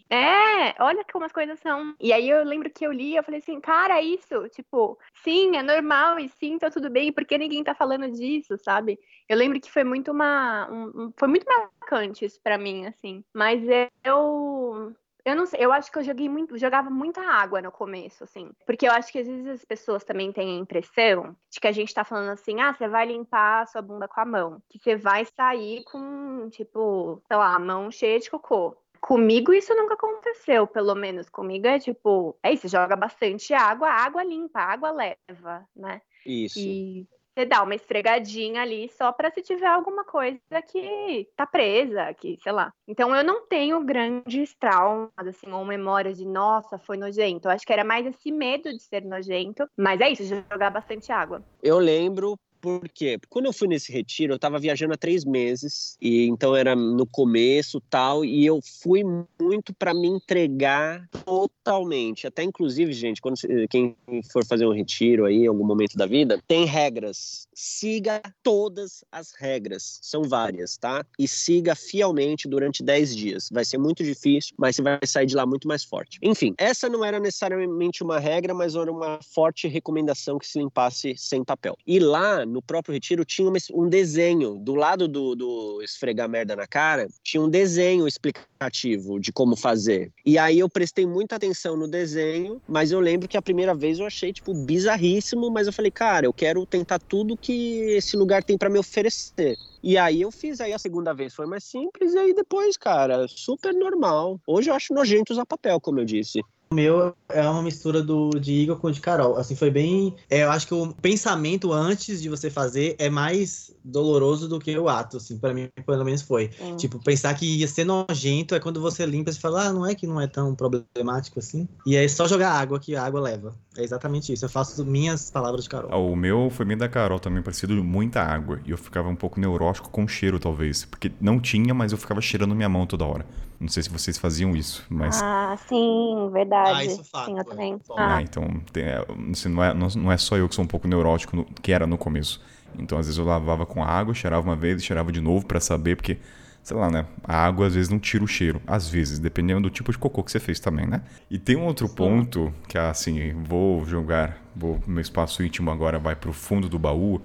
é, 0.10 0.82
olha 0.82 1.04
como 1.12 1.26
as 1.26 1.32
coisas 1.32 1.60
são. 1.60 1.96
E 2.00 2.14
aí 2.14 2.30
eu 2.30 2.44
lembro 2.44 2.70
que 2.70 2.86
eu 2.86 2.92
li, 2.92 3.16
eu 3.16 3.24
falei 3.24 3.40
assim, 3.40 3.60
cara, 3.60 4.02
isso, 4.02 4.48
tipo, 4.50 4.98
sim, 5.24 5.56
é 5.58 5.64
normal 5.64 6.20
e 6.20 6.30
sim, 6.30 6.58
tá 6.58 6.70
tudo 6.70 6.90
bem, 6.90 7.12
por 7.12 7.26
que 7.26 7.38
ninguém 7.38 7.64
tá 7.64 7.74
falando 7.74 8.10
disso, 8.12 8.58
sabe? 8.58 9.00
Eu 9.28 9.38
lembro 9.38 9.60
que 9.60 9.72
foi 9.72 9.84
muito 9.84 10.12
uma, 10.12 10.70
um, 10.72 11.12
foi 11.18 11.28
muito 11.28 11.46
marcante 11.46 12.26
isso 12.26 12.40
para 12.44 12.58
mim, 12.58 12.86
assim. 12.86 13.24
Mas 13.34 13.64
eu 14.04 14.96
eu 15.24 15.36
não 15.36 15.46
sei, 15.46 15.64
eu 15.64 15.72
acho 15.72 15.92
que 15.92 15.98
eu 16.00 16.04
joguei 16.04 16.28
muito, 16.28 16.58
jogava 16.58 16.90
muita 16.90 17.22
água 17.22 17.62
no 17.62 17.72
começo, 17.72 18.24
assim. 18.24 18.52
Porque 18.66 18.88
eu 18.88 18.92
acho 18.92 19.12
que 19.12 19.20
às 19.20 19.28
vezes 19.28 19.48
as 19.48 19.66
pessoas 19.66 20.04
também 20.04 20.32
têm 20.32 20.58
a 20.58 20.60
impressão 20.60 21.36
de 21.50 21.60
que 21.60 21.68
a 21.68 21.72
gente 21.72 21.94
tá 21.94 22.04
falando 22.04 22.30
assim, 22.30 22.60
ah, 22.60 22.74
você 22.74 22.88
vai 22.88 23.06
limpar 23.06 23.62
a 23.62 23.66
sua 23.66 23.82
bunda 23.82 24.08
com 24.08 24.20
a 24.20 24.26
mão. 24.26 24.62
Que 24.70 24.80
você 24.80 24.96
vai 24.96 25.26
sair 25.26 25.84
com, 25.86 26.50
tipo, 26.50 27.22
sei 27.28 27.38
lá, 27.38 27.56
a 27.56 27.60
mão 27.60 27.92
cheia 27.92 28.20
de 28.20 28.30
cocô. 28.30 28.76
Comigo 29.00 29.52
isso 29.52 29.74
nunca 29.76 29.96
aconteceu, 29.96 30.68
pelo 30.68 30.94
menos. 30.94 31.30
Comigo 31.30 31.68
é 31.68 31.80
tipo, 31.80 32.38
é 32.44 32.54
isso, 32.54 32.68
joga 32.68 32.96
bastante 32.96 33.54
água, 33.54 33.90
água 33.90 34.24
limpa, 34.24 34.60
água 34.60 34.92
leva, 34.92 35.68
né? 35.76 36.02
Isso. 36.26 36.60
E 36.60 37.08
você 37.34 37.46
dá 37.46 37.64
uma 37.64 37.76
esfregadinha 37.76 38.62
ali 38.62 38.90
só 38.90 39.12
para 39.12 39.32
se 39.32 39.42
tiver 39.42 39.68
alguma 39.68 40.04
coisa 40.04 40.40
que 40.70 41.28
tá 41.36 41.46
presa, 41.46 42.14
que, 42.14 42.38
sei 42.42 42.52
lá. 42.52 42.72
Então 42.88 43.16
eu 43.16 43.24
não 43.24 43.48
tenho 43.48 43.84
grandes 43.84 44.54
traumas, 44.56 45.12
assim, 45.20 45.52
ou 45.52 45.64
memórias 45.64 46.18
de 46.18 46.26
nossa, 46.26 46.78
foi 46.78 46.98
nojento. 46.98 47.48
Eu 47.48 47.52
acho 47.52 47.66
que 47.66 47.74
era 47.74 47.84
mais 47.84 48.06
esse 48.06 48.32
medo 48.32 48.72
de 48.72 48.82
ser 48.82 49.04
nojento. 49.04 49.68
Mas 49.78 50.02
é 50.02 50.10
isso, 50.10 50.24
jogar 50.52 50.70
bastante 50.70 51.12
água. 51.12 51.44
Eu 51.64 51.80
lembro 51.80 52.38
por 52.62 52.88
quê? 52.88 53.18
Porque 53.18 53.30
quando 53.30 53.46
eu 53.46 53.54
fui 53.54 53.68
nesse 53.68 53.92
retiro, 53.92 54.34
eu 54.34 54.36
estava 54.36 54.60
viajando 54.60 54.94
há 54.94 54.98
três 54.98 55.26
meses, 55.26 55.98
e 56.00 56.28
então 56.28 56.56
era 56.56 56.76
no 56.76 57.06
começo 57.06 57.82
tal, 57.90 58.24
e 58.24 58.46
eu 58.46 58.60
fui 58.62 59.04
muito 59.40 59.74
para 59.74 59.94
me 59.94 60.08
entregar 60.08 61.10
totalmente. 61.26 62.28
Até 62.28 62.44
inclusive, 62.44 62.94
gente, 62.94 63.22
quando 63.22 63.36
quem 63.70 63.96
for 64.32 64.46
fazer 64.46 64.66
um 64.66 64.74
retiro 64.74 65.26
aí 65.26 65.44
em 65.44 65.48
algum 65.48 65.66
momento 65.66 65.98
da 65.98 66.06
vida, 66.06 66.42
tem 66.48 66.66
regras. 66.66 67.48
Siga 67.54 68.22
todas 68.44 69.04
as 69.12 69.34
regras. 69.34 70.00
São 70.02 70.24
várias, 70.24 70.78
tá? 70.78 71.06
E 71.18 71.28
siga 71.28 71.76
fielmente 71.76 72.48
durante 72.48 72.84
dez 72.84 73.16
dias. 73.16 73.50
Vai 73.52 73.66
ser 73.66 73.78
muito 73.78 74.04
difícil, 74.04 74.54
mas 74.58 74.76
você 74.76 74.82
vai 74.82 75.00
sair 75.06 75.26
de 75.26 75.36
lá 75.36 75.46
muito 75.46 75.68
mais 75.68 75.84
forte. 75.84 76.20
Enfim, 76.22 76.54
essa 76.58 76.88
não 76.88 77.04
era 77.04 77.20
necessariamente 77.20 78.04
uma 78.04 78.20
regra, 78.20 78.54
mas 78.54 78.76
era 78.76 78.92
uma 78.92 79.20
forte 79.22 79.68
recomendação 79.68 80.38
que 80.38 80.48
se 80.48 80.60
limpasse 80.60 81.16
sem 81.18 81.44
papel. 81.44 81.76
E 81.86 82.00
lá 82.00 82.46
no 82.52 82.62
próprio 82.62 82.94
retiro 82.94 83.26
tinha 83.26 83.52
um 83.74 83.90
desenho 83.90 84.56
do 84.56 84.76
lado 84.76 85.08
do, 85.08 85.36
do 85.36 85.82
esfregar 85.82 86.30
merda 86.30 86.56
na 86.56 86.68
cara, 86.68 87.08
tinha 87.24 87.42
um 87.42 87.50
desenho 87.50 88.08
explicativo 88.08 89.20
de 89.20 89.32
como 89.32 89.56
fazer. 89.56 90.12
E 90.26 90.38
aí 90.38 90.60
eu 90.60 90.70
prestei 90.70 91.06
muita 91.06 91.36
atenção 91.36 91.76
no 91.76 91.88
desenho, 91.88 92.62
mas 92.68 92.92
eu 92.92 93.00
lembro 93.00 93.28
que 93.28 93.38
a 93.38 93.42
primeira 93.42 93.74
vez 93.74 94.00
eu 94.00 94.06
achei 94.06 94.32
tipo 94.32 94.54
bizarríssimo, 94.54 95.50
mas 95.50 95.68
eu 95.68 95.74
falei, 95.74 95.92
cara, 95.92 96.26
eu 96.26 96.34
quero 96.34 96.66
tentar 96.66 97.00
tudo 97.00 97.38
que 97.38 97.80
esse 97.92 98.16
lugar 98.16 98.44
tem 98.44 98.58
para 98.58 98.70
me 98.70 98.78
oferecer. 98.78 99.56
E 99.84 99.98
aí 99.98 100.22
eu 100.22 100.32
fiz 100.32 100.62
aí 100.62 100.74
a 100.74 100.80
segunda 100.80 101.14
vez, 101.14 101.34
foi 101.34 101.48
mais 101.48 101.64
simples, 101.64 102.14
e 102.14 102.18
aí 102.18 102.34
depois, 102.36 102.78
cara, 102.78 103.26
super 103.28 103.74
normal. 103.74 104.40
Hoje 104.46 104.70
eu 104.70 104.76
acho 104.76 104.94
nojento 104.94 105.34
usar 105.34 105.46
papel, 105.46 105.80
como 105.82 106.00
eu 106.00 106.06
disse. 106.06 106.42
O 106.72 106.76
meu 106.76 107.14
é 107.28 107.42
uma 107.50 107.62
mistura 107.62 108.02
do 108.02 108.30
de 108.30 108.54
Igor 108.54 108.78
com 108.78 108.88
o 108.88 108.92
de 108.92 109.02
Carol. 109.02 109.36
Assim, 109.36 109.58
foi 109.58 109.70
bem. 109.70 110.16
É, 110.30 110.44
eu 110.44 110.52
acho 110.52 110.66
que 110.66 110.74
o 110.74 110.94
pensamento 110.94 111.74
antes 111.74 112.22
de 112.22 112.30
você 112.30 112.50
fazer 112.50 112.96
é 112.98 113.10
mais 113.10 113.76
doloroso 113.84 114.48
do 114.48 114.58
que 114.58 114.78
o 114.78 114.88
ato, 114.88 115.18
assim, 115.18 115.38
para 115.38 115.54
mim, 115.54 115.68
pelo 115.86 116.06
menos 116.06 116.22
foi. 116.22 116.50
Hum. 116.62 116.78
Tipo, 116.78 116.98
pensar 117.04 117.34
que 117.34 117.46
ia 117.46 117.68
ser 117.68 117.84
nojento 117.84 118.56
é 118.56 118.60
quando 118.60 118.80
você 118.80 119.06
limpa 119.06 119.32
e 119.32 119.34
fala, 119.34 119.68
ah, 119.68 119.74
não 119.74 119.86
é 119.86 119.94
que 119.94 120.08
não 120.08 120.22
é 120.22 120.28
tão 120.28 120.56
problemático 120.56 121.40
assim. 121.40 121.68
E 121.86 121.98
é 121.98 122.08
só 122.08 122.26
jogar 122.26 122.54
água 122.54 122.80
que 122.80 122.96
a 122.96 123.04
água 123.04 123.20
leva. 123.20 123.54
É 123.78 123.84
exatamente 123.84 124.34
isso. 124.34 124.44
Eu 124.44 124.50
faço 124.50 124.86
minhas 124.86 125.32
palavras 125.32 125.64
de 125.64 125.70
Carol. 125.70 125.90
Ah, 125.92 125.98
o 125.98 126.16
meu 126.16 126.50
foi 126.50 126.66
bem 126.66 126.78
da 126.78 126.90
Carol 126.90 127.20
também, 127.20 127.42
parecido 127.42 127.82
muita 127.84 128.22
água. 128.22 128.60
E 128.66 128.72
eu 128.72 128.78
ficava 128.78 129.08
um 129.08 129.16
pouco 129.16 129.40
neurótico 129.40 129.90
com 129.90 130.04
o 130.04 130.08
cheiro, 130.08 130.40
talvez. 130.40 130.84
Porque 130.84 131.12
não 131.22 131.40
tinha, 131.40 131.74
mas 131.74 131.92
eu 131.92 131.98
ficava 131.98 132.20
cheirando 132.20 132.54
minha 132.54 132.68
mão 132.68 132.86
toda 132.86 133.06
hora. 133.06 133.26
Não 133.60 133.70
sei 133.70 133.84
se 133.84 133.90
vocês 133.90 134.18
faziam 134.18 134.56
isso, 134.56 134.86
mas. 134.90 135.22
Ah, 135.24 135.56
sim, 135.70 136.30
verdade. 136.34 136.80
Ah, 136.80 136.86
isso 136.86 137.02
é 137.02 137.04
fato. 137.04 137.26
Sim, 137.28 137.38
eu 137.38 137.46
também. 137.46 137.80
Ah, 137.92 138.16
ah 138.18 138.22
então 138.22 138.62
tem, 138.74 138.84
é, 138.84 139.06
assim, 139.32 139.50
não, 139.50 139.64
é, 139.64 139.74
não 139.74 140.12
é 140.12 140.18
só 140.18 140.36
eu 140.36 140.50
que 140.50 140.56
sou 140.56 140.66
um 140.66 140.68
pouco 140.68 140.88
neurótico, 140.88 141.38
no, 141.38 141.46
que 141.46 141.72
era 141.72 141.88
no 141.88 141.98
começo. 141.98 142.42
Então, 142.78 142.98
às 142.98 143.06
vezes 143.06 143.20
eu 143.20 143.26
lavava 143.26 143.66
com 143.66 143.84
água, 143.84 144.14
cheirava 144.14 144.48
uma 144.48 144.56
vez 144.56 144.82
e 144.82 144.86
cheirava 144.86 145.12
de 145.12 145.22
novo 145.22 145.46
para 145.46 145.60
saber, 145.60 145.96
porque, 145.96 146.18
sei 146.64 146.78
lá, 146.78 146.90
né? 146.90 147.06
A 147.24 147.36
água 147.46 147.68
às 147.68 147.76
vezes 147.76 147.90
não 147.90 148.00
tira 148.00 148.24
o 148.24 148.28
cheiro. 148.28 148.62
Às 148.68 148.88
vezes, 148.88 149.20
dependendo 149.20 149.62
do 149.62 149.70
tipo 149.70 149.92
de 149.92 149.98
cocô 149.98 150.24
que 150.24 150.32
você 150.32 150.40
fez 150.40 150.60
também, 150.60 150.86
né? 150.86 151.02
E 151.30 151.38
tem 151.38 151.56
um 151.56 151.66
outro 151.66 151.88
Sim. 151.88 151.96
ponto 151.96 152.54
que, 152.68 152.78
assim, 152.78 153.34
vou 153.44 153.86
jogar, 153.86 154.38
vou, 154.56 154.82
meu 154.86 155.02
espaço 155.02 155.44
íntimo 155.44 155.72
agora 155.72 155.98
vai 156.00 156.16
pro 156.16 156.34
fundo 156.34 156.70
do 156.70 156.78
baú 156.78 157.22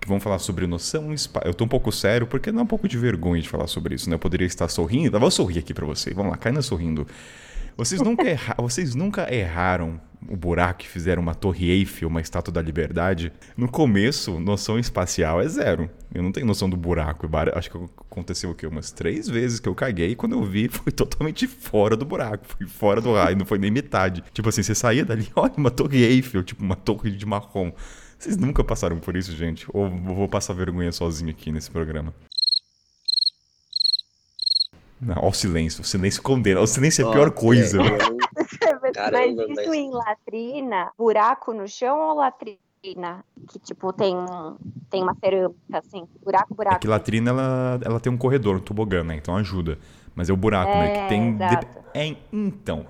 que 0.00 0.08
vão 0.08 0.20
falar 0.20 0.38
sobre 0.38 0.66
noção. 0.66 1.14
Eu 1.44 1.54
tô 1.54 1.64
um 1.64 1.68
pouco 1.68 1.90
sério 1.90 2.26
porque 2.26 2.52
dá 2.52 2.60
um 2.60 2.66
pouco 2.66 2.86
de 2.86 2.98
vergonha 2.98 3.40
de 3.40 3.48
falar 3.48 3.66
sobre 3.66 3.94
isso, 3.94 4.08
né? 4.08 4.16
Eu 4.16 4.18
poderia 4.18 4.46
estar 4.46 4.68
sorrindo. 4.68 5.16
Eu 5.16 5.20
vou 5.20 5.30
sorrir 5.30 5.58
aqui 5.58 5.72
para 5.72 5.86
vocês. 5.86 6.14
Vamos 6.14 6.32
lá, 6.32 6.36
cai 6.36 6.52
na 6.52 6.62
sorrindo. 6.62 7.06
Vocês 7.76 8.00
nunca, 8.00 8.22
erra... 8.22 8.54
vocês 8.58 8.94
nunca 8.94 9.34
erraram 9.34 10.00
o 10.28 10.36
buraco 10.36 10.82
e 10.82 10.86
fizeram 10.86 11.20
uma 11.20 11.34
torre 11.34 11.70
Eiffel, 11.70 12.08
uma 12.08 12.20
estátua 12.20 12.52
da 12.52 12.62
liberdade? 12.62 13.32
No 13.56 13.68
começo, 13.68 14.38
noção 14.38 14.78
espacial 14.78 15.40
é 15.40 15.48
zero. 15.48 15.90
Eu 16.14 16.22
não 16.22 16.30
tenho 16.30 16.46
noção 16.46 16.70
do 16.70 16.76
buraco. 16.76 17.28
Acho 17.54 17.70
que 17.70 17.76
aconteceu 17.76 18.50
o 18.50 18.54
quê? 18.54 18.66
Umas 18.66 18.92
três 18.92 19.28
vezes 19.28 19.58
que 19.58 19.68
eu 19.68 19.74
caguei 19.74 20.10
e 20.10 20.16
quando 20.16 20.36
eu 20.36 20.44
vi, 20.44 20.68
foi 20.72 20.92
totalmente 20.92 21.48
fora 21.48 21.96
do 21.96 22.04
buraco. 22.04 22.46
Fui 22.46 22.66
fora 22.68 23.00
do 23.00 23.12
raio, 23.12 23.36
não 23.36 23.44
foi 23.44 23.58
nem 23.58 23.72
metade. 23.72 24.22
Tipo 24.32 24.48
assim, 24.48 24.62
você 24.62 24.74
saía 24.74 25.04
dali, 25.04 25.28
olha, 25.34 25.52
uma 25.56 25.70
torre 25.70 26.04
Eiffel, 26.04 26.44
tipo 26.44 26.62
uma 26.62 26.76
torre 26.76 27.10
de 27.10 27.26
marrom. 27.26 27.72
Vocês 28.16 28.36
nunca 28.36 28.62
passaram 28.62 28.98
por 28.98 29.16
isso, 29.16 29.36
gente? 29.36 29.66
Ou 29.72 29.90
vou 29.90 30.28
passar 30.28 30.54
vergonha 30.54 30.92
sozinho 30.92 31.30
aqui 31.30 31.50
nesse 31.50 31.70
programa? 31.70 32.14
Não, 35.04 35.16
olha 35.18 35.28
o 35.28 35.32
silêncio. 35.32 35.82
O 35.82 35.84
silêncio 35.84 36.22
condena. 36.22 36.60
O 36.60 36.66
silêncio 36.66 37.04
é 37.04 37.08
a 37.08 37.12
pior 37.12 37.30
coisa. 37.30 37.78
Caramba, 38.94 39.46
mas 39.48 39.58
isso 39.58 39.68
mas... 39.68 39.78
em 39.78 39.90
latrina, 39.90 40.92
buraco 40.96 41.52
no 41.52 41.68
chão 41.68 41.98
ou 42.00 42.14
latrina? 42.16 43.24
Que, 43.48 43.58
tipo, 43.58 43.92
tem, 43.92 44.14
tem 44.90 45.02
uma 45.02 45.14
cerâmica, 45.14 45.54
assim, 45.72 46.06
buraco, 46.22 46.54
buraco. 46.54 46.76
É 46.76 46.78
que 46.78 46.88
latrina, 46.88 47.30
ela, 47.30 47.80
ela 47.82 48.00
tem 48.00 48.12
um 48.12 48.16
corredor, 48.16 48.56
um 48.56 48.60
tobogã, 48.60 49.02
né? 49.02 49.16
Então 49.16 49.36
ajuda. 49.36 49.78
Mas 50.14 50.28
é 50.28 50.32
o 50.32 50.36
buraco, 50.36 50.70
é, 50.70 50.78
né? 50.78 51.02
Que 51.02 51.08
tem... 51.08 51.36
De... 51.36 51.44
É, 51.94 52.16
então, 52.32 52.86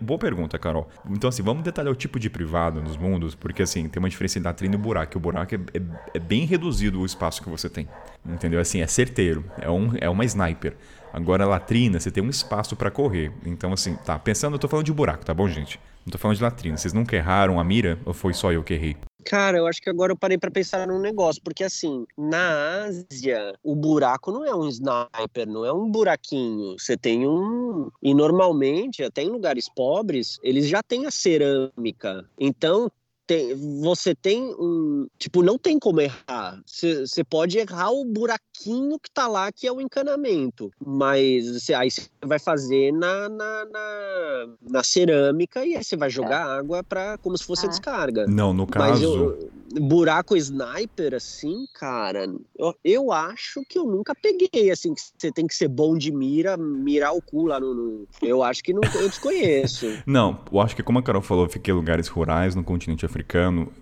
Boa 0.00 0.18
pergunta, 0.18 0.58
Carol. 0.58 0.88
Então, 1.10 1.28
assim, 1.28 1.42
vamos 1.42 1.62
detalhar 1.62 1.92
o 1.92 1.96
tipo 1.96 2.18
de 2.18 2.30
privado 2.30 2.80
nos 2.80 2.96
mundos, 2.96 3.34
porque, 3.34 3.62
assim, 3.62 3.88
tem 3.88 4.00
uma 4.00 4.08
diferença 4.08 4.38
entre 4.38 4.48
latrina 4.48 4.74
e 4.74 4.78
buraco. 4.78 5.16
O 5.16 5.20
buraco 5.20 5.54
é, 5.54 5.58
é, 5.74 5.82
é, 6.14 6.18
bem 6.18 6.44
reduzido 6.44 7.00
o 7.00 7.06
espaço 7.06 7.42
que 7.42 7.48
você 7.48 7.68
tem. 7.68 7.88
Entendeu? 8.24 8.60
Assim, 8.60 8.80
é 8.80 8.86
certeiro. 8.86 9.44
É, 9.60 9.70
um, 9.70 9.92
é 10.00 10.08
uma 10.08 10.24
sniper. 10.24 10.74
Agora, 11.12 11.44
a 11.44 11.46
latrina, 11.46 11.98
você 11.98 12.10
tem 12.10 12.22
um 12.22 12.30
espaço 12.30 12.76
para 12.76 12.90
correr. 12.90 13.32
Então, 13.44 13.72
assim, 13.72 13.96
tá. 14.04 14.18
Pensando, 14.18 14.54
eu 14.54 14.58
tô 14.58 14.68
falando 14.68 14.86
de 14.86 14.92
buraco, 14.92 15.24
tá 15.24 15.32
bom, 15.32 15.48
gente? 15.48 15.80
Não 16.06 16.12
tô 16.12 16.18
falando 16.18 16.36
de 16.36 16.42
latrina. 16.44 16.76
Vocês 16.76 16.94
nunca 16.94 17.16
erraram 17.16 17.58
a 17.58 17.64
mira 17.64 17.98
ou 18.06 18.14
foi 18.14 18.32
só 18.32 18.52
eu 18.52 18.62
que 18.62 18.74
errei? 18.74 18.96
Cara, 19.24 19.58
eu 19.58 19.66
acho 19.66 19.82
que 19.82 19.90
agora 19.90 20.12
eu 20.12 20.16
parei 20.16 20.38
para 20.38 20.52
pensar 20.52 20.86
num 20.86 21.00
negócio, 21.00 21.42
porque 21.42 21.64
assim, 21.64 22.06
na 22.16 22.84
Ásia, 22.84 23.52
o 23.60 23.74
buraco 23.74 24.30
não 24.30 24.44
é 24.44 24.54
um 24.54 24.68
sniper, 24.68 25.48
não 25.48 25.64
é 25.64 25.72
um 25.72 25.90
buraquinho. 25.90 26.78
Você 26.78 26.96
tem 26.96 27.26
um. 27.26 27.90
E 28.00 28.14
normalmente, 28.14 29.02
até 29.02 29.24
em 29.24 29.28
lugares 29.28 29.68
pobres, 29.68 30.38
eles 30.44 30.68
já 30.68 30.80
têm 30.80 31.06
a 31.06 31.10
cerâmica. 31.10 32.24
Então, 32.38 32.88
tem, 33.26 33.54
você 33.80 34.14
tem 34.14 34.54
um. 34.58 35.06
Tipo, 35.18 35.42
não 35.42 35.58
tem 35.58 35.78
como 35.78 36.00
errar. 36.00 36.60
Você 36.64 37.24
pode 37.24 37.58
errar 37.58 37.90
o 37.90 38.04
buraquinho 38.04 38.98
que 38.98 39.10
tá 39.10 39.26
lá, 39.26 39.50
que 39.50 39.66
é 39.66 39.72
o 39.72 39.80
encanamento. 39.80 40.70
Mas 40.84 41.62
cê, 41.62 41.74
aí 41.74 41.90
você 41.90 42.08
vai 42.24 42.38
fazer 42.38 42.92
na, 42.92 43.28
na, 43.28 43.64
na, 43.64 44.48
na, 44.70 44.82
cerâmica 44.84 45.64
e 45.64 45.76
aí 45.76 45.82
você 45.82 45.96
vai 45.96 46.08
jogar 46.08 46.46
é. 46.46 46.58
água 46.58 46.82
para 46.82 47.18
como 47.18 47.36
se 47.36 47.44
fosse 47.44 47.66
a 47.66 47.68
descarga. 47.68 48.26
Não, 48.26 48.52
no 48.52 48.66
caso. 48.66 49.04
Eu, 49.04 49.50
buraco 49.80 50.36
sniper, 50.36 51.14
assim, 51.14 51.66
cara, 51.74 52.26
eu, 52.58 52.74
eu, 52.84 53.12
acho 53.12 53.62
que 53.68 53.78
eu 53.78 53.84
nunca 53.84 54.14
peguei, 54.14 54.70
assim, 54.70 54.94
que 54.94 55.00
você 55.00 55.30
tem 55.32 55.46
que 55.46 55.54
ser 55.54 55.68
bom 55.68 55.96
de 55.96 56.12
mira, 56.12 56.56
mirar 56.56 57.12
o 57.12 57.22
cu 57.22 57.46
lá 57.46 57.60
no. 57.60 57.74
no 57.74 58.08
eu 58.22 58.42
acho 58.42 58.62
que 58.62 58.72
não, 58.72 58.80
eu 58.82 59.08
desconheço. 59.08 59.86
não, 60.06 60.40
eu 60.50 60.60
acho 60.60 60.76
que 60.76 60.82
como 60.82 60.98
a 60.98 61.02
Carol 61.02 61.22
falou, 61.22 61.44
eu 61.44 61.50
fiquei 61.50 61.72
em 61.72 61.76
lugares 61.76 62.08
rurais 62.08 62.54
no 62.54 62.64
continente 62.64 63.04
africano, 63.04 63.15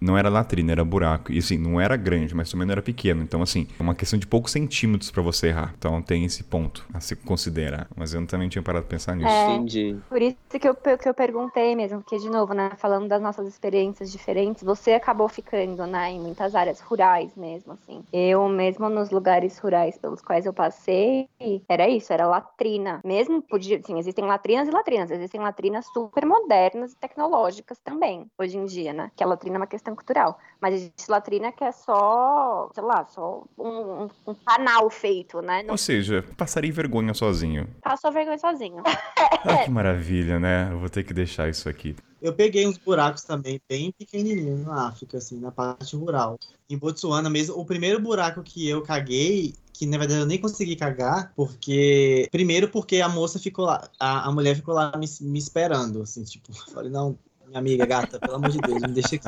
não 0.00 0.16
era 0.16 0.28
latrina, 0.28 0.72
era 0.72 0.84
buraco. 0.84 1.32
E 1.32 1.38
assim, 1.38 1.58
não 1.58 1.80
era 1.80 1.96
grande, 1.96 2.34
mas 2.34 2.50
também 2.50 2.66
não 2.66 2.72
era 2.72 2.82
pequeno. 2.82 3.22
Então, 3.22 3.42
assim, 3.42 3.66
é 3.78 3.82
uma 3.82 3.94
questão 3.94 4.18
de 4.18 4.26
poucos 4.26 4.52
centímetros 4.52 5.10
para 5.10 5.22
você 5.22 5.48
errar. 5.48 5.74
Então 5.76 6.00
tem 6.02 6.24
esse 6.24 6.44
ponto 6.44 6.84
a 6.92 7.00
se 7.00 7.16
considerar. 7.16 7.88
Mas 7.96 8.14
eu 8.14 8.24
também 8.26 8.48
tinha 8.48 8.62
parado 8.62 8.84
de 8.84 8.90
pensar 8.90 9.16
nisso. 9.16 9.28
É, 9.28 9.54
Entendi. 9.54 9.96
Por 10.08 10.20
isso 10.20 10.36
que 10.60 10.68
eu, 10.68 10.74
que 10.74 11.08
eu 11.08 11.14
perguntei 11.14 11.74
mesmo, 11.74 12.00
porque, 12.00 12.18
de 12.18 12.30
novo, 12.30 12.52
né, 12.54 12.70
falando 12.76 13.08
das 13.08 13.20
nossas 13.20 13.46
experiências 13.48 14.10
diferentes, 14.12 14.62
você 14.62 14.92
acabou 14.92 15.28
ficando, 15.28 15.86
né, 15.86 16.12
em 16.12 16.20
muitas 16.20 16.54
áreas 16.54 16.80
rurais 16.80 17.34
mesmo, 17.36 17.72
assim. 17.72 18.02
Eu, 18.12 18.48
mesmo 18.48 18.88
nos 18.88 19.10
lugares 19.10 19.58
rurais 19.58 19.98
pelos 19.98 20.20
quais 20.20 20.46
eu 20.46 20.52
passei, 20.52 21.28
era 21.68 21.88
isso, 21.88 22.12
era 22.12 22.26
latrina. 22.26 23.00
Mesmo, 23.04 23.42
podia, 23.42 23.78
assim, 23.78 23.98
existem 23.98 24.24
latrinas 24.24 24.68
e 24.68 24.70
latrinas, 24.70 25.10
existem 25.10 25.40
latrinas 25.40 25.86
super 25.92 26.24
modernas 26.26 26.92
e 26.92 26.96
tecnológicas 26.96 27.78
também, 27.78 28.26
hoje 28.38 28.56
em 28.56 28.64
dia, 28.64 28.92
né, 28.92 29.10
que 29.16 29.23
a 29.24 29.26
latrina 29.26 29.56
é 29.56 29.58
uma 29.58 29.66
questão 29.66 29.96
cultural. 29.96 30.38
Mas 30.60 30.74
existe 30.74 31.10
latrina 31.10 31.50
que 31.50 31.64
é 31.64 31.72
só, 31.72 32.70
sei 32.74 32.82
lá, 32.82 33.06
só 33.06 33.44
um, 33.58 34.04
um, 34.04 34.08
um 34.26 34.34
canal 34.34 34.88
feito, 34.90 35.40
né? 35.40 35.62
Não... 35.62 35.72
Ou 35.72 35.78
seja, 35.78 36.24
passaria 36.36 36.72
vergonha 36.72 37.14
sozinho. 37.14 37.66
Passou 37.82 38.12
vergonha 38.12 38.38
sozinho. 38.38 38.82
ah, 39.44 39.64
que 39.64 39.70
maravilha, 39.70 40.38
né? 40.38 40.68
Eu 40.70 40.78
vou 40.78 40.90
ter 40.90 41.04
que 41.04 41.14
deixar 41.14 41.48
isso 41.48 41.68
aqui. 41.68 41.96
Eu 42.20 42.32
peguei 42.32 42.66
uns 42.66 42.78
buracos 42.78 43.22
também 43.22 43.60
bem 43.68 43.92
pequenininhos 43.92 44.64
na 44.64 44.88
África, 44.88 45.18
assim, 45.18 45.38
na 45.38 45.50
parte 45.50 45.94
rural. 45.94 46.38
Em 46.68 46.78
Botsuana 46.78 47.28
mesmo, 47.28 47.58
o 47.58 47.66
primeiro 47.66 48.00
buraco 48.00 48.42
que 48.42 48.66
eu 48.66 48.80
caguei, 48.80 49.54
que 49.74 49.84
na 49.84 49.98
verdade 49.98 50.20
eu 50.20 50.26
nem 50.26 50.38
consegui 50.38 50.76
cagar, 50.76 51.32
porque. 51.36 52.26
Primeiro 52.30 52.68
porque 52.68 53.02
a 53.02 53.08
moça 53.08 53.38
ficou 53.38 53.66
lá, 53.66 53.90
a, 54.00 54.28
a 54.28 54.32
mulher 54.32 54.56
ficou 54.56 54.74
lá 54.74 54.92
me, 54.96 55.06
me 55.20 55.38
esperando, 55.38 56.00
assim, 56.00 56.24
tipo, 56.24 56.50
falei, 56.72 56.90
não, 56.90 57.18
minha 57.60 57.74
amiga 57.74 57.86
gata, 57.86 58.18
pelo 58.18 58.36
amor 58.36 58.50
de 58.50 58.58
Deus, 58.58 58.82
me 58.82 58.88
deixa 58.88 59.16
aqui. 59.16 59.26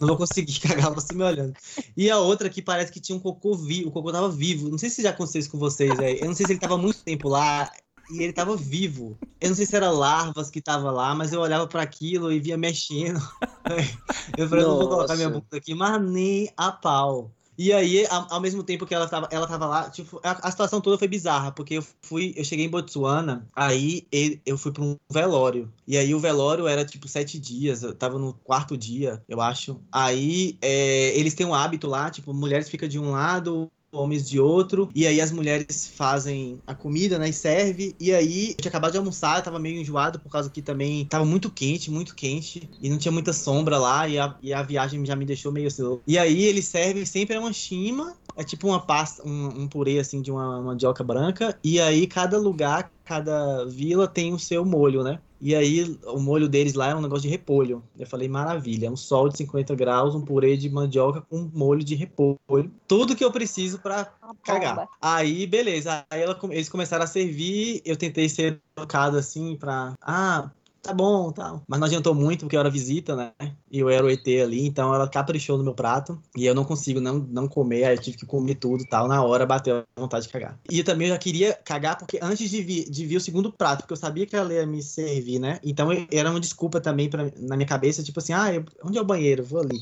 Não 0.00 0.08
vou 0.08 0.16
conseguir 0.16 0.58
cagar 0.60 0.92
você 0.92 1.14
me 1.14 1.24
olhando. 1.24 1.54
E 1.96 2.10
a 2.10 2.18
outra 2.18 2.48
que 2.48 2.62
parece 2.62 2.92
que 2.92 3.00
tinha 3.00 3.16
um 3.16 3.20
cocô 3.20 3.54
vivo, 3.54 3.88
o 3.88 3.92
cocô 3.92 4.12
tava 4.12 4.28
vivo. 4.28 4.68
Não 4.68 4.78
sei 4.78 4.90
se 4.90 5.02
já 5.02 5.10
aconteceu 5.10 5.40
isso 5.40 5.50
com 5.50 5.58
vocês, 5.58 5.96
velho. 5.96 6.18
Eu 6.18 6.26
não 6.26 6.34
sei 6.34 6.46
se 6.46 6.52
ele 6.52 6.60
tava 6.60 6.78
muito 6.78 7.02
tempo 7.02 7.28
lá 7.28 7.70
e 8.10 8.22
ele 8.22 8.32
tava 8.32 8.56
vivo. 8.56 9.18
Eu 9.40 9.50
não 9.50 9.56
sei 9.56 9.66
se 9.66 9.76
era 9.76 9.90
larvas 9.90 10.50
que 10.50 10.60
tava 10.60 10.90
lá, 10.90 11.14
mas 11.14 11.32
eu 11.32 11.40
olhava 11.40 11.66
para 11.66 11.82
aquilo 11.82 12.32
e 12.32 12.40
via 12.40 12.56
mexendo. 12.56 13.20
eu 14.36 14.48
falei, 14.48 14.64
Nossa. 14.64 14.74
não 14.74 14.78
vou 14.78 14.88
colocar 14.88 15.16
minha 15.16 15.30
boca 15.30 15.56
aqui, 15.56 15.74
mas 15.74 16.02
nem 16.02 16.50
a 16.56 16.72
pau. 16.72 17.30
E 17.58 17.72
aí, 17.72 18.06
ao, 18.08 18.40
mesmo 18.40 18.62
tempo 18.62 18.86
que 18.86 18.94
ela 18.94 19.08
tava, 19.08 19.28
ela 19.32 19.44
tava 19.44 19.66
lá, 19.66 19.90
tipo, 19.90 20.20
a, 20.22 20.46
a, 20.46 20.50
situação 20.50 20.80
toda 20.80 20.96
foi 20.96 21.08
bizarra, 21.08 21.50
porque 21.50 21.74
eu 21.74 21.84
fui, 22.02 22.32
eu 22.36 22.44
cheguei 22.44 22.66
em 22.66 22.68
Botsuana, 22.68 23.48
aí 23.52 24.06
eu 24.46 24.56
fui 24.56 24.70
para 24.70 24.84
um 24.84 24.96
velório. 25.10 25.68
E 25.84 25.96
aí 25.96 26.14
o 26.14 26.20
velório 26.20 26.68
era 26.68 26.84
tipo 26.84 27.08
sete 27.08 27.36
dias, 27.36 27.82
eu 27.82 27.92
tava 27.92 28.16
no 28.16 28.32
quarto 28.32 28.76
dia, 28.76 29.20
eu 29.28 29.40
acho. 29.40 29.80
Aí 29.90 30.56
é, 30.62 31.18
eles 31.18 31.34
têm 31.34 31.46
um 31.46 31.54
hábito 31.54 31.88
lá, 31.88 32.08
tipo, 32.10 32.32
mulheres 32.32 32.68
ficam 32.68 32.88
de 32.88 32.98
um 32.98 33.10
lado, 33.10 33.68
homens 33.98 34.28
de 34.28 34.40
outro, 34.40 34.88
e 34.94 35.06
aí 35.06 35.20
as 35.20 35.30
mulheres 35.30 35.90
fazem 35.94 36.60
a 36.66 36.74
comida, 36.74 37.18
né, 37.18 37.28
e 37.28 37.32
serve, 37.32 37.94
e 37.98 38.12
aí 38.12 38.50
eu 38.50 38.56
tinha 38.56 38.70
acabado 38.70 38.92
de 38.92 38.98
almoçar, 38.98 39.42
tava 39.42 39.58
meio 39.58 39.80
enjoado 39.80 40.18
por 40.18 40.30
causa 40.30 40.50
que 40.50 40.62
também 40.62 41.04
tava 41.06 41.24
muito 41.24 41.50
quente, 41.50 41.90
muito 41.90 42.14
quente, 42.14 42.68
e 42.80 42.88
não 42.88 42.98
tinha 42.98 43.12
muita 43.12 43.32
sombra 43.32 43.78
lá, 43.78 44.08
e 44.08 44.18
a, 44.18 44.36
e 44.42 44.52
a 44.52 44.62
viagem 44.62 45.04
já 45.04 45.16
me 45.16 45.24
deixou 45.24 45.52
meio 45.52 45.68
assim. 45.68 45.78
E 46.06 46.18
aí 46.18 46.42
eles 46.44 46.66
servem 46.66 47.04
sempre 47.04 47.36
uma 47.38 47.52
chima, 47.52 48.16
é 48.36 48.44
tipo 48.44 48.68
uma 48.68 48.80
pasta, 48.80 49.26
um, 49.26 49.62
um 49.62 49.68
purê 49.68 49.98
assim 49.98 50.20
de 50.20 50.30
uma 50.30 50.60
mandioca 50.62 51.04
branca, 51.04 51.58
e 51.62 51.80
aí 51.80 52.06
cada 52.06 52.38
lugar, 52.38 52.90
cada 53.04 53.64
vila 53.64 54.06
tem 54.06 54.32
o 54.32 54.38
seu 54.38 54.64
molho, 54.64 55.02
né? 55.02 55.20
E 55.40 55.54
aí, 55.54 55.96
o 56.06 56.18
molho 56.18 56.48
deles 56.48 56.74
lá 56.74 56.88
é 56.88 56.94
um 56.94 57.00
negócio 57.00 57.22
de 57.22 57.28
repolho. 57.28 57.82
Eu 57.98 58.06
falei, 58.06 58.28
maravilha, 58.28 58.86
é 58.86 58.90
um 58.90 58.96
sol 58.96 59.28
de 59.28 59.36
50 59.38 59.74
graus, 59.74 60.14
um 60.14 60.20
purê 60.20 60.56
de 60.56 60.68
mandioca 60.68 61.20
com 61.20 61.48
molho 61.54 61.84
de 61.84 61.94
repolho. 61.94 62.70
Tudo 62.86 63.14
que 63.14 63.24
eu 63.24 63.30
preciso 63.30 63.78
para 63.78 64.12
cagar. 64.44 64.88
Aí, 65.00 65.46
beleza. 65.46 66.04
Aí 66.10 66.22
ela, 66.22 66.38
eles 66.50 66.68
começaram 66.68 67.04
a 67.04 67.06
servir, 67.06 67.80
eu 67.84 67.96
tentei 67.96 68.28
ser 68.28 68.60
educado 68.76 69.16
assim 69.16 69.56
pra. 69.56 69.94
Ah, 70.02 70.50
tá 70.82 70.92
bom, 70.92 71.30
tal. 71.32 71.62
Mas 71.68 71.78
não 71.78 71.86
adiantou 71.86 72.14
muito, 72.14 72.40
porque 72.40 72.56
eu 72.56 72.60
era 72.60 72.70
visita, 72.70 73.14
né? 73.14 73.32
E 73.70 73.78
eu 73.78 73.88
era 73.88 74.04
o 74.04 74.10
ET 74.10 74.26
ali, 74.26 74.66
então 74.66 74.94
ela 74.94 75.08
caprichou 75.08 75.58
no 75.58 75.64
meu 75.64 75.74
prato. 75.74 76.20
E 76.36 76.46
eu 76.46 76.54
não 76.54 76.64
consigo 76.64 77.00
não, 77.00 77.18
não 77.18 77.48
comer, 77.48 77.84
aí 77.84 77.96
eu 77.96 78.00
tive 78.00 78.18
que 78.18 78.26
comer 78.26 78.54
tudo 78.56 78.84
tal. 78.84 79.08
Na 79.08 79.22
hora 79.22 79.46
bateu 79.46 79.78
a 79.78 80.00
vontade 80.00 80.26
de 80.26 80.32
cagar. 80.32 80.58
E 80.70 80.78
eu 80.78 80.84
também 80.84 81.08
já 81.08 81.18
queria 81.18 81.52
cagar, 81.52 81.98
porque 81.98 82.18
antes 82.22 82.50
de 82.50 82.62
vir, 82.62 82.90
de 82.90 83.06
vir 83.06 83.16
o 83.16 83.20
segundo 83.20 83.52
prato, 83.52 83.80
porque 83.80 83.92
eu 83.92 83.96
sabia 83.96 84.26
que 84.26 84.36
ela 84.36 84.52
ia 84.52 84.66
me 84.66 84.82
servir, 84.82 85.38
né? 85.38 85.58
Então 85.62 85.88
era 86.10 86.30
uma 86.30 86.40
desculpa 86.40 86.80
também 86.80 87.10
pra, 87.10 87.30
na 87.38 87.56
minha 87.56 87.68
cabeça, 87.68 88.02
tipo 88.02 88.18
assim, 88.18 88.32
ah, 88.32 88.52
eu, 88.52 88.64
onde 88.84 88.98
é 88.98 89.00
o 89.00 89.04
banheiro? 89.04 89.44
Vou 89.44 89.60
ali 89.60 89.78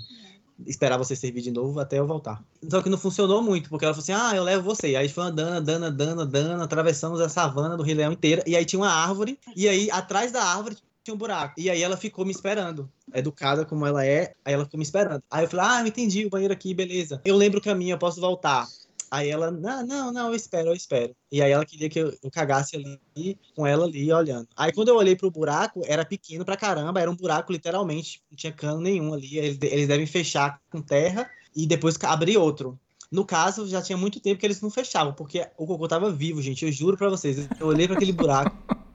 esperar 0.65 0.97
você 0.97 1.15
servir 1.15 1.43
de 1.43 1.51
novo 1.51 1.79
até 1.81 1.99
eu 1.99 2.07
voltar. 2.07 2.43
Só 2.69 2.81
que 2.81 2.89
não 2.89 2.97
funcionou 2.97 3.43
muito, 3.43 3.69
porque 3.69 3.85
ela 3.85 3.93
falou 3.93 4.03
assim: 4.03 4.13
ah, 4.13 4.35
eu 4.35 4.45
levo 4.45 4.63
você. 4.63 4.97
Aí 4.97 5.09
foi 5.09 5.25
andando, 5.25 5.55
andando, 5.55 5.85
andando, 5.85 6.21
andando, 6.23 6.63
atravessamos 6.63 7.21
a 7.21 7.29
savana 7.29 7.77
do 7.77 7.83
Rio 7.83 7.97
Leão 7.97 8.13
inteira. 8.13 8.43
E 8.47 8.57
aí 8.57 8.65
tinha 8.65 8.81
uma 8.81 8.91
árvore, 8.91 9.39
e 9.55 9.69
aí 9.69 9.91
atrás 9.91 10.33
da 10.33 10.43
árvore 10.43 10.77
tinha 11.07 11.15
um 11.15 11.19
buraco. 11.19 11.55
E 11.57 11.71
aí 11.71 11.83
ela 11.83 11.97
ficou 11.97 12.25
me 12.25 12.33
esperando. 12.33 12.91
Educada 13.15 13.65
como 13.65 13.87
ela 13.87 14.05
é, 14.05 14.35
aí 14.45 14.53
ela 14.53 14.65
ficou 14.65 14.79
me 14.79 14.85
esperando. 14.85 15.23
Aí 15.31 15.45
eu 15.45 15.49
falei, 15.49 15.67
ah, 15.67 15.89
entendi, 15.89 16.27
o 16.27 16.31
banheiro 16.31 16.53
aqui, 16.53 16.75
beleza. 16.75 17.21
Eu 17.25 17.37
lembro 17.37 17.59
o 17.59 17.63
caminho, 17.63 17.95
eu 17.95 17.99
posso 17.99 18.21
voltar. 18.21 18.67
Aí 19.09 19.31
ela, 19.31 19.53
não, 19.53 19.87
não, 19.87 20.13
não, 20.13 20.29
eu 20.29 20.35
espero, 20.35 20.69
eu 20.69 20.75
espero. 20.75 21.15
E 21.31 21.41
aí 21.41 21.53
ela 21.53 21.65
queria 21.65 21.89
que 21.89 22.01
eu, 22.01 22.13
cagasse 22.33 22.75
ali, 22.75 23.39
com 23.55 23.65
ela 23.65 23.87
ali, 23.87 24.13
olhando. 24.13 24.49
Aí 24.57 24.73
quando 24.73 24.89
eu 24.89 24.97
olhei 24.97 25.15
pro 25.15 25.31
buraco, 25.31 25.81
era 25.87 26.05
pequeno 26.05 26.45
pra 26.45 26.57
caramba, 26.57 27.01
era 27.01 27.11
um 27.11 27.17
buraco 27.17 27.53
literalmente, 27.53 28.21
não 28.29 28.37
tinha 28.37 28.53
cano 28.53 28.81
nenhum 28.81 29.15
ali. 29.15 29.39
Eles, 29.39 29.59
eles 29.63 29.87
devem 29.87 30.07
fechar 30.07 30.61
com 30.71 30.83
terra 30.83 31.31
e 31.55 31.67
depois 31.67 31.97
abrir 32.03 32.37
outro. 32.37 32.79
No 33.09 33.25
caso, 33.25 33.69
já 33.69 33.81
tinha 33.81 33.97
muito 33.97 34.19
tempo 34.19 34.41
que 34.41 34.45
eles 34.45 34.61
não 34.61 34.71
fechavam, 34.71 35.13
porque 35.13 35.47
o 35.57 35.65
cocô 35.65 35.87
tava 35.87 36.11
vivo, 36.11 36.43
gente. 36.43 36.65
Eu 36.65 36.73
juro 36.73 36.97
pra 36.97 37.09
vocês. 37.09 37.49
Eu 37.61 37.69
olhei 37.69 37.87
para 37.87 37.95
aquele 37.95 38.13
buraco. 38.13 38.57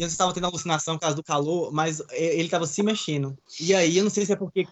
E 0.00 0.02
eu 0.02 0.06
estava 0.06 0.32
tendo 0.32 0.46
alucinação 0.46 0.94
por 0.94 1.02
causa 1.02 1.14
do 1.14 1.22
calor, 1.22 1.70
mas 1.70 2.00
ele 2.12 2.44
estava 2.44 2.66
se 2.66 2.82
mexendo. 2.82 3.36
E 3.60 3.74
aí, 3.74 3.98
eu 3.98 4.02
não 4.02 4.10
sei 4.10 4.24
se 4.24 4.32
é 4.32 4.36
porque 4.36 4.66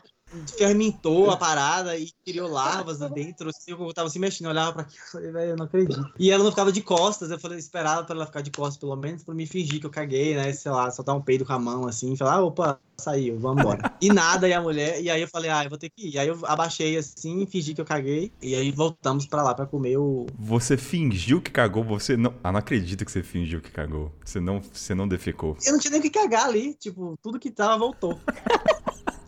fermentou 0.57 1.31
a 1.31 1.37
parada 1.37 1.97
e 1.97 2.11
criou 2.25 2.49
larvas 2.49 2.99
dentro. 3.11 3.49
Assim, 3.49 3.73
eu 3.73 3.95
tava 3.95 4.11
se 4.11 4.19
mexendo, 4.19 4.47
eu 4.47 4.51
olhava 4.51 4.73
pra 4.73 4.83
aquilo 4.83 5.03
e 5.07 5.11
falei, 5.11 5.31
velho, 5.31 5.51
eu 5.51 5.57
não 5.57 5.65
acredito. 5.65 6.13
E 6.19 6.31
ela 6.31 6.45
não 6.45 6.51
ficava 6.51 6.73
de 6.73 6.83
costas, 6.83 7.31
eu 7.31 7.39
falei, 7.39 7.59
esperava 7.59 8.05
pra 8.05 8.15
ela 8.15 8.27
ficar 8.27 8.43
de 8.43 8.51
costas, 8.51 8.77
pelo 8.77 8.97
menos, 8.97 9.23
pra 9.23 9.35
me 9.35 9.47
fingir 9.47 9.81
que 9.81 9.87
eu 9.87 9.91
caguei, 9.91 10.35
né? 10.35 10.53
Sei 10.53 10.71
lá, 10.71 10.91
soltar 10.91 11.17
um 11.17 11.23
peido 11.23 11.45
com 11.45 11.53
a 11.53 11.59
mão 11.59 11.87
assim, 11.87 12.17
falar, 12.17 12.35
ah, 12.35 12.45
opa, 12.45 12.81
saiu, 12.99 13.39
vamos 13.39 13.63
embora. 13.63 13.95
e 14.01 14.13
nada, 14.13 14.49
e 14.49 14.53
a 14.53 14.61
mulher, 14.61 15.01
e 15.01 15.11
aí 15.11 15.23
eu 15.23 15.29
falei, 15.29 15.51
ah, 15.51 15.65
eu 15.65 15.71
vou 15.71 15.79
ter 15.79 15.89
que 15.89 16.09
ir. 16.09 16.19
Aí 16.19 16.29
eu 16.29 16.39
abaixei 16.45 16.97
assim, 16.97 17.47
fingi 17.47 17.75
que 17.75 17.81
eu 17.81 17.85
caguei, 17.85 18.33
e 18.43 18.55
aí 18.55 18.71
voltamos 18.71 19.27
pra 19.27 19.43
lá 19.43 19.55
pra 19.55 19.67
comer 19.67 19.97
o. 19.97 20.27
Você 20.39 20.77
fingiu 20.77 21.41
que 21.41 21.51
cagou, 21.51 21.85
você 21.85 22.17
não. 22.17 22.35
Ah, 22.43 22.53
não 22.53 22.59
acredito 22.59 23.05
que 23.05 23.13
você 23.13 23.23
fingiu 23.23 23.61
que 23.61 23.71
cagou. 23.71 24.13
Você 24.25 24.41
não, 24.41 24.61
você 24.61 24.95
não 24.95 25.09
defecou. 25.09 25.57
Eu 25.65 25.73
não 25.73 25.79
tinha 25.79 25.91
nem 25.91 26.01
o 26.01 26.03
que 26.03 26.11
cagar 26.11 26.47
ali, 26.47 26.75
tipo, 26.75 27.19
tudo 27.23 27.39
que 27.39 27.51
tava 27.51 27.79
voltou. 27.79 28.19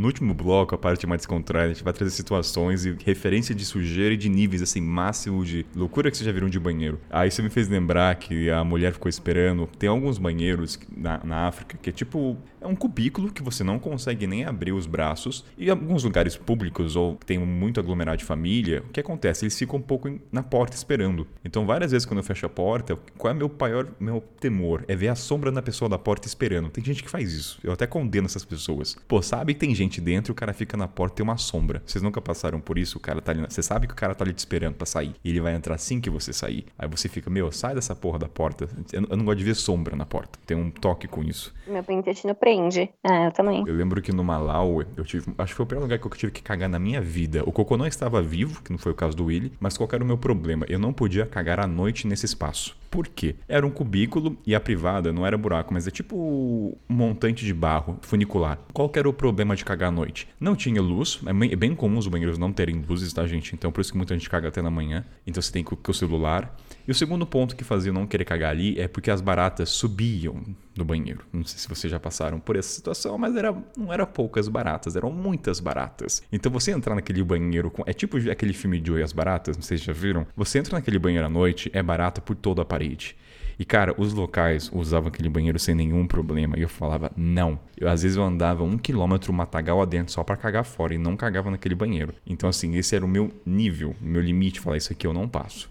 No 0.00 0.06
último 0.06 0.32
bloco, 0.32 0.74
a 0.74 0.78
parte 0.78 1.06
mais 1.06 1.20
descontraída, 1.20 1.72
a 1.72 1.74
gente 1.74 1.84
vai 1.84 1.92
trazer 1.92 2.10
situações 2.12 2.86
e 2.86 2.96
referência 3.04 3.54
de 3.54 3.66
sujeira 3.66 4.14
e 4.14 4.16
de 4.16 4.30
níveis, 4.30 4.62
assim, 4.62 4.80
máximo 4.80 5.44
de 5.44 5.66
loucura 5.76 6.10
que 6.10 6.16
vocês 6.16 6.24
já 6.24 6.32
viram 6.32 6.48
de 6.48 6.58
banheiro. 6.58 6.98
Aí 7.10 7.30
você 7.30 7.42
me 7.42 7.50
fez 7.50 7.68
lembrar 7.68 8.14
que 8.14 8.48
a 8.48 8.64
mulher 8.64 8.94
ficou 8.94 9.10
esperando. 9.10 9.68
Tem 9.78 9.90
alguns 9.90 10.16
banheiros 10.16 10.78
na, 10.96 11.20
na 11.22 11.46
África 11.46 11.76
que 11.76 11.90
é 11.90 11.92
tipo 11.92 12.38
é 12.60 12.66
um 12.66 12.76
cubículo 12.76 13.32
que 13.32 13.42
você 13.42 13.64
não 13.64 13.78
consegue 13.78 14.26
nem 14.26 14.44
abrir 14.44 14.72
os 14.72 14.86
braços. 14.86 15.44
E 15.56 15.70
alguns 15.70 16.04
lugares 16.04 16.36
públicos 16.36 16.94
ou 16.94 17.16
tem 17.26 17.38
muito 17.38 17.80
aglomerado 17.80 18.18
de 18.18 18.24
família, 18.24 18.82
o 18.86 18.92
que 18.92 19.00
acontece? 19.00 19.44
Eles 19.44 19.58
ficam 19.58 19.78
um 19.78 19.82
pouco 19.82 20.10
na 20.30 20.42
porta 20.42 20.76
esperando. 20.76 21.26
Então, 21.44 21.66
várias 21.66 21.92
vezes 21.92 22.06
quando 22.06 22.18
eu 22.18 22.24
fecho 22.24 22.46
a 22.46 22.48
porta, 22.48 22.98
qual 23.16 23.32
é 23.32 23.34
meu 23.34 23.50
maior 23.58 23.88
meu 23.98 24.22
temor? 24.38 24.84
É 24.86 24.94
ver 24.94 25.08
a 25.08 25.14
sombra 25.14 25.50
da 25.50 25.62
pessoa 25.62 25.88
da 25.88 25.98
porta 25.98 26.26
esperando. 26.26 26.68
Tem 26.68 26.84
gente 26.84 27.02
que 27.02 27.10
faz 27.10 27.32
isso. 27.32 27.58
Eu 27.64 27.72
até 27.72 27.86
condeno 27.86 28.26
essas 28.26 28.44
pessoas. 28.44 28.96
Pô, 29.08 29.22
sabe 29.22 29.54
que 29.54 29.60
tem 29.60 29.74
gente 29.74 29.89
dentro 29.98 30.30
e 30.30 30.32
o 30.32 30.34
cara 30.34 30.52
fica 30.52 30.76
na 30.76 30.86
porta 30.86 31.14
e 31.14 31.16
tem 31.16 31.24
uma 31.24 31.38
sombra. 31.38 31.82
Vocês 31.86 32.02
nunca 32.02 32.20
passaram 32.20 32.60
por 32.60 32.76
isso? 32.76 32.98
O 32.98 33.00
cara 33.00 33.22
tá 33.22 33.32
ali. 33.32 33.40
Você 33.48 33.62
sabe 33.62 33.86
que 33.86 33.94
o 33.94 33.96
cara 33.96 34.14
tá 34.14 34.22
ali 34.22 34.34
te 34.34 34.40
esperando 34.40 34.74
para 34.74 34.84
sair. 34.84 35.14
E 35.24 35.30
ele 35.30 35.40
vai 35.40 35.54
entrar 35.54 35.74
assim 35.74 36.02
que 36.02 36.10
você 36.10 36.34
sair. 36.34 36.66
Aí 36.78 36.86
você 36.86 37.08
fica, 37.08 37.30
meu, 37.30 37.50
sai 37.50 37.74
dessa 37.74 37.96
porra 37.96 38.18
da 38.18 38.28
porta. 38.28 38.68
Eu, 38.92 39.06
eu 39.08 39.16
não 39.16 39.24
gosto 39.24 39.38
de 39.38 39.44
ver 39.44 39.54
sombra 39.54 39.96
na 39.96 40.04
porta. 40.04 40.38
Tem 40.44 40.54
um 40.54 40.70
toque 40.70 41.08
com 41.08 41.22
isso. 41.22 41.54
Meu 41.66 41.82
intestino 41.88 42.34
prende. 42.34 42.90
É, 43.02 43.26
eu 43.26 43.32
também. 43.32 43.64
Eu 43.66 43.74
lembro 43.74 44.02
que 44.02 44.12
no 44.12 44.22
Malau, 44.22 44.82
eu 44.82 45.04
tive. 45.04 45.32
Acho 45.38 45.52
que 45.52 45.56
foi 45.56 45.64
o 45.64 45.66
primeiro 45.66 45.86
lugar 45.86 45.98
que 45.98 46.06
eu 46.06 46.10
tive 46.10 46.32
que 46.32 46.42
cagar 46.42 46.68
na 46.68 46.78
minha 46.78 47.00
vida. 47.00 47.42
O 47.46 47.52
cocô 47.52 47.76
não 47.76 47.86
estava 47.86 48.20
vivo, 48.20 48.62
que 48.62 48.70
não 48.70 48.78
foi 48.78 48.92
o 48.92 48.94
caso 48.94 49.16
do 49.16 49.24
Willy, 49.26 49.52
mas 49.58 49.78
qual 49.78 49.88
era 49.92 50.04
o 50.04 50.06
meu 50.06 50.18
problema? 50.18 50.66
Eu 50.68 50.78
não 50.78 50.92
podia 50.92 51.24
cagar 51.24 51.60
à 51.60 51.66
noite 51.66 52.06
nesse 52.06 52.26
espaço. 52.26 52.76
Por 52.90 53.06
quê? 53.06 53.36
Era 53.46 53.64
um 53.64 53.70
cubículo 53.70 54.36
e 54.44 54.52
a 54.54 54.58
privada 54.60 55.12
não 55.12 55.24
era 55.24 55.38
buraco, 55.38 55.72
mas 55.72 55.86
é 55.86 55.90
tipo 55.92 56.16
um 56.16 56.74
montante 56.88 57.44
de 57.44 57.54
barro 57.54 57.98
funicular. 58.02 58.58
Qual 58.72 58.88
que 58.88 58.98
era 58.98 59.08
o 59.08 59.12
problema 59.12 59.54
de 59.54 59.64
cagar 59.64 59.90
à 59.90 59.92
noite? 59.92 60.26
Não 60.40 60.56
tinha 60.56 60.82
luz, 60.82 61.20
é 61.24 61.32
bem- 61.32 61.52
é 61.52 61.56
comum 61.76 61.98
os 61.98 62.08
banheiros 62.08 62.36
não 62.36 62.52
terem 62.52 62.82
luzes, 62.88 63.12
tá, 63.12 63.24
gente? 63.28 63.54
Então 63.54 63.70
por 63.70 63.80
isso 63.80 63.92
que 63.92 63.96
muita 63.96 64.14
gente 64.14 64.28
caga 64.28 64.48
até 64.48 64.60
na 64.60 64.70
manhã. 64.70 65.04
Então 65.24 65.40
você 65.40 65.52
tem 65.52 65.62
que 65.62 65.72
o 65.90 65.94
celular. 65.94 66.52
E 66.86 66.90
o 66.90 66.94
segundo 66.94 67.26
ponto 67.26 67.54
que 67.54 67.64
fazia 67.64 67.90
eu 67.90 67.94
não 67.94 68.06
querer 68.06 68.24
cagar 68.24 68.50
ali 68.50 68.78
é 68.78 68.88
porque 68.88 69.10
as 69.10 69.20
baratas 69.20 69.70
subiam 69.70 70.42
no 70.76 70.84
banheiro. 70.84 71.24
Não 71.32 71.44
sei 71.44 71.58
se 71.58 71.68
vocês 71.68 71.90
já 71.90 72.00
passaram 72.00 72.40
por 72.40 72.56
essa 72.56 72.68
situação, 72.68 73.16
mas 73.18 73.36
era, 73.36 73.54
não 73.76 73.92
era 73.92 74.06
poucas 74.06 74.48
baratas, 74.48 74.96
eram 74.96 75.10
muitas 75.10 75.60
baratas. 75.60 76.22
Então 76.32 76.50
você 76.50 76.72
entrar 76.72 76.94
naquele 76.94 77.22
banheiro 77.22 77.70
com. 77.70 77.82
É 77.86 77.92
tipo 77.92 78.16
aquele 78.30 78.52
filme 78.52 78.80
de 78.80 78.90
Oi 78.92 79.02
as 79.02 79.12
Baratas, 79.12 79.56
não 79.56 79.62
sei 79.62 79.78
se 79.78 79.84
já 79.84 79.92
viram. 79.92 80.26
Você 80.36 80.58
entra 80.58 80.76
naquele 80.76 80.98
banheiro 80.98 81.26
à 81.26 81.30
noite, 81.30 81.70
é 81.72 81.82
barata 81.82 82.20
por 82.20 82.34
toda 82.34 82.62
a 82.62 82.64
parede. 82.64 83.16
E, 83.60 83.64
cara, 83.66 83.94
os 83.98 84.14
locais 84.14 84.70
usavam 84.72 85.08
aquele 85.08 85.28
banheiro 85.28 85.58
sem 85.58 85.74
nenhum 85.74 86.06
problema. 86.06 86.58
E 86.58 86.62
eu 86.62 86.68
falava, 86.68 87.12
não. 87.14 87.60
Eu, 87.76 87.90
às 87.90 88.02
vezes 88.02 88.16
eu 88.16 88.22
andava 88.22 88.64
um 88.64 88.78
quilômetro 88.78 89.34
matagal 89.34 89.82
adentro 89.82 90.14
só 90.14 90.24
pra 90.24 90.34
cagar 90.34 90.64
fora 90.64 90.94
e 90.94 90.98
não 90.98 91.14
cagava 91.14 91.50
naquele 91.50 91.74
banheiro. 91.74 92.14
Então, 92.26 92.48
assim, 92.48 92.74
esse 92.76 92.96
era 92.96 93.04
o 93.04 93.08
meu 93.08 93.30
nível, 93.44 93.94
meu 94.00 94.22
limite. 94.22 94.60
Falar, 94.60 94.78
isso 94.78 94.90
aqui 94.90 95.06
eu 95.06 95.12
não 95.12 95.28
passo. 95.28 95.70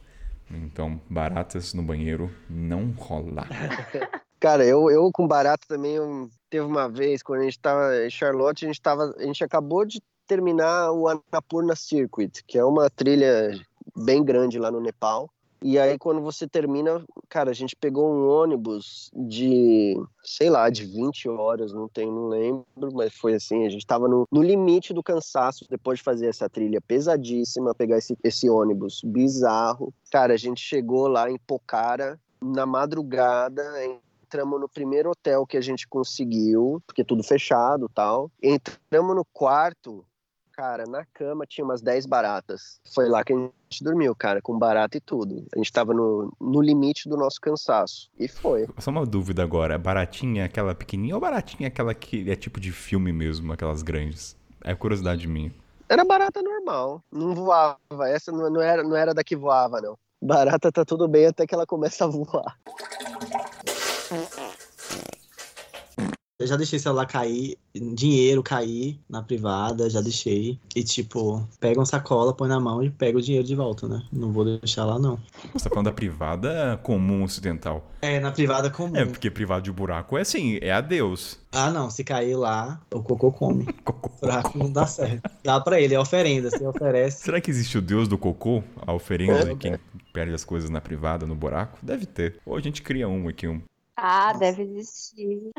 Então, 0.51 0.99
baratas 1.09 1.73
no 1.73 1.83
banheiro 1.83 2.29
não 2.49 2.91
rola. 2.91 3.43
Cara, 4.39 4.65
eu, 4.65 4.89
eu 4.89 5.09
com 5.13 5.27
barata 5.27 5.65
também, 5.67 5.95
eu- 5.95 6.29
teve 6.49 6.65
uma 6.65 6.87
vez, 6.87 7.21
quando 7.21 7.41
a 7.41 7.43
gente 7.43 7.59
tava 7.59 8.05
em 8.05 8.09
Charlotte, 8.09 8.65
a 8.65 8.67
gente, 8.67 8.81
tava, 8.81 9.13
a 9.17 9.23
gente 9.23 9.43
acabou 9.43 9.85
de 9.85 10.01
terminar 10.25 10.91
o 10.91 11.07
Annapurna 11.07 11.75
Circuit, 11.75 12.43
que 12.47 12.57
é 12.57 12.63
uma 12.63 12.89
trilha 12.89 13.51
bem 13.95 14.23
grande 14.23 14.57
lá 14.57 14.71
no 14.71 14.79
Nepal. 14.79 15.29
E 15.61 15.77
aí, 15.77 15.97
quando 15.97 16.21
você 16.21 16.47
termina, 16.47 17.03
cara, 17.27 17.51
a 17.51 17.53
gente 17.53 17.75
pegou 17.75 18.09
um 18.09 18.27
ônibus 18.27 19.11
de, 19.13 19.95
sei 20.23 20.49
lá, 20.49 20.69
de 20.69 20.85
20 20.85 21.27
horas, 21.27 21.73
não 21.73 21.87
tem, 21.87 22.07
não 22.07 22.29
lembro, 22.29 22.65
mas 22.93 23.13
foi 23.13 23.33
assim, 23.33 23.65
a 23.65 23.69
gente 23.69 23.85
tava 23.85 24.07
no, 24.07 24.25
no 24.31 24.41
limite 24.41 24.93
do 24.93 25.03
cansaço 25.03 25.65
depois 25.69 25.99
de 25.99 26.03
fazer 26.03 26.27
essa 26.27 26.49
trilha 26.49 26.79
pesadíssima, 26.79 27.75
pegar 27.75 27.97
esse, 27.97 28.17
esse 28.23 28.49
ônibus 28.49 29.01
bizarro. 29.03 29.93
Cara, 30.11 30.33
a 30.33 30.37
gente 30.37 30.61
chegou 30.61 31.07
lá 31.07 31.29
em 31.29 31.37
Pokhara 31.37 32.19
na 32.41 32.65
madrugada, 32.65 33.63
entramos 34.29 34.61
no 34.61 34.69
primeiro 34.69 35.09
hotel 35.09 35.45
que 35.45 35.57
a 35.57 35.61
gente 35.61 35.87
conseguiu, 35.87 36.81
porque 36.85 37.03
tudo 37.03 37.23
fechado 37.23 37.89
tal. 37.89 38.31
Entramos 38.41 39.15
no 39.15 39.25
quarto, 39.25 40.05
cara, 40.59 40.83
na 40.85 41.05
cama 41.13 41.45
tinha 41.47 41.63
umas 41.63 41.81
10 41.81 42.05
baratas. 42.05 42.81
Foi 42.93 43.07
lá 43.07 43.23
que 43.23 43.31
a 43.31 43.37
gente 43.37 43.81
dormiu, 43.81 44.13
cara, 44.13 44.41
com 44.41 44.59
barata 44.59 44.97
e 44.97 44.99
tudo. 44.99 45.45
A 45.55 45.57
gente 45.57 45.71
tava 45.71 45.93
no, 45.93 46.33
no 46.37 46.61
limite 46.61 47.07
do 47.07 47.15
nosso 47.15 47.39
cansaço. 47.39 48.09
E 48.19 48.27
foi. 48.27 48.67
Só 48.77 48.91
uma 48.91 49.05
dúvida 49.05 49.41
agora. 49.41 49.77
Baratinha 49.77 50.41
é 50.41 50.45
aquela 50.45 50.75
pequenininha 50.75 51.15
ou 51.15 51.21
baratinha 51.21 51.67
é 51.67 51.69
aquela 51.69 51.93
que 51.93 52.29
é 52.29 52.35
tipo 52.35 52.59
de 52.59 52.73
filme 52.73 53.13
mesmo, 53.13 53.53
aquelas 53.53 53.81
grandes? 53.81 54.35
É 54.61 54.75
curiosidade 54.75 55.25
minha. 55.29 55.53
Era 55.87 56.03
barata 56.03 56.41
normal, 56.43 57.01
não 57.09 57.33
voava. 57.33 57.79
Essa 58.09 58.29
não, 58.29 58.49
não 58.49 58.61
era, 58.61 58.83
não 58.83 58.97
era 58.97 59.13
da 59.13 59.23
que 59.23 59.37
voava, 59.37 59.79
não. 59.79 59.97
Barata 60.21 60.69
tá 60.73 60.83
tudo 60.83 61.07
bem 61.07 61.27
até 61.27 61.47
que 61.47 61.55
ela 61.55 61.65
começa 61.65 62.03
a 62.03 62.07
voar. 62.09 62.59
Eu 66.41 66.47
já 66.47 66.55
deixei 66.55 66.79
celular 66.79 67.05
cair, 67.05 67.57
dinheiro 67.75 68.41
cair 68.41 68.97
na 69.09 69.21
privada, 69.21 69.89
já 69.89 69.99
deixei. 69.99 70.57
E 70.73 70.81
tipo, 70.85 71.45
pega 71.59 71.77
uma 71.77 71.85
sacola, 71.85 72.33
põe 72.33 72.47
na 72.47 72.57
mão 72.61 72.81
e 72.81 72.89
pega 72.89 73.17
o 73.17 73.21
dinheiro 73.21 73.45
de 73.45 73.53
volta, 73.55 73.89
né? 73.89 74.01
Não 74.09 74.31
vou 74.31 74.45
deixar 74.45 74.85
lá, 74.85 74.97
não. 74.97 75.19
Você 75.51 75.65
tá 75.65 75.69
falando 75.69 75.87
da 75.87 75.91
privada 75.91 76.79
comum 76.81 77.23
ocidental. 77.25 77.91
É, 78.01 78.21
na 78.21 78.31
privada 78.31 78.69
comum. 78.69 78.95
É, 78.95 79.05
porque 79.05 79.29
privado 79.29 79.63
de 79.63 79.71
buraco 79.73 80.17
é 80.17 80.21
assim, 80.21 80.57
é 80.61 80.71
adeus. 80.71 81.37
Ah, 81.51 81.69
não, 81.71 81.89
se 81.89 82.05
cair 82.05 82.35
lá, 82.37 82.79
o 82.93 83.03
cocô 83.03 83.33
come. 83.33 83.67
Buraco 84.21 84.57
não 84.57 84.71
dá 84.71 84.87
certo. 84.87 85.29
Dá 85.43 85.59
pra 85.59 85.81
ele, 85.81 85.93
é 85.93 85.99
oferenda, 85.99 86.49
você 86.49 86.65
oferece. 86.65 87.21
Será 87.21 87.41
que 87.41 87.51
existe 87.51 87.77
o 87.77 87.81
deus 87.81 88.07
do 88.07 88.17
cocô? 88.17 88.63
A 88.87 88.93
oferenda 88.93 89.43
de 89.43 89.51
É. 89.51 89.55
quem 89.55 89.79
perde 90.13 90.33
as 90.33 90.45
coisas 90.45 90.69
na 90.69 90.79
privada, 90.79 91.25
no 91.25 91.35
buraco? 91.35 91.77
Deve 91.81 92.05
ter. 92.05 92.37
Ou 92.45 92.55
a 92.55 92.61
gente 92.61 92.81
cria 92.81 93.09
um 93.09 93.27
aqui, 93.27 93.45
um. 93.45 93.61
Ah, 94.01 94.33
deve 94.33 94.63
existir. 94.63 95.51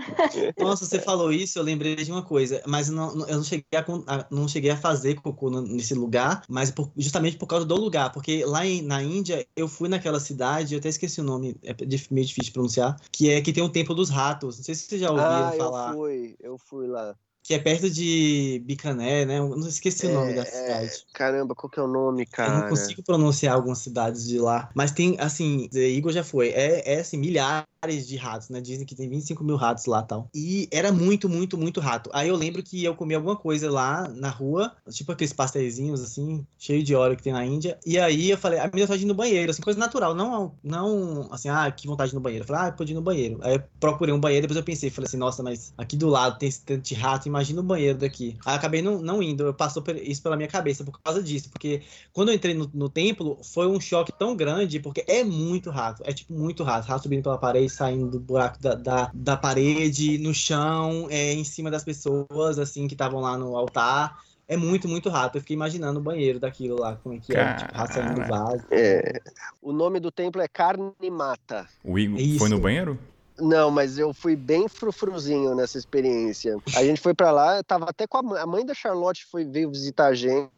Nossa, 0.58 0.86
você 0.86 0.98
falou 1.00 1.32
isso, 1.32 1.58
eu 1.58 1.62
lembrei 1.62 1.96
de 1.96 2.10
uma 2.10 2.22
coisa, 2.22 2.62
mas 2.66 2.88
não- 2.88 3.14
não- 3.14 3.28
eu 3.28 3.36
não 3.36 3.44
cheguei 3.44 3.66
a, 3.74 4.26
não 4.30 4.48
cheguei 4.48 4.70
a 4.70 4.76
fazer 4.76 5.20
cocô 5.20 5.50
no- 5.50 5.62
nesse 5.62 5.94
lugar, 5.94 6.42
mas 6.48 6.70
por- 6.70 6.90
justamente 6.96 7.36
por 7.36 7.46
causa 7.46 7.66
do 7.66 7.74
lugar, 7.76 8.12
porque 8.12 8.44
lá 8.44 8.64
em- 8.64 8.82
na 8.82 9.02
Índia 9.02 9.46
eu 9.54 9.68
fui 9.68 9.88
naquela 9.88 10.20
cidade, 10.20 10.74
eu 10.74 10.78
até 10.78 10.88
esqueci 10.88 11.20
o 11.20 11.24
nome, 11.24 11.56
é 11.62 11.74
meio 12.10 12.26
difícil 12.26 12.44
de 12.44 12.52
pronunciar, 12.52 12.96
que 13.12 13.28
é 13.30 13.40
que 13.40 13.52
tem 13.52 13.62
o 13.62 13.68
Templo 13.68 13.94
dos 13.94 14.08
Ratos. 14.08 14.56
Não 14.58 14.64
sei 14.64 14.74
se 14.74 14.84
vocês 14.84 15.00
já 15.00 15.10
ouviram 15.10 15.48
Ah, 15.48 15.52
falar. 15.56 15.90
eu 15.92 15.96
fui, 15.98 16.36
eu 16.40 16.58
fui 16.58 16.86
lá. 16.86 17.14
Que 17.42 17.54
é 17.54 17.58
perto 17.58 17.90
de 17.90 18.62
Bikaner, 18.64 19.26
né? 19.26 19.38
Eu 19.38 19.48
não 19.56 19.66
esqueci 19.66 20.06
o 20.06 20.10
nome 20.10 20.32
É, 20.32 20.34
da 20.36 20.42
é, 20.42 20.44
cidade. 20.44 21.06
Caramba, 21.14 21.54
qual 21.54 21.70
que 21.70 21.80
é 21.80 21.82
o 21.82 21.88
nome, 21.88 22.22
Eu 22.22 22.28
cara? 22.30 22.52
não 22.52 22.68
consigo 22.68 23.02
pronunciar 23.02 23.54
algumas 23.54 23.78
cidades 23.78 24.26
de 24.28 24.38
lá. 24.38 24.70
Mas 24.74 24.92
tem, 24.92 25.16
assim, 25.18 25.68
Igor 25.72 26.12
já 26.12 26.22
foi. 26.22 26.50
É, 26.50 26.94
é 26.94 27.00
assim, 27.00 27.16
milhares 27.16 27.66
de 27.88 28.16
ratos, 28.16 28.50
né? 28.50 28.60
Dizem 28.60 28.84
que 28.84 28.94
tem 28.94 29.08
25 29.08 29.42
mil 29.42 29.56
ratos 29.56 29.86
lá 29.86 30.00
e 30.00 30.06
tal. 30.06 30.28
E 30.34 30.68
era 30.70 30.92
muito, 30.92 31.30
muito, 31.30 31.56
muito 31.56 31.80
rato. 31.80 32.10
Aí 32.12 32.28
eu 32.28 32.36
lembro 32.36 32.62
que 32.62 32.84
eu 32.84 32.94
comi 32.94 33.14
alguma 33.14 33.36
coisa 33.36 33.70
lá 33.70 34.06
na 34.08 34.28
rua, 34.28 34.76
tipo 34.90 35.10
aqueles 35.10 35.32
pastéisinhos, 35.32 36.02
assim, 36.02 36.46
cheio 36.58 36.82
de 36.82 36.94
óleo 36.94 37.16
que 37.16 37.22
tem 37.22 37.32
na 37.32 37.44
Índia. 37.44 37.78
E 37.86 37.98
aí 37.98 38.30
eu 38.30 38.36
falei, 38.36 38.58
a 38.58 38.70
minha 38.72 38.84
vontade 38.84 38.98
de 38.98 39.06
ir 39.06 39.08
no 39.08 39.14
banheiro, 39.14 39.50
assim, 39.50 39.62
coisa 39.62 39.78
natural. 39.78 40.14
Não, 40.14 40.54
não 40.62 41.32
assim, 41.32 41.48
ah, 41.48 41.70
que 41.70 41.86
vontade 41.86 42.10
de 42.10 42.16
ir 42.16 42.18
no 42.18 42.22
banheiro. 42.22 42.42
Eu 42.42 42.46
falei, 42.46 42.68
ah, 42.68 42.72
pode 42.72 42.92
ir 42.92 42.94
no 42.94 43.00
banheiro. 43.00 43.38
Aí 43.42 43.54
eu 43.54 43.62
procurei 43.80 44.14
um 44.14 44.20
banheiro, 44.20 44.46
depois 44.46 44.58
eu 44.58 44.62
pensei, 44.62 44.90
falei 44.90 45.08
assim, 45.08 45.16
nossa, 45.16 45.42
mas 45.42 45.72
aqui 45.78 45.96
do 45.96 46.10
lado 46.10 46.38
tem 46.38 46.50
esse 46.50 46.62
tanto 46.62 46.82
de 46.82 46.94
rato, 46.94 47.28
imagina 47.28 47.60
o 47.60 47.64
banheiro 47.64 47.96
daqui. 47.96 48.36
Aí 48.44 48.52
eu 48.52 48.58
acabei 48.58 48.82
não, 48.82 49.00
não 49.00 49.22
indo, 49.22 49.44
eu 49.44 49.54
passou 49.54 49.82
isso 50.02 50.22
pela 50.22 50.36
minha 50.36 50.48
cabeça 50.48 50.84
por 50.84 51.00
causa 51.00 51.22
disso, 51.22 51.48
porque 51.48 51.80
quando 52.12 52.28
eu 52.28 52.34
entrei 52.34 52.52
no, 52.52 52.70
no 52.74 52.90
templo, 52.90 53.38
foi 53.42 53.66
um 53.66 53.80
choque 53.80 54.12
tão 54.12 54.36
grande, 54.36 54.80
porque 54.80 55.02
é 55.08 55.24
muito 55.24 55.70
rato, 55.70 56.02
é 56.04 56.12
tipo 56.12 56.34
muito 56.34 56.62
rato, 56.62 56.86
rato 56.86 57.04
subindo 57.04 57.22
pela 57.22 57.38
parede, 57.38 57.69
saindo 57.70 58.10
do 58.10 58.20
buraco 58.20 58.60
da, 58.60 58.74
da, 58.74 59.10
da 59.14 59.36
parede, 59.36 60.18
no 60.18 60.34
chão, 60.34 61.06
é, 61.10 61.32
em 61.32 61.44
cima 61.44 61.70
das 61.70 61.84
pessoas, 61.84 62.58
assim, 62.58 62.86
que 62.86 62.94
estavam 62.94 63.20
lá 63.20 63.38
no 63.38 63.56
altar. 63.56 64.18
É 64.46 64.56
muito, 64.56 64.88
muito 64.88 65.08
rato. 65.08 65.38
Eu 65.38 65.40
fiquei 65.40 65.54
imaginando 65.54 66.00
o 66.00 66.02
banheiro 66.02 66.40
daquilo 66.40 66.80
lá, 66.80 66.96
como 66.96 67.14
é 67.14 67.18
que 67.18 67.36
é, 67.36 67.54
tipo, 67.54 67.72
rato 67.72 67.94
saindo 67.94 68.20
do 68.20 68.26
vaso. 68.26 68.64
É, 68.70 69.20
o 69.62 69.72
nome 69.72 70.00
do 70.00 70.10
templo 70.10 70.42
é 70.42 70.48
Carne 70.48 70.92
Mata. 71.10 71.68
O 71.84 71.98
Igor 71.98 72.18
Isso. 72.18 72.38
foi 72.38 72.48
no 72.48 72.58
banheiro? 72.58 72.98
Não, 73.40 73.70
mas 73.70 73.98
eu 73.98 74.12
fui 74.12 74.36
bem 74.36 74.68
frufruzinho 74.68 75.54
nessa 75.54 75.78
experiência. 75.78 76.56
A 76.76 76.84
gente 76.84 77.00
foi 77.00 77.14
pra 77.14 77.30
lá, 77.30 77.62
tava 77.62 77.86
até 77.88 78.06
com 78.06 78.18
a 78.18 78.22
mãe, 78.22 78.40
a 78.40 78.46
mãe 78.46 78.64
da 78.64 78.74
Charlotte 78.74 79.24
foi 79.26 79.44
veio 79.44 79.70
visitar 79.70 80.06
a 80.06 80.14
gente. 80.14 80.50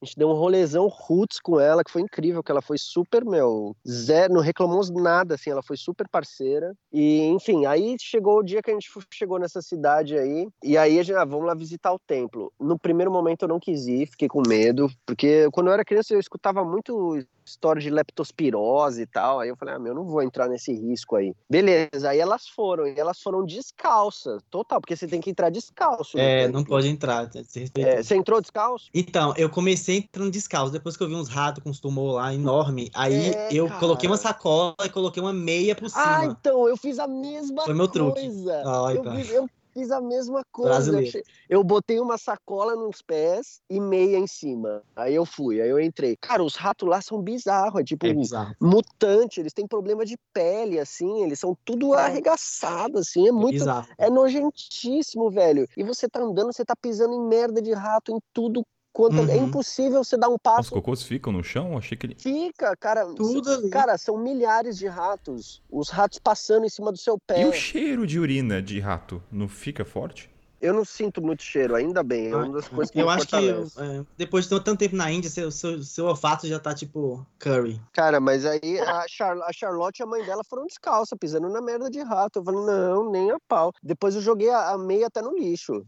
A 0.00 0.04
gente 0.04 0.16
deu 0.16 0.28
um 0.28 0.34
rolezão 0.34 0.88
roots 0.88 1.38
com 1.40 1.60
ela, 1.60 1.84
que 1.84 1.90
foi 1.90 2.02
incrível, 2.02 2.42
que 2.42 2.50
ela 2.50 2.62
foi 2.62 2.78
super, 2.78 3.24
meu, 3.24 3.76
zero, 3.86 4.34
não 4.34 4.40
reclamou 4.40 4.82
nada 5.00 5.34
assim, 5.34 5.50
ela 5.50 5.62
foi 5.62 5.76
super 5.76 6.08
parceira. 6.08 6.74
E, 6.92 7.22
enfim, 7.26 7.66
aí 7.66 7.96
chegou 7.98 8.38
o 8.38 8.42
dia 8.42 8.62
que 8.62 8.70
a 8.70 8.74
gente 8.74 8.90
chegou 9.10 9.38
nessa 9.38 9.60
cidade 9.60 10.16
aí, 10.16 10.48
e 10.62 10.76
aí 10.76 10.98
a 10.98 11.02
gente, 11.02 11.16
ah, 11.16 11.24
vamos 11.24 11.46
lá 11.46 11.54
visitar 11.54 11.92
o 11.92 11.98
templo. 11.98 12.52
No 12.58 12.78
primeiro 12.78 13.10
momento 13.10 13.42
eu 13.42 13.48
não 13.48 13.60
quis 13.60 13.86
ir, 13.86 14.06
fiquei 14.06 14.28
com 14.28 14.42
medo, 14.46 14.90
porque 15.06 15.48
quando 15.52 15.68
eu 15.68 15.72
era 15.72 15.84
criança 15.84 16.14
eu 16.14 16.20
escutava 16.20 16.64
muito 16.64 17.22
história 17.44 17.80
de 17.80 17.90
leptospirose 17.90 19.02
e 19.02 19.06
tal. 19.06 19.40
Aí 19.40 19.48
eu 19.48 19.56
falei, 19.56 19.74
ah, 19.74 19.78
meu, 19.78 19.92
eu 19.92 19.96
não 19.96 20.04
vou 20.04 20.22
entrar 20.22 20.48
nesse 20.48 20.72
risco 20.72 21.16
aí. 21.16 21.34
Beleza, 21.48 22.10
aí 22.10 22.18
elas 22.18 22.48
foram, 22.48 22.86
e 22.86 22.98
elas 22.98 23.20
foram 23.20 23.44
descalças, 23.44 24.42
total, 24.50 24.80
porque 24.80 24.96
você 24.96 25.06
tem 25.06 25.20
que 25.20 25.30
entrar 25.30 25.50
descalço. 25.50 26.16
no 26.16 26.22
É, 26.22 26.48
não 26.48 26.64
pode 26.64 26.88
entrar, 26.88 27.28
É, 27.76 28.02
você 28.02 28.16
entrou 28.16 28.40
descalço? 28.40 28.88
Então, 28.94 29.34
eu 29.36 29.48
comecei 29.48 29.98
entrando 29.98 30.30
descalço, 30.30 30.72
depois 30.72 30.96
que 30.96 31.02
eu 31.02 31.08
vi 31.08 31.14
uns 31.14 31.28
ratos 31.28 31.62
com 31.62 31.70
uns 31.70 31.80
tumor 31.80 32.14
lá 32.14 32.32
enorme, 32.34 32.90
aí 32.94 33.26
É, 33.26 33.48
eu 33.52 33.66
cara. 33.68 33.80
coloquei 33.80 34.08
uma 34.08 34.16
sacola 34.16 34.74
e 34.84 34.88
coloquei 34.88 35.22
uma 35.22 35.32
meia 35.32 35.74
por 35.74 35.86
Ah, 35.94 36.20
cima. 36.20 36.36
então, 36.38 36.68
eu 36.68 36.76
fiz 36.76 36.98
a 36.98 37.06
mesma 37.06 37.64
Foi 37.64 37.74
meu 37.74 37.88
truque. 37.88 38.20
coisa. 38.20 38.62
Ah, 38.64 38.92
eu, 38.92 39.00
então. 39.00 39.18
eu 39.18 39.48
fiz 39.72 39.90
a 39.90 40.00
mesma 40.00 40.42
coisa. 40.52 41.00
Eu 41.00 41.22
Eu 41.48 41.64
botei 41.64 42.00
uma 42.00 42.18
sacola 42.18 42.74
nos 42.74 43.02
pés 43.02 43.60
e 43.68 43.80
meia 43.80 44.18
em 44.18 44.26
cima. 44.26 44.82
Aí 44.94 45.14
eu 45.14 45.24
fui, 45.24 45.60
aí 45.60 45.68
eu 45.68 45.80
entrei. 45.80 46.16
Cara, 46.16 46.42
os 46.42 46.56
ratos 46.56 46.88
lá 46.88 47.00
são 47.00 47.20
bizarros, 47.20 47.80
é 47.80 47.84
tipo 47.84 48.06
É 48.06 48.12
bizarro. 48.14 48.54
mutante, 48.60 49.40
eles 49.40 49.52
têm 49.52 49.66
problema 49.66 50.04
de 50.04 50.16
pele, 50.32 50.78
assim, 50.78 51.22
eles 51.22 51.38
são 51.38 51.56
tudo 51.64 51.94
arregaçados, 51.94 53.08
assim, 53.08 53.28
é 53.28 53.32
muito 53.32 53.54
bizarro. 53.54 53.86
É 53.98 54.10
nojentíssimo, 54.10 55.30
velho. 55.30 55.66
E 55.76 55.82
você 55.82 56.08
tá 56.08 56.20
andando, 56.20 56.52
você 56.52 56.64
tá 56.64 56.74
pisando 56.76 57.14
em 57.14 57.20
merda 57.28 57.60
de 57.60 57.72
rato 57.72 58.12
em 58.12 58.20
tudo 58.32 58.64
quanto. 58.92 59.16
É 59.30 59.36
Uhum. 59.36 59.46
impossível 59.46 60.02
você 60.04 60.16
dar 60.16 60.28
um 60.28 60.34
Os 60.34 60.40
passo. 60.42 60.70
cocôs 60.70 61.02
ficam 61.02 61.32
no 61.32 61.42
chão? 61.42 61.76
Achei 61.76 61.96
que 61.96 62.06
ele. 62.06 62.16
Fica, 62.18 62.76
cara. 62.76 63.06
Tudo 63.14 63.50
ali. 63.50 63.70
Cara, 63.70 63.96
são 63.98 64.16
milhares 64.16 64.76
de 64.78 64.86
ratos. 64.86 65.62
Os 65.70 65.88
ratos 65.88 66.18
passando 66.18 66.64
em 66.66 66.68
cima 66.68 66.90
do 66.92 66.98
seu 66.98 67.18
pé. 67.18 67.42
E 67.42 67.44
o 67.46 67.52
cheiro 67.52 68.06
de 68.06 68.18
urina 68.18 68.60
de 68.62 68.78
rato? 68.80 69.22
Não 69.30 69.48
fica 69.48 69.84
forte? 69.84 70.30
Eu 70.62 70.72
não 70.72 70.84
sinto 70.84 71.20
muito 71.20 71.42
cheiro, 71.42 71.74
ainda 71.74 72.02
bem. 72.04 72.30
É 72.30 72.36
uma 72.36 72.52
das 72.52 72.68
coisas 72.68 72.90
que 72.90 73.00
eu 73.00 73.10
acho 73.10 73.26
que 73.26 73.36
fortalece. 73.36 73.80
é, 73.80 74.04
depois 74.16 74.44
de 74.44 74.50
tanto 74.50 74.76
tempo 74.76 74.94
na 74.94 75.10
Índia, 75.10 75.28
seu, 75.28 75.50
seu, 75.50 75.82
seu 75.82 76.06
olfato 76.06 76.46
já 76.46 76.60
tá 76.60 76.72
tipo 76.72 77.26
curry. 77.40 77.80
Cara, 77.92 78.20
mas 78.20 78.46
aí 78.46 78.78
a, 78.78 79.04
Char- 79.08 79.42
a 79.42 79.52
Charlotte 79.52 79.98
e 79.98 80.02
a 80.04 80.06
mãe 80.06 80.24
dela 80.24 80.42
foram 80.48 80.64
descalça, 80.64 81.16
pisando 81.16 81.48
na 81.48 81.60
merda 81.60 81.90
de 81.90 82.00
rato. 82.00 82.38
Eu 82.38 82.44
falei, 82.44 82.60
não, 82.64 83.10
nem 83.10 83.32
a 83.32 83.38
pau. 83.48 83.72
Depois 83.82 84.14
eu 84.14 84.20
joguei 84.20 84.50
a, 84.50 84.70
a 84.70 84.78
meia 84.78 85.08
até 85.08 85.20
no 85.20 85.36
lixo. 85.36 85.84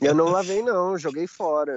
Eu 0.00 0.14
não 0.14 0.26
lavei, 0.30 0.62
não, 0.62 0.96
joguei 0.96 1.26
fora. 1.26 1.76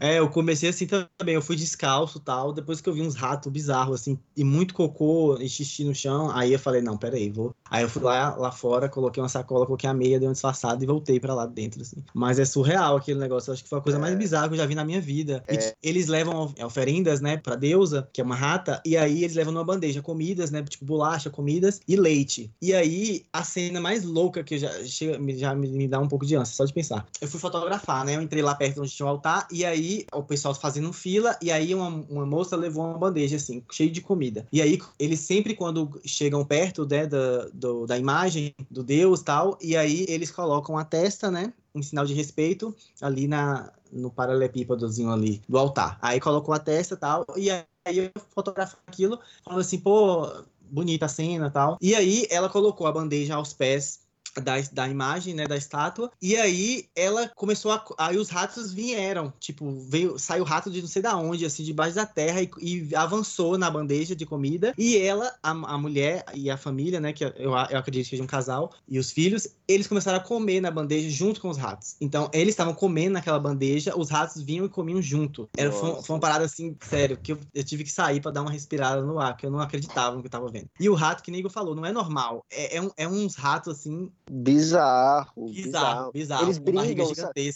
É, 0.00 0.18
eu 0.18 0.28
comecei 0.28 0.68
assim 0.70 0.86
também. 0.88 1.34
Eu 1.34 1.42
fui 1.42 1.54
descalço 1.54 2.18
e 2.18 2.22
tal. 2.22 2.52
Depois 2.52 2.80
que 2.80 2.88
eu 2.88 2.94
vi 2.94 3.02
uns 3.02 3.14
ratos 3.14 3.52
bizarros, 3.52 4.00
assim, 4.00 4.18
e 4.36 4.42
muito 4.42 4.74
cocô 4.74 5.38
e 5.38 5.48
xixi 5.48 5.84
no 5.84 5.94
chão, 5.94 6.28
aí 6.30 6.52
eu 6.52 6.58
falei, 6.58 6.82
não, 6.82 6.96
peraí, 6.98 7.30
vou. 7.30 7.54
Aí 7.70 7.84
eu 7.84 7.88
fui 7.88 8.02
lá, 8.02 8.34
lá 8.34 8.50
fora, 8.50 8.88
coloquei 8.88 9.22
uma 9.22 9.28
sacola, 9.28 9.64
coloquei 9.64 9.88
a 9.88 9.94
meia, 9.94 10.18
dei 10.18 10.26
uma 10.26 10.32
disfarçada 10.34 10.82
e 10.82 10.86
voltei 10.86 11.20
pra 11.20 11.34
lá 11.34 11.46
dentro, 11.46 11.83
assim. 11.86 12.02
Mas 12.12 12.38
é 12.38 12.44
surreal 12.44 12.96
aquele 12.96 13.18
negócio. 13.18 13.50
Eu 13.50 13.54
acho 13.54 13.62
que 13.62 13.68
foi 13.68 13.78
a 13.78 13.82
coisa 13.82 13.98
mais 13.98 14.14
bizarra 14.16 14.48
que 14.48 14.54
eu 14.54 14.58
já 14.58 14.66
vi 14.66 14.74
na 14.74 14.84
minha 14.84 15.00
vida. 15.00 15.42
É. 15.46 15.74
eles 15.82 16.06
levam 16.08 16.52
oferendas, 16.64 17.20
né, 17.20 17.36
pra 17.36 17.54
deusa, 17.54 18.08
que 18.12 18.20
é 18.20 18.24
uma 18.24 18.34
rata, 18.34 18.80
e 18.84 18.96
aí 18.96 19.24
eles 19.24 19.36
levam 19.36 19.52
numa 19.52 19.64
bandeja 19.64 20.02
comidas, 20.02 20.50
né, 20.50 20.62
tipo 20.62 20.84
bolacha, 20.84 21.30
comidas 21.30 21.80
e 21.86 21.96
leite. 21.96 22.50
E 22.60 22.74
aí, 22.74 23.24
a 23.32 23.42
cena 23.44 23.80
mais 23.80 24.04
louca 24.04 24.42
que 24.42 24.54
eu 24.54 24.58
já, 24.58 24.70
já 24.82 25.54
me, 25.54 25.68
me 25.68 25.88
dá 25.88 25.98
um 26.00 26.08
pouco 26.08 26.26
de 26.26 26.34
ânsia, 26.36 26.54
só 26.54 26.64
de 26.64 26.72
pensar. 26.72 27.06
Eu 27.20 27.28
fui 27.28 27.38
fotografar, 27.40 28.04
né, 28.04 28.16
eu 28.16 28.22
entrei 28.22 28.42
lá 28.42 28.54
perto 28.54 28.80
onde 28.80 28.90
tinha 28.90 29.06
o 29.06 29.08
altar, 29.08 29.46
e 29.50 29.64
aí 29.64 30.06
o 30.12 30.22
pessoal 30.22 30.54
fazendo 30.54 30.92
fila, 30.92 31.36
e 31.42 31.50
aí 31.50 31.74
uma, 31.74 31.88
uma 31.88 32.26
moça 32.26 32.56
levou 32.56 32.84
uma 32.84 32.98
bandeja, 32.98 33.36
assim, 33.36 33.62
cheia 33.70 33.90
de 33.90 34.00
comida. 34.00 34.46
E 34.52 34.60
aí, 34.62 34.78
eles 34.98 35.20
sempre, 35.20 35.54
quando 35.54 36.00
chegam 36.04 36.44
perto, 36.44 36.86
né, 36.86 37.06
da, 37.06 37.48
do- 37.52 37.86
da 37.86 37.98
imagem 37.98 38.54
do 38.70 38.82
deus 38.82 39.22
tal, 39.22 39.58
e 39.60 39.76
aí 39.76 40.04
eles 40.08 40.30
colocam 40.30 40.76
a 40.78 40.84
testa, 40.84 41.30
né, 41.30 41.52
em 41.74 41.82
sinal 41.82 42.06
de 42.06 42.14
respeito, 42.14 42.74
ali 43.00 43.26
na, 43.26 43.72
no 43.92 44.10
paralelepípedozinho 44.10 45.10
ali 45.10 45.42
do 45.48 45.58
altar. 45.58 45.98
Aí 46.00 46.20
colocou 46.20 46.54
a 46.54 46.58
testa 46.58 46.96
tal, 46.96 47.26
e 47.36 47.50
aí 47.50 47.64
eu 47.86 48.10
fotografo 48.30 48.76
aquilo, 48.86 49.18
falando 49.42 49.60
assim, 49.60 49.78
pô, 49.78 50.30
bonita 50.60 51.06
a 51.06 51.08
cena 51.08 51.50
tal. 51.50 51.76
E 51.80 51.94
aí 51.94 52.26
ela 52.30 52.48
colocou 52.48 52.86
a 52.86 52.92
bandeja 52.92 53.34
aos 53.34 53.52
pés 53.52 54.03
da, 54.40 54.54
da 54.72 54.88
imagem, 54.88 55.34
né, 55.34 55.46
da 55.46 55.56
estátua, 55.56 56.10
e 56.20 56.36
aí 56.36 56.88
ela 56.94 57.30
começou 57.34 57.72
a... 57.72 57.84
Aí 57.98 58.16
os 58.16 58.28
ratos 58.28 58.72
vieram, 58.72 59.32
tipo, 59.38 59.70
veio, 59.88 60.18
saiu 60.18 60.44
rato 60.44 60.70
de 60.70 60.80
não 60.80 60.88
sei 60.88 61.02
da 61.02 61.16
onde, 61.16 61.44
assim, 61.44 61.62
debaixo 61.62 61.94
da 61.94 62.06
terra, 62.06 62.42
e, 62.42 62.50
e 62.60 62.94
avançou 62.94 63.56
na 63.58 63.70
bandeja 63.70 64.14
de 64.14 64.26
comida, 64.26 64.74
e 64.76 64.96
ela, 64.96 65.32
a, 65.42 65.50
a 65.50 65.78
mulher 65.78 66.24
e 66.34 66.50
a 66.50 66.56
família, 66.56 67.00
né, 67.00 67.12
que 67.12 67.24
eu, 67.24 67.32
eu 67.36 67.54
acredito 67.54 68.04
que 68.04 68.10
seja 68.10 68.22
um 68.22 68.26
casal, 68.26 68.72
e 68.88 68.98
os 68.98 69.10
filhos, 69.10 69.48
eles 69.66 69.86
começaram 69.86 70.18
a 70.18 70.22
comer 70.22 70.60
na 70.60 70.70
bandeja 70.70 71.08
junto 71.10 71.40
com 71.40 71.48
os 71.48 71.56
ratos. 71.56 71.96
Então, 72.00 72.30
eles 72.32 72.50
estavam 72.50 72.74
comendo 72.74 73.14
naquela 73.14 73.38
bandeja, 73.38 73.96
os 73.96 74.10
ratos 74.10 74.42
vinham 74.42 74.66
e 74.66 74.68
comiam 74.68 75.00
junto. 75.00 75.48
Era, 75.56 75.70
foi, 75.72 76.02
foi 76.02 76.14
uma 76.14 76.20
parada 76.20 76.44
assim, 76.44 76.76
sério, 76.80 77.16
que 77.16 77.32
eu, 77.32 77.38
eu 77.54 77.64
tive 77.64 77.84
que 77.84 77.90
sair 77.90 78.20
pra 78.20 78.30
dar 78.30 78.42
uma 78.42 78.50
respirada 78.50 79.02
no 79.02 79.18
ar, 79.18 79.36
que 79.36 79.46
eu 79.46 79.50
não 79.50 79.60
acreditava 79.60 80.16
no 80.16 80.22
que 80.22 80.26
eu 80.26 80.30
tava 80.30 80.48
vendo. 80.48 80.68
E 80.78 80.88
o 80.88 80.94
rato, 80.94 81.22
que 81.22 81.30
nem 81.30 81.40
Igor 81.40 81.50
falou, 81.50 81.74
não 81.74 81.86
é 81.86 81.92
normal. 81.92 82.44
É, 82.50 82.76
é, 82.76 82.82
um, 82.82 82.90
é 82.96 83.08
uns 83.08 83.34
ratos 83.34 83.78
assim, 83.78 84.10
Bizarro, 84.30 85.30
bizarro, 85.50 86.12
bizarro. 86.12 86.44
Eles 86.44 86.58
brigam. 86.58 87.06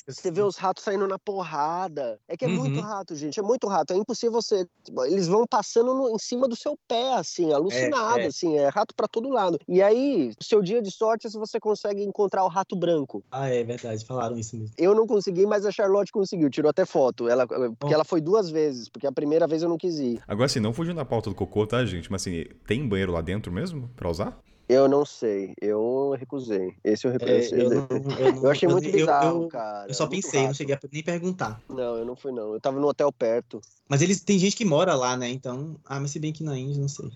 Você 0.06 0.30
vê 0.30 0.42
os 0.42 0.56
ratos 0.56 0.84
saindo 0.84 1.08
na 1.08 1.18
porrada. 1.18 2.18
É 2.28 2.36
que 2.36 2.44
é 2.44 2.48
muito 2.48 2.76
Uhum. 2.76 2.82
rato, 2.82 3.16
gente. 3.16 3.40
É 3.40 3.42
muito 3.42 3.66
rato. 3.66 3.92
É 3.92 3.96
impossível 3.96 4.32
você. 4.32 4.66
Eles 5.06 5.26
vão 5.26 5.46
passando 5.46 5.94
no- 5.94 6.10
em 6.14 6.18
cima 6.18 6.46
do 6.46 6.54
seu 6.54 6.76
pé, 6.86 7.14
assim, 7.14 7.52
alucinado, 7.52 8.18
É, 8.20 8.24
é. 8.24 8.26
assim. 8.26 8.56
É 8.58 8.68
rato 8.68 8.94
pra 8.94 9.08
todo 9.08 9.28
lado. 9.30 9.58
E 9.66 9.80
aí, 9.82 10.32
seu 10.42 10.60
dia 10.62 10.82
de 10.82 10.90
sorte 10.90 11.26
é 11.26 11.30
se 11.30 11.38
você 11.38 11.58
consegue 11.58 12.02
encontrar 12.02 12.44
o 12.44 12.48
rato 12.48 12.76
branco. 12.76 13.24
Ah, 13.30 13.48
é 13.48 13.64
verdade, 13.64 14.04
falaram 14.04 14.36
isso 14.38 14.56
mesmo. 14.56 14.74
Eu 14.76 14.94
não 14.94 15.06
consegui, 15.06 15.46
mas 15.46 15.64
a 15.64 15.70
Charlotte 15.72 16.12
conseguiu. 16.12 16.50
Tirou 16.50 16.68
até 16.70 16.84
foto. 16.84 17.28
Ela, 17.28 17.46
porque 17.46 17.92
Oh. 17.92 17.94
ela 17.94 18.04
foi 18.04 18.20
duas 18.20 18.50
vezes. 18.50 18.88
Porque 18.88 19.06
a 19.06 19.12
primeira 19.12 19.46
vez 19.46 19.62
eu 19.62 19.68
não 19.68 19.78
quis 19.78 19.98
ir. 19.98 20.22
Agora, 20.28 20.46
assim, 20.46 20.60
não 20.60 20.72
fugindo 20.72 20.96
da 20.96 21.04
pauta 21.04 21.30
do 21.30 21.36
cocô, 21.36 21.66
tá, 21.66 21.84
gente? 21.84 22.10
Mas, 22.10 22.22
assim, 22.22 22.44
tem 22.66 22.86
banheiro 22.86 23.12
lá 23.12 23.20
dentro 23.20 23.50
mesmo 23.52 23.88
pra 23.96 24.10
usar? 24.10 24.38
Eu 24.68 24.86
não 24.88 25.04
sei. 25.04 25.54
Eu 25.60 26.14
recusei. 26.18 26.74
Esse 26.84 27.06
eu 27.06 27.10
É, 27.12 27.16
recusei. 27.18 27.60
eu, 27.62 27.70
não, 27.70 27.86
eu, 28.18 28.34
não- 28.34 28.42
Eu 28.44 28.50
achei 28.50 28.68
muito 28.68 28.86
eu- 28.86 28.92
bizarro, 28.92 29.42
eu- 29.44 29.48
cara. 29.48 29.88
Eu 29.88 29.94
só 29.94 30.06
pensei, 30.06 30.46
não 30.46 30.52
cheguei 30.54 30.74
a 30.74 30.80
nem 30.92 31.02
perguntar. 31.02 31.62
Não, 31.68 31.96
eu 31.96 32.04
não 32.04 32.14
fui, 32.14 32.32
não. 32.32 32.52
Eu 32.52 32.60
tava 32.60 32.78
no 32.78 32.86
hotel 32.86 33.10
perto. 33.10 33.60
Mas 33.88 34.02
eles 34.02 34.20
tem 34.20 34.38
gente 34.38 34.54
que 34.54 34.66
mora 34.66 34.94
lá, 34.94 35.16
né? 35.16 35.30
Então, 35.30 35.76
ah, 35.86 35.98
mas 35.98 36.10
se 36.10 36.18
bem 36.18 36.32
que 36.32 36.44
na 36.44 36.58
Índia, 36.58 36.80
não 36.80 36.88
sei. 36.88 37.08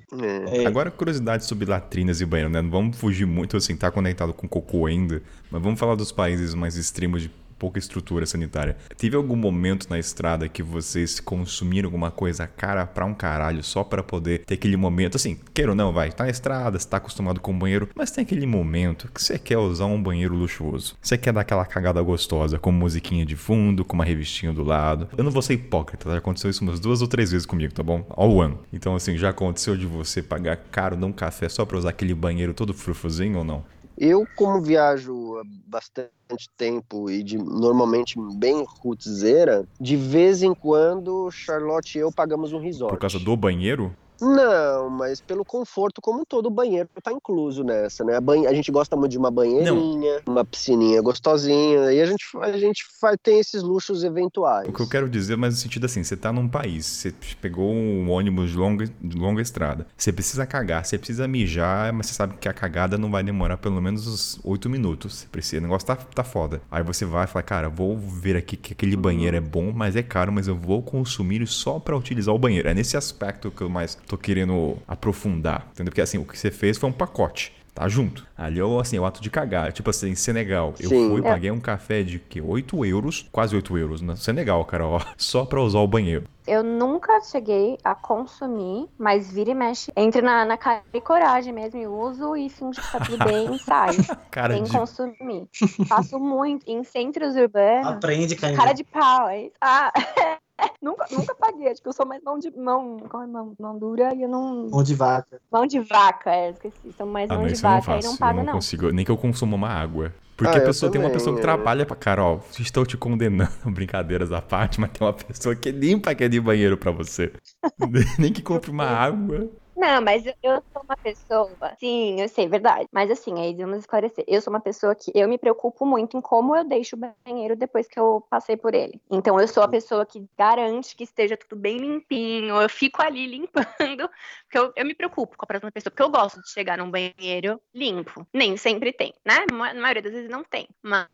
É. 0.48 0.62
É, 0.62 0.66
Agora, 0.66 0.90
curiosidade 0.90 1.44
sobre 1.44 1.66
latrinas 1.68 2.20
e 2.22 2.24
banheiro, 2.26 2.50
né? 2.50 2.62
Não 2.62 2.70
vamos 2.70 2.96
fugir 2.96 3.26
muito, 3.26 3.56
assim, 3.56 3.76
tá 3.76 3.90
conectado 3.90 4.32
com 4.32 4.48
cocô 4.48 4.86
ainda, 4.86 5.22
mas 5.50 5.62
vamos 5.62 5.78
falar 5.78 5.94
dos 5.94 6.10
países 6.10 6.54
mais 6.54 6.76
extremos 6.76 7.20
de 7.20 7.30
pouca 7.62 7.78
estrutura 7.78 8.26
sanitária. 8.26 8.76
Teve 8.96 9.14
algum 9.14 9.36
momento 9.36 9.86
na 9.88 9.96
estrada 9.96 10.48
que 10.48 10.64
vocês 10.64 11.20
consumiram 11.20 11.86
alguma 11.86 12.10
coisa 12.10 12.44
cara 12.44 12.84
pra 12.84 13.06
um 13.06 13.14
caralho 13.14 13.62
só 13.62 13.84
pra 13.84 14.02
poder 14.02 14.40
ter 14.44 14.54
aquele 14.54 14.76
momento, 14.76 15.14
assim, 15.14 15.38
queira 15.54 15.70
ou 15.70 15.76
não, 15.76 15.92
vai, 15.92 16.10
tá 16.10 16.24
na 16.24 16.30
estrada, 16.30 16.76
você 16.76 16.88
tá 16.88 16.96
acostumado 16.96 17.38
com 17.38 17.52
o 17.52 17.56
banheiro, 17.56 17.88
mas 17.94 18.10
tem 18.10 18.22
aquele 18.22 18.46
momento 18.46 19.08
que 19.14 19.22
você 19.22 19.38
quer 19.38 19.58
usar 19.58 19.86
um 19.86 20.02
banheiro 20.02 20.34
luxuoso. 20.34 20.96
Você 21.00 21.16
quer 21.16 21.32
dar 21.32 21.42
aquela 21.42 21.64
cagada 21.64 22.02
gostosa, 22.02 22.58
com 22.58 22.72
musiquinha 22.72 23.24
de 23.24 23.36
fundo, 23.36 23.84
com 23.84 23.94
uma 23.94 24.04
revistinha 24.04 24.52
do 24.52 24.64
lado. 24.64 25.08
Eu 25.16 25.22
não 25.22 25.30
vou 25.30 25.40
ser 25.40 25.54
hipócrita, 25.54 26.10
já 26.10 26.18
aconteceu 26.18 26.50
isso 26.50 26.64
umas 26.64 26.80
duas 26.80 27.00
ou 27.00 27.06
três 27.06 27.30
vezes 27.30 27.46
comigo, 27.46 27.72
tá 27.72 27.84
bom? 27.84 28.04
Ao 28.10 28.40
ano. 28.40 28.58
Então, 28.72 28.96
assim, 28.96 29.16
já 29.16 29.28
aconteceu 29.28 29.76
de 29.76 29.86
você 29.86 30.20
pagar 30.20 30.56
caro 30.56 30.96
num 30.96 31.12
café 31.12 31.48
só 31.48 31.64
pra 31.64 31.78
usar 31.78 31.90
aquele 31.90 32.12
banheiro 32.12 32.52
todo 32.52 32.74
frufuzinho 32.74 33.38
ou 33.38 33.44
não? 33.44 33.64
Eu, 34.04 34.26
como 34.34 34.60
viajo 34.60 35.38
há 35.38 35.44
bastante 35.64 36.10
tempo 36.56 37.08
e 37.08 37.22
de, 37.22 37.38
normalmente 37.38 38.16
bem 38.34 38.64
rootzeira, 38.66 39.64
de 39.80 39.94
vez 39.96 40.42
em 40.42 40.52
quando, 40.52 41.30
Charlotte 41.30 41.98
e 41.98 42.00
eu 42.00 42.10
pagamos 42.10 42.52
um 42.52 42.58
resort. 42.58 42.94
Por 42.94 42.98
causa 42.98 43.20
do 43.20 43.36
banheiro? 43.36 43.96
Não, 44.22 44.88
mas 44.88 45.20
pelo 45.20 45.44
conforto 45.44 46.00
como 46.00 46.24
todo 46.24 46.46
o 46.46 46.50
banheiro 46.50 46.88
tá 47.02 47.12
incluso 47.12 47.64
nessa, 47.64 48.04
né? 48.04 48.16
A, 48.16 48.20
banhe- 48.20 48.46
a 48.46 48.54
gente 48.54 48.70
gosta 48.70 48.94
muito 48.96 49.10
de 49.10 49.18
uma 49.18 49.30
banheirinha, 49.30 50.20
uma 50.26 50.44
piscininha 50.44 51.02
gostosinha, 51.02 51.92
e 51.92 52.00
a 52.00 52.06
gente, 52.06 52.24
a 52.40 52.56
gente 52.56 52.84
vai 53.00 53.16
ter 53.18 53.32
esses 53.32 53.62
luxos 53.62 54.04
eventuais. 54.04 54.68
O 54.68 54.72
que 54.72 54.80
eu 54.80 54.88
quero 54.88 55.08
dizer, 55.08 55.36
mas 55.36 55.54
no 55.54 55.60
sentido 55.60 55.86
assim, 55.86 56.04
você 56.04 56.16
tá 56.16 56.32
num 56.32 56.48
país, 56.48 56.86
você 56.86 57.12
pegou 57.40 57.72
um 57.72 58.08
ônibus 58.10 58.50
de 58.50 58.56
longa, 58.56 58.86
de 58.86 59.16
longa 59.16 59.42
estrada, 59.42 59.86
você 59.96 60.12
precisa 60.12 60.46
cagar, 60.46 60.84
você 60.84 60.96
precisa 60.96 61.26
mijar, 61.26 61.92
mas 61.92 62.06
você 62.06 62.14
sabe 62.14 62.36
que 62.38 62.48
a 62.48 62.52
cagada 62.52 62.96
não 62.96 63.10
vai 63.10 63.22
demorar 63.24 63.56
pelo 63.56 63.80
menos 63.82 64.06
uns 64.06 64.40
8 64.44 64.70
minutos. 64.70 65.14
Você 65.20 65.26
precisa, 65.26 65.58
o 65.58 65.62
negócio 65.62 65.86
tá, 65.86 65.96
tá 65.96 66.22
foda. 66.24 66.62
Aí 66.70 66.82
você 66.82 67.04
vai 67.04 67.24
e 67.24 67.26
fala, 67.26 67.42
cara, 67.42 67.68
vou 67.68 67.96
ver 67.98 68.36
aqui 68.36 68.56
que 68.56 68.72
aquele 68.72 68.96
banheiro 68.96 69.36
é 69.36 69.40
bom, 69.40 69.72
mas 69.74 69.96
é 69.96 70.02
caro, 70.02 70.30
mas 70.32 70.46
eu 70.46 70.54
vou 70.56 70.80
consumir 70.82 71.46
só 71.46 71.80
pra 71.80 71.96
utilizar 71.96 72.34
o 72.34 72.38
banheiro. 72.38 72.68
É 72.68 72.74
nesse 72.74 72.96
aspecto 72.96 73.50
que 73.50 73.62
eu 73.62 73.68
mais 73.68 73.98
tô 74.12 74.18
querendo 74.18 74.76
aprofundar, 74.86 75.66
entendeu? 75.72 75.90
Porque 75.90 76.00
assim, 76.02 76.18
o 76.18 76.24
que 76.24 76.38
você 76.38 76.50
fez 76.50 76.76
foi 76.76 76.88
um 76.90 76.92
pacote. 76.92 77.52
Tá 77.74 77.88
junto. 77.88 78.26
Ali 78.36 78.60
é 78.60 78.64
o, 78.64 78.78
assim, 78.78 78.98
é 78.98 79.00
o 79.00 79.04
ato 79.06 79.22
de 79.22 79.30
cagar. 79.30 79.72
Tipo 79.72 79.88
assim, 79.88 80.10
em 80.10 80.14
Senegal, 80.14 80.74
eu 80.78 80.90
Sim. 80.90 81.08
fui, 81.08 81.20
É. 81.20 81.24
paguei 81.24 81.50
um 81.50 81.58
café 81.58 82.02
de 82.02 82.18
que 82.18 82.38
8 82.38 82.84
euros, 82.84 83.26
quase 83.32 83.56
8 83.56 83.78
euros, 83.78 84.02
no 84.02 84.14
Senegal, 84.14 84.62
cara, 84.66 84.84
ó, 84.86 85.00
só 85.16 85.46
pra 85.46 85.58
usar 85.62 85.78
o 85.78 85.88
banheiro. 85.88 86.24
Eu 86.46 86.62
nunca 86.62 87.18
cheguei 87.22 87.78
a 87.82 87.94
consumir, 87.94 88.86
mas 88.98 89.32
vira 89.32 89.52
e 89.52 89.54
mexe. 89.54 89.90
Entre 89.96 90.20
na, 90.20 90.44
na 90.44 90.58
cara 90.58 90.82
e 90.92 91.00
coragem 91.00 91.54
mesmo 91.54 91.80
e 91.80 91.86
uso 91.86 92.36
e 92.36 92.50
finge 92.50 92.78
que 92.78 92.92
tá 92.92 93.00
tudo 93.00 93.24
bem 93.24 93.54
e 93.54 93.58
saio. 93.58 94.04
Cara 94.30 94.52
sem 94.54 94.64
de. 94.64 94.72
consumir. 94.72 95.48
Faço 95.88 96.18
muito 96.18 96.70
em 96.70 96.84
centros 96.84 97.36
urbanos. 97.36 97.86
Aprende, 97.86 98.36
Caio. 98.36 98.54
Cara 98.56 98.74
de 98.74 98.84
pau, 98.84 99.28
é 99.28 99.44
isso? 99.44 99.56
Ah, 100.62 100.70
nunca, 100.80 101.06
nunca 101.10 101.34
paguei. 101.34 101.68
Acho 101.68 101.82
que 101.82 101.88
eu 101.88 101.92
sou 101.92 102.06
mais 102.06 102.22
mão 102.22 102.38
de 102.38 102.50
mão, 102.56 102.98
é 103.02 103.26
mão, 103.26 103.54
mão 103.58 103.78
dura 103.78 104.14
e 104.14 104.22
eu 104.22 104.28
não. 104.28 104.68
Mão 104.70 104.82
de 104.82 104.94
vaca. 104.94 105.40
Mão 105.50 105.66
de 105.66 105.80
vaca, 105.80 106.30
é, 106.30 106.50
esqueci. 106.50 106.92
Sou 106.96 107.06
mais 107.06 107.30
Ah, 107.30 107.34
mão 107.34 107.46
de 107.46 107.54
não 107.54 107.60
vaca 107.60 107.92
aí 107.94 108.02
faço. 108.02 108.06
não 108.06 108.14
eu 108.14 108.18
pago, 108.18 108.38
não, 108.38 108.44
não. 108.46 108.52
consigo. 108.54 108.90
Nem 108.92 109.04
que 109.04 109.10
eu 109.10 109.16
consuma 109.16 109.56
uma 109.56 109.68
água. 109.68 110.12
Porque 110.36 110.56
Ah, 110.58 110.62
a 110.62 110.64
pessoa 110.64 110.90
tem 110.90 111.00
uma 111.00 111.10
pessoa 111.10 111.34
que 111.34 111.40
é. 111.40 111.42
trabalha 111.42 111.84
pra. 111.86 111.94
Cara, 111.94 112.24
ó, 112.24 112.38
estou 112.58 112.84
te 112.86 112.96
condenando, 112.96 113.50
brincadeiras 113.70 114.32
à 114.32 114.40
parte, 114.40 114.80
mas 114.80 114.90
tem 114.90 115.06
uma 115.06 115.12
pessoa 115.12 115.54
que 115.54 115.70
limpa 115.70 116.10
aquele 116.10 116.40
banheiro 116.40 116.76
pra 116.76 116.90
você. 116.90 117.32
Nem 118.18 118.32
que 118.32 118.42
compre 118.42 118.70
uma 118.70 118.84
água. 118.86 119.48
Não, 119.82 120.00
mas 120.00 120.24
eu, 120.24 120.62
sou 120.72 120.82
uma 120.84 120.96
pessoa. 121.02 121.58
Sim, 121.80 122.20
eu 122.20 122.28
sei, 122.28 122.46
verdade. 122.48 122.86
Mas 122.92 123.10
assim, 123.10 123.34
aí 123.40 123.52
vamos 123.52 123.78
esclarecer. 123.78 124.24
Eu 124.28 124.40
sou 124.40 124.52
uma 124.52 124.60
pessoa 124.60 124.94
que 124.94 125.10
eu 125.12 125.28
me 125.28 125.36
preocupo 125.36 125.84
muito 125.84 126.16
em 126.16 126.20
como 126.20 126.54
eu 126.54 126.62
deixo 126.64 126.94
o 126.94 126.98
banheiro 127.26 127.56
depois 127.56 127.88
que 127.88 127.98
eu 127.98 128.24
passei 128.30 128.56
por 128.56 128.76
ele. 128.76 129.00
Então 129.10 129.40
eu 129.40 129.48
sou 129.48 129.60
a 129.60 129.68
pessoa 129.68 130.06
que 130.06 130.24
garante 130.38 130.94
que 130.94 131.02
esteja 131.02 131.36
tudo 131.36 131.56
bem 131.60 131.78
limpinho. 131.78 132.62
Eu 132.62 132.68
fico 132.68 133.02
ali 133.02 133.26
limpando. 133.26 133.58
Porque 134.46 134.56
eu, 134.58 134.72
eu 134.76 134.86
me 134.86 134.94
preocupo 134.94 135.36
com 135.36 135.44
a 135.44 135.48
próxima 135.48 135.72
pessoa. 135.72 135.90
Porque 135.90 136.02
eu 136.04 136.10
gosto 136.10 136.40
de 136.40 136.48
chegar 136.52 136.78
num 136.78 136.88
banheiro 136.88 137.60
limpo. 137.74 138.24
Nem 138.32 138.56
sempre 138.56 138.92
tem, 138.92 139.12
né? 139.26 139.44
Na 139.50 139.74
maioria 139.74 140.02
das 140.02 140.12
vezes 140.12 140.30
não 140.30 140.44
tem. 140.44 140.68
Mas 140.80 141.08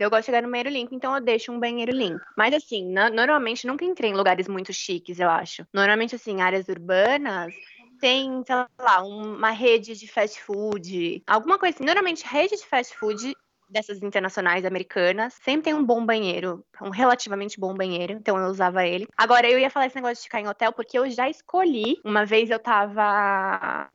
eu 0.00 0.08
gosto 0.08 0.22
de 0.22 0.26
chegar 0.26 0.42
no 0.42 0.50
banheiro 0.50 0.70
limpo, 0.70 0.94
então 0.94 1.14
eu 1.14 1.20
deixo 1.20 1.52
um 1.52 1.60
banheiro 1.60 1.92
limpo. 1.92 2.24
Mas 2.38 2.54
assim, 2.54 2.90
na- 2.90 3.10
normalmente 3.10 3.66
nunca 3.66 3.84
entrei 3.84 4.10
em 4.10 4.14
lugares 4.14 4.48
muito 4.48 4.72
chiques, 4.72 5.20
eu 5.20 5.28
acho. 5.28 5.66
Normalmente, 5.74 6.14
assim, 6.14 6.40
áreas 6.40 6.68
urbanas 6.68 7.54
tem, 7.98 8.42
sei 8.44 8.56
lá, 8.78 9.02
uma 9.02 9.50
rede 9.50 9.94
de 9.94 10.06
fast 10.06 10.40
food, 10.42 11.22
alguma 11.26 11.58
coisa 11.58 11.76
assim. 11.76 11.84
Normalmente, 11.84 12.24
rede 12.26 12.56
de 12.56 12.66
fast 12.66 12.96
food 12.96 13.34
dessas 13.68 14.02
internacionais 14.02 14.64
americanas, 14.64 15.34
sempre 15.42 15.62
tem 15.62 15.74
um 15.74 15.84
bom 15.84 16.04
banheiro, 16.04 16.64
um 16.80 16.90
relativamente 16.90 17.58
bom 17.58 17.74
banheiro, 17.74 18.12
então 18.12 18.38
eu 18.38 18.46
usava 18.46 18.86
ele. 18.86 19.06
Agora, 19.16 19.48
eu 19.48 19.58
ia 19.58 19.70
falar 19.70 19.86
esse 19.86 19.96
negócio 19.96 20.16
de 20.16 20.22
ficar 20.22 20.40
em 20.40 20.48
hotel, 20.48 20.72
porque 20.72 20.98
eu 20.98 21.08
já 21.10 21.28
escolhi. 21.28 22.00
Uma 22.04 22.24
vez 22.24 22.50
eu 22.50 22.58
tava 22.58 23.88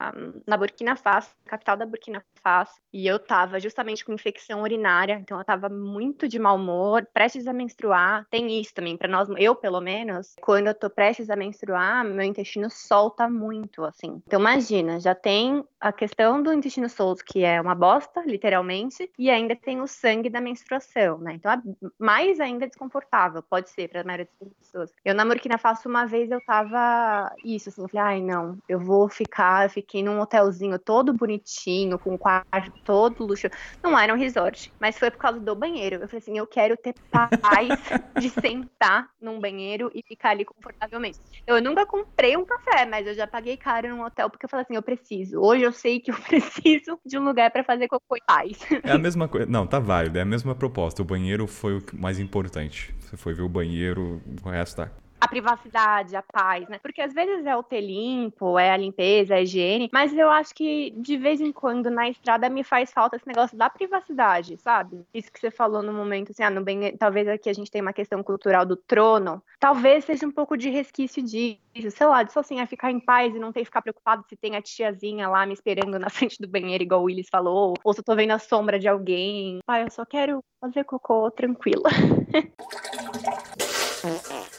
na 0.46 0.58
Burkina 0.58 0.96
Faso, 0.96 1.30
capital 1.46 1.78
da 1.78 1.86
Burkina 1.86 2.24
Faso, 2.44 2.74
e 2.94 3.08
eu 3.08 3.20
tava 3.20 3.60
justamente 3.60 4.04
com 4.04 4.14
infecção 4.14 4.62
urinária, 4.62 5.14
então 5.22 5.38
eu 5.38 5.46
tava 5.46 5.70
muito 5.70 6.28
de 6.28 6.40
mau 6.40 6.56
humor, 6.56 7.08
prestes 7.14 7.48
a 7.48 7.54
menstruar. 7.54 8.26
Tem 8.30 8.60
isso 8.60 8.74
também, 8.74 8.98
para 8.98 9.08
nós, 9.08 9.30
eu 9.38 9.56
pelo 9.56 9.80
menos, 9.80 10.36
quando 10.42 10.68
eu 10.68 10.74
tô 10.74 10.90
prestes 10.90 11.30
a 11.30 11.36
menstruar, 11.36 12.04
meu 12.04 12.24
intestino 12.24 12.70
solta 12.70 13.30
muito, 13.30 13.84
assim. 13.84 14.22
Então 14.28 14.40
imagina, 14.40 15.00
já 15.00 15.16
tem 15.16 15.64
a 15.82 15.92
questão 15.92 16.42
do 16.42 16.54
intestino 16.54 16.88
solto, 16.88 17.26
que 17.26 17.44
é 17.44 17.60
uma 17.60 17.74
bosta, 17.74 18.22
literalmente, 18.26 19.12
e 19.18 19.30
ainda 19.32 19.56
tem 19.56 19.82
o 19.82 19.88
sangue 19.88 20.30
da 20.30 20.40
menstruação, 20.40 21.18
né? 21.18 21.34
Então 21.34 21.52
é 21.52 21.62
mais 21.98 22.40
ainda 22.40 22.68
desconfortável, 22.68 23.42
pode 23.42 23.72
ser 23.72 23.90
para 23.90 24.02
a 24.02 24.04
maioria 24.04 24.30
das 24.40 24.54
pessoas. 24.54 24.92
Eu 25.04 25.16
na 25.16 25.26
Burkina 25.26 25.58
Faso, 25.58 25.90
uma 25.90 26.06
vez 26.06 26.30
eu 26.30 26.40
tava 26.46 27.34
isso, 27.44 27.70
assim, 27.70 27.82
eu 27.82 27.90
falei, 27.90 28.06
ai 28.06 28.22
não, 28.22 28.58
eu 28.70 28.80
vou 28.80 29.10
ficar, 29.10 29.66
eu 29.66 29.70
fiquei 29.70 30.04
num 30.04 30.20
hotelzinho 30.20 30.78
todo 30.78 31.14
bonitinho, 31.14 31.98
com 31.98 32.14
um 32.14 32.18
quarto 32.18 32.72
todo 32.86 33.26
luxo. 33.26 33.50
Não 33.84 33.98
era 33.98 34.14
um 34.14 34.18
resort, 34.18 34.72
mas 34.80 35.00
foi 35.00 35.10
por 35.10 35.18
causa 35.18 35.40
do 35.40 35.56
banheiro. 35.56 35.96
Eu 35.96 36.08
falei 36.08 36.20
assim, 36.20 36.38
eu 36.38 36.46
quero 36.46 36.78
ter 36.78 36.94
paz 37.10 37.70
de 38.20 38.30
sentar 38.30 39.10
num 39.20 39.40
banheiro 39.40 39.92
e 39.96 40.04
ficar 40.04 40.32
ali 40.32 40.46
confortavelmente. 40.46 41.18
Eu 41.48 41.60
nunca 41.60 41.88
comprei 41.88 42.38
um 42.38 42.46
café, 42.46 42.86
mas 42.86 43.08
eu 43.08 43.16
já 43.16 43.26
paguei 43.26 43.58
caro 43.58 43.90
num 43.90 44.04
hotel 44.04 44.30
porque 44.30 44.46
eu 44.46 44.50
falei 44.50 44.64
assim, 44.64 44.76
eu 44.76 44.84
preciso. 44.84 45.42
Hoje 45.42 45.64
eu 45.64 45.71
sei 45.72 46.00
que 46.00 46.12
eu 46.12 46.16
preciso 46.22 47.00
de 47.06 47.18
um 47.18 47.24
lugar 47.24 47.52
para 47.52 47.64
fazer 47.64 47.88
cocô 47.88 48.16
e 48.16 48.22
paz. 48.26 48.60
É 48.84 48.92
a 48.92 48.98
mesma 48.98 49.28
coisa. 49.28 49.46
Não, 49.46 49.66
tá 49.66 49.80
válido, 49.80 50.18
é 50.18 50.22
a 50.22 50.26
mesma 50.26 50.56
proposta. 50.56 51.02
O 51.02 51.06
banheiro 51.06 51.48
foi 51.48 51.78
o 51.78 51.84
mais 51.94 52.20
importante. 52.20 52.94
Você 53.00 53.18
foi 53.18 53.34
ver 53.34 53.44
o 53.44 53.50
banheiro, 53.50 54.22
o 54.44 54.50
resto 54.50 54.78
tá 54.78 54.90
a 55.22 55.28
privacidade, 55.28 56.16
a 56.16 56.24
paz, 56.24 56.68
né? 56.68 56.80
Porque 56.82 57.00
às 57.00 57.14
vezes 57.14 57.46
é 57.46 57.56
o 57.56 57.62
ter 57.62 57.82
limpo, 57.82 58.58
é 58.58 58.72
a 58.72 58.78
limpeza, 58.78 59.36
é 59.36 59.38
a 59.38 59.42
higiene, 59.42 59.88
mas 59.94 60.12
eu 60.18 60.32
acho 60.32 60.56
que 60.56 60.92
de 60.98 61.16
vez 61.16 61.40
em 61.40 61.52
quando 61.52 61.92
na 61.92 62.10
estrada 62.10 62.50
me 62.50 62.64
faz 62.64 62.92
falta 62.92 63.16
esse 63.16 63.28
negócio 63.28 63.56
da 63.56 63.70
privacidade, 63.70 64.58
sabe? 64.58 65.06
Isso 65.14 65.32
que 65.32 65.40
você 65.40 65.52
falou 65.52 65.84
no 65.84 65.94
momento, 65.94 66.32
assim, 66.32 66.42
ah, 66.42 66.50
no 66.50 66.64
bem, 66.64 66.98
talvez 66.98 67.28
aqui 67.28 67.50
a 67.50 67.54
gente 67.54 67.70
tem 67.70 67.82
uma 67.82 67.94
questão 67.94 68.24
cultural 68.24 68.66
do 68.66 68.76
trono, 68.76 69.44
talvez 69.60 70.06
seja 70.06 70.26
um 70.26 70.32
pouco 70.32 70.58
de 70.58 70.72
resquício 70.72 71.22
disso, 71.22 71.60
sei 71.92 72.08
lá, 72.08 72.24
de 72.24 72.34
só 72.34 72.40
assim, 72.40 72.60
é 72.60 72.66
ficar 72.66 72.90
em 72.90 73.00
paz 73.00 73.36
e 73.36 73.40
não 73.40 73.52
ter 73.52 73.60
que 73.60 73.66
ficar 73.66 73.84
preocupado 73.84 74.26
se 74.28 74.36
tem 74.36 74.56
a 74.56 74.62
tiazinha 74.62 75.30
lá 75.30 75.46
me 75.46 75.54
esperando 75.54 76.00
na 76.00 76.10
frente 76.10 76.42
do 76.42 76.48
banheiro, 76.48 76.84
igual 76.84 77.02
o 77.02 77.04
Willis 77.04 77.30
falou, 77.30 77.76
ou 77.84 77.94
se 77.94 78.00
eu 78.00 78.04
tô 78.04 78.16
vendo 78.16 78.32
a 78.32 78.40
sombra 78.40 78.80
de 78.80 78.88
alguém. 78.88 79.60
Pai, 79.68 79.84
eu 79.84 79.92
só 79.92 80.04
quero 80.04 80.44
fazer 80.60 80.84
cocô 80.84 81.30
tranquila. 81.30 81.92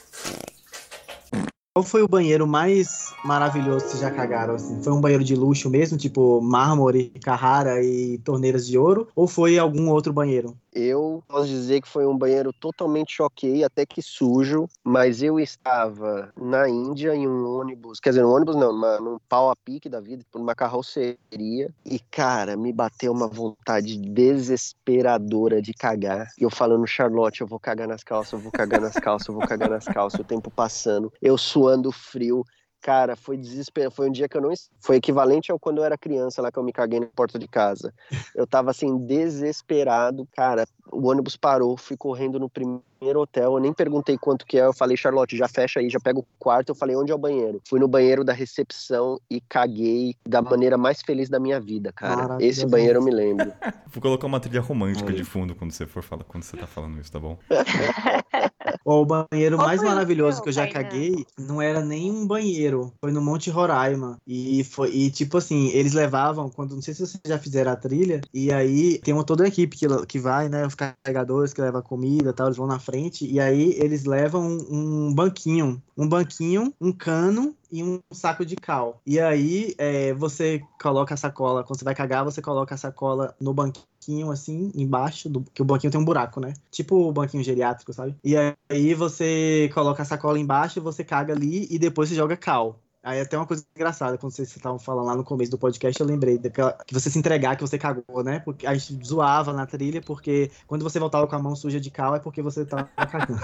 Qual 1.75 1.83
foi 1.83 2.03
o 2.03 2.07
banheiro 2.07 2.45
mais 2.45 3.15
maravilhoso 3.25 3.85
que 3.85 3.91
vocês 3.91 4.01
já 4.01 4.11
cagaram? 4.11 4.53
Assim? 4.53 4.79
Foi 4.83 4.93
um 4.93 5.01
banheiro 5.01 5.23
de 5.23 5.35
luxo 5.35 5.71
mesmo, 5.71 5.97
tipo 5.97 6.39
mármore, 6.39 7.09
Carrara 7.23 7.81
e 7.83 8.19
torneiras 8.19 8.67
de 8.67 8.77
ouro? 8.77 9.07
Ou 9.15 9.27
foi 9.27 9.57
algum 9.57 9.89
outro 9.89 10.13
banheiro? 10.13 10.55
Eu 10.75 11.23
posso 11.27 11.47
dizer 11.47 11.81
que 11.81 11.87
foi 11.87 12.05
um 12.07 12.17
banheiro 12.17 12.51
totalmente 12.51 13.21
ok, 13.21 13.63
até 13.63 13.85
que 13.85 14.01
sujo, 14.01 14.67
mas 14.83 15.21
eu 15.21 15.39
estava 15.39 16.33
na 16.35 16.67
Índia 16.67 17.15
em 17.15 17.27
um 17.27 17.45
ônibus, 17.45 17.99
quer 17.99 18.09
dizer, 18.09 18.25
um 18.25 18.31
ônibus 18.31 18.55
não, 18.55 18.73
numa, 18.73 18.99
num 18.99 19.17
pau 19.29 19.51
a 19.51 19.55
pique 19.55 19.87
da 19.87 19.99
vida, 19.99 20.23
por 20.31 20.41
uma 20.41 20.55
carroceria, 20.55 21.69
e 21.85 21.99
cara, 22.11 22.57
me 22.57 22.73
bateu 22.73 23.11
uma 23.11 23.27
vontade 23.27 23.97
desesperadora 23.97 25.61
de 25.61 25.73
cagar. 25.73 26.27
E 26.39 26.43
eu 26.43 26.49
falando, 26.49 26.87
Charlotte, 26.87 27.41
eu 27.41 27.47
vou 27.47 27.59
cagar 27.59 27.87
nas 27.87 28.03
calças, 28.03 28.33
eu 28.33 28.39
vou 28.39 28.51
cagar 28.51 28.81
nas 28.81 28.95
calças, 28.95 29.27
eu 29.27 29.35
vou 29.35 29.47
cagar 29.47 29.69
nas 29.69 29.85
calças, 29.85 30.19
o 30.19 30.23
tempo 30.23 30.49
passando, 30.49 31.13
eu 31.21 31.37
suando 31.37 31.91
frio, 31.91 32.43
Cara, 32.83 33.15
foi 33.15 33.37
desespero. 33.37 33.89
Foi 33.89 34.09
um 34.09 34.11
dia 34.11 34.27
que 34.27 34.35
eu 34.35 34.41
não. 34.41 34.53
Foi 34.81 34.97
equivalente 34.97 35.49
ao 35.49 35.57
quando 35.57 35.77
eu 35.77 35.85
era 35.85 35.97
criança 35.97 36.41
lá 36.41 36.51
que 36.51 36.59
eu 36.59 36.63
me 36.63 36.73
caguei 36.73 36.99
na 36.99 37.07
porta 37.07 37.39
de 37.39 37.47
casa. 37.47 37.93
Eu 38.35 38.45
tava 38.45 38.71
assim, 38.71 38.97
desesperado. 38.97 40.27
Cara, 40.33 40.67
o 40.91 41.07
ônibus 41.07 41.35
parou, 41.35 41.77
fui 41.77 41.95
correndo 41.95 42.39
no 42.39 42.49
primeiro 42.49 43.21
hotel. 43.21 43.53
Eu 43.53 43.59
nem 43.59 43.73
perguntei 43.73 44.17
quanto 44.17 44.45
que 44.45 44.57
é. 44.57 44.65
Eu 44.65 44.73
falei, 44.73 44.97
Charlotte, 44.97 45.37
já 45.37 45.47
fecha 45.47 45.79
aí, 45.79 45.89
já 45.89 45.99
pega 45.99 46.19
o 46.19 46.25
quarto. 46.39 46.69
Eu 46.69 46.75
falei, 46.75 46.95
onde 46.95 47.11
é 47.11 47.15
o 47.15 47.17
banheiro? 47.17 47.61
Fui 47.67 47.79
no 47.79 47.87
banheiro 47.87 48.23
da 48.23 48.33
recepção 48.33 49.19
e 49.29 49.41
caguei 49.41 50.15
da 50.27 50.41
maneira 50.41 50.77
mais 50.77 51.01
feliz 51.01 51.29
da 51.29 51.39
minha 51.39 51.59
vida, 51.59 51.91
cara. 51.91 52.37
Esse 52.39 52.65
banheiro 52.65 52.99
eu 52.99 53.03
me 53.03 53.11
lembro. 53.11 53.51
Vou 53.87 54.01
colocar 54.01 54.27
uma 54.27 54.39
trilha 54.39 54.61
romântica 54.61 55.11
de 55.13 55.23
fundo 55.23 55.55
quando 55.55 55.71
você 55.71 55.85
for 55.85 56.01
falar, 56.01 56.23
quando 56.23 56.43
você 56.43 56.57
tá 56.57 56.65
falando 56.65 56.99
isso, 56.99 57.11
tá 57.11 57.19
bom? 57.19 57.37
o 58.83 59.05
banheiro 59.05 59.57
mais 59.57 59.81
maravilhoso 59.81 60.41
que 60.41 60.49
eu 60.49 60.53
já 60.53 60.67
caguei 60.67 61.25
não 61.37 61.61
era 61.61 61.81
nem 61.81 62.11
um 62.11 62.25
banheiro, 62.25 62.91
foi 62.99 63.11
no 63.11 63.21
Monte 63.21 63.49
Roraima. 63.49 64.17
E 64.25 64.63
foi 64.63 64.89
e 64.91 65.11
tipo 65.11 65.37
assim, 65.37 65.69
eles 65.69 65.93
levavam 65.93 66.49
quando 66.49 66.75
não 66.75 66.81
sei 66.81 66.93
se 66.93 67.05
vocês 67.05 67.21
já 67.25 67.37
fizeram 67.37 67.71
a 67.71 67.75
trilha, 67.75 68.21
e 68.33 68.51
aí 68.51 68.99
tem 68.99 69.13
uma 69.13 69.23
toda 69.23 69.43
a 69.43 69.47
equipe 69.47 69.77
que, 69.77 69.87
que 70.05 70.19
vai, 70.19 70.49
né, 70.49 70.67
carregadores 70.75 71.53
que 71.53 71.61
levam 71.61 71.81
comida, 71.81 72.33
tal, 72.33 72.47
eles 72.47 72.57
vão 72.57 72.67
na 72.67 72.79
frente 72.79 73.25
e 73.25 73.39
aí 73.39 73.73
eles 73.79 74.05
levam 74.05 74.47
um, 74.47 75.07
um 75.07 75.13
banquinho, 75.13 75.81
um 75.97 76.07
banquinho, 76.07 76.73
um 76.79 76.91
cano 76.91 77.55
e 77.71 77.83
um 77.83 77.99
saco 78.11 78.45
de 78.45 78.55
cal. 78.55 79.01
E 79.05 79.19
aí 79.19 79.73
é, 79.77 80.13
você 80.13 80.61
coloca 80.81 81.13
a 81.13 81.17
sacola, 81.17 81.63
quando 81.63 81.79
você 81.79 81.85
vai 81.85 81.95
cagar, 81.95 82.23
você 82.23 82.41
coloca 82.41 82.75
a 82.75 82.77
sacola 82.77 83.35
no 83.39 83.53
banquinho 83.53 84.31
assim, 84.31 84.71
embaixo, 84.75 85.29
do, 85.29 85.41
que 85.53 85.61
o 85.61 85.65
banquinho 85.65 85.91
tem 85.91 85.99
um 85.99 86.05
buraco, 86.05 86.39
né? 86.39 86.53
Tipo 86.69 86.95
o 86.95 87.11
banquinho 87.11 87.43
geriátrico, 87.43 87.93
sabe? 87.93 88.15
E 88.23 88.35
aí 88.69 88.93
você 88.93 89.69
coloca 89.73 90.03
a 90.03 90.05
sacola 90.05 90.39
embaixo, 90.39 90.81
você 90.81 91.03
caga 91.03 91.33
ali 91.33 91.67
e 91.69 91.79
depois 91.79 92.09
você 92.09 92.15
joga 92.15 92.37
cal. 92.37 92.79
Aí 93.03 93.19
até 93.19 93.37
uma 93.37 93.45
coisa 93.45 93.65
engraçada, 93.75 94.17
quando 94.17 94.31
vocês 94.31 94.55
estavam 94.55 94.79
falando 94.79 95.07
lá 95.07 95.15
no 95.15 95.25
começo 95.25 95.51
do 95.51 95.57
podcast, 95.57 95.99
eu 95.99 96.07
lembrei 96.07 96.37
daquela, 96.37 96.71
que 96.87 96.93
você 96.93 97.09
se 97.09 97.19
entregar 97.19 97.57
que 97.57 97.61
você 97.61 97.77
cagou, 97.77 98.23
né? 98.23 98.39
Porque 98.39 98.65
a 98.65 98.73
gente 98.73 99.05
zoava 99.05 99.51
na 99.51 99.65
trilha, 99.65 100.01
porque 100.01 100.49
quando 100.65 100.83
você 100.83 100.99
voltava 100.99 101.27
com 101.27 101.35
a 101.35 101.39
mão 101.39 101.53
suja 101.53 101.81
de 101.81 101.91
cal 101.91 102.15
é 102.15 102.19
porque 102.19 102.41
você 102.41 102.63
tava 102.63 102.85
cagando. 102.95 103.41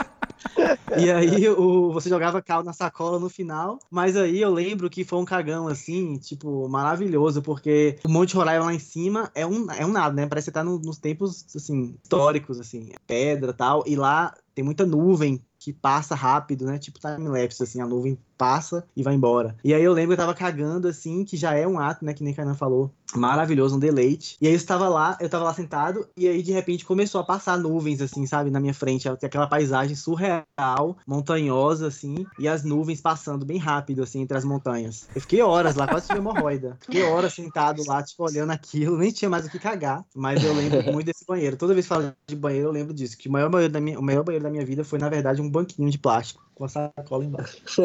e 0.98 1.12
aí 1.12 1.50
o, 1.50 1.92
você 1.92 2.08
jogava 2.08 2.42
cal 2.42 2.64
na 2.64 2.72
sacola 2.72 3.20
no 3.20 3.30
final, 3.30 3.80
mas 3.92 4.16
aí 4.16 4.40
eu 4.40 4.50
lembro 4.50 4.90
que 4.90 5.04
foi 5.04 5.20
um 5.20 5.26
cagão 5.26 5.68
assim, 5.68 6.16
tipo, 6.16 6.70
maravilhoso, 6.70 7.42
porque 7.42 8.00
o 8.06 8.10
Monte 8.10 8.38
Roraima 8.38 8.64
lá 8.64 8.74
em 8.74 8.80
cima 8.80 9.30
é 9.36 9.46
um, 9.46 9.70
é 9.72 9.86
um 9.86 9.92
nada, 9.92 10.16
né? 10.16 10.26
Parece 10.26 10.46
que 10.46 10.52
você 10.52 10.54
tá 10.54 10.64
no, 10.64 10.80
nos 10.80 10.98
tempos, 10.98 11.46
assim, 11.54 11.98
históricos, 12.02 12.62
assim, 12.62 12.94
pedra 13.06 13.52
tal, 13.52 13.84
e 13.86 13.98
lá 13.98 14.34
tem 14.56 14.64
muita 14.64 14.86
nuvem 14.86 15.44
que 15.60 15.74
passa 15.74 16.16
rápido, 16.16 16.66
né? 16.66 16.78
Tipo 16.78 16.98
time-lapse, 17.00 17.62
assim, 17.62 17.82
a 17.82 17.86
nuvem 17.86 18.18
passa 18.40 18.86
e 18.96 19.04
vai 19.04 19.14
embora. 19.14 19.54
E 19.62 19.74
aí 19.74 19.84
eu 19.84 19.92
lembro 19.92 20.16
que 20.16 20.22
eu 20.22 20.26
tava 20.26 20.34
cagando, 20.34 20.88
assim, 20.88 21.26
que 21.26 21.36
já 21.36 21.54
é 21.54 21.68
um 21.68 21.78
ato, 21.78 22.06
né? 22.06 22.14
Que 22.14 22.24
nem 22.24 22.34
Kainan 22.34 22.56
falou. 22.56 22.90
Maravilhoso, 23.14 23.76
um 23.76 23.80
deleite. 23.80 24.38
E 24.40 24.48
aí 24.48 24.54
eu 24.54 24.58
estava 24.58 24.88
lá, 24.88 25.18
eu 25.20 25.26
estava 25.26 25.44
lá 25.44 25.54
sentado, 25.54 26.08
e 26.16 26.28
aí 26.28 26.42
de 26.42 26.52
repente 26.52 26.86
começou 26.86 27.20
a 27.20 27.24
passar 27.24 27.58
nuvens, 27.58 28.02
assim, 28.02 28.26
sabe, 28.26 28.50
na 28.50 28.60
minha 28.60 28.74
frente. 28.74 29.10
Aquela 29.10 29.48
paisagem 29.48 29.96
surreal, 29.96 30.96
montanhosa, 31.06 31.88
assim, 31.88 32.26
e 32.38 32.48
as 32.48 32.64
nuvens 32.64 33.02
passando 33.02 33.46
bem 33.46 33.58
rápido, 33.58 34.04
assim, 34.04 34.22
entre 34.22 34.38
as 34.38 34.46
montanhas. 34.46 35.08
Eu 35.14 35.22
fiquei 35.22 35.42
horas 35.42 35.76
lá, 35.76 35.88
quase 35.88 36.08
tive 36.08 36.20
hemorroida. 36.20 36.78
Fiquei 36.80 37.04
horas 37.04 37.34
sentado 37.34 37.84
lá, 37.86 38.02
tipo, 38.02 38.24
olhando 38.24 38.52
aquilo, 38.52 38.98
nem 38.98 39.12
tinha 39.12 39.30
mais 39.30 39.46
o 39.46 39.50
que 39.50 39.60
cagar, 39.60 40.06
mas 40.16 40.44
eu 40.44 40.54
lembro 40.54 40.84
muito 40.94 41.08
desse 41.08 41.26
banheiro. 41.26 41.58
Toda 41.58 41.74
vez 41.74 41.86
que 41.86 41.90
falo 41.90 42.14
de 42.28 42.36
banheiro, 42.36 42.68
eu 42.68 42.72
lembro 42.72 42.94
disso, 42.94 43.18
que 43.18 43.28
o 43.28 43.32
maior 43.32 43.50
banheiro 43.50 43.74
da 43.74 43.82
minha, 43.82 44.00
o 44.00 44.04
maior 44.04 44.24
banheiro 44.24 44.44
da 44.44 44.52
minha 44.52 44.66
vida 44.66 44.84
foi, 44.84 45.00
na 45.00 45.10
verdade, 45.10 45.42
um 45.42 45.50
banquinho 45.50 45.90
de 45.90 45.98
plástico 45.98 46.49
com 46.60 46.66
a 46.66 46.68
sacola 46.68 47.24
embaixo. 47.24 47.64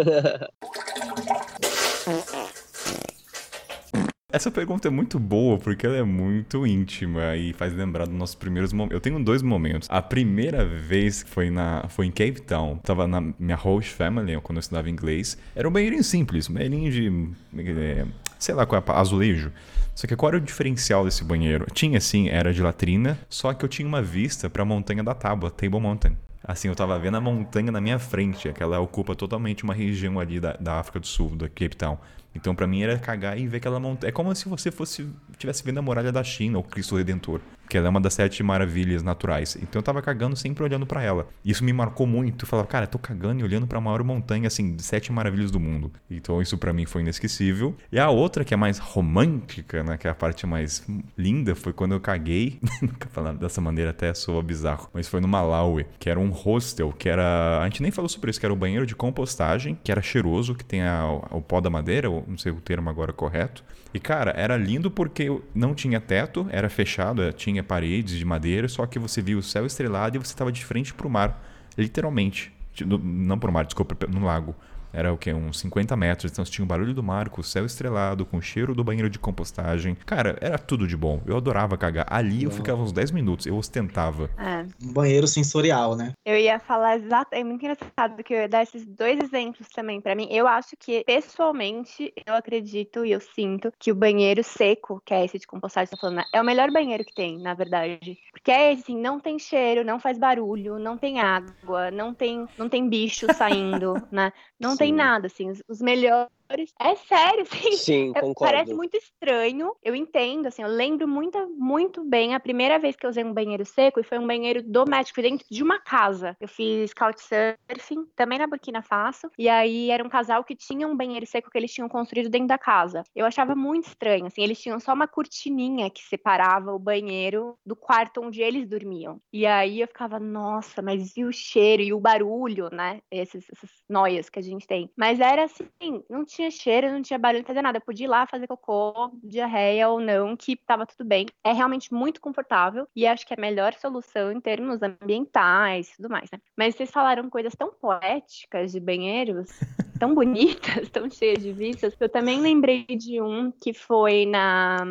Essa 4.31 4.51
pergunta 4.51 4.89
é 4.89 4.91
muito 4.91 5.17
boa 5.17 5.59
porque 5.59 5.87
ela 5.87 5.97
é 5.97 6.03
muito 6.03 6.67
íntima 6.67 7.37
e 7.37 7.53
faz 7.53 7.73
lembrar 7.73 8.05
dos 8.05 8.17
nossos 8.17 8.35
primeiros 8.35 8.73
momentos. 8.73 8.93
Eu 8.93 9.01
tenho 9.01 9.23
dois 9.23 9.43
momentos. 9.43 9.89
A 9.89 10.03
primeira 10.03 10.65
vez 10.65 11.25
foi, 11.29 11.51
na, 11.51 11.87
foi 11.89 12.07
em 12.07 12.11
Cape 12.11 12.43
Town. 12.43 12.79
Tava 12.79 13.07
na 13.07 13.21
minha 13.39 13.55
host 13.55 13.93
family, 13.93 14.37
quando 14.41 14.57
eu 14.57 14.61
estudava 14.61 14.91
inglês. 14.91 15.39
Era 15.55 15.69
um 15.69 15.71
banheirinho 15.73 16.03
simples, 16.03 16.51
um 16.51 16.55
banheirinho 16.55 16.91
de. 16.91 17.31
É, 17.79 18.05
sei 18.41 18.57
lá 18.57 18.67
qual 18.67 18.83
é, 18.85 18.91
azulejo. 18.99 19.53
Só 19.95 20.09
que 20.09 20.17
qual 20.17 20.31
era 20.31 20.39
o 20.39 20.41
diferencial 20.41 21.05
desse 21.05 21.23
banheiro? 21.23 21.67
Tinha 21.73 22.01
sim, 22.01 22.29
era 22.29 22.53
de 22.53 22.61
latrina, 22.61 23.17
só 23.29 23.55
que 23.55 23.65
eu 23.65 23.69
tinha 23.69 23.87
uma 23.87 24.03
vista 24.03 24.51
para 24.51 24.63
a 24.63 24.67
montanha 24.67 25.05
da 25.05 25.15
tábua, 25.15 25.49
Table 25.49 25.79
Mountain. 25.79 26.17
Assim, 26.47 26.69
eu 26.69 26.75
tava 26.75 26.99
vendo 26.99 27.17
a 27.17 27.21
montanha 27.21 27.73
na 27.73 27.81
minha 27.81 27.99
frente, 27.99 28.49
aquela 28.49 28.79
ocupa 28.79 29.17
totalmente 29.17 29.65
uma 29.65 29.73
região 29.73 30.21
ali 30.21 30.39
da, 30.39 30.53
da 30.61 30.79
África 30.79 31.01
do 31.01 31.07
Sul, 31.07 31.35
da 31.35 31.49
Cape 31.49 31.75
Town. 31.75 31.97
Então, 32.35 32.55
para 32.55 32.67
mim 32.67 32.83
era 32.83 32.99
cagar 32.99 33.39
e 33.39 33.47
ver 33.47 33.57
aquela 33.57 33.81
montanha. 33.81 34.11
É 34.11 34.13
como 34.13 34.35
se 34.35 34.47
você 34.47 34.71
fosse 34.71 35.09
tivesse 35.39 35.65
vendo 35.65 35.79
a 35.79 35.83
muralha 35.83 36.13
da 36.13 36.23
China, 36.23 36.59
o 36.59 36.63
Cristo 36.63 36.97
Redentor. 36.97 37.41
Que 37.69 37.77
ela 37.77 37.87
é 37.87 37.91
uma 37.91 38.01
das 38.01 38.15
sete 38.15 38.43
maravilhas 38.43 39.03
naturais. 39.03 39.57
Então 39.57 39.81
eu 39.81 39.83
tava 39.83 40.01
cagando 40.03 40.37
sempre 40.37 40.63
olhando 40.63 40.87
para 40.87 41.03
ela. 41.03 41.27
Isso 41.45 41.65
me 41.65 41.73
marcou 41.73 42.07
muito. 42.07 42.45
Eu 42.45 42.49
falava, 42.49 42.69
cara, 42.69 42.87
tô 42.87 42.99
cagando 42.99 43.41
e 43.41 43.45
olhando 43.45 43.67
para 43.67 43.79
a 43.79 43.81
maior 43.81 44.03
montanha, 44.03 44.47
assim, 44.47 44.75
de 44.75 44.83
sete 44.83 45.13
maravilhas 45.13 45.51
do 45.51 45.61
mundo. 45.61 45.93
Então 46.11 46.41
isso 46.41 46.57
para 46.59 46.73
mim 46.73 46.87
foi 46.87 47.03
inesquecível. 47.03 47.75
E 47.91 47.99
a 47.99 48.11
outra, 48.11 48.45
que 48.45 48.55
é 48.55 48.57
mais 48.57 48.79
romântica, 48.79 49.83
né, 49.83 49.97
que 49.97 50.07
é 50.07 50.11
a 50.11 50.15
parte 50.15 50.47
mais 50.47 50.87
linda, 51.17 51.55
foi 51.55 51.73
quando 51.73 51.93
eu 51.93 52.01
caguei. 52.01 52.61
Nunca 52.81 53.09
falando 53.11 53.39
dessa 53.39 53.61
maneira, 53.61 53.91
até 53.91 54.13
soa 54.15 54.43
bizarro. 54.43 54.89
Mas 54.93 55.09
foi 55.09 55.21
no 55.21 55.29
Malawi, 55.29 55.87
que 55.99 56.11
era 56.11 56.19
um 56.19 56.31
hostel, 56.31 56.93
que 56.93 57.09
era. 57.09 57.61
A 57.61 57.65
gente 57.65 57.83
nem 57.83 57.91
falou 57.91 58.09
sobre 58.09 58.31
isso, 58.31 58.41
que 58.41 58.47
era 58.47 58.53
o 58.53 58.57
banheiro 58.57 58.87
de 58.87 58.95
compostagem, 58.95 59.79
que 59.83 59.91
era 59.91 60.03
cheiroso, 60.03 60.55
que 60.55 60.65
tem 60.65 60.83
a, 60.83 61.07
o 61.31 61.41
pó 61.41 61.61
da 61.61 61.71
madeira, 61.71 62.09
não 62.09 62.39
sei 62.39 62.53
o 62.53 62.61
termo 62.61 62.91
agora 62.91 63.13
correto. 63.13 63.65
E 63.95 64.01
cara, 64.01 64.35
era 64.37 64.57
lindo 64.57 64.91
porque 64.91 65.31
não 65.55 65.73
tinha 65.73 66.01
teto, 66.01 66.49
era 66.51 66.69
fechado, 66.69 67.23
é, 67.23 67.31
tinha 67.55 67.63
paredes 67.63 68.19
de 68.19 68.25
madeira, 68.25 68.69
só 68.69 68.85
que 68.87 68.99
você 68.99 69.23
via 69.23 69.39
o 69.39 69.43
céu 69.43 69.65
estrelado 69.65 70.17
e 70.17 70.19
você 70.19 70.33
estava 70.33 70.51
de 70.51 70.65
frente 70.65 70.93
para 70.93 71.07
o 71.07 71.11
mar, 71.11 71.43
literalmente. 71.79 72.53
Não 72.85 73.39
para 73.39 73.51
o 73.51 73.53
mar, 73.53 73.65
desculpa, 73.65 73.97
no 74.09 74.25
lago. 74.25 74.55
Era 74.95 75.13
o 75.13 75.19
que? 75.19 75.33
Uns 75.33 75.59
50 75.61 75.97
metros. 75.97 76.31
Então 76.31 76.45
você 76.45 76.53
tinha 76.53 76.65
o 76.65 76.69
barulho 76.69 76.95
do 76.95 77.03
mar, 77.03 77.29
com 77.29 77.41
o 77.41 77.45
céu 77.45 77.67
estrelado, 77.67 78.25
com 78.25 78.37
o 78.37 78.43
cheiro 78.43 78.75
do 78.75 78.85
banheiro 78.85 79.11
de 79.11 79.19
compostagem. 79.19 79.97
Cara, 80.07 80.37
era 80.41 80.59
tudo 80.59 80.87
de 80.87 80.97
bom. 80.97 81.21
Eu 81.27 81.37
adorava 81.37 81.77
cagar. 81.77 82.07
Ali 82.09 82.45
eu 82.45 82.51
ficava 82.51 82.81
uns 82.81 82.93
10 82.93 83.11
minutos, 83.11 83.47
eu 83.47 83.57
ostentava. 83.57 84.31
É. 84.39 84.65
Um 84.83 84.93
banheiro 84.93 85.27
sensorial, 85.27 85.97
né? 85.97 86.13
Eu 86.25 86.37
ia 86.37 86.59
falar 86.59 86.97
exato. 86.97 87.35
É 87.35 87.43
muito 87.43 87.65
engraçado 87.65 88.23
que 88.23 88.33
eu 88.33 88.39
ia 88.39 88.49
dar 88.49 88.63
esses 88.63 88.87
dois 88.87 89.19
exemplos 89.19 89.69
também 89.69 90.01
para 90.01 90.15
mim. 90.15 90.29
Eu 90.31 90.47
acho 90.47 90.77
que, 90.79 91.03
pessoalmente, 91.05 92.13
eu 92.27 92.35
acredito 92.35 93.05
e 93.05 93.13
eu 93.13 93.21
sinto 93.21 93.73
que 93.79 93.91
o 93.91 93.95
banheiro 93.95 94.43
seco, 94.43 95.03
que 95.05 95.13
é 95.13 95.25
esse 95.25 95.39
de 95.39 95.47
compostagem, 95.47 95.91
tá 95.91 95.97
falando, 95.97 96.25
é 96.33 96.41
o 96.41 96.45
melhor 96.45 96.71
banheiro 96.71 97.05
que 97.05 97.15
tem, 97.15 97.39
na 97.39 97.55
verdade. 97.55 98.19
Porque 98.33 98.51
é 98.51 98.73
assim, 98.73 98.97
não 98.97 99.19
tem 99.19 99.39
cheiro, 99.39 99.85
não 99.85 99.99
faz 99.99 100.19
barulho, 100.19 100.79
não 100.79 100.97
tem 100.97 101.21
água, 101.21 101.91
não 101.91 102.15
tem, 102.15 102.47
não 102.59 102.69
tem 102.69 102.89
bicho 102.89 103.27
saindo, 103.35 103.95
né? 104.11 104.33
Não 104.59 104.73
Sim. 104.73 104.77
tem 104.77 104.84
nada, 104.93 105.27
assim. 105.27 105.53
Os 105.69 105.81
melhores 105.81 106.31
é 106.79 106.95
sério, 106.97 107.43
assim. 107.43 107.73
Sim, 107.77 108.13
concordo. 108.13 108.35
Parece 108.39 108.75
muito 108.75 108.97
estranho. 108.97 109.75
Eu 109.83 109.95
entendo, 109.95 110.47
assim. 110.47 110.63
Eu 110.63 110.69
lembro 110.69 111.09
muito, 111.09 111.39
muito 111.57 112.05
bem 112.05 112.35
a 112.35 112.41
primeira 112.41 112.79
vez 112.79 112.97
que 112.97 113.07
eu 113.07 113.11
usei 113.11 113.25
um 113.25 113.33
banheiro 113.33 113.65
seco 113.65 114.01
e 114.01 114.05
foi 114.05 114.19
um 114.19 114.27
banheiro 114.27 114.63
doméstico 114.63 115.23
dentro 115.23 115.47
de 115.51 115.63
uma 115.63 115.79
casa. 115.81 116.37
Eu 116.41 116.49
fiz 116.49 116.93
couchsurfing, 116.93 118.07
também 118.15 118.39
na 118.39 118.47
Burkina 118.47 118.83
Faso. 118.83 119.31
E 119.39 119.49
aí 119.49 119.91
era 119.91 120.05
um 120.05 120.09
casal 120.09 120.45
que 120.45 120.55
tinha 120.55 120.87
um 120.87 120.97
banheiro 120.97 121.27
seco 121.27 121.51
que 121.51 121.59
eles 121.59 121.73
tinham 121.73 121.89
construído 121.89 122.29
dentro 122.29 122.49
da 122.49 122.59
casa. 122.59 123.03
Eu 123.15 123.27
achava 123.27 123.55
muito 123.55 123.89
estranho, 123.89 124.27
assim. 124.27 124.43
Eles 124.43 124.61
tinham 124.61 124.79
só 124.79 124.93
uma 124.93 125.09
cortininha 125.09 125.91
que 125.91 126.03
separava 126.03 126.73
o 126.73 126.79
banheiro 126.79 127.57
do 127.65 127.75
quarto 127.75 128.21
onde 128.21 128.43
eles 128.43 128.69
dormiam. 128.69 129.21
E 129.33 129.47
aí 129.47 129.81
eu 129.81 129.89
ficava, 129.89 130.21
nossa, 130.21 130.83
mas 130.83 131.17
e 131.17 131.25
o 131.25 131.33
cheiro 131.33 131.83
e 131.83 131.93
o 131.93 132.01
barulho, 132.01 132.69
né? 132.71 133.01
Esses, 133.11 133.45
essas 133.51 133.71
noias 133.89 134.29
que 134.29 134.39
a 134.39 134.43
gente 134.43 134.67
tem. 134.67 134.91
Mas 134.97 135.21
era 135.21 135.45
assim, 135.45 136.05
não 136.09 136.25
tinha 136.25 136.34
cheiro, 136.51 136.91
não 136.91 137.03
tinha 137.03 137.19
barulho, 137.19 137.41
não 137.41 137.47
fazia 137.47 137.63
nada. 137.63 137.79
Eu 137.79 137.83
podia 137.83 138.07
ir 138.07 138.09
lá 138.09 138.27
fazer 138.27 138.47
cocô, 138.47 139.11
diarreia 139.23 139.89
ou 139.89 140.01
não, 140.01 140.37
que 140.37 140.57
tava 140.57 140.87
tudo 140.87 141.07
bem. 141.07 141.27
É 141.43 141.53
realmente 141.53 141.93
muito 141.93 142.21
confortável 142.21 142.87
e 142.95 143.07
acho 143.07 143.27
que 143.27 143.35
é 143.35 143.37
a 143.37 143.41
melhor 143.41 143.75
solução 143.75 144.33
em 144.33 144.41
termos 144.41 144.81
ambientais 144.83 145.91
e 145.91 145.97
tudo 145.97 146.11
mais, 146.11 146.31
né? 146.31 146.39
Mas 146.57 146.75
vocês 146.75 146.91
falaram 146.91 147.31
coisas 147.31 147.55
tão 147.55 147.73
poéticas 147.73 148.73
de 148.73 148.81
banheiros, 148.81 149.49
tão 149.99 150.15
bonitas, 150.15 150.89
tão 150.91 151.09
cheias 151.09 151.43
de 151.43 151.53
vistas. 151.53 151.95
Eu 151.99 152.09
também 152.09 152.41
lembrei 152.41 152.85
de 152.85 153.21
um 153.21 153.51
que 153.51 153.73
foi 153.73 154.27
na 154.27 154.85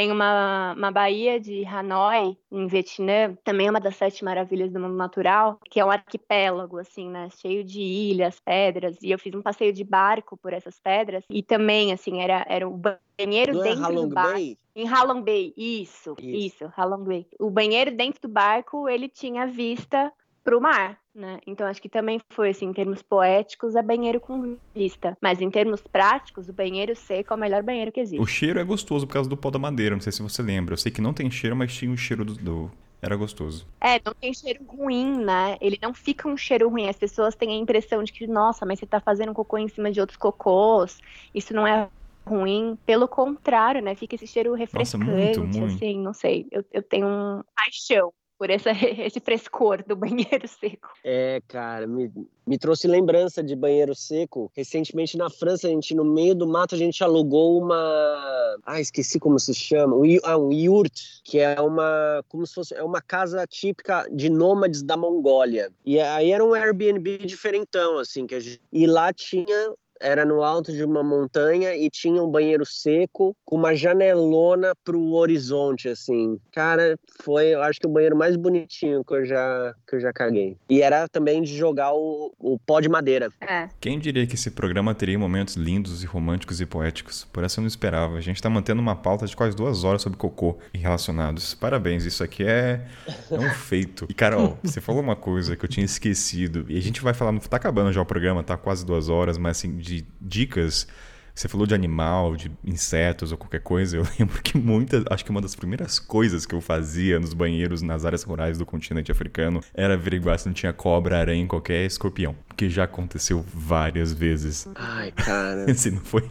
tem 0.00 0.10
uma, 0.10 0.72
uma 0.72 0.90
baía 0.90 1.38
de 1.38 1.62
Hanoi, 1.66 2.34
em 2.50 2.66
Vietnã, 2.66 3.36
também 3.44 3.66
é 3.66 3.70
uma 3.70 3.78
das 3.78 3.96
sete 3.96 4.24
maravilhas 4.24 4.72
do 4.72 4.80
mundo 4.80 4.94
natural, 4.94 5.60
que 5.68 5.78
é 5.78 5.84
um 5.84 5.90
arquipélago, 5.90 6.78
assim, 6.78 7.10
né? 7.10 7.28
Cheio 7.38 7.62
de 7.62 7.82
ilhas, 7.82 8.40
pedras. 8.40 8.96
E 9.02 9.10
eu 9.10 9.18
fiz 9.18 9.34
um 9.34 9.42
passeio 9.42 9.74
de 9.74 9.84
barco 9.84 10.38
por 10.38 10.54
essas 10.54 10.80
pedras. 10.80 11.22
E 11.28 11.42
também, 11.42 11.92
assim, 11.92 12.22
era, 12.22 12.46
era 12.48 12.66
o 12.66 12.74
banheiro 13.18 13.52
Não 13.52 13.60
é 13.60 13.64
dentro 13.64 13.92
é 13.92 13.94
do 13.94 14.08
barco. 14.08 14.32
Bay? 14.32 14.58
Em 14.74 14.88
Halong 14.88 15.22
Bay, 15.22 15.52
isso, 15.54 16.14
isso, 16.18 16.64
isso, 16.64 16.72
Halong 16.74 17.04
Bay. 17.04 17.26
O 17.38 17.50
banheiro 17.50 17.94
dentro 17.94 18.22
do 18.22 18.28
barco, 18.28 18.88
ele 18.88 19.06
tinha 19.06 19.46
vista 19.46 20.10
para 20.42 20.56
o 20.56 20.60
mar, 20.62 20.98
né? 21.14 21.40
Então 21.46 21.66
acho 21.66 21.80
que 21.80 21.88
também 21.88 22.20
foi 22.30 22.50
assim, 22.50 22.66
em 22.66 22.72
termos 22.72 23.02
poéticos, 23.02 23.74
é 23.74 23.82
banheiro 23.82 24.20
com 24.20 24.56
vista, 24.74 25.16
mas 25.20 25.40
em 25.40 25.50
termos 25.50 25.80
práticos, 25.80 26.48
o 26.48 26.52
banheiro 26.52 26.94
seco 26.94 27.32
é 27.32 27.36
o 27.36 27.40
melhor 27.40 27.62
banheiro 27.62 27.92
que 27.92 28.00
existe. 28.00 28.20
O 28.20 28.26
cheiro 28.26 28.58
é 28.58 28.64
gostoso 28.64 29.06
por 29.06 29.14
causa 29.14 29.28
do 29.28 29.36
pó 29.36 29.50
da 29.50 29.58
madeira, 29.58 29.94
não 29.94 30.00
sei 30.00 30.12
se 30.12 30.22
você 30.22 30.42
lembra. 30.42 30.74
Eu 30.74 30.78
sei 30.78 30.92
que 30.92 31.00
não 31.00 31.12
tem 31.12 31.30
cheiro, 31.30 31.56
mas 31.56 31.74
tinha 31.74 31.90
o 31.90 31.96
cheiro 31.96 32.24
do, 32.24 32.34
do... 32.34 32.70
Era 33.02 33.16
gostoso. 33.16 33.66
É, 33.80 33.98
não 34.04 34.12
tem 34.12 34.32
cheiro 34.34 34.62
ruim, 34.68 35.24
né? 35.24 35.56
Ele 35.60 35.78
não 35.80 35.94
fica 35.94 36.28
um 36.28 36.36
cheiro 36.36 36.68
ruim. 36.68 36.86
As 36.86 36.98
pessoas 36.98 37.34
têm 37.34 37.52
a 37.52 37.56
impressão 37.56 38.04
de 38.04 38.12
que, 38.12 38.26
nossa, 38.26 38.66
mas 38.66 38.78
você 38.78 38.86
tá 38.86 39.00
fazendo 39.00 39.32
cocô 39.32 39.56
em 39.56 39.68
cima 39.68 39.90
de 39.90 40.00
outros 40.02 40.18
cocôs. 40.18 40.98
Isso 41.34 41.54
não 41.54 41.66
é 41.66 41.88
ruim. 42.26 42.78
Pelo 42.84 43.08
contrário, 43.08 43.80
né? 43.80 43.94
Fica 43.94 44.16
esse 44.16 44.26
cheiro 44.26 44.52
refrescante, 44.52 45.06
nossa, 45.06 45.18
muito, 45.18 45.40
muito. 45.40 45.74
assim, 45.76 45.98
não 45.98 46.12
sei. 46.12 46.46
Eu, 46.52 46.62
eu 46.70 46.82
tenho 46.82 47.06
um 47.06 47.42
paixão 47.56 48.12
por 48.40 48.48
essa, 48.48 48.70
esse 49.04 49.20
frescor 49.20 49.84
do 49.86 49.94
banheiro 49.94 50.48
seco. 50.48 50.88
É, 51.04 51.42
cara, 51.46 51.86
me, 51.86 52.10
me 52.46 52.56
trouxe 52.56 52.88
lembrança 52.88 53.42
de 53.42 53.54
banheiro 53.54 53.94
seco. 53.94 54.50
Recentemente 54.56 55.18
na 55.18 55.28
França, 55.28 55.66
a 55.66 55.70
gente, 55.70 55.94
no 55.94 56.06
meio 56.06 56.34
do 56.34 56.48
mato, 56.48 56.74
a 56.74 56.78
gente 56.78 57.04
alugou 57.04 57.62
uma. 57.62 58.56
Ah, 58.64 58.80
esqueci 58.80 59.20
como 59.20 59.38
se 59.38 59.52
chama. 59.52 59.94
Um, 59.94 60.04
ah, 60.24 60.38
um 60.38 60.50
yurt, 60.50 61.20
que 61.22 61.38
é 61.38 61.60
uma. 61.60 62.24
Como 62.28 62.46
se 62.46 62.54
fosse. 62.54 62.74
É 62.74 62.82
uma 62.82 63.02
casa 63.02 63.46
típica 63.46 64.08
de 64.10 64.30
nômades 64.30 64.82
da 64.82 64.96
Mongólia. 64.96 65.70
E 65.84 66.00
aí 66.00 66.32
era 66.32 66.42
um 66.42 66.54
Airbnb 66.54 67.18
diferentão, 67.18 67.98
assim. 67.98 68.26
Que 68.26 68.40
gente... 68.40 68.62
E 68.72 68.86
lá 68.86 69.12
tinha 69.12 69.74
era 70.00 70.24
no 70.24 70.42
alto 70.42 70.72
de 70.72 70.82
uma 70.82 71.02
montanha 71.02 71.76
e 71.76 71.90
tinha 71.90 72.22
um 72.22 72.30
banheiro 72.30 72.64
seco 72.64 73.36
com 73.44 73.56
uma 73.56 73.74
janelona 73.74 74.72
pro 74.84 75.12
horizonte, 75.12 75.88
assim. 75.88 76.38
Cara, 76.52 76.98
foi, 77.22 77.48
eu 77.48 77.62
acho 77.62 77.78
que 77.78 77.86
o 77.86 77.90
banheiro 77.90 78.16
mais 78.16 78.36
bonitinho 78.36 79.04
que 79.04 79.14
eu 79.14 79.24
já, 79.24 79.74
que 79.86 79.96
eu 79.96 80.00
já 80.00 80.12
caguei. 80.12 80.56
E 80.68 80.80
era 80.80 81.06
também 81.08 81.42
de 81.42 81.56
jogar 81.56 81.92
o, 81.92 82.32
o 82.38 82.58
pó 82.58 82.80
de 82.80 82.88
madeira. 82.88 83.30
É. 83.40 83.68
Quem 83.80 83.98
diria 83.98 84.26
que 84.26 84.34
esse 84.34 84.50
programa 84.50 84.94
teria 84.94 85.18
momentos 85.18 85.54
lindos 85.54 86.02
e 86.02 86.06
românticos 86.06 86.60
e 86.60 86.66
poéticos? 86.66 87.26
Por 87.32 87.44
essa 87.44 87.60
eu 87.60 87.62
não 87.62 87.68
esperava. 87.68 88.16
A 88.16 88.20
gente 88.20 88.40
tá 88.40 88.48
mantendo 88.48 88.80
uma 88.80 88.96
pauta 88.96 89.26
de 89.26 89.36
quase 89.36 89.56
duas 89.56 89.84
horas 89.84 90.02
sobre 90.02 90.18
cocô 90.18 90.56
e 90.72 90.78
relacionados. 90.78 91.54
Parabéns, 91.54 92.04
isso 92.04 92.24
aqui 92.24 92.44
é, 92.44 92.86
é 93.30 93.38
um 93.38 93.50
feito. 93.54 94.06
E, 94.08 94.14
Carol, 94.14 94.58
você 94.62 94.80
falou 94.80 95.02
uma 95.02 95.16
coisa 95.16 95.56
que 95.56 95.64
eu 95.64 95.68
tinha 95.68 95.84
esquecido. 95.84 96.64
E 96.68 96.78
a 96.78 96.82
gente 96.82 97.02
vai 97.02 97.12
falar, 97.12 97.38
tá 97.40 97.56
acabando 97.56 97.92
já 97.92 98.00
o 98.00 98.06
programa, 98.06 98.42
tá 98.42 98.56
quase 98.56 98.84
duas 98.86 99.08
horas, 99.08 99.36
mas 99.36 99.58
assim, 99.58 99.76
de 99.76 99.89
dicas. 100.20 100.86
Você 101.34 101.48
falou 101.48 101.66
de 101.66 101.74
animal, 101.74 102.36
de 102.36 102.50
insetos 102.64 103.32
ou 103.32 103.38
qualquer 103.38 103.60
coisa. 103.60 103.96
Eu 103.96 104.02
lembro 104.18 104.42
que 104.42 104.58
muitas, 104.58 105.04
acho 105.10 105.24
que 105.24 105.30
uma 105.30 105.40
das 105.40 105.54
primeiras 105.54 105.98
coisas 105.98 106.44
que 106.44 106.54
eu 106.54 106.60
fazia 106.60 107.18
nos 107.18 107.32
banheiros 107.32 107.82
nas 107.82 108.04
áreas 108.04 108.22
rurais 108.22 108.58
do 108.58 108.66
continente 108.66 109.10
africano 109.10 109.60
era 109.72 109.94
averiguar 109.94 110.38
se 110.38 110.46
não 110.46 110.52
tinha 110.52 110.72
cobra, 110.72 111.18
aranha, 111.18 111.46
qualquer 111.46 111.86
escorpião, 111.86 112.36
que 112.56 112.68
já 112.68 112.84
aconteceu 112.84 113.44
várias 113.54 114.12
vezes. 114.12 114.68
Ai, 114.74 115.12
cara. 115.12 115.72
se 115.74 115.90
não 115.90 116.00
foi? 116.00 116.30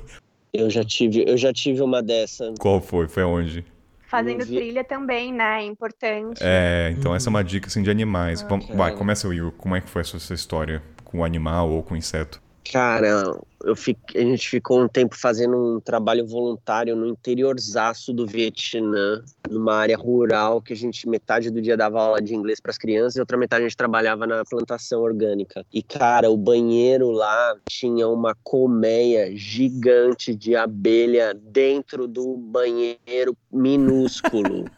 Eu 0.54 0.70
já 0.70 0.84
tive, 0.84 1.24
eu 1.28 1.38
já 1.38 1.54
tive 1.54 1.82
uma 1.82 2.02
dessa. 2.02 2.54
Qual 2.60 2.82
foi? 2.82 3.08
Foi 3.08 3.24
aonde? 3.24 3.66
Fazendo 4.10 4.44
trilha 4.44 4.84
também, 4.84 5.32
né? 5.32 5.62
É 5.62 5.66
importante. 5.66 6.40
É, 6.42 6.94
então 6.98 7.14
essa 7.14 7.30
é 7.30 7.32
uma 7.32 7.44
dica 7.44 7.68
assim 7.68 7.84
de 7.84 7.92
animais. 7.92 8.44
Ah, 8.44 8.76
Vai, 8.76 8.96
começa 8.96 9.28
Will. 9.28 9.52
Como 9.52 9.76
é 9.76 9.82
que 9.82 9.88
foi 9.88 10.02
essa 10.02 10.18
sua 10.18 10.34
história 10.34 10.82
com 11.04 11.20
o 11.20 11.24
animal 11.24 11.70
ou 11.70 11.84
com 11.84 11.94
o 11.94 11.98
inseto? 11.98 12.42
Cara, 12.72 13.24
eu 13.64 13.76
fiquei, 13.76 14.22
a 14.22 14.26
gente 14.26 14.48
ficou 14.48 14.82
um 14.82 14.88
tempo 14.88 15.16
fazendo 15.16 15.58
um 15.58 15.80
trabalho 15.80 16.26
voluntário 16.26 16.96
no 16.96 17.08
interiorzaço 17.08 18.14
do 18.14 18.26
Vietnã, 18.26 19.24
numa 19.50 19.76
área 19.76 19.98
rural 19.98 20.62
que 20.62 20.74
a 20.74 20.76
gente 20.76 21.08
metade 21.08 21.50
do 21.50 21.62
dia 21.62 21.76
dava 21.76 22.02
aula 22.02 22.22
de 22.22 22.36
inglês 22.36 22.60
para 22.60 22.72
as 22.72 22.78
crianças 22.78 23.16
e 23.16 23.20
outra 23.20 23.38
metade 23.38 23.64
a 23.64 23.68
gente 23.68 23.78
trabalhava 23.78 24.28
na 24.28 24.44
plantação 24.46 25.02
orgânica. 25.02 25.66
E 25.74 25.82
cara, 25.82 26.30
o 26.30 26.38
banheiro 26.38 27.10
lá 27.12 27.56
tinha 27.66 28.08
uma 28.08 28.36
colmeia 28.44 29.36
gigante 29.36 30.36
de 30.36 30.56
abelha 30.56 31.34
dentro 31.34 32.08
do 32.08 32.38
banheiro 32.38 33.36
minúsculo. 33.52 34.70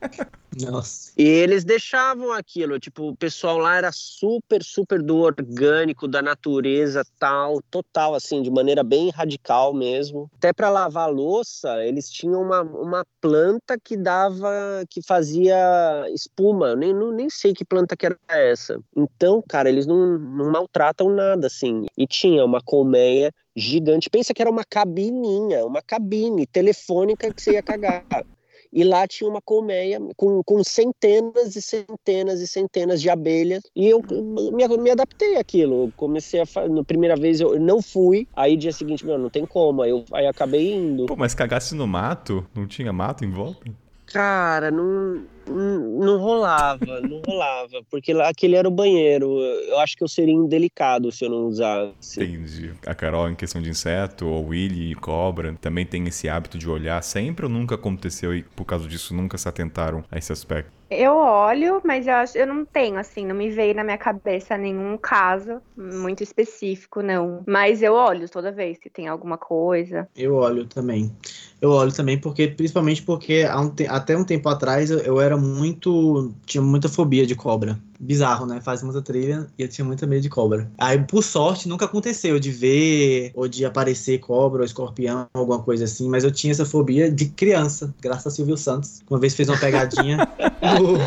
Nossa. 0.60 1.12
E 1.16 1.22
eles 1.22 1.64
deixavam 1.64 2.32
aquilo, 2.32 2.78
tipo, 2.78 3.08
o 3.08 3.16
pessoal 3.16 3.58
lá 3.58 3.76
era 3.76 3.90
super, 3.92 4.62
super 4.62 5.02
do 5.02 5.18
orgânico, 5.18 6.08
da 6.08 6.22
natureza 6.22 7.04
tal, 7.18 7.60
total, 7.70 8.14
assim, 8.14 8.42
de 8.42 8.50
maneira 8.50 8.82
bem 8.82 9.10
radical 9.10 9.72
mesmo. 9.72 10.30
Até 10.36 10.52
para 10.52 10.70
lavar 10.70 11.10
louça, 11.10 11.84
eles 11.84 12.10
tinham 12.10 12.42
uma, 12.42 12.62
uma 12.62 13.06
planta 13.20 13.78
que 13.82 13.96
dava, 13.96 14.84
que 14.88 15.02
fazia 15.02 15.56
espuma, 16.12 16.74
nem, 16.76 16.92
não, 16.92 17.10
nem 17.12 17.28
sei 17.30 17.52
que 17.52 17.64
planta 17.64 17.96
que 17.96 18.06
era 18.06 18.18
essa. 18.28 18.78
Então, 18.96 19.42
cara, 19.48 19.68
eles 19.68 19.86
não, 19.86 20.18
não 20.18 20.50
maltratam 20.50 21.10
nada, 21.10 21.46
assim. 21.46 21.86
E 21.96 22.06
tinha 22.06 22.44
uma 22.44 22.60
colmeia 22.60 23.32
gigante, 23.56 24.10
pensa 24.10 24.34
que 24.34 24.42
era 24.42 24.50
uma 24.50 24.64
cabininha, 24.64 25.64
uma 25.64 25.80
cabine 25.80 26.46
telefônica 26.46 27.32
que 27.32 27.40
você 27.40 27.52
ia 27.52 27.62
cagar. 27.62 28.04
E 28.74 28.82
lá 28.82 29.06
tinha 29.06 29.30
uma 29.30 29.40
colmeia 29.40 30.00
com, 30.16 30.42
com 30.42 30.64
centenas 30.64 31.54
e 31.54 31.62
centenas 31.62 32.40
e 32.40 32.48
centenas 32.48 33.00
de 33.00 33.08
abelhas 33.08 33.62
e 33.74 33.88
eu 33.88 34.02
me, 34.52 34.66
me 34.76 34.90
adaptei 34.90 35.36
àquilo. 35.36 35.92
Comecei 35.96 36.40
a 36.40 36.68
na 36.68 36.82
primeira 36.82 37.14
vez 37.14 37.40
eu 37.40 37.58
não 37.60 37.80
fui, 37.80 38.26
aí 38.34 38.56
dia 38.56 38.72
seguinte, 38.72 39.06
meu, 39.06 39.16
não 39.16 39.30
tem 39.30 39.46
como, 39.46 39.82
aí, 39.82 39.90
eu, 39.90 40.04
aí 40.12 40.26
acabei 40.26 40.74
indo. 40.74 41.06
Pô, 41.06 41.14
mas 41.14 41.34
cagasse 41.34 41.74
no 41.74 41.86
mato? 41.86 42.44
Não 42.54 42.66
tinha 42.66 42.92
mato 42.92 43.24
em 43.24 43.30
volta? 43.30 43.64
Cara, 44.06 44.70
não, 44.70 45.24
não 45.46 46.18
rolava, 46.18 47.00
não 47.00 47.20
rolava, 47.26 47.82
porque 47.90 48.12
lá 48.12 48.28
aquele 48.28 48.56
era 48.56 48.68
o 48.68 48.70
banheiro. 48.70 49.38
Eu 49.40 49.78
acho 49.80 49.96
que 49.96 50.04
eu 50.04 50.08
seria 50.08 50.34
indelicado 50.34 51.10
se 51.12 51.24
eu 51.24 51.30
não 51.30 51.46
usasse. 51.46 52.22
Entendi. 52.22 52.72
A 52.86 52.94
Carol, 52.94 53.28
em 53.28 53.34
questão 53.34 53.60
de 53.60 53.70
inseto, 53.70 54.26
ou 54.26 54.48
Willy 54.48 54.92
e 54.92 54.94
cobra, 54.94 55.54
também 55.60 55.84
tem 55.84 56.06
esse 56.06 56.28
hábito 56.28 56.58
de 56.58 56.68
olhar 56.68 57.02
sempre 57.02 57.46
ou 57.46 57.50
nunca 57.50 57.74
aconteceu 57.74 58.34
e 58.34 58.42
por 58.42 58.64
causa 58.64 58.88
disso 58.88 59.14
nunca 59.14 59.38
se 59.38 59.48
atentaram 59.48 60.04
a 60.10 60.18
esse 60.18 60.32
aspecto? 60.32 60.72
Eu 60.90 61.16
olho, 61.16 61.80
mas 61.84 62.06
eu, 62.06 62.14
acho, 62.14 62.36
eu 62.36 62.46
não 62.46 62.64
tenho, 62.64 62.98
assim, 62.98 63.26
não 63.26 63.34
me 63.34 63.50
veio 63.50 63.74
na 63.74 63.82
minha 63.82 63.96
cabeça 63.96 64.56
nenhum 64.56 64.96
caso 64.98 65.60
muito 65.76 66.22
específico, 66.22 67.02
não. 67.02 67.42
Mas 67.46 67.82
eu 67.82 67.94
olho 67.94 68.28
toda 68.28 68.52
vez 68.52 68.78
se 68.80 68.90
tem 68.90 69.08
alguma 69.08 69.38
coisa. 69.38 70.08
Eu 70.14 70.34
olho 70.34 70.66
também. 70.66 71.10
Eu 71.60 71.70
olho 71.70 71.92
também 71.92 72.18
porque, 72.18 72.48
principalmente 72.48 73.02
porque 73.02 73.44
um 73.46 73.74
até 73.88 74.16
um 74.16 74.24
tempo 74.24 74.48
atrás 74.48 74.90
eu, 74.90 74.98
eu 74.98 75.20
era 75.20 75.33
muito. 75.36 76.32
tinha 76.46 76.62
muita 76.62 76.88
fobia 76.88 77.26
de 77.26 77.34
cobra 77.34 77.78
bizarro, 78.04 78.46
né? 78.46 78.60
Faz 78.60 78.82
muita 78.82 79.00
trilha 79.00 79.46
e 79.58 79.62
eu 79.62 79.68
tinha 79.68 79.84
muita 79.84 80.06
medo 80.06 80.22
de 80.22 80.28
cobra. 80.28 80.70
Aí, 80.78 80.98
por 80.98 81.22
sorte, 81.22 81.68
nunca 81.68 81.86
aconteceu 81.86 82.38
de 82.38 82.50
ver 82.50 83.32
ou 83.34 83.48
de 83.48 83.64
aparecer 83.64 84.18
cobra 84.18 84.60
ou 84.60 84.64
escorpião, 84.64 85.26
alguma 85.32 85.60
coisa 85.60 85.84
assim, 85.84 86.08
mas 86.08 86.24
eu 86.24 86.30
tinha 86.30 86.52
essa 86.52 86.66
fobia 86.66 87.10
de 87.10 87.26
criança, 87.26 87.94
graças 88.00 88.26
a 88.26 88.30
Silvio 88.30 88.56
Santos. 88.56 89.02
Uma 89.08 89.18
vez 89.18 89.34
fez 89.34 89.48
uma 89.48 89.58
pegadinha 89.58 90.18
no, 90.78 90.98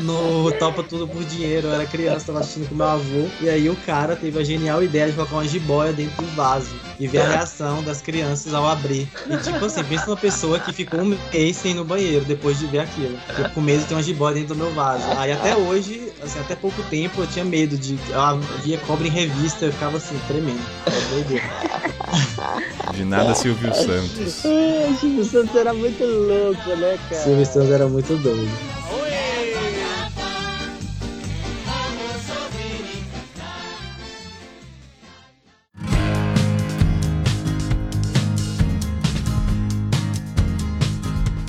no 0.00 0.50
Topa 0.52 0.82
Tudo 0.82 1.06
por 1.06 1.24
Dinheiro. 1.24 1.68
Eu 1.68 1.74
era 1.74 1.86
criança, 1.86 2.26
tava 2.26 2.40
assistindo 2.40 2.68
com 2.68 2.74
meu 2.74 2.86
avô. 2.86 3.28
E 3.40 3.48
aí 3.48 3.68
o 3.68 3.76
cara 3.76 4.16
teve 4.16 4.38
a 4.38 4.44
genial 4.44 4.82
ideia 4.82 5.08
de 5.08 5.12
colocar 5.12 5.36
uma 5.36 5.46
jiboia 5.46 5.92
dentro 5.92 6.22
do 6.24 6.34
vaso. 6.34 6.70
E 6.98 7.06
ver 7.06 7.20
a 7.20 7.28
reação 7.28 7.82
das 7.82 8.00
crianças 8.00 8.52
ao 8.54 8.66
abrir. 8.66 9.08
E 9.28 9.36
tipo 9.36 9.64
assim, 9.64 9.84
pensa 9.84 10.06
numa 10.06 10.16
pessoa 10.16 10.58
que 10.58 10.72
ficou 10.72 11.00
um 11.00 11.16
mês 11.32 11.56
sem 11.56 11.72
ir 11.72 11.74
no 11.74 11.84
banheiro 11.84 12.24
depois 12.24 12.58
de 12.58 12.66
ver 12.66 12.80
aquilo. 12.80 13.16
Eu 13.38 13.50
com 13.50 13.60
medo 13.60 13.80
de 13.80 13.86
ter 13.86 13.94
uma 13.94 14.02
jiboia 14.02 14.34
dentro 14.34 14.54
do 14.54 14.64
meu 14.64 14.72
vaso. 14.74 15.04
Aí 15.16 15.32
até 15.32 15.56
hoje, 15.56 16.12
assim, 16.22 16.40
até 16.40 16.56
pouco 16.56 16.82
tempo 16.84 17.20
eu 17.20 17.26
tinha 17.26 17.44
medo 17.44 17.76
de. 17.76 17.94
Eu 18.10 18.40
via 18.62 18.78
cobra 18.78 19.06
em 19.06 19.10
revista, 19.10 19.66
eu 19.66 19.72
ficava 19.72 19.96
assim, 19.96 20.18
tremendo. 20.26 20.58
De 22.94 23.04
nada, 23.04 23.34
Silvio 23.34 23.72
Santos. 23.74 24.42
Silvio 25.00 25.24
Santos 25.24 25.54
era 25.54 25.72
muito 25.72 26.04
louco, 26.04 26.68
né, 26.76 26.98
cara? 27.08 27.22
Silvio 27.22 27.46
Santos 27.46 27.70
era 27.70 27.86
muito 27.86 28.16
doido. 28.16 28.77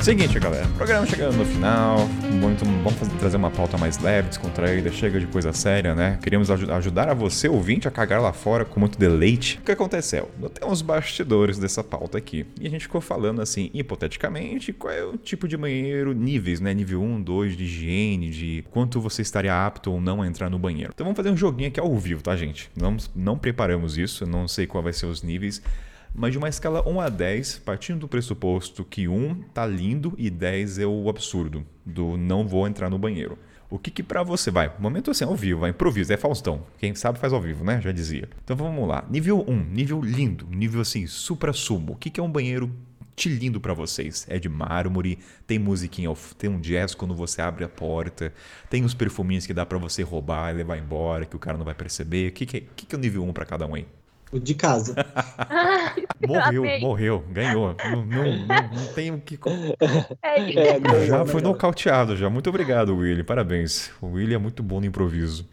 Seguinte, 0.01 0.39
galera, 0.39 0.65
programa 0.77 1.05
chegando 1.05 1.35
no 1.35 1.45
final, 1.45 2.07
muito, 2.31 2.63
vamos 2.63 2.93
fazer, 2.93 3.11
trazer 3.17 3.37
uma 3.37 3.51
pauta 3.51 3.77
mais 3.77 3.99
leve, 3.99 4.29
descontraída, 4.29 4.89
chega 4.91 5.19
de 5.19 5.27
coisa 5.27 5.51
séria, 5.51 5.93
né? 5.93 6.17
Queríamos 6.23 6.49
aj 6.49 6.63
ajudar 6.71 7.09
a 7.09 7.13
você, 7.13 7.49
ouvinte, 7.49 7.85
a 7.87 7.91
cagar 7.91 8.21
lá 8.21 8.31
fora 8.31 8.63
com 8.63 8.79
muito 8.79 8.97
deleite. 8.97 9.59
O 9.61 9.65
que 9.65 9.73
aconteceu? 9.73 10.31
Tem 10.53 10.67
uns 10.67 10.81
bastidores 10.81 11.59
dessa 11.59 11.83
pauta 11.83 12.17
aqui, 12.17 12.45
e 12.59 12.65
a 12.65 12.69
gente 12.69 12.83
ficou 12.83 13.01
falando 13.01 13.41
assim, 13.41 13.69
hipoteticamente, 13.73 14.71
qual 14.71 14.93
é 14.93 15.03
o 15.03 15.17
tipo 15.17 15.49
de 15.49 15.57
banheiro, 15.57 16.13
níveis, 16.13 16.61
né? 16.61 16.73
Nível 16.73 17.03
1, 17.03 17.21
2 17.21 17.57
de 17.57 17.65
higiene, 17.65 18.29
de 18.29 18.65
quanto 18.71 19.01
você 19.01 19.21
estaria 19.21 19.53
apto 19.53 19.91
ou 19.91 19.99
não 19.99 20.21
a 20.21 20.27
entrar 20.27 20.49
no 20.49 20.57
banheiro. 20.57 20.91
Então 20.95 21.05
vamos 21.05 21.17
fazer 21.17 21.29
um 21.29 21.37
joguinho 21.37 21.67
aqui 21.67 21.79
ao 21.79 21.93
vivo, 21.97 22.23
tá, 22.23 22.35
gente? 22.37 22.71
Não, 22.73 22.95
não 23.13 23.37
preparamos 23.37 23.97
isso, 23.97 24.25
não 24.25 24.47
sei 24.47 24.65
qual 24.65 24.81
vai 24.81 24.93
ser 24.93 25.07
os 25.07 25.21
níveis, 25.21 25.61
mas 26.13 26.31
de 26.31 26.37
uma 26.37 26.49
escala 26.49 26.87
1 26.87 27.01
a 27.01 27.09
10, 27.09 27.59
partindo 27.59 27.99
do 27.99 28.07
pressuposto 28.07 28.83
que 28.83 29.07
1 29.07 29.43
tá 29.53 29.65
lindo 29.65 30.13
e 30.17 30.29
10 30.29 30.79
é 30.79 30.85
o 30.85 31.09
absurdo, 31.09 31.65
do 31.85 32.17
não 32.17 32.47
vou 32.47 32.67
entrar 32.67 32.89
no 32.89 32.97
banheiro. 32.97 33.37
O 33.69 33.77
que 33.77 33.91
que 33.91 34.01
pra 34.01 34.23
você 34.23 34.49
vai? 34.49 34.73
Momento 34.79 35.11
assim, 35.11 35.23
ao 35.23 35.35
vivo, 35.35 35.59
vai 35.59 35.69
improviso, 35.69 36.11
é 36.11 36.17
Faustão. 36.17 36.65
Quem 36.79 36.95
sabe 36.95 37.19
faz 37.19 37.31
ao 37.31 37.39
vivo, 37.39 37.63
né? 37.63 37.79
Já 37.79 37.91
dizia. 37.91 38.27
Então 38.43 38.55
vamos 38.55 38.87
lá. 38.87 39.05
Nível 39.07 39.45
1, 39.47 39.63
nível 39.65 40.01
lindo, 40.01 40.47
nível 40.49 40.81
assim, 40.81 41.05
supra-sumo. 41.05 41.93
O 41.93 41.95
que 41.95 42.09
que 42.09 42.19
é 42.19 42.23
um 42.23 42.31
banheiro 42.31 42.71
lindo 43.27 43.59
para 43.59 43.73
vocês. 43.73 44.25
É 44.29 44.39
de 44.39 44.47
mármore, 44.47 45.19
tem 45.45 45.59
musiquinha, 45.59 46.09
tem 46.37 46.49
um 46.49 46.59
jazz 46.61 46.95
quando 46.95 47.13
você 47.13 47.41
abre 47.41 47.65
a 47.65 47.69
porta, 47.69 48.31
tem 48.69 48.85
os 48.85 48.93
perfuminhos 48.93 49.45
que 49.45 49.53
dá 49.53 49.65
para 49.65 49.77
você 49.77 50.03
roubar 50.03 50.51
e 50.51 50.57
levar 50.57 50.77
embora, 50.77 51.25
que 51.25 51.35
o 51.35 51.39
cara 51.39 51.57
não 51.57 51.65
vai 51.65 51.73
perceber. 51.73 52.29
O 52.29 52.31
que, 52.31 52.45
que, 52.45 52.57
é, 52.57 52.61
que, 52.75 52.85
que 52.85 52.95
é 52.95 52.97
o 52.97 53.01
nível 53.01 53.23
1 53.23 53.33
para 53.33 53.45
cada 53.45 53.65
um 53.65 53.75
aí? 53.75 53.85
O 54.31 54.39
de 54.39 54.53
casa. 54.53 54.95
morreu, 56.27 56.63
morreu, 56.79 57.23
ganhou. 57.31 57.75
Não, 57.83 58.05
não, 58.05 58.23
não, 58.45 58.69
não 58.73 58.93
tem 58.93 59.11
o 59.11 59.19
que. 59.19 59.39
É, 60.21 60.77
é 60.77 61.05
já 61.07 61.25
foi 61.25 61.41
nocauteado, 61.41 62.15
já. 62.15 62.29
Muito 62.29 62.49
obrigado, 62.49 62.95
Willy. 62.95 63.23
Parabéns. 63.23 63.91
O 63.99 64.07
Willy 64.13 64.35
é 64.35 64.37
muito 64.37 64.61
bom 64.61 64.79
no 64.79 64.85
improviso. 64.85 65.47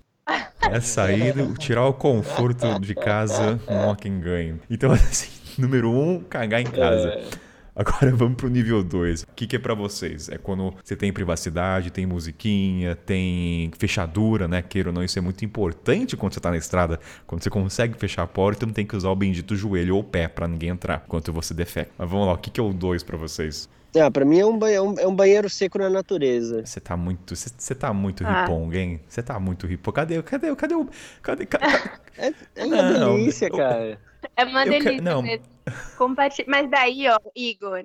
É 0.70 0.80
sair, 0.80 1.34
tirar 1.58 1.86
o 1.86 1.94
conforto 1.94 2.78
de 2.80 2.94
casa, 2.94 3.58
não 3.68 3.90
há 3.90 3.96
quem 3.96 4.18
ganhe. 4.18 4.60
Então, 4.68 4.90
assim, 4.92 5.30
número 5.56 5.90
um, 5.90 6.20
cagar 6.20 6.60
em 6.60 6.66
casa. 6.66 7.08
É. 7.10 7.45
Agora 7.76 8.10
vamos 8.16 8.36
pro 8.36 8.48
nível 8.48 8.82
2. 8.82 9.24
O 9.24 9.26
que, 9.36 9.46
que 9.46 9.56
é 9.56 9.58
para 9.58 9.74
vocês? 9.74 10.30
É 10.30 10.38
quando 10.38 10.74
você 10.82 10.96
tem 10.96 11.12
privacidade, 11.12 11.90
tem 11.90 12.06
musiquinha, 12.06 12.96
tem 12.96 13.70
fechadura, 13.78 14.48
né? 14.48 14.62
Queira 14.62 14.88
ou 14.88 14.94
não, 14.94 15.04
isso 15.04 15.18
é 15.18 15.22
muito 15.22 15.44
importante 15.44 16.16
quando 16.16 16.32
você 16.32 16.40
tá 16.40 16.50
na 16.50 16.56
estrada. 16.56 16.98
Quando 17.26 17.42
você 17.42 17.50
consegue 17.50 17.98
fechar 17.98 18.22
a 18.22 18.26
porta, 18.26 18.64
não 18.64 18.72
tem 18.72 18.86
que 18.86 18.96
usar 18.96 19.10
o 19.10 19.16
bendito 19.16 19.54
joelho 19.54 19.96
ou 19.96 20.02
pé 20.02 20.26
para 20.26 20.48
ninguém 20.48 20.70
entrar 20.70 21.02
enquanto 21.04 21.30
você 21.32 21.52
defeca. 21.52 21.90
Mas 21.98 22.10
vamos 22.10 22.26
lá, 22.26 22.32
o 22.32 22.38
que, 22.38 22.50
que 22.50 22.58
é 22.58 22.62
o 22.62 22.72
2 22.72 23.02
para 23.02 23.18
vocês? 23.18 23.68
Ah, 23.98 24.10
pra 24.10 24.24
mim 24.24 24.38
é 24.38 24.46
um, 24.46 24.58
banheiro, 24.58 24.94
é 24.98 25.06
um 25.06 25.14
banheiro 25.14 25.48
seco 25.48 25.78
na 25.78 25.88
natureza. 25.88 26.64
Você 26.64 26.80
tá 26.80 26.96
muito. 26.96 27.34
Você 27.34 27.74
tá 27.74 27.92
muito 27.92 28.26
ah. 28.26 28.42
ripong, 28.42 28.76
hein? 28.76 29.00
Você 29.08 29.22
tá 29.22 29.38
muito 29.40 29.66
ripong. 29.66 29.94
Cadê, 29.94 30.22
cadê, 30.22 30.54
cadê 30.54 30.74
o. 30.74 30.88
Cadê, 31.22 31.46
cadê, 31.46 31.66
cadê? 31.66 31.90
É, 32.18 32.32
é 32.54 32.64
uma 32.64 32.82
não, 32.92 33.16
delícia, 33.16 33.50
cara. 33.50 33.98
É 34.36 34.44
uma 34.44 34.64
delícia 34.64 35.02
não. 35.02 35.22
mesmo. 35.22 35.46
Compartilha. 35.96 36.46
Mas 36.48 36.70
daí, 36.70 37.08
ó, 37.08 37.18
Igor, 37.34 37.84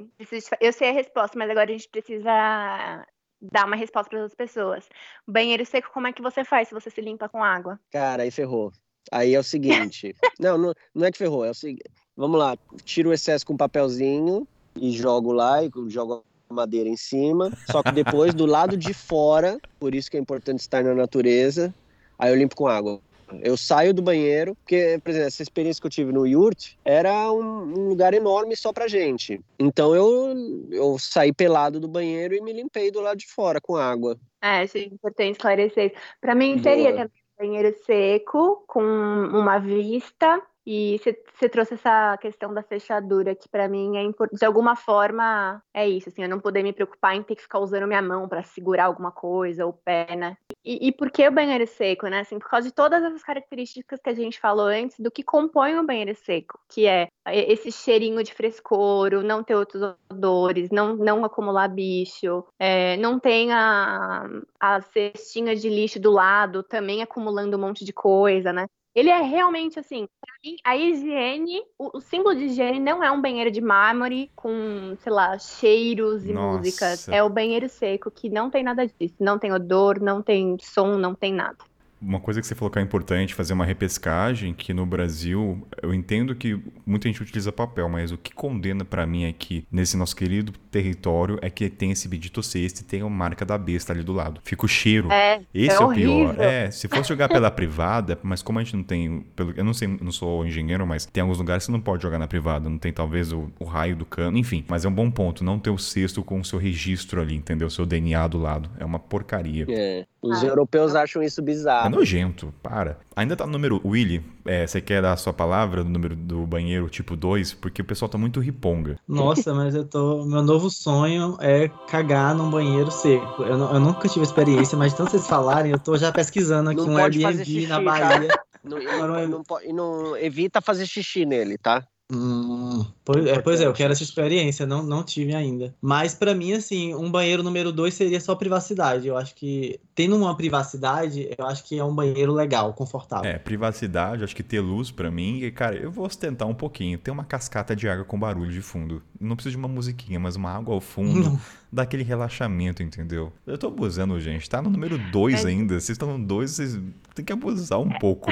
eu 0.60 0.74
sei 0.74 0.90
a 0.90 0.94
resposta, 0.94 1.38
mas 1.38 1.50
agora 1.50 1.70
a 1.70 1.74
gente 1.74 1.90
precisa 1.90 3.06
dar 3.42 3.66
uma 3.66 3.76
resposta 3.76 4.10
para 4.10 4.24
as 4.24 4.36
pessoas. 4.36 4.88
Banheiro 5.28 5.66
seco, 5.66 5.90
como 5.94 6.08
é 6.08 6.14
que 6.14 6.22
você 6.22 6.44
faz 6.44 6.68
se 6.68 6.74
você 6.74 6.90
se 6.90 7.02
limpa 7.02 7.28
com 7.28 7.44
água? 7.44 7.80
Cara, 7.92 8.24
aí 8.24 8.32
ferrou. 8.32 8.72
Aí 9.12 9.34
é 9.34 9.40
o 9.40 9.44
seguinte. 9.44 10.16
não, 10.40 10.58
não, 10.58 10.74
não 10.94 11.06
é 11.06 11.12
que 11.12 11.18
ferrou, 11.18 11.44
é 11.44 11.50
o 11.50 11.56
seguinte. 11.56 11.84
Vamos 12.16 12.40
lá, 12.40 12.56
tiro 12.84 13.10
o 13.10 13.14
excesso 13.14 13.46
com 13.46 13.54
um 13.54 13.58
papelzinho 13.58 14.48
e 14.76 14.92
jogo 14.92 15.32
lá 15.32 15.64
e 15.64 15.72
jogo 15.88 16.24
a 16.50 16.54
madeira 16.54 16.88
em 16.88 16.98
cima. 16.98 17.52
Só 17.72 17.82
que 17.82 17.92
depois, 17.92 18.34
do 18.34 18.46
lado 18.46 18.78
de 18.78 18.94
fora, 18.94 19.60
por 19.80 19.96
isso 19.96 20.12
que 20.12 20.18
é 20.18 20.20
importante 20.20 20.60
estar 20.60 20.84
na 20.84 20.94
natureza, 20.94 21.74
aí 22.20 22.32
eu 22.32 22.38
limpo 22.38 22.56
com 22.56 22.68
água. 22.68 23.02
Eu 23.42 23.56
saio 23.56 23.94
do 23.94 24.02
banheiro, 24.02 24.56
porque, 24.56 25.00
por 25.04 25.10
exemplo, 25.10 25.28
essa 25.28 25.44
experiência 25.44 25.82
que 25.82 25.88
eu 25.88 25.92
tive 25.92 26.12
no 26.12 26.26
Yurt 26.26 26.74
era 26.84 27.32
um, 27.32 27.64
um 27.64 27.88
lugar 27.88 28.14
enorme 28.14 28.56
só 28.56 28.74
pra 28.74 28.88
gente. 28.88 29.40
Então 29.58 29.96
eu, 29.96 30.68
eu 30.72 30.98
saí 31.00 31.32
pelado 31.32 31.80
do 31.80 31.88
banheiro 31.88 32.36
e 32.36 32.42
me 32.42 32.54
limpei 32.54 32.92
do 32.92 33.02
lado 33.02 33.18
de 33.18 33.28
fora 33.28 33.62
com 33.62 33.76
água. 33.76 34.18
É, 34.42 34.64
isso 34.64 34.78
é 34.78 34.82
importante 34.82 35.32
esclarecer. 35.32 35.94
Pra 36.20 36.36
mim 36.36 36.54
Boa. 36.54 36.64
seria 36.64 36.92
também 36.92 37.22
banheiro 37.38 37.76
seco, 37.86 38.64
com 38.68 38.84
uma 38.84 39.58
vista 39.58 40.42
e 40.66 41.00
você 41.00 41.50
trouxe 41.50 41.74
essa 41.74 42.18
questão 42.18 42.54
da 42.54 42.62
fechadura, 42.62 43.36
que 43.36 43.50
para 43.50 43.68
mim 43.68 43.98
é 43.98 44.04
importante. 44.04 44.40
De 44.40 44.46
alguma 44.46 44.76
forma, 44.76 45.62
é 45.74 45.88
isso, 45.88 46.10
assim, 46.10 46.24
eu 46.24 46.30
não 46.30 46.40
poder 46.40 46.62
me 46.64 46.72
preocupar 46.72 47.16
em 47.16 47.24
ter 47.24 47.36
que 47.36 47.42
ficar 47.42 47.60
usando 47.60 47.88
minha 47.88 48.02
mão 48.02 48.28
para 48.28 48.44
segurar 48.44 48.86
alguma 48.86 49.12
coisa, 49.12 49.66
ou 49.66 49.74
pé, 49.74 50.16
né? 50.16 50.38
E, 50.64 50.88
e, 50.88 50.92
por 50.92 51.10
que 51.10 51.28
o 51.28 51.32
banheiro 51.32 51.66
seco, 51.66 52.08
né? 52.08 52.20
Assim, 52.20 52.38
por 52.38 52.50
causa 52.50 52.68
de 52.68 52.74
todas 52.74 53.04
essas 53.04 53.24
características 53.24 54.00
que 54.00 54.10
a 54.10 54.14
gente 54.14 54.40
falou 54.40 54.68
antes 54.68 55.00
do 55.00 55.10
que 55.10 55.24
compõe 55.24 55.76
o 55.78 55.86
banheiro 55.86 56.16
seco, 56.16 56.60
que 56.70 56.86
é 56.86 57.08
esse 57.28 57.72
cheirinho 57.72 58.24
de 58.24 58.34
frescor, 58.34 59.24
não 59.24 59.44
ter 59.44 59.56
outros 59.56 59.82
odores, 60.12 60.70
não, 60.70 60.96
não 60.96 61.26
acumular 61.26 61.68
bicho, 61.68 62.46
é, 62.60 62.98
não 62.98 63.20
tem 63.20 63.52
a, 63.52 64.30
a 64.60 64.82
cestinha 64.82 65.56
de 65.56 65.70
lixo 65.70 66.00
do 66.00 66.12
lado 66.12 66.62
também 66.62 67.02
acumulando 67.02 67.58
um 67.58 67.62
monte 67.62 67.84
de 67.84 67.94
coisa, 67.94 68.54
né? 68.54 68.68
Ele 68.94 69.10
é 69.10 69.22
realmente 69.22 69.80
assim, 69.80 70.06
pra 70.20 70.34
mim, 70.44 70.58
a 70.66 70.76
higiene, 70.76 71.62
o, 71.78 71.98
o, 71.98 72.02
símbolo 72.02 72.36
de 72.36 72.46
higiene 72.46 72.80
não 72.80 73.02
é 73.02 73.10
um 73.10 73.22
banheiro 73.22 73.50
de 73.50 73.62
mármore 73.62 74.30
com, 74.36 74.96
sei 75.00 75.12
lá, 75.12 75.40
cheiros 75.40 76.26
e 76.26 76.34
Nossa. 76.34 76.58
músicas. 76.58 77.08
É 77.08 77.24
o 77.24 77.30
banheiro 77.30 77.70
seco 77.70 78.12
que 78.12 78.30
não 78.30 78.50
tem 78.50 78.64
nada 78.64 78.86
disso. 78.86 79.16
Não 79.20 79.40
tem 79.40 79.54
odor, 79.54 80.02
não 80.02 80.22
tem 80.22 80.58
som, 80.60 80.98
não 80.98 81.16
tem 81.16 81.34
nada. 81.34 81.58
Uma 82.02 82.20
coisa 82.20 82.42
que 82.42 82.48
você 82.48 82.56
falou 82.56 82.72
que 82.72 82.80
é 82.80 82.82
importante, 82.82 83.34
fazer 83.36 83.54
uma 83.54 83.66
repescagem, 83.66 84.54
que 84.54 84.74
no 84.74 84.86
Brasil, 84.86 85.68
eu 85.82 85.94
entendo 85.94 86.34
que 86.36 86.60
muita 86.86 87.08
gente 87.08 87.22
utiliza 87.22 87.52
papel, 87.52 87.88
mas 87.88 88.12
o 88.12 88.18
que 88.18 88.34
condena 88.34 88.84
para 88.84 89.06
mim 89.06 89.28
aqui, 89.28 89.66
nesse 89.72 89.96
nosso 89.96 90.16
querido 90.16 90.52
território, 90.72 91.38
é 91.42 91.50
que 91.50 91.70
tem 91.70 91.92
esse 91.92 92.08
bendito 92.08 92.42
cesto 92.42 92.82
e 92.82 92.84
tem 92.84 93.02
a 93.02 93.10
marca 93.10 93.46
da 93.46 93.58
besta 93.58 93.94
ali 93.94 94.04
do 94.04 94.14
lado. 94.14 94.42
Fica 94.44 94.66
o 94.66 94.68
cheiro. 94.68 95.12
É, 95.12 95.42
Esse 95.54 95.78
é, 95.78 95.82
é 95.82 95.86
o 95.86 95.90
pior. 95.94 96.36
É, 96.40 96.72
se 96.72 96.88
fosse 96.88 97.10
jogar 97.10 97.30
pela 97.30 97.50
privada, 97.52 98.18
mas 98.24 98.42
como 98.42 98.60
a 98.60 98.64
gente 98.64 98.76
não 98.76 98.84
tem. 98.84 99.22
Pelo, 99.36 99.54
eu 99.56 99.64
não 99.64 99.74
sei, 99.74 99.88
não 99.88 100.12
sou 100.12 100.46
engenheiro, 100.46 100.86
mas 100.88 101.06
tem 101.06 101.22
alguns 101.22 101.38
lugares 101.38 101.64
que 101.64 101.66
você 101.68 101.72
não 101.72 101.82
pode 101.82 102.02
jogar 102.04 102.18
na 102.18 102.28
privada. 102.28 102.70
Não 102.70 102.78
tem 102.78 102.92
talvez 102.92 103.32
o, 103.32 103.52
o 103.60 103.66
raio 103.66 103.96
do 103.96 104.06
cano, 104.06 104.38
enfim. 104.38 104.66
Mas 104.68 104.86
é 104.86 104.88
um 104.90 104.94
bom 104.94 105.12
ponto, 105.12 105.44
não 105.44 105.60
ter 105.60 105.70
o 105.70 105.78
cesto 105.78 106.24
com 106.24 106.40
o 106.40 106.46
seu 106.46 106.58
registro 106.58 107.22
ali, 107.22 107.36
entendeu? 107.36 107.68
O 107.68 107.72
seu 107.72 107.86
DNA 107.86 108.28
do 108.28 108.38
lado. 108.40 108.70
É 108.80 108.86
uma 108.86 109.00
porcaria. 109.00 109.66
É, 109.70 110.06
os 110.22 110.44
Ah. 110.44 110.48
europeus 110.48 110.96
acham 110.96 111.22
isso 111.22 111.42
É 111.42 111.44
bizarro. 111.44 111.91
Nojento, 111.92 112.54
para. 112.64 113.00
Ainda 113.16 113.36
tá 113.36 113.46
no 113.46 113.52
número. 113.52 113.82
Willy, 113.86 114.24
é, 114.46 114.66
você 114.66 114.82
quer 114.82 115.02
dar 115.02 115.14
a 115.14 115.18
sua 115.18 115.34
palavra 115.34 115.84
no 115.84 115.90
número 115.90 116.16
do 116.16 116.46
banheiro 116.48 116.90
tipo 116.90 117.16
2? 117.16 117.54
Porque 117.54 117.82
o 117.82 117.86
pessoal 117.86 118.10
tá 118.10 118.18
muito 118.18 118.40
riponga. 118.40 118.98
Nossa, 119.08 119.54
mas 119.54 119.76
eu 119.76 119.86
tô. 119.86 120.26
Meu 120.26 120.42
novo 120.42 120.70
sonho 120.70 121.38
é 121.40 121.70
cagar 121.88 122.34
num 122.34 122.50
banheiro 122.50 122.90
seco. 122.90 123.44
Eu, 123.44 123.58
eu 123.58 123.80
nunca 123.80 124.08
tive 124.08 124.24
experiência, 124.24 124.78
mas 124.78 124.94
tanto 124.94 125.12
vocês 125.12 125.28
falarem, 125.28 125.72
eu 125.72 125.80
tô 125.80 125.98
já 125.98 126.12
pesquisando 126.12 126.70
aqui 126.70 126.82
Não 126.82 126.94
um 126.94 126.98
pode 126.98 127.24
Airbnb 127.24 127.24
fazer 127.24 127.46
xixi, 127.46 127.68
na? 127.68 127.82
Bahia. 127.82 128.28
Não, 128.64 128.78
não, 129.08 129.44
e 129.64 129.74
não 129.74 130.18
evita 130.18 130.62
fazer 130.62 130.86
xixi 130.86 131.26
nele, 131.26 131.58
tá? 131.58 131.84
Hum, 132.14 132.86
pois, 133.06 133.26
é, 133.26 133.40
pois 133.40 133.62
é, 133.62 133.66
eu 133.66 133.74
quero 133.74 133.94
essa 133.94 134.04
experiência, 134.04 134.66
não, 134.66 134.84
não 134.84 135.02
tive 135.02 135.34
ainda. 135.34 135.74
Mas 135.82 136.14
pra 136.14 136.36
mim, 136.36 136.52
assim, 136.52 136.94
um 136.94 137.10
banheiro 137.10 137.42
número 137.42 137.72
dois 137.72 137.94
seria 137.94 138.20
só 138.20 138.36
privacidade. 138.36 139.08
Eu 139.08 139.18
acho 139.18 139.34
que, 139.34 139.80
tendo 139.96 140.18
uma 140.18 140.36
privacidade, 140.36 141.30
eu 141.38 141.46
acho 141.46 141.64
que 141.64 141.80
é 141.80 141.84
um 141.84 141.96
banheiro 141.96 142.34
legal, 142.34 142.74
confortável. 142.74 143.30
É, 143.30 143.38
privacidade, 143.38 144.26
acho 144.26 144.36
que 144.36 144.44
ter 144.44 144.60
luz 144.60 144.92
pra 144.92 145.10
mim. 145.10 145.40
E, 145.40 145.52
cara, 145.52 145.78
eu 145.78 145.90
vou 145.90 146.06
ostentar 146.06 146.48
um 146.48 146.54
pouquinho. 146.54 146.98
Ter 146.98 147.12
uma 147.12 147.24
cascata 147.24 147.74
de 147.74 147.88
água 147.88 148.04
com 148.04 148.20
barulho 148.20 148.52
de 148.52 148.62
fundo. 148.62 149.02
Não 149.20 149.38
preciso 149.38 149.56
de 149.56 149.58
uma 149.58 149.70
musiquinha, 149.70 150.20
mas 150.20 150.36
uma 150.36 150.52
água 150.52 150.74
ao 150.74 150.82
fundo. 150.82 151.40
dá 151.72 151.84
aquele 151.84 152.04
relaxamento, 152.04 152.84
entendeu? 152.84 153.32
Eu 153.48 153.58
tô 153.58 153.68
abusando, 153.68 154.20
gente. 154.20 154.50
Tá 154.50 154.62
no 154.62 154.70
número 154.70 154.98
2 155.12 155.46
É. 155.46 155.48
ainda. 155.48 155.76
Vocês 155.76 155.92
estão 155.92 156.18
no 156.18 156.26
2, 156.26 156.52
vocês 156.52 156.80
têm 157.16 157.24
que 157.24 157.32
abusar 157.32 157.80
um 157.80 157.90
pouco. 157.90 158.30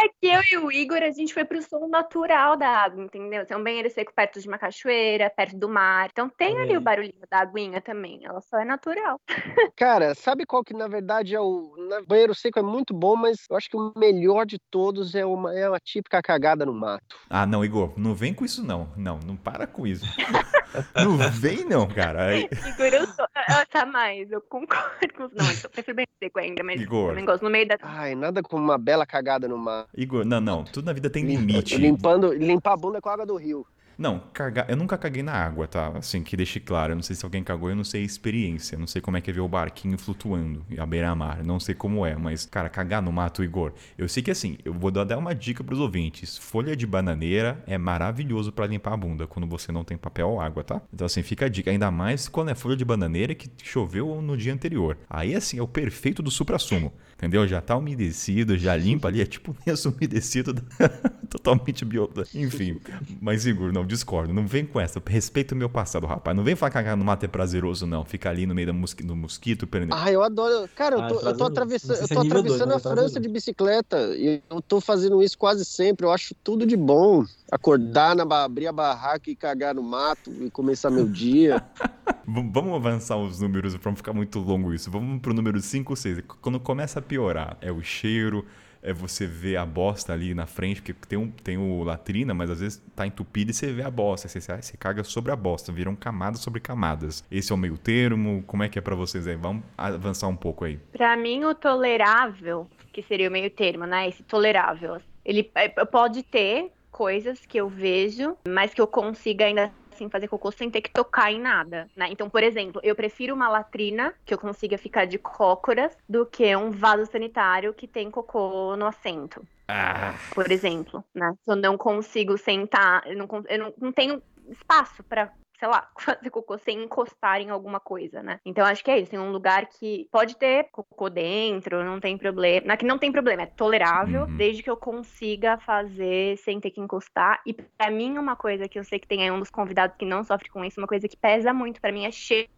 É 0.00 0.08
que 0.08 0.26
eu 0.28 0.40
e 0.52 0.64
o 0.64 0.70
Igor, 0.70 0.98
a 1.02 1.10
gente 1.10 1.34
foi 1.34 1.44
pro 1.44 1.60
som 1.60 1.88
natural 1.88 2.56
da 2.56 2.68
água, 2.68 3.02
entendeu? 3.02 3.44
Tem 3.44 3.56
um 3.56 3.64
banheiro 3.64 3.90
seco 3.90 4.12
perto 4.14 4.40
de 4.40 4.46
uma 4.46 4.56
cachoeira, 4.58 5.28
perto 5.28 5.56
do 5.58 5.68
mar. 5.68 6.08
Então 6.12 6.28
tem 6.28 6.56
ali 6.60 6.74
É. 6.74 6.78
o 6.78 6.80
barulhinho 6.80 7.14
da 7.28 7.40
aguinha 7.40 7.80
também. 7.80 8.24
Ela 8.24 8.40
só 8.40 8.58
é 8.60 8.64
natural. 8.64 9.20
Cara, 9.76 10.14
sabe 10.14 10.46
qual 10.46 10.62
que 10.62 10.72
na 10.72 10.86
verdade 10.86 11.34
é 11.34 11.40
o. 11.40 11.74
na- 11.88 12.02
banheiro 12.02 12.32
seco 12.34 12.60
é 12.60 12.62
muito 12.62 12.94
bom, 12.94 13.16
mas 13.16 13.38
eu 13.50 13.56
acho 13.56 13.68
que 13.68 13.76
o 13.76 13.92
melhor 13.96 14.46
de 14.46 14.58
todos 14.70 15.14
é 15.16 15.24
uma, 15.26 15.58
é 15.58 15.68
uma 15.68 15.80
típica 15.80 16.22
cagada 16.22 16.64
no 16.64 16.72
mato. 16.72 17.16
Ah, 17.28 17.44
não, 17.44 17.64
Igor, 17.64 17.92
não 17.96 18.14
vem 18.14 18.32
com 18.32 18.44
isso, 18.44 18.64
não. 18.64 18.92
Não, 18.96 19.18
não 19.26 19.36
para 19.36 19.66
com 19.66 19.84
isso. 19.84 20.04
não 20.94 21.16
vem, 21.32 21.64
não, 21.64 21.88
cara. 21.88 22.26
Aí- 22.26 22.48
Igor, 22.68 22.86
eu 22.86 23.06
sou. 23.08 23.26
Tá 23.70 23.84
mais, 23.84 24.30
eu 24.30 24.40
concordo 24.42 25.12
com 25.16 25.24
os. 25.24 25.32
Não, 25.32 25.44
eu 25.64 25.70
prefiro 25.70 25.96
bem 25.96 26.06
seco 26.22 26.38
ainda, 26.38 26.62
mas 26.62 26.80
Igor. 26.80 27.08
também 27.08 27.24
gosto 27.24 27.42
no 27.42 27.50
meio 27.50 27.66
da. 27.66 27.76
Ai, 27.82 28.14
nada 28.14 28.42
como 28.42 28.62
uma 28.62 28.78
bela 28.78 29.04
cagada 29.04 29.48
no 29.48 29.58
mato. 29.58 29.87
Igor, 29.96 30.24
não, 30.24 30.40
não. 30.40 30.64
Tudo 30.64 30.86
na 30.86 30.92
vida 30.92 31.10
tem 31.10 31.24
Lim- 31.24 31.36
limite. 31.38 31.76
Limpando, 31.76 32.32
limpar 32.32 32.72
a 32.74 32.76
bunda 32.76 33.00
com 33.00 33.08
a 33.08 33.12
água 33.14 33.26
do 33.26 33.36
rio. 33.36 33.66
Não, 33.96 34.20
cagar. 34.32 34.70
Eu 34.70 34.76
nunca 34.76 34.96
caguei 34.96 35.24
na 35.24 35.32
água, 35.32 35.66
tá? 35.66 35.88
Assim, 35.88 36.22
que 36.22 36.36
deixe 36.36 36.60
claro. 36.60 36.92
Eu 36.92 36.94
não 36.94 37.02
sei 37.02 37.16
se 37.16 37.24
alguém 37.24 37.42
cagou, 37.42 37.68
eu 37.68 37.74
não 37.74 37.82
sei 37.82 38.02
a 38.02 38.04
experiência. 38.04 38.76
Eu 38.76 38.78
não 38.78 38.86
sei 38.86 39.02
como 39.02 39.16
é 39.16 39.20
que 39.20 39.28
é 39.28 39.32
ver 39.32 39.40
o 39.40 39.48
barquinho 39.48 39.98
flutuando 39.98 40.64
à 40.78 40.86
beira-mar. 40.86 41.44
Não 41.44 41.58
sei 41.58 41.74
como 41.74 42.06
é, 42.06 42.14
mas, 42.14 42.46
cara, 42.46 42.68
cagar 42.68 43.02
no 43.02 43.10
mato, 43.10 43.42
Igor. 43.42 43.72
Eu 43.96 44.08
sei 44.08 44.22
que 44.22 44.30
assim, 44.30 44.56
eu 44.64 44.72
vou 44.72 44.92
dar 44.92 45.18
uma 45.18 45.34
dica 45.34 45.64
pros 45.64 45.80
ouvintes. 45.80 46.38
Folha 46.38 46.76
de 46.76 46.86
bananeira 46.86 47.60
é 47.66 47.76
maravilhoso 47.76 48.52
pra 48.52 48.68
limpar 48.68 48.92
a 48.92 48.96
bunda 48.96 49.26
quando 49.26 49.48
você 49.48 49.72
não 49.72 49.82
tem 49.82 49.96
papel 49.96 50.28
ou 50.28 50.40
água, 50.40 50.62
tá? 50.62 50.80
Então, 50.94 51.04
assim, 51.04 51.24
fica 51.24 51.46
a 51.46 51.48
dica. 51.48 51.68
Ainda 51.68 51.90
mais 51.90 52.28
quando 52.28 52.50
é 52.50 52.54
folha 52.54 52.76
de 52.76 52.84
bananeira 52.84 53.34
que 53.34 53.50
choveu 53.64 54.22
no 54.22 54.36
dia 54.36 54.54
anterior. 54.54 54.96
Aí, 55.10 55.34
assim, 55.34 55.58
é 55.58 55.62
o 55.62 55.66
perfeito 55.66 56.22
do 56.22 56.30
supra-sumo. 56.30 56.92
Entendeu? 57.18 57.48
Já 57.48 57.60
tá 57.60 57.76
umedecido, 57.76 58.56
já 58.56 58.76
limpa 58.76 59.08
ali. 59.08 59.20
É 59.20 59.26
tipo 59.26 59.54
lenço 59.66 59.88
umedecido. 59.98 60.54
totalmente 61.28 61.84
bio... 61.84 62.08
Enfim. 62.32 62.80
Mas, 63.20 63.44
Igor, 63.44 63.72
não, 63.72 63.84
discordo. 63.84 64.32
Não 64.32 64.46
vem 64.46 64.64
com 64.64 64.78
essa. 64.80 65.02
Respeita 65.04 65.52
o 65.52 65.58
meu 65.58 65.68
passado, 65.68 66.06
rapaz. 66.06 66.36
Não 66.36 66.44
vem 66.44 66.54
falar 66.54 66.70
que 66.70 66.74
cagar 66.74 66.96
no 66.96 67.04
mato 67.04 67.24
é 67.24 67.28
prazeroso, 67.28 67.88
não. 67.88 68.04
Fica 68.04 68.30
ali 68.30 68.46
no 68.46 68.54
meio 68.54 68.68
da 68.68 68.72
mosqui... 68.72 69.02
do 69.02 69.16
mosquito. 69.16 69.66
Perdendo. 69.66 69.94
Ah, 69.96 70.12
eu 70.12 70.22
adoro. 70.22 70.68
Cara, 70.76 70.94
eu 70.94 71.02
Ah, 71.02 71.08
tô, 71.08 71.14
eu 71.14 71.20
prazeroso. 71.20 71.38
tô 71.38 71.44
Não 71.44 71.50
atravessando, 71.50 71.96
eu 71.96 72.04
é 72.04 72.06
tô 72.06 72.14
dois, 72.14 72.26
atravessando 72.30 72.68
mas 72.74 72.86
a 72.86 72.90
é 72.90 72.94
França 72.94 73.20
de 73.20 73.28
bicicleta 73.28 73.98
e 74.16 74.40
eu 74.48 74.62
tô 74.62 74.80
fazendo 74.80 75.20
isso 75.20 75.36
quase 75.36 75.64
sempre. 75.64 76.06
Eu 76.06 76.12
acho 76.12 76.36
tudo 76.44 76.64
de 76.64 76.76
bom. 76.76 77.24
Acordar, 77.50 78.14
na, 78.14 78.22
abrir 78.44 78.68
a 78.68 78.72
barraca 78.72 79.28
e 79.28 79.34
cagar 79.34 79.74
no 79.74 79.82
mato 79.82 80.30
e 80.40 80.50
começar 80.50 80.88
meu 80.88 81.08
dia. 81.08 81.64
Vamos 82.26 82.74
avançar 82.74 83.16
os 83.16 83.40
números 83.40 83.74
pra 83.78 83.90
não 83.90 83.96
ficar 83.96 84.12
muito 84.12 84.38
longo 84.38 84.74
isso. 84.74 84.90
Vamos 84.90 85.20
pro 85.20 85.32
número 85.32 85.58
5 85.60 85.90
ou 85.92 85.96
6. 85.96 86.20
Quando 86.42 86.60
começa 86.60 86.98
a 86.98 87.02
piorar, 87.08 87.56
é 87.60 87.72
o 87.72 87.82
cheiro, 87.82 88.44
é 88.82 88.92
você 88.92 89.26
ver 89.26 89.56
a 89.56 89.66
bosta 89.66 90.12
ali 90.12 90.34
na 90.34 90.46
frente, 90.46 90.80
porque 90.80 90.94
tem, 91.06 91.18
um, 91.18 91.30
tem 91.30 91.58
o 91.58 91.82
latrina, 91.82 92.32
mas 92.32 92.50
às 92.50 92.60
vezes 92.60 92.82
tá 92.94 93.06
entupido 93.06 93.50
e 93.50 93.54
você 93.54 93.72
vê 93.72 93.82
a 93.82 93.90
bosta. 93.90 94.28
Você, 94.28 94.40
você 94.40 94.76
caga 94.76 95.02
sobre 95.04 95.32
a 95.32 95.36
bosta, 95.36 95.72
viram 95.72 95.96
camadas 95.96 96.40
sobre 96.40 96.60
camadas. 96.60 97.24
Esse 97.30 97.52
é 97.52 97.54
o 97.54 97.58
meio 97.58 97.76
termo? 97.76 98.42
Como 98.46 98.62
é 98.62 98.68
que 98.68 98.78
é 98.78 98.82
pra 98.82 98.94
vocês 98.94 99.26
aí? 99.26 99.36
Vamos 99.36 99.64
avançar 99.76 100.28
um 100.28 100.36
pouco 100.36 100.64
aí. 100.64 100.78
Pra 100.92 101.16
mim, 101.16 101.44
o 101.44 101.54
tolerável, 101.54 102.68
que 102.92 103.02
seria 103.02 103.28
o 103.28 103.32
meio 103.32 103.50
termo, 103.50 103.84
né? 103.84 104.08
Esse 104.08 104.22
tolerável. 104.22 105.00
Ele 105.24 105.50
é, 105.54 105.68
pode 105.68 106.22
ter 106.22 106.70
coisas 106.90 107.44
que 107.46 107.58
eu 107.58 107.68
vejo, 107.68 108.36
mas 108.48 108.72
que 108.72 108.80
eu 108.80 108.86
consiga 108.86 109.44
ainda 109.44 109.70
assim 109.98 110.08
fazer 110.08 110.28
cocô 110.28 110.52
sem 110.52 110.70
ter 110.70 110.80
que 110.80 110.90
tocar 110.90 111.32
em 111.32 111.40
nada, 111.40 111.90
né? 111.96 112.08
Então, 112.10 112.30
por 112.30 112.42
exemplo, 112.42 112.80
eu 112.84 112.94
prefiro 112.94 113.34
uma 113.34 113.48
latrina 113.48 114.14
que 114.24 114.32
eu 114.32 114.38
consiga 114.38 114.78
ficar 114.78 115.04
de 115.04 115.18
cócoras 115.18 115.96
do 116.08 116.24
que 116.24 116.54
um 116.54 116.70
vaso 116.70 117.06
sanitário 117.06 117.74
que 117.74 117.88
tem 117.88 118.10
cocô 118.10 118.76
no 118.76 118.86
assento, 118.86 119.44
Ah, 119.66 120.14
por 120.34 120.50
exemplo, 120.50 121.04
né? 121.14 121.34
Se 121.44 121.50
eu 121.50 121.56
não 121.56 121.76
consigo 121.76 122.38
sentar, 122.38 123.02
eu 123.06 123.16
não, 123.16 123.28
eu 123.48 123.58
não, 123.58 123.74
não 123.78 123.92
tenho 123.92 124.22
espaço 124.48 125.02
pra 125.02 125.30
sei 125.58 125.68
lá, 125.68 125.88
fazer 125.98 126.30
cocô 126.30 126.58
sem 126.58 126.82
encostar 126.84 127.40
em 127.40 127.50
alguma 127.50 127.80
coisa, 127.80 128.22
né? 128.22 128.38
Então 128.44 128.64
acho 128.64 128.82
que 128.84 128.90
é 128.90 128.98
isso. 128.98 129.10
Tem 129.10 129.18
um 129.18 129.32
lugar 129.32 129.66
que 129.68 130.08
pode 130.10 130.36
ter 130.36 130.68
cocô 130.70 131.10
dentro, 131.10 131.84
não 131.84 132.00
tem 132.00 132.16
problema. 132.16 132.72
É 132.72 132.76
que 132.76 132.84
não 132.86 132.98
tem 132.98 133.10
problema, 133.12 133.42
é 133.42 133.46
tolerável, 133.46 134.22
Uhum. 134.22 134.36
desde 134.36 134.62
que 134.62 134.70
eu 134.70 134.76
consiga 134.76 135.58
fazer 135.58 136.36
sem 136.38 136.60
ter 136.60 136.70
que 136.70 136.80
encostar. 136.80 137.40
E 137.46 137.52
pra 137.54 137.90
mim, 137.90 138.18
uma 138.18 138.36
coisa 138.36 138.68
que 138.68 138.78
eu 138.78 138.84
sei 138.84 138.98
que 138.98 139.08
tem 139.08 139.22
aí 139.22 139.30
um 139.30 139.38
dos 139.40 139.50
convidados 139.50 139.96
que 139.96 140.04
não 140.06 140.24
sofre 140.24 140.48
com 140.48 140.64
isso, 140.64 140.80
uma 140.80 140.86
coisa 140.86 141.08
que 141.08 141.16
pesa 141.16 141.52
muito 141.52 141.80
pra 141.80 141.92
mim 141.92 142.04
é 142.04 142.10
cheiro. 142.10 142.48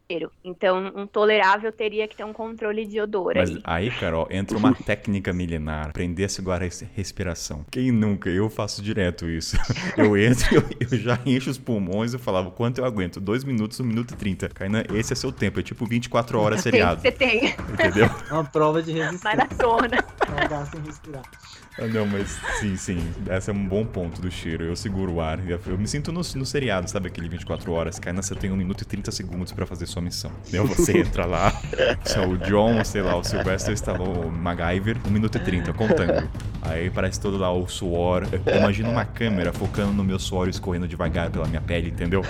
Então, 0.45 0.93
um 0.97 1.07
tolerável 1.07 1.71
teria 1.73 2.07
que 2.09 2.17
ter 2.17 2.25
um 2.25 2.33
controle 2.33 2.85
de 2.87 3.01
odor 3.01 3.35
mas 3.37 3.51
aí. 3.51 3.61
aí, 3.65 3.91
Carol, 3.91 4.27
entra 4.31 4.57
uma 4.57 4.75
técnica 4.85 5.33
milenar. 5.33 5.89
Aprender 5.89 6.25
a 6.25 6.29
segurar 6.29 6.57
a 6.57 6.65
res- 6.65 6.85
respiração. 6.95 7.65
Quem 7.71 7.93
nunca? 7.93 8.29
Eu 8.31 8.51
faço 8.51 8.83
direto 8.83 9.29
isso. 9.29 9.57
Eu 9.97 10.17
entro, 10.17 10.55
eu, 10.55 10.63
eu 10.81 10.99
já 10.99 11.19
encho 11.27 11.51
os 11.51 11.59
pulmões 11.59 12.15
e 12.15 12.19
falava, 12.19 12.51
quanto 12.51 12.79
eu 12.79 12.85
aguento? 12.85 13.21
Dois 13.21 13.45
minutos, 13.45 13.79
um 13.81 13.85
minuto 13.85 14.15
e 14.15 14.17
trinta. 14.17 14.49
Kainan, 14.49 14.83
esse 14.95 15.13
é 15.13 15.17
seu 15.17 15.31
tempo. 15.33 15.61
É 15.61 15.63
tipo 15.63 15.85
24 15.87 16.39
horas 16.41 16.61
seriado. 16.63 17.01
Você 17.03 17.13
tem 17.13 17.51
Entendeu? 17.73 18.09
É 18.29 18.33
uma 18.33 18.45
prova 18.45 18.83
de 18.83 18.93
resistência. 18.93 19.37
maratona. 19.37 20.03
Cagar 20.19 20.67
sem 20.67 20.81
respirar. 20.81 21.23
Ah, 21.79 21.87
Não, 21.87 22.07
mas 22.07 22.39
sim, 22.59 22.77
sim. 22.77 22.99
Esse 23.31 23.51
é 23.51 23.53
um 23.53 23.67
bom 23.67 23.85
ponto 23.87 24.21
do 24.21 24.31
cheiro. 24.31 24.65
Eu 24.65 24.77
seguro 24.77 25.13
o 25.15 25.21
ar. 25.21 25.39
Eu 25.49 25.79
me 25.79 25.87
sinto 25.87 26.13
no, 26.13 26.21
no 26.21 26.45
seriado, 26.47 26.91
sabe? 26.91 27.09
Aquele 27.09 27.29
24 27.29 27.73
horas. 27.73 27.99
Kainan, 27.99 28.23
você 28.23 28.35
tem 28.35 28.51
1 28.51 28.57
minuto 28.57 28.83
e 28.83 28.85
30 28.85 29.11
segundos 29.11 29.53
pra 29.53 29.65
fazer 29.65 29.87
sua 29.87 30.03
missão. 30.03 30.31
Entendeu? 30.43 30.67
Você 30.67 30.99
entra 30.99 31.25
lá, 31.25 31.53
só 32.05 32.27
o 32.27 32.37
John, 32.37 32.85
sei 32.85 33.03
lá, 33.03 33.17
o 33.17 33.25
Sylvester 33.25 33.73
Stallone, 33.75 34.27
o 34.27 34.31
MacGyver, 34.31 34.97
1 35.07 35.11
minuto 35.11 35.37
e 35.37 35.41
30, 35.41 35.73
contando. 35.73 36.29
Aí 36.63 36.91
parece 36.91 37.19
todo 37.19 37.39
lá 37.39 37.51
o 37.53 37.67
suor. 37.67 38.27
Eu 38.45 38.57
imagino 38.57 38.91
uma 38.91 39.05
câmera 39.05 39.53
focando 39.53 39.93
no 39.93 40.05
meu 40.05 40.19
suor 40.19 40.49
escorrendo 40.49 40.87
devagar 40.87 41.31
pela 41.31 41.47
minha 41.47 41.61
pele, 41.61 41.89
entendeu? 41.89 42.23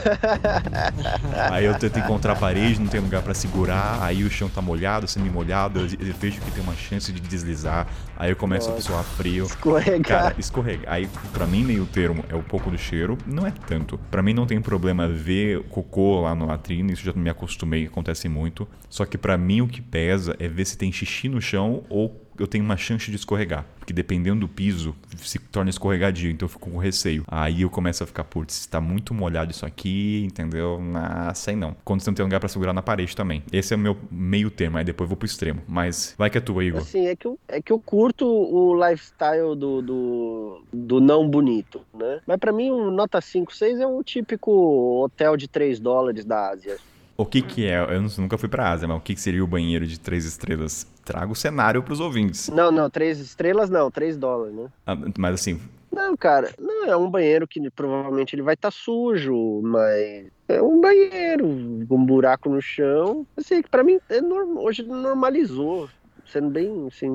Aí 1.51 1.65
eu 1.65 1.77
tento 1.79 1.99
encontrar 1.99 2.35
a 2.35 2.37
parede, 2.37 2.79
não 2.79 2.87
tem 2.87 3.01
lugar 3.01 3.23
pra 3.23 3.35
segurar. 3.35 3.99
Aí 4.03 4.23
o 4.23 4.31
chão 4.31 4.49
tá 4.49 4.63
molhado, 4.63 5.09
semi-molhado. 5.09 5.81
Eu, 5.81 6.09
eu 6.09 6.15
vejo 6.15 6.41
que 6.41 6.51
tem 6.53 6.63
uma 6.63 6.75
chance 6.77 7.11
de 7.13 7.21
deslizar. 7.21 7.87
Aí 8.17 8.31
eu 8.31 8.37
começo 8.37 8.71
a 8.71 8.81
suar 8.81 9.03
frio. 9.03 9.30
Escorregar. 9.39 10.23
Cara, 10.23 10.35
escorrega. 10.39 10.85
Aí, 10.87 11.09
pra 11.33 11.47
mim, 11.47 11.65
meio 11.65 11.87
termo 11.87 12.25
é 12.29 12.35
o 12.35 12.43
pouco 12.43 12.71
do 12.71 12.79
cheiro, 12.79 13.17
não 13.27 13.47
é 13.47 13.51
tanto. 13.51 13.99
Pra 14.11 14.23
mim, 14.23 14.35
não 14.35 14.47
tem 14.47 14.61
problema 14.61 15.09
ver 15.09 15.63
cocô 15.65 16.21
lá 16.21 16.35
no 16.35 16.47
latrina, 16.47 16.93
isso 16.93 17.05
já 17.05 17.13
me 17.13 17.31
acostumei, 17.31 17.87
acontece 17.87 18.29
muito. 18.29 18.67
Só 18.89 19.05
que 19.05 19.19
pra 19.19 19.37
mim, 19.37 19.61
o 19.61 19.69
que 19.69 19.81
pesa 19.81 20.37
é 20.39 20.49
ver 20.49 20.65
se 20.65 20.77
tem 20.77 20.93
xixi 20.93 21.29
no 21.29 21.41
chão 21.41 21.85
ou 21.89 22.21
eu 22.41 22.47
tenho 22.47 22.65
uma 22.65 22.77
chance 22.77 23.11
de 23.11 23.17
escorregar. 23.17 23.67
Porque 23.79 23.93
dependendo 23.93 24.41
do 24.41 24.49
piso, 24.49 24.95
se 25.19 25.39
torna 25.39 25.69
escorregadio, 25.69 26.31
então 26.31 26.47
eu 26.47 26.49
fico 26.49 26.71
com 26.71 26.79
receio. 26.79 27.25
Aí 27.29 27.63
eu 27.63 27.71
começo 27.71 28.03
a 28.03 28.07
ficar, 28.07 28.25
putz, 28.25 28.67
tá 28.67 28.81
muito 28.81 29.13
molhado 29.13 29.51
isso 29.51 29.67
aqui, 29.67 30.25
entendeu? 30.25 30.81
Ah, 30.95 31.33
sei 31.35 31.55
não. 31.55 31.77
Quando 31.85 32.01
você 32.01 32.11
não 32.11 32.15
tem 32.15 32.25
lugar 32.25 32.41
pra 32.41 32.49
segurar 32.49 32.73
na 32.73 32.83
parede 32.83 33.15
também. 33.15 33.43
Esse 33.53 33.75
é 33.75 33.77
o 33.77 33.81
meu 33.81 33.97
meio 34.11 34.51
termo, 34.51 34.79
aí 34.79 34.85
depois 34.85 35.07
eu 35.07 35.09
vou 35.09 35.17
pro 35.17 35.27
extremo. 35.27 35.61
Mas 35.69 36.15
vai 36.17 36.31
que 36.31 36.39
é 36.39 36.41
tua, 36.41 36.65
Igor. 36.65 36.81
Assim, 36.81 37.07
é 37.07 37.15
que 37.15 37.27
eu, 37.27 37.39
é 37.47 37.61
que 37.61 37.73
eu 37.73 37.79
curto 37.79 38.27
o 38.27 38.75
lifestyle 38.75 39.55
do, 39.55 39.83
do, 39.83 40.63
do 40.73 41.01
não 41.01 41.29
bonito, 41.29 41.83
né? 41.93 42.21
Mas 42.27 42.39
pra 42.39 42.53
mim, 42.53 42.71
o 42.71 42.91
nota 42.91 43.21
5, 43.21 43.55
6 43.55 43.81
é 43.81 43.87
o 43.87 44.03
típico 44.03 45.03
hotel 45.05 45.37
de 45.37 45.47
3 45.47 45.79
dólares 45.79 46.25
da 46.25 46.49
Ásia. 46.49 46.79
O 47.21 47.27
que 47.27 47.43
que 47.43 47.67
é? 47.67 47.79
Eu 47.79 48.01
nunca 48.17 48.39
fui 48.39 48.49
pra 48.49 48.71
Ásia, 48.71 48.89
mas 48.89 48.97
o 48.97 49.01
que 49.01 49.15
que 49.15 49.21
seria 49.21 49.45
o 49.45 49.47
banheiro 49.47 49.87
de 49.87 50.01
três 50.01 50.25
estrelas? 50.25 50.87
Traga 51.11 51.33
o 51.33 51.35
cenário 51.35 51.83
pros 51.83 51.99
ouvintes. 51.99 52.49
Não, 52.49 52.71
não, 52.71 52.89
3 52.89 53.19
estrelas 53.19 53.69
não, 53.69 53.91
3 53.91 54.17
dólares, 54.17 54.55
né? 54.55 54.69
Ah, 54.87 54.97
mas 55.19 55.35
assim, 55.35 55.61
Não, 55.93 56.17
cara, 56.17 56.51
não, 56.59 56.85
é 56.87 56.97
um 56.97 57.11
banheiro 57.11 57.49
que 57.49 57.69
provavelmente 57.71 58.35
ele 58.35 58.43
vai 58.43 58.55
estar 58.55 58.71
sujo, 58.71 59.61
mas 59.63 60.27
é 60.49 60.63
um 60.63 60.81
banheiro 60.81 61.47
com 61.89 61.97
um 61.97 62.05
buraco 62.07 62.49
no 62.49 62.63
chão. 62.63 63.27
Assim, 63.37 63.61
que 63.61 63.69
pra 63.69 63.83
mim 63.83 63.99
é 64.09 64.21
norm... 64.21 64.57
hoje 64.59 64.83
normalizou. 64.85 65.89
Sendo 66.27 66.49
bem 66.49 66.87
assim. 66.87 67.11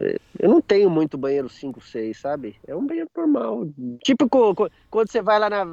é- 0.00 0.16
Eu 0.40 0.50
não 0.50 0.60
tenho 0.60 0.90
muito 0.90 1.16
banheiro 1.16 1.48
5, 1.48 1.80
6, 1.80 2.18
sabe? 2.18 2.56
É 2.66 2.74
um 2.74 2.84
banheiro 2.84 3.08
normal. 3.16 3.68
Tipo 4.02 4.28
quando 4.28 5.08
você 5.08 5.22
vai 5.22 5.38
lá 5.38 5.48
na. 5.48 5.64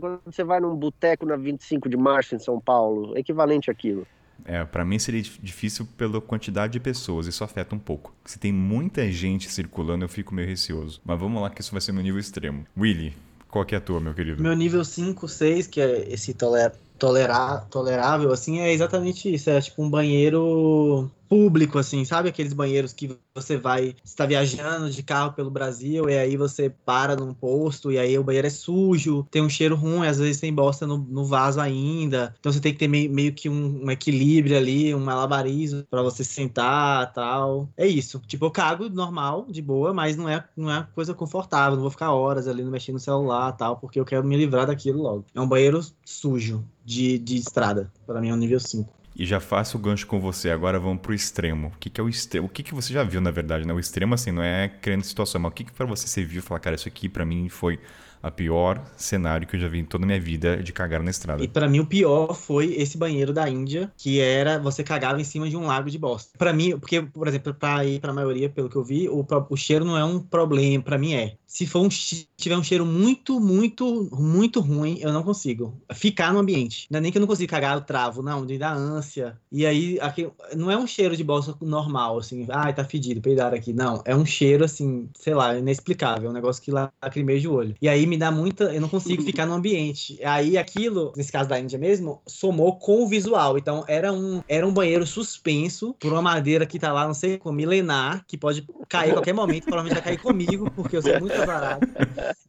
Quando 0.00 0.20
você 0.24 0.42
vai 0.42 0.58
num 0.58 0.74
boteco 0.74 1.24
na 1.24 1.36
25 1.36 1.88
de 1.88 1.96
março 1.96 2.34
em 2.34 2.40
São 2.40 2.60
Paulo, 2.60 3.16
é 3.16 3.20
equivalente 3.20 3.70
àquilo. 3.70 4.04
É, 4.44 4.64
para 4.64 4.84
mim 4.84 4.98
seria 4.98 5.22
dif- 5.22 5.38
difícil 5.42 5.86
pela 5.96 6.20
quantidade 6.20 6.72
de 6.72 6.80
pessoas, 6.80 7.26
isso 7.26 7.42
afeta 7.44 7.74
um 7.74 7.78
pouco. 7.78 8.12
Se 8.24 8.38
tem 8.38 8.52
muita 8.52 9.10
gente 9.10 9.50
circulando, 9.50 10.04
eu 10.04 10.08
fico 10.08 10.34
meio 10.34 10.48
receoso. 10.48 11.00
Mas 11.04 11.18
vamos 11.18 11.40
lá 11.42 11.50
que 11.50 11.60
isso 11.60 11.72
vai 11.72 11.80
ser 11.80 11.92
meu 11.92 12.02
nível 12.02 12.20
extremo. 12.20 12.66
Willy, 12.78 13.14
qual 13.48 13.64
que 13.64 13.74
é 13.74 13.78
a 13.78 13.80
tua, 13.80 14.00
meu 14.00 14.14
querido? 14.14 14.42
Meu 14.42 14.54
nível 14.54 14.84
5, 14.84 15.26
6, 15.28 15.66
que 15.66 15.80
é 15.80 16.12
esse 16.12 16.32
toler, 16.34 16.72
tolerar, 16.98 17.66
tolerável, 17.66 18.32
assim, 18.32 18.60
é 18.60 18.72
exatamente 18.72 19.32
isso. 19.32 19.50
É 19.50 19.60
tipo 19.60 19.82
um 19.82 19.90
banheiro 19.90 21.10
público, 21.30 21.78
assim, 21.78 22.04
sabe? 22.04 22.28
Aqueles 22.28 22.52
banheiros 22.52 22.92
que 22.92 23.16
você 23.32 23.56
vai, 23.56 23.94
você 24.02 24.16
tá 24.16 24.26
viajando 24.26 24.90
de 24.90 25.00
carro 25.00 25.32
pelo 25.32 25.48
Brasil 25.48 26.10
e 26.10 26.18
aí 26.18 26.36
você 26.36 26.68
para 26.68 27.14
num 27.14 27.32
posto 27.32 27.92
e 27.92 27.98
aí 27.98 28.18
o 28.18 28.24
banheiro 28.24 28.48
é 28.48 28.50
sujo, 28.50 29.24
tem 29.30 29.40
um 29.40 29.48
cheiro 29.48 29.76
ruim, 29.76 30.08
às 30.08 30.18
vezes 30.18 30.40
tem 30.40 30.52
bosta 30.52 30.88
no, 30.88 30.98
no 30.98 31.24
vaso 31.24 31.60
ainda. 31.60 32.34
Então 32.40 32.50
você 32.50 32.58
tem 32.58 32.72
que 32.72 32.80
ter 32.80 32.88
meio, 32.88 33.08
meio 33.08 33.32
que 33.32 33.48
um, 33.48 33.84
um 33.84 33.90
equilíbrio 33.92 34.56
ali, 34.56 34.92
um 34.92 34.98
malabarismo 34.98 35.84
pra 35.88 36.02
você 36.02 36.24
sentar 36.24 37.12
tal. 37.12 37.68
É 37.76 37.86
isso. 37.86 38.20
Tipo, 38.26 38.46
eu 38.46 38.50
cago 38.50 38.88
normal, 38.88 39.46
de 39.48 39.62
boa, 39.62 39.94
mas 39.94 40.16
não 40.16 40.28
é, 40.28 40.44
não 40.56 40.68
é 40.68 40.84
coisa 40.96 41.14
confortável. 41.14 41.76
Não 41.76 41.82
vou 41.82 41.92
ficar 41.92 42.10
horas 42.10 42.48
ali 42.48 42.64
mexendo 42.64 42.94
no 42.94 43.00
celular 43.00 43.52
tal, 43.52 43.76
porque 43.76 44.00
eu 44.00 44.04
quero 44.04 44.26
me 44.26 44.36
livrar 44.36 44.66
daquilo 44.66 45.00
logo. 45.00 45.24
É 45.32 45.40
um 45.40 45.48
banheiro 45.48 45.80
sujo 46.04 46.64
de, 46.84 47.18
de 47.18 47.36
estrada. 47.36 47.88
Pra 48.04 48.20
mim 48.20 48.30
é 48.30 48.34
um 48.34 48.36
nível 48.36 48.58
5. 48.58 48.99
E 49.20 49.26
já 49.26 49.38
faço 49.38 49.76
o 49.76 49.80
gancho 49.80 50.06
com 50.06 50.18
você, 50.18 50.50
agora 50.50 50.80
vamos 50.80 51.02
pro 51.02 51.12
extremo. 51.12 51.68
O 51.68 51.78
que, 51.78 51.90
que 51.90 52.00
é 52.00 52.02
o 52.02 52.08
extremo? 52.08 52.46
O 52.46 52.48
que, 52.48 52.62
que 52.62 52.74
você 52.74 52.90
já 52.90 53.04
viu, 53.04 53.20
na 53.20 53.30
verdade, 53.30 53.66
né? 53.66 53.74
O 53.74 53.78
extremo, 53.78 54.14
assim, 54.14 54.30
não 54.30 54.42
é 54.42 54.66
criando 54.66 55.04
situação, 55.04 55.38
mas 55.38 55.52
o 55.52 55.54
que, 55.54 55.64
que 55.64 55.72
pra 55.72 55.84
você 55.84 56.08
você 56.08 56.24
viu 56.24 56.38
e 56.38 56.42
falar, 56.42 56.58
cara, 56.58 56.74
isso 56.74 56.88
aqui 56.88 57.06
pra 57.06 57.22
mim 57.22 57.46
foi 57.50 57.78
a 58.22 58.30
pior 58.30 58.82
cenário 58.96 59.46
que 59.46 59.56
eu 59.56 59.60
já 59.60 59.68
vi 59.68 59.78
em 59.78 59.84
toda 59.84 60.04
a 60.04 60.06
minha 60.06 60.18
vida 60.18 60.62
de 60.62 60.72
cagar 60.72 61.02
na 61.02 61.10
estrada. 61.10 61.44
E 61.44 61.48
pra 61.48 61.68
mim 61.68 61.80
o 61.80 61.86
pior 61.86 62.34
foi 62.34 62.72
esse 62.74 62.96
banheiro 62.96 63.30
da 63.30 63.46
Índia, 63.46 63.92
que 63.94 64.20
era 64.20 64.58
você 64.58 64.82
cagava 64.82 65.20
em 65.20 65.24
cima 65.24 65.50
de 65.50 65.56
um 65.56 65.66
lago 65.66 65.90
de 65.90 65.98
bosta. 65.98 66.38
Pra 66.38 66.54
mim, 66.54 66.78
porque, 66.78 67.02
por 67.02 67.28
exemplo, 67.28 67.52
pra 67.52 67.84
ir 67.84 68.00
pra 68.00 68.14
maioria, 68.14 68.48
pelo 68.48 68.70
que 68.70 68.76
eu 68.76 68.84
vi, 68.84 69.06
o, 69.06 69.26
o 69.50 69.56
cheiro 69.56 69.84
não 69.84 69.98
é 69.98 70.04
um 70.04 70.18
problema, 70.18 70.82
pra 70.82 70.96
mim 70.96 71.12
é. 71.12 71.36
Se 71.50 71.66
for 71.66 71.80
um, 71.80 71.88
tiver 71.88 72.56
um 72.56 72.62
cheiro 72.62 72.86
muito, 72.86 73.40
muito, 73.40 74.08
muito 74.12 74.60
ruim, 74.60 74.98
eu 75.00 75.12
não 75.12 75.24
consigo 75.24 75.82
ficar 75.92 76.32
no 76.32 76.38
ambiente. 76.38 76.86
Não 76.88 76.98
é 76.98 77.00
nem 77.00 77.10
que 77.10 77.18
eu 77.18 77.20
não 77.20 77.26
consigo 77.26 77.50
cagar, 77.50 77.74
eu 77.74 77.80
travo, 77.80 78.22
não, 78.22 78.42
me 78.42 78.56
dá 78.56 78.72
ânsia. 78.72 79.36
E 79.50 79.66
aí, 79.66 79.98
aqui, 80.00 80.30
não 80.56 80.70
é 80.70 80.78
um 80.78 80.86
cheiro 80.86 81.16
de 81.16 81.24
bosta 81.24 81.56
normal, 81.60 82.18
assim, 82.18 82.46
ai, 82.50 82.72
tá 82.72 82.84
fedido, 82.84 83.20
peidar 83.20 83.52
aqui. 83.52 83.72
Não, 83.72 84.00
é 84.04 84.14
um 84.14 84.24
cheiro, 84.24 84.64
assim, 84.64 85.08
sei 85.18 85.34
lá, 85.34 85.58
inexplicável, 85.58 86.28
é 86.28 86.30
um 86.30 86.34
negócio 86.34 86.62
que 86.62 86.70
lacrimeja 86.70 87.50
o 87.50 87.54
olho. 87.54 87.74
E 87.82 87.88
aí 87.88 88.06
me 88.06 88.16
dá 88.16 88.30
muita, 88.30 88.72
eu 88.72 88.80
não 88.80 88.88
consigo 88.88 89.24
ficar 89.24 89.44
no 89.44 89.54
ambiente. 89.54 90.24
Aí 90.24 90.56
aquilo, 90.56 91.12
nesse 91.16 91.32
caso 91.32 91.48
da 91.48 91.58
Índia 91.58 91.80
mesmo, 91.80 92.22
somou 92.28 92.76
com 92.76 93.02
o 93.02 93.08
visual. 93.08 93.58
Então 93.58 93.84
era 93.88 94.12
um, 94.12 94.40
era 94.46 94.64
um 94.64 94.72
banheiro 94.72 95.04
suspenso 95.04 95.96
por 95.98 96.12
uma 96.12 96.22
madeira 96.22 96.64
que 96.64 96.78
tá 96.78 96.92
lá, 96.92 97.08
não 97.08 97.14
sei 97.14 97.38
como, 97.38 97.56
milenar, 97.56 98.24
que 98.28 98.38
pode 98.38 98.64
cair 98.88 99.10
a 99.10 99.14
qualquer 99.14 99.34
momento, 99.34 99.64
provavelmente 99.64 99.94
vai 99.94 100.04
cair 100.04 100.22
comigo, 100.22 100.70
porque 100.70 100.96
eu 100.96 101.02
sou 101.02 101.18
muito 101.18 101.39
azarado. 101.42 101.82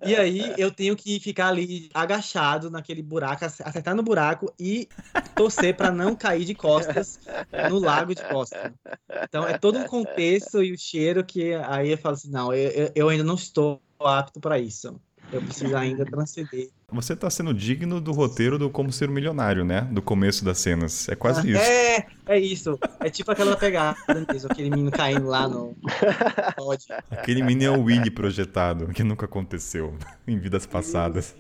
E 0.04 0.16
aí 0.16 0.54
eu 0.58 0.72
tenho 0.72 0.96
que 0.96 1.20
ficar 1.20 1.48
ali 1.48 1.90
agachado 1.94 2.70
naquele 2.72 3.02
buraco, 3.04 3.46
ac- 3.46 3.62
acertar 3.64 3.96
no 3.96 4.02
buraco 4.04 4.52
e 4.60 4.88
torcer 5.36 5.76
para 5.76 5.92
não 5.92 6.16
cair 6.16 6.44
de 6.46 6.56
costas 6.56 7.20
no 7.70 7.78
lago 7.80 8.14
de 8.16 8.24
costas. 8.24 8.72
Então 9.24 9.48
é 9.48 9.58
todo 9.58 9.78
um 9.78 9.84
contexto 9.84 10.64
e 10.64 10.72
o 10.74 10.78
cheiro 10.78 11.24
que 11.24 11.54
aí 11.54 11.92
eu 11.92 11.98
falo 11.98 12.16
assim, 12.16 12.30
não, 12.32 12.54
eu- 12.54 12.92
eu 12.96 13.10
ainda 13.10 13.24
não 13.24 13.36
estou 13.36 13.82
apto 14.00 14.40
para 14.40 14.58
isso. 14.58 15.00
Eu 15.32 15.42
preciso 15.42 15.76
ainda 15.76 16.06
transcender. 16.06 16.70
Você 16.92 17.16
tá 17.16 17.30
sendo 17.30 17.54
digno 17.54 18.02
do 18.02 18.12
roteiro 18.12 18.60
do 18.60 18.70
Como 18.70 18.92
Ser 18.92 19.10
um 19.10 19.14
Milionário, 19.14 19.64
né? 19.64 19.82
Do 19.90 20.02
começo 20.02 20.44
das 20.44 20.58
cenas. 20.58 21.08
É 21.08 21.16
quase 21.16 21.52
isso. 21.52 21.62
É, 21.62 22.06
é 22.28 22.40
isso. 22.40 22.78
É 23.00 23.10
tipo 23.10 23.32
aquela 23.32 23.56
pegada 23.56 23.98
mesmo, 24.32 24.52
aquele 24.52 24.70
menino 24.70 24.92
caindo 24.92 25.28
lá 25.28 25.48
no. 25.48 25.76
Pode. 26.58 26.86
Aquele 27.10 27.42
mini 27.44 27.64
é 27.64 27.72
o 27.72 27.84
Willy 27.84 28.12
projetado, 28.12 28.88
que 28.88 29.04
nunca 29.04 29.26
aconteceu 29.26 29.96
em 30.28 30.38
vidas 30.38 30.66
passadas. 30.66 31.34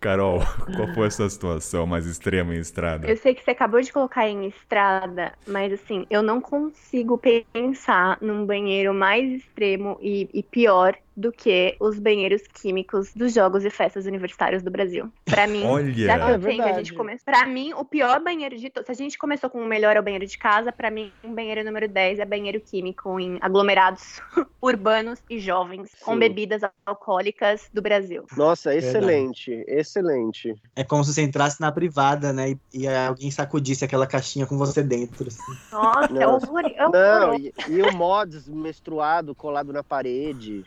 Carol, 0.00 0.40
qual 0.74 0.88
foi 0.94 1.08
a 1.08 1.10
sua 1.10 1.28
situação 1.28 1.86
mais 1.86 2.06
extrema 2.06 2.54
em 2.54 2.58
estrada? 2.58 3.06
Eu 3.06 3.18
sei 3.18 3.34
que 3.34 3.44
você 3.44 3.50
acabou 3.50 3.82
de 3.82 3.92
colocar 3.92 4.26
em 4.26 4.46
estrada, 4.46 5.34
mas 5.46 5.74
assim, 5.74 6.06
eu 6.08 6.22
não 6.22 6.40
consigo 6.40 7.20
pensar 7.52 8.16
num 8.22 8.46
banheiro 8.46 8.94
mais 8.94 9.30
extremo 9.30 9.98
e, 10.00 10.28
e 10.32 10.42
pior 10.42 10.96
do 11.16 11.32
que 11.32 11.76
os 11.80 11.98
banheiros 11.98 12.42
químicos 12.60 13.12
dos 13.14 13.32
jogos 13.34 13.64
e 13.64 13.70
festas 13.70 14.06
universitários 14.06 14.62
do 14.62 14.70
Brasil. 14.70 15.12
Pra 15.24 15.46
mim, 15.46 15.64
Olha! 15.64 15.92
já 16.06 16.18
que 16.18 16.30
É 16.30 16.34
eu 16.34 16.40
tenho, 16.40 16.64
a 16.64 16.72
gente 16.72 16.94
começa. 16.94 17.22
Pra 17.24 17.46
mim, 17.46 17.72
o 17.74 17.84
pior 17.84 18.20
banheiro 18.22 18.56
de 18.56 18.70
todos. 18.70 18.86
Se 18.86 18.92
a 18.92 18.94
gente 18.94 19.18
começou 19.18 19.50
com 19.50 19.60
o 19.62 19.66
melhor 19.66 19.96
é 19.96 20.00
o 20.00 20.02
banheiro 20.02 20.26
de 20.26 20.38
casa, 20.38 20.72
pra 20.72 20.90
mim, 20.90 21.12
o 21.24 21.28
banheiro 21.28 21.64
número 21.64 21.88
10 21.88 22.18
é 22.18 22.24
banheiro 22.24 22.60
químico 22.60 23.18
em 23.20 23.38
aglomerados 23.40 24.20
urbanos 24.62 25.20
e 25.28 25.38
jovens 25.38 25.90
com 26.04 26.12
Sim. 26.12 26.18
bebidas 26.18 26.62
alcoólicas 26.86 27.68
do 27.72 27.82
Brasil. 27.82 28.24
Nossa, 28.36 28.70
Verdade. 28.70 28.86
excelente, 28.96 29.64
excelente. 29.68 30.54
É 30.76 30.84
como 30.84 31.04
se 31.04 31.12
você 31.12 31.22
entrasse 31.22 31.60
na 31.60 31.70
privada, 31.72 32.32
né? 32.32 32.50
E, 32.50 32.58
e 32.82 32.88
alguém 32.88 33.30
sacudisse 33.30 33.84
aquela 33.84 34.06
caixinha 34.06 34.46
com 34.46 34.56
você 34.56 34.82
dentro. 34.82 35.26
assim. 35.28 35.52
Nossa, 35.72 36.06
é 36.14 36.26
Nossa. 36.26 36.46
horror. 36.46 36.62
É 36.66 36.88
Não, 36.88 36.88
horroroso. 37.32 37.40
e, 37.40 37.54
e 37.68 37.82
o 37.82 37.92
mods 37.92 38.48
menstruado 38.48 39.34
colado 39.34 39.72
na 39.72 39.82
parede. 39.82 40.64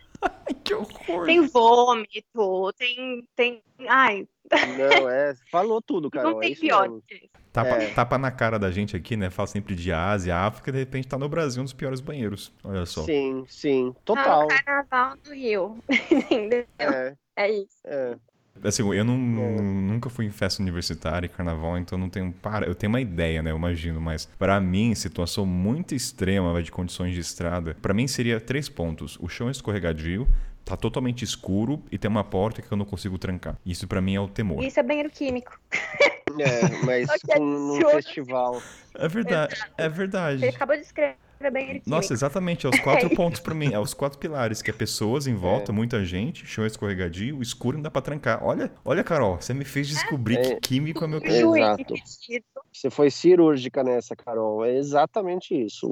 Que 0.63 0.73
horror! 0.73 1.25
Tem 1.25 1.41
vômito, 1.47 2.73
tem. 2.77 3.27
tem... 3.35 3.61
Ai, 3.87 4.27
Não, 4.51 5.09
é. 5.09 5.33
Falou 5.51 5.81
tudo, 5.81 6.09
cara. 6.09 6.29
não 6.29 6.37
é 6.37 6.41
tem 6.41 6.51
isso 6.53 6.61
pior. 6.61 6.83
mesmo. 6.83 7.03
que 7.07 7.15
isso. 7.15 7.29
Tapa, 7.51 7.69
É. 7.69 7.93
tapa 7.93 8.17
na 8.17 8.31
cara 8.31 8.57
da 8.57 8.71
gente 8.71 8.95
aqui, 8.95 9.15
né? 9.15 9.29
Fala 9.29 9.47
sempre 9.47 9.75
de 9.75 9.91
Ásia, 9.91 10.35
África, 10.35 10.71
de 10.71 10.79
repente 10.79 11.07
tá 11.07 11.17
no 11.19 11.29
Brasil 11.29 11.61
um 11.61 11.65
dos 11.65 11.73
piores 11.73 11.99
banheiros. 12.01 12.51
Olha 12.63 12.85
só. 12.85 13.03
Sim, 13.03 13.45
sim, 13.47 13.93
Ah, 13.95 13.99
total. 14.03 14.45
o 14.45 14.47
carnaval 14.47 15.17
do 15.23 15.33
Rio. 15.33 15.77
Entendeu? 16.11 16.65
É, 16.79 17.15
É 17.35 17.51
isso. 17.51 17.77
é. 17.85 18.15
Assim, 18.61 18.83
eu 18.93 19.03
não, 19.03 19.15
É. 19.15 19.61
nunca 19.61 20.09
fui 20.09 20.25
em 20.25 20.29
festa 20.31 20.61
universitária 20.61 21.25
e 21.25 21.29
carnaval, 21.29 21.77
então 21.77 21.97
não 21.97 22.09
tenho. 22.09 22.31
Para, 22.31 22.65
eu 22.67 22.75
tenho 22.75 22.91
uma 22.91 23.01
ideia, 23.01 23.41
né? 23.41 23.51
Eu 23.51 23.57
imagino, 23.57 23.99
mas 23.99 24.25
pra 24.37 24.59
mim, 24.61 24.93
situação 24.93 25.45
muito 25.45 25.95
extrema 25.95 26.53
vai, 26.53 26.61
de 26.61 26.71
condições 26.71 27.13
de 27.13 27.19
estrada, 27.19 27.75
pra 27.81 27.93
mim 27.93 28.07
seria 28.07 28.39
três 28.39 28.69
pontos: 28.69 29.17
o 29.19 29.27
chão 29.27 29.47
é 29.47 29.51
escorregadio, 29.51 30.27
tá 30.63 30.77
totalmente 30.77 31.23
escuro 31.25 31.81
e 31.91 31.97
tem 31.97 32.09
uma 32.09 32.23
porta 32.23 32.61
que 32.61 32.71
eu 32.71 32.77
não 32.77 32.85
consigo 32.85 33.17
trancar. 33.17 33.57
Isso 33.65 33.87
pra 33.87 33.99
mim 34.01 34.15
é 34.15 34.19
o 34.21 34.27
temor. 34.27 34.63
Isso 34.63 34.79
é 34.79 34.83
banheiro 34.83 35.09
químico. 35.09 35.59
É, 36.39 36.85
mas 36.85 37.07
num, 37.39 37.75
adiciona- 37.75 37.89
É 37.89 37.95
festival. 37.95 38.61
verdade, 39.09 39.55
é 39.77 39.85
Ele 39.85 39.89
verdade. 39.93 40.45
acabou 40.47 40.75
de 40.75 40.83
escrever 40.83 41.15
banheiro 41.51 41.73
químico. 41.75 41.89
Nossa, 41.89 42.13
exatamente, 42.13 42.65
é 42.65 42.69
os 42.69 42.79
quatro 42.79 43.09
pontos 43.15 43.39
pra 43.39 43.53
mim, 43.53 43.73
é 43.73 43.79
os 43.79 43.93
quatro 43.93 44.17
pilares, 44.19 44.61
que 44.61 44.69
é 44.69 44.73
pessoas 44.73 45.27
em 45.27 45.35
volta, 45.35 45.71
É. 45.71 45.75
muita 45.75 46.03
gente, 46.05 46.45
chão 46.45 46.65
escorregadio, 46.65 47.41
escuro 47.41 47.77
não 47.77 47.83
dá 47.83 47.91
pra 47.91 48.01
trancar. 48.01 48.43
Olha, 48.43 48.71
olha, 48.83 49.03
Carol, 49.03 49.37
você 49.39 49.53
me 49.53 49.65
fez 49.65 49.87
descobrir 49.87 50.37
É. 50.37 50.55
que 50.55 50.61
químico 50.61 51.03
é 51.03 51.07
meu 51.07 51.19
É. 51.23 51.27
Exato. 51.41 51.93
Você 52.71 52.89
foi 52.89 53.09
cirúrgica 53.11 53.83
nessa, 53.83 54.15
Carol. 54.15 54.65
É 54.65 54.75
exatamente 54.75 55.53
isso. 55.53 55.89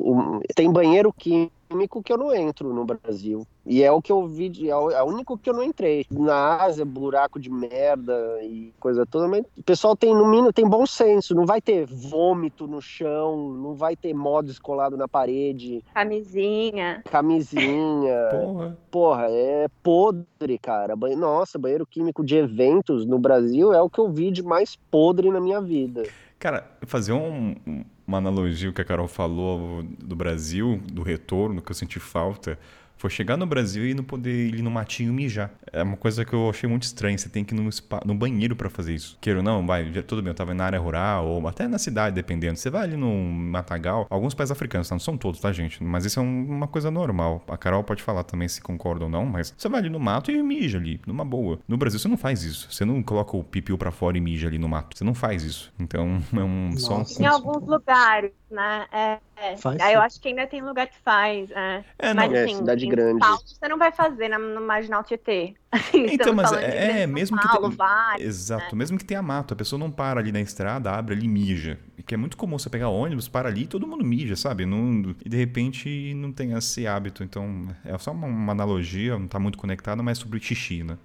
Tem 0.56 0.72
banheiro 0.72 1.14
químico 1.14 1.52
químico 1.72 2.04
que 2.04 2.12
eu 2.12 2.18
não 2.18 2.36
entro 2.36 2.74
no 2.74 2.84
Brasil. 2.86 3.48
E 3.66 3.84
é 3.84 3.92
o 3.92 4.02
que 4.02 4.12
eu 4.12 4.28
vi, 4.28 4.50
de, 4.50 4.70
é 4.70 4.76
o 4.76 4.92
é 4.92 5.04
único 5.04 5.38
que 5.38 5.50
eu 5.50 5.54
não 5.54 5.64
entrei. 5.64 6.06
Na 6.12 6.62
Ásia, 6.62 6.84
buraco 6.84 7.40
de 7.40 7.50
merda 7.50 8.40
e 8.42 8.74
coisa 8.80 9.06
toda, 9.06 9.28
mas 9.28 9.46
o 9.58 9.64
pessoal 9.64 9.96
tem, 9.96 10.14
no 10.14 10.28
mínimo, 10.28 10.52
tem 10.52 10.68
bom 10.68 10.86
senso. 10.86 11.34
Não 11.34 11.46
vai 11.46 11.62
ter 11.62 11.86
vômito 11.86 12.68
no 12.68 12.82
chão, 12.82 13.54
não 13.54 13.74
vai 13.74 13.96
ter 13.96 14.14
modo 14.14 14.52
escolado 14.52 14.98
na 14.98 15.08
parede. 15.08 15.84
Camisinha. 15.94 17.02
Camisinha. 17.10 18.30
Porra. 18.32 18.78
Porra, 18.90 19.28
é 19.30 19.68
podre, 19.82 20.58
cara. 20.58 20.96
Nossa, 21.16 21.58
banheiro 21.58 21.86
químico 21.86 22.24
de 22.24 22.36
eventos 22.36 23.06
no 23.06 23.18
Brasil 23.18 23.74
é 23.74 23.82
o 23.82 23.90
que 23.90 24.00
eu 24.00 24.10
vi 24.10 24.32
de 24.32 24.44
mais 24.44 24.76
podre 24.76 25.30
na 25.30 25.40
minha 25.40 25.62
vida. 25.62 26.04
Cara, 26.42 26.68
fazer 26.88 27.14
um- 27.14 27.56
um- 27.68 27.86
uma 28.08 28.18
analogia 28.18 28.68
o 28.68 28.74
que 28.74 28.82
a 28.82 28.84
Carol 28.84 29.08
falou 29.08 29.84
do 29.84 30.16
Brasil, 30.16 30.82
do 30.92 31.04
retorno, 31.04 31.62
que 31.62 31.70
eu 31.70 31.76
senti 31.76 32.00
falta, 32.00 32.58
foi 33.02 33.10
chegar 33.10 33.36
no 33.36 33.46
Brasil 33.48 33.86
e 33.88 33.94
não 33.96 34.04
poder 34.04 34.54
ir 34.54 34.62
no 34.62 34.70
matinho 34.70 35.12
mijar. 35.12 35.50
É 35.74 35.82
uma 35.82 35.98
coisa 35.98 36.24
que 36.24 36.34
eu 36.34 36.50
achei 36.50 36.70
muito 36.70 36.84
estranha. 36.84 37.18
Você 37.18 37.30
tem 37.30 37.44
que 37.44 37.54
ir 37.56 37.60
no, 37.60 37.72
spa- 37.72 38.02
no 38.06 38.14
banheiro 38.14 38.56
pra 38.56 38.70
fazer 38.70 38.94
isso. 38.94 39.18
Queira 39.20 39.40
ou 39.40 39.44
não, 39.44 39.66
vai, 39.66 39.90
tudo 40.04 40.22
bem, 40.22 40.30
eu 40.30 40.36
tava 40.36 40.54
na 40.54 40.66
área 40.66 40.80
rural, 40.80 41.26
ou 41.28 41.48
até 41.48 41.68
na 41.68 41.80
cidade, 41.80 42.14
dependendo. 42.16 42.58
Você 42.58 42.70
vai 42.70 42.84
ali 42.84 42.96
no 42.96 43.12
Matagal, 43.12 44.06
alguns 44.10 44.34
países 44.36 44.52
africanos, 44.52 44.88
tá? 44.88 44.94
não 44.96 45.00
são 45.00 45.18
todos, 45.18 45.40
tá, 45.40 45.52
gente? 45.52 45.84
Mas 45.84 46.06
isso 46.06 46.20
é 46.20 46.24
um- 46.24 46.46
uma 46.48 46.68
coisa 46.68 46.92
normal. 46.92 47.44
A 47.48 47.58
Carol 47.58 47.84
pode 47.84 48.04
falar 48.04 48.24
também 48.24 48.48
se 48.48 48.62
concorda 48.62 49.06
ou 49.06 49.10
não, 49.10 49.26
mas 49.26 49.54
você 49.58 49.68
vai 49.68 49.80
ali 49.80 49.90
no 49.90 50.00
mato 50.00 50.30
e 50.32 50.44
mija 50.44 50.78
ali, 50.78 51.02
numa 51.08 51.26
boa. 51.26 51.60
No 51.68 51.78
Brasil 51.78 52.00
você 52.00 52.08
não 52.08 52.18
faz 52.18 52.44
isso. 52.44 52.72
Você 52.72 52.86
não 52.86 53.02
coloca 53.02 53.36
o 53.36 53.44
pipiu 53.44 53.78
pra 53.78 53.90
fora 53.92 54.16
e 54.18 54.22
mija 54.22 54.48
ali 54.48 54.60
no 54.60 54.70
mato. 54.70 54.96
Você 54.96 55.04
não 55.04 55.16
faz 55.16 55.44
isso. 55.44 55.74
Então, 55.80 56.22
é 56.34 56.44
um 56.44 56.78
só 56.78 56.96
um 56.96 56.98
Nossa. 57.00 57.24
Em 57.24 57.26
alguns 57.26 57.68
lugares, 57.68 58.32
né? 58.52 58.86
É, 58.92 59.18
é. 59.42 59.58
Faz 59.58 59.80
Aí 59.82 59.94
eu 59.94 60.02
acho 60.02 60.20
que 60.22 60.28
ainda 60.28 60.46
tem 60.48 60.62
lugar 60.62 60.88
que 60.88 60.98
faz. 61.04 61.50
É. 61.52 61.84
É, 62.00 62.14
não, 62.14 62.16
Mas 62.16 62.34
É, 62.34 62.44
assim, 62.44 62.56
cidade 62.58 62.86
em 62.86 62.90
grande. 62.90 63.20
Paulo 63.20 63.40
você 63.46 63.68
não 63.68 63.78
vai 63.78 63.92
fazer 63.92 64.28
na- 64.28 64.38
no 64.40 64.62
Marginal 64.62 65.04
Tietê. 65.04 65.54
Assim, 65.72 66.06
Então, 66.06 66.34
estamos 66.34 66.36
mas 66.36 66.52
é, 66.54 67.04
São 67.04 67.14
mesmo 67.14 67.38
que 67.40 67.48
Paulo, 67.48 67.68
tem- 67.70 67.78
vários. 67.78 68.28
Exato, 68.28 68.76
mesmo 68.76 68.98
que 68.98 69.06
tenha 69.06 69.22
mato, 69.22 69.54
a 69.54 69.58
pessoa 69.58 69.80
não 69.80 69.90
para 69.92 70.20
ali 70.20 70.32
na 70.32 70.42
estrada, 70.42 70.92
abre 70.92 71.16
ali 71.16 71.26
e 71.26 71.30
mija. 71.30 71.80
Que 72.06 72.16
é 72.16 72.18
muito 72.18 72.36
comum 72.36 72.58
você 72.58 72.70
pegar 72.70 72.90
ônibus, 72.90 73.28
para 73.28 73.48
ali 73.48 73.64
e 73.64 73.68
todo 73.68 73.86
mundo 73.88 74.04
mija, 74.04 74.36
sabe? 74.36 74.66
Não, 74.66 75.16
e 75.24 75.30
de 75.30 75.38
repente 75.38 76.14
não 76.16 76.32
tem 76.32 76.54
esse 76.54 76.88
hábito. 76.88 77.24
Então, 77.24 77.68
é 77.86 77.98
só 77.98 78.12
uma, 78.12 78.28
uma 78.28 78.52
analogia, 78.52 79.18
não 79.18 79.28
tá 79.28 79.40
muito 79.40 79.58
conectado, 79.58 80.04
mas 80.04 80.18
sobre 80.18 80.40
xixi, 80.40 80.84
né? 80.84 80.98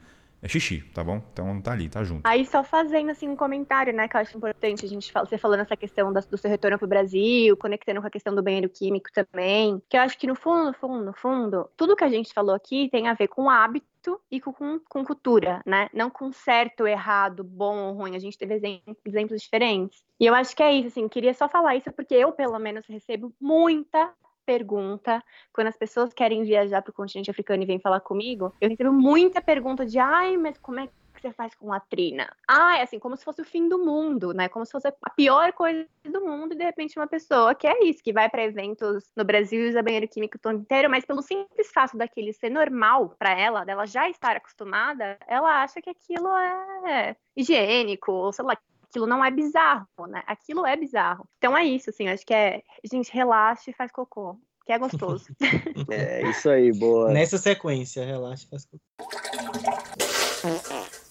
É 0.47 0.49
xixi, 0.49 0.81
tá 0.95 1.03
bom? 1.03 1.21
Então 1.33 1.61
tá 1.61 1.73
ali, 1.73 1.89
tá 1.89 2.05
junto. 2.05 2.21
Aí 2.25 2.47
só 2.47 2.63
fazendo 2.63 3.11
assim 3.11 3.29
um 3.29 3.35
comentário, 3.35 3.93
né, 3.93 4.07
que 4.07 4.17
eu 4.17 4.21
acho 4.21 4.37
importante 4.37 4.87
a 4.87 4.89
gente 4.89 5.13
você 5.13 5.37
falando 5.37 5.61
essa 5.63 5.77
questão 5.77 6.13
da- 6.13 6.21
do 6.21 6.39
seu 6.39 6.49
retorno 6.49 6.79
pro 6.79 6.87
Brasil, 6.87 7.57
conectando 7.57 8.01
com 8.01 8.07
a 8.07 8.11
questão 8.11 8.33
do 8.33 8.45
banheiro 8.45 8.69
químico 8.69 9.11
também, 9.13 9.83
que 9.89 9.97
eu 9.97 10.01
acho 10.03 10.17
que 10.17 10.25
no 10.25 10.37
fundo, 10.37 10.67
no 10.67 10.73
fundo, 10.73 11.05
no 11.05 11.13
fundo, 11.13 11.69
tudo 11.77 11.97
que 11.97 12.05
a 12.05 12.09
gente 12.09 12.33
falou 12.33 12.55
aqui 12.55 12.89
tem 12.93 13.09
a 13.09 13.15
ver 13.15 13.27
com 13.27 13.51
hábito 13.51 14.21
e 14.31 14.41
com, 14.41 14.79
com, 14.89 15.05
cultura, 15.05 15.61
né? 15.67 15.89
Não 15.93 16.09
com 16.09 16.31
certo, 16.31 16.87
errado, 16.87 17.43
bom 17.43 17.77
ou 17.89 17.95
ruim. 17.95 18.15
A 18.15 18.21
gente 18.21 18.39
teve 18.39 18.55
exem- 18.55 18.81
exemplos 19.05 19.43
diferentes. 19.43 20.05
E 20.21 20.27
eu 20.27 20.33
acho 20.33 20.55
que 20.55 20.63
é 20.63 20.73
isso, 20.73 20.87
assim, 20.87 21.09
queria 21.09 21.35
só 21.35 21.49
falar 21.49 21.75
isso 21.75 21.91
porque 21.93 22.15
eu, 22.15 22.31
pelo 22.31 22.57
menos, 22.61 22.87
recebo 22.87 23.35
muita 23.41 24.13
pergunta 24.47 25.23
quando 25.53 25.67
as 25.67 25.77
pessoas 25.77 26.15
querem 26.15 26.45
viajar 26.45 26.81
para 26.81 26.91
o 26.91 26.95
continente 26.95 27.31
africano 27.31 27.63
e 27.63 27.67
vêm 27.67 27.81
falar 27.81 28.01
comigo, 28.01 28.55
eu 28.61 28.71
recebo 28.71 28.93
muita 28.93 29.43
pergunta 29.43 29.85
de 29.85 29.99
ai, 29.99 30.37
mas 30.37 30.57
como 30.59 30.81
é 30.81 30.87
que 30.87 30.93
você 31.21 31.33
faz 31.33 31.55
com 31.55 31.69
latrina? 31.69 32.31
Ah, 32.47 32.79
é 32.79 32.83
assim, 32.83 32.99
como 32.99 33.17
se 33.17 33.25
fosse 33.25 33.41
o 33.41 33.45
fim 33.45 33.69
do 33.69 33.79
mundo, 33.79 34.33
né? 34.33 34.49
Como 34.49 34.65
se 34.65 34.73
fosse 34.73 34.87
a 34.87 35.11
pior 35.11 35.53
coisa 35.53 35.87
do 36.05 36.21
mundo, 36.21 36.53
e 36.53 36.57
de 36.57 36.65
repente 36.65 36.99
uma 36.99 37.07
pessoa 37.07 37.55
que 37.55 37.67
é 37.67 37.85
isso, 37.85 38.03
que 38.03 38.13
vai 38.13 38.29
para 38.29 38.45
eventos 38.45 39.11
no 39.17 39.25
Brasil 39.25 39.67
e 39.67 39.69
usa 39.71 39.83
banheiro 39.83 40.07
químico 40.09 40.37
o 40.37 40.41
tempo 40.41 40.61
inteiro, 40.61 40.91
mas 40.91 41.05
pelo 41.05 41.23
simples 41.23 41.73
fato 41.73 41.97
daquele 41.97 42.33
ser 42.33 42.51
normal 42.51 43.15
para 43.19 43.39
ela, 43.39 43.65
dela 43.65 43.87
já 43.87 44.09
estar 44.09 44.37
acostumada, 44.37 45.19
ela 45.27 45.63
acha 45.63 45.81
que 45.81 45.91
aquilo 45.91 46.29
é 46.87 47.17
higiênico, 47.35 48.13
ou 48.13 48.33
sei 48.33 48.45
lá, 48.45 48.57
aquilo 48.97 49.07
não 49.07 49.23
é 49.23 49.31
bizarro, 49.31 49.87
né? 50.09 50.23
Aquilo 50.27 50.65
é 50.65 50.75
bizarro. 50.75 51.29
Então 51.37 51.57
é 51.57 51.65
isso, 51.65 51.91
assim, 51.91 52.09
acho 52.09 52.25
que 52.25 52.33
é, 52.33 52.63
gente, 52.91 53.13
relaxa 53.13 53.71
e 53.71 53.75
faz 53.75 53.93
cocô, 53.93 54.39
que 54.65 54.73
é 54.73 54.79
gostoso. 54.79 55.27
É 55.91 56.29
isso 56.31 56.49
aí, 56.49 56.73
boa. 56.73 57.13
Nessa 57.13 57.39
sequência, 57.39 58.05
relaxa. 58.05 58.49
Faz... 58.51 58.67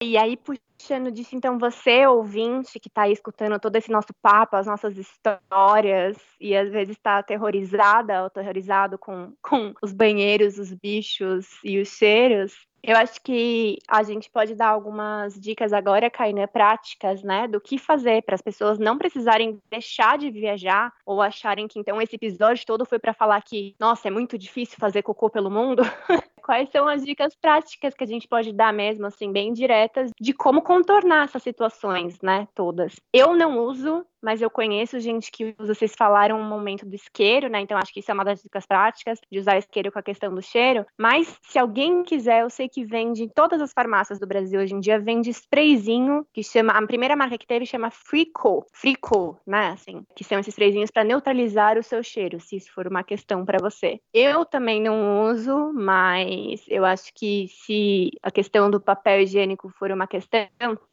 E 0.00 0.16
aí, 0.16 0.36
puxando 0.36 1.10
disso, 1.10 1.34
então, 1.34 1.58
você, 1.58 2.06
ouvinte, 2.06 2.78
que 2.78 2.88
está 2.88 3.08
escutando 3.08 3.58
todo 3.58 3.74
esse 3.74 3.90
nosso 3.90 4.14
papo, 4.22 4.54
as 4.54 4.66
nossas 4.66 4.96
histórias, 4.96 6.16
e 6.40 6.56
às 6.56 6.70
vezes 6.70 6.96
está 6.96 7.18
aterrorizada 7.18 8.20
ou 8.20 8.26
aterrorizado 8.26 8.96
com, 8.96 9.32
com 9.42 9.74
os 9.82 9.92
banheiros, 9.92 10.56
os 10.56 10.72
bichos 10.72 11.46
e 11.64 11.80
os 11.80 11.88
cheiros, 11.88 12.68
eu 12.82 12.96
acho 12.96 13.20
que 13.22 13.78
a 13.88 14.02
gente 14.02 14.30
pode 14.30 14.54
dar 14.54 14.68
algumas 14.68 15.34
dicas 15.34 15.72
agora, 15.72 16.08
Kainan, 16.08 16.46
práticas, 16.46 17.22
né, 17.22 17.48
do 17.48 17.60
que 17.60 17.76
fazer 17.76 18.22
para 18.22 18.36
as 18.36 18.42
pessoas 18.42 18.78
não 18.78 18.96
precisarem 18.96 19.60
deixar 19.68 20.16
de 20.16 20.30
viajar 20.30 20.92
ou 21.04 21.20
acharem 21.20 21.66
que 21.66 21.78
então 21.78 22.00
esse 22.00 22.14
episódio 22.14 22.64
todo 22.64 22.86
foi 22.86 22.98
para 22.98 23.12
falar 23.12 23.42
que, 23.42 23.74
nossa, 23.80 24.08
é 24.08 24.10
muito 24.10 24.38
difícil 24.38 24.76
fazer 24.78 25.02
cocô 25.02 25.28
pelo 25.28 25.50
mundo. 25.50 25.82
Quais 26.48 26.70
são 26.70 26.88
as 26.88 27.04
dicas 27.04 27.36
práticas 27.36 27.92
que 27.92 28.02
a 28.02 28.06
gente 28.06 28.26
pode 28.26 28.54
dar 28.54 28.72
mesmo, 28.72 29.04
assim, 29.04 29.30
bem 29.30 29.52
diretas, 29.52 30.10
de 30.18 30.32
como 30.32 30.62
contornar 30.62 31.24
essas 31.24 31.42
situações, 31.42 32.18
né, 32.22 32.48
todas? 32.54 32.96
Eu 33.12 33.36
não 33.36 33.58
uso, 33.58 34.02
mas 34.22 34.42
eu 34.42 34.50
conheço 34.50 35.00
gente 35.00 35.30
que 35.30 35.54
vocês 35.58 35.94
falaram 35.96 36.38
um 36.38 36.48
momento 36.48 36.86
do 36.86 36.94
isqueiro, 36.94 37.48
né, 37.48 37.60
então 37.60 37.78
acho 37.78 37.92
que 37.92 38.00
isso 38.00 38.10
é 38.10 38.14
uma 38.14 38.24
das 38.24 38.42
dicas 38.42 38.66
práticas, 38.66 39.18
de 39.30 39.38
usar 39.38 39.58
isqueiro 39.58 39.92
com 39.92 39.98
a 39.98 40.02
questão 40.02 40.34
do 40.34 40.42
cheiro, 40.42 40.84
mas 40.98 41.38
se 41.42 41.58
alguém 41.58 42.02
quiser, 42.02 42.42
eu 42.42 42.50
sei 42.50 42.68
que 42.68 42.84
vende 42.84 43.24
em 43.24 43.28
todas 43.28 43.60
as 43.60 43.72
farmácias 43.72 44.18
do 44.18 44.26
Brasil 44.26 44.60
hoje 44.60 44.74
em 44.74 44.80
dia, 44.80 44.98
vende 44.98 45.30
sprayzinho, 45.30 46.26
que 46.32 46.42
chama, 46.42 46.72
a 46.72 46.86
primeira 46.86 47.16
marca 47.16 47.38
que 47.38 47.46
teve 47.46 47.66
chama 47.66 47.90
Frico, 47.90 48.66
Frico, 48.72 49.38
né, 49.46 49.68
assim, 49.68 50.04
que 50.14 50.24
são 50.24 50.38
esses 50.38 50.52
sprayzinhos 50.52 50.90
para 50.90 51.04
neutralizar 51.04 51.78
o 51.78 51.82
seu 51.82 52.02
cheiro, 52.02 52.40
se 52.40 52.56
isso 52.56 52.72
for 52.72 52.86
uma 52.86 53.02
questão 53.02 53.44
para 53.44 53.58
você. 53.58 54.00
Eu 54.12 54.44
também 54.44 54.80
não 54.80 55.30
uso, 55.30 55.72
mas 55.74 56.64
eu 56.68 56.84
acho 56.84 57.12
que 57.14 57.46
se 57.48 58.10
a 58.22 58.30
questão 58.30 58.70
do 58.70 58.80
papel 58.80 59.20
higiênico 59.20 59.68
for 59.78 59.90
uma 59.90 60.06
questão, 60.06 60.48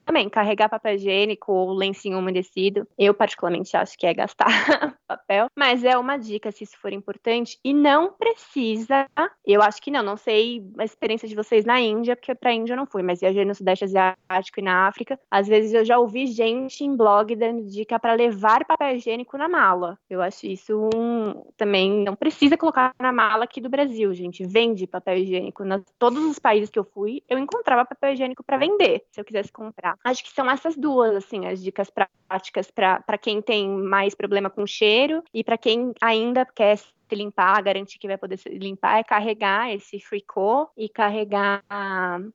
também 0.06 0.30
carregar 0.30 0.69
papel 0.69 0.95
higiênico 0.95 1.52
ou 1.52 1.73
lencinho 1.73 2.19
umedecido, 2.19 2.88
eu 2.98 3.14
particularmente 3.14 3.76
acho 3.76 3.98
que 3.98 4.06
é 4.06 4.14
gastar 4.14 4.45
papel, 5.07 5.48
mas 5.56 5.84
é 5.84 5.98
uma 5.98 6.18
dica 6.18 6.52
se 6.52 6.64
isso 6.64 6.77
for 6.80 6.94
importante 6.94 7.60
e 7.64 7.73
não 7.73 8.14
precisa, 8.14 9.07
eu 9.45 9.61
acho 9.61 9.82
que 9.82 9.91
não, 9.91 10.03
não 10.03 10.18
sei 10.18 10.64
a 10.77 10.84
experiência 10.84 11.27
de 11.27 11.36
vocês 11.36 11.65
na 11.65 11.80
Índia, 11.80 12.15
porque 12.15 12.36
para 12.36 12.52
a 12.52 12.53
Índia 12.53 12.73
eu 12.73 12.77
não 12.77 12.86
fui, 12.86 13.03
mas 13.03 13.19
viajei 13.19 13.45
no 13.45 13.56
Sudeste 13.56 13.86
Asiático 13.86 14.60
e 14.60 14.64
na 14.64 14.88
África, 14.88 15.19
às 15.30 15.48
vezes 15.48 15.73
eu 15.73 15.84
já 15.84 15.98
ouvi 15.98 16.27
gente 16.27 16.84
em 16.84 16.95
blog 16.95 17.36
dando 17.36 17.64
dica 17.64 17.99
para 17.99 18.14
levar 18.14 18.65
papel 18.65 18.95
higiênico 18.95 19.38
na 19.38 19.48
mala. 19.48 19.98
Eu 20.10 20.22
acho 20.22 20.45
isso 20.45 20.90
um, 20.94 21.44
também 21.57 22.03
não 22.03 22.15
precisa 22.15 22.57
colocar 22.57 22.94
na 22.99 23.11
mala 23.11 23.44
aqui 23.44 23.60
do 23.60 23.69
Brasil, 23.69 24.14
gente, 24.14 24.45
vende 24.45 24.88
papel 24.88 25.18
higiênico. 25.18 25.64
Nas 25.64 25.82
todos 25.98 26.23
os 26.23 26.40
países 26.40 26.69
que 26.69 26.80
eu 26.80 26.84
fui, 26.84 27.23
eu 27.27 27.38
encontrava 27.38 27.86
papel 27.86 28.14
higiênico 28.14 28.44
para 28.44 28.57
vender, 28.57 29.03
se 29.11 29.19
eu 29.19 29.26
quisesse 29.26 29.52
comprar. 29.52 29.94
Acho 30.03 30.23
que 30.23 30.31
são 30.31 30.49
essas 30.49 30.76
duas, 30.76 31.15
assim, 31.15 31.45
as 31.45 31.61
dicas 31.61 31.89
práticas 31.89 32.72
para 32.72 33.17
quem 33.17 33.41
tem 33.41 33.69
mais 33.69 34.15
problema 34.15 34.49
com 34.49 34.65
cheiro 34.65 35.23
e 35.34 35.43
para 35.43 35.57
quem 35.57 35.93
ainda 36.01 36.45
quer 36.45 36.77
se 36.77 37.15
limpar, 37.15 37.61
garantir 37.61 37.99
que 37.99 38.07
vai 38.07 38.17
poder 38.17 38.38
se 38.38 38.49
limpar, 38.49 38.99
é 38.99 39.03
carregar 39.03 39.72
esse 39.72 39.99
fricô 39.99 40.67
e 40.76 40.89
carregar 40.89 41.63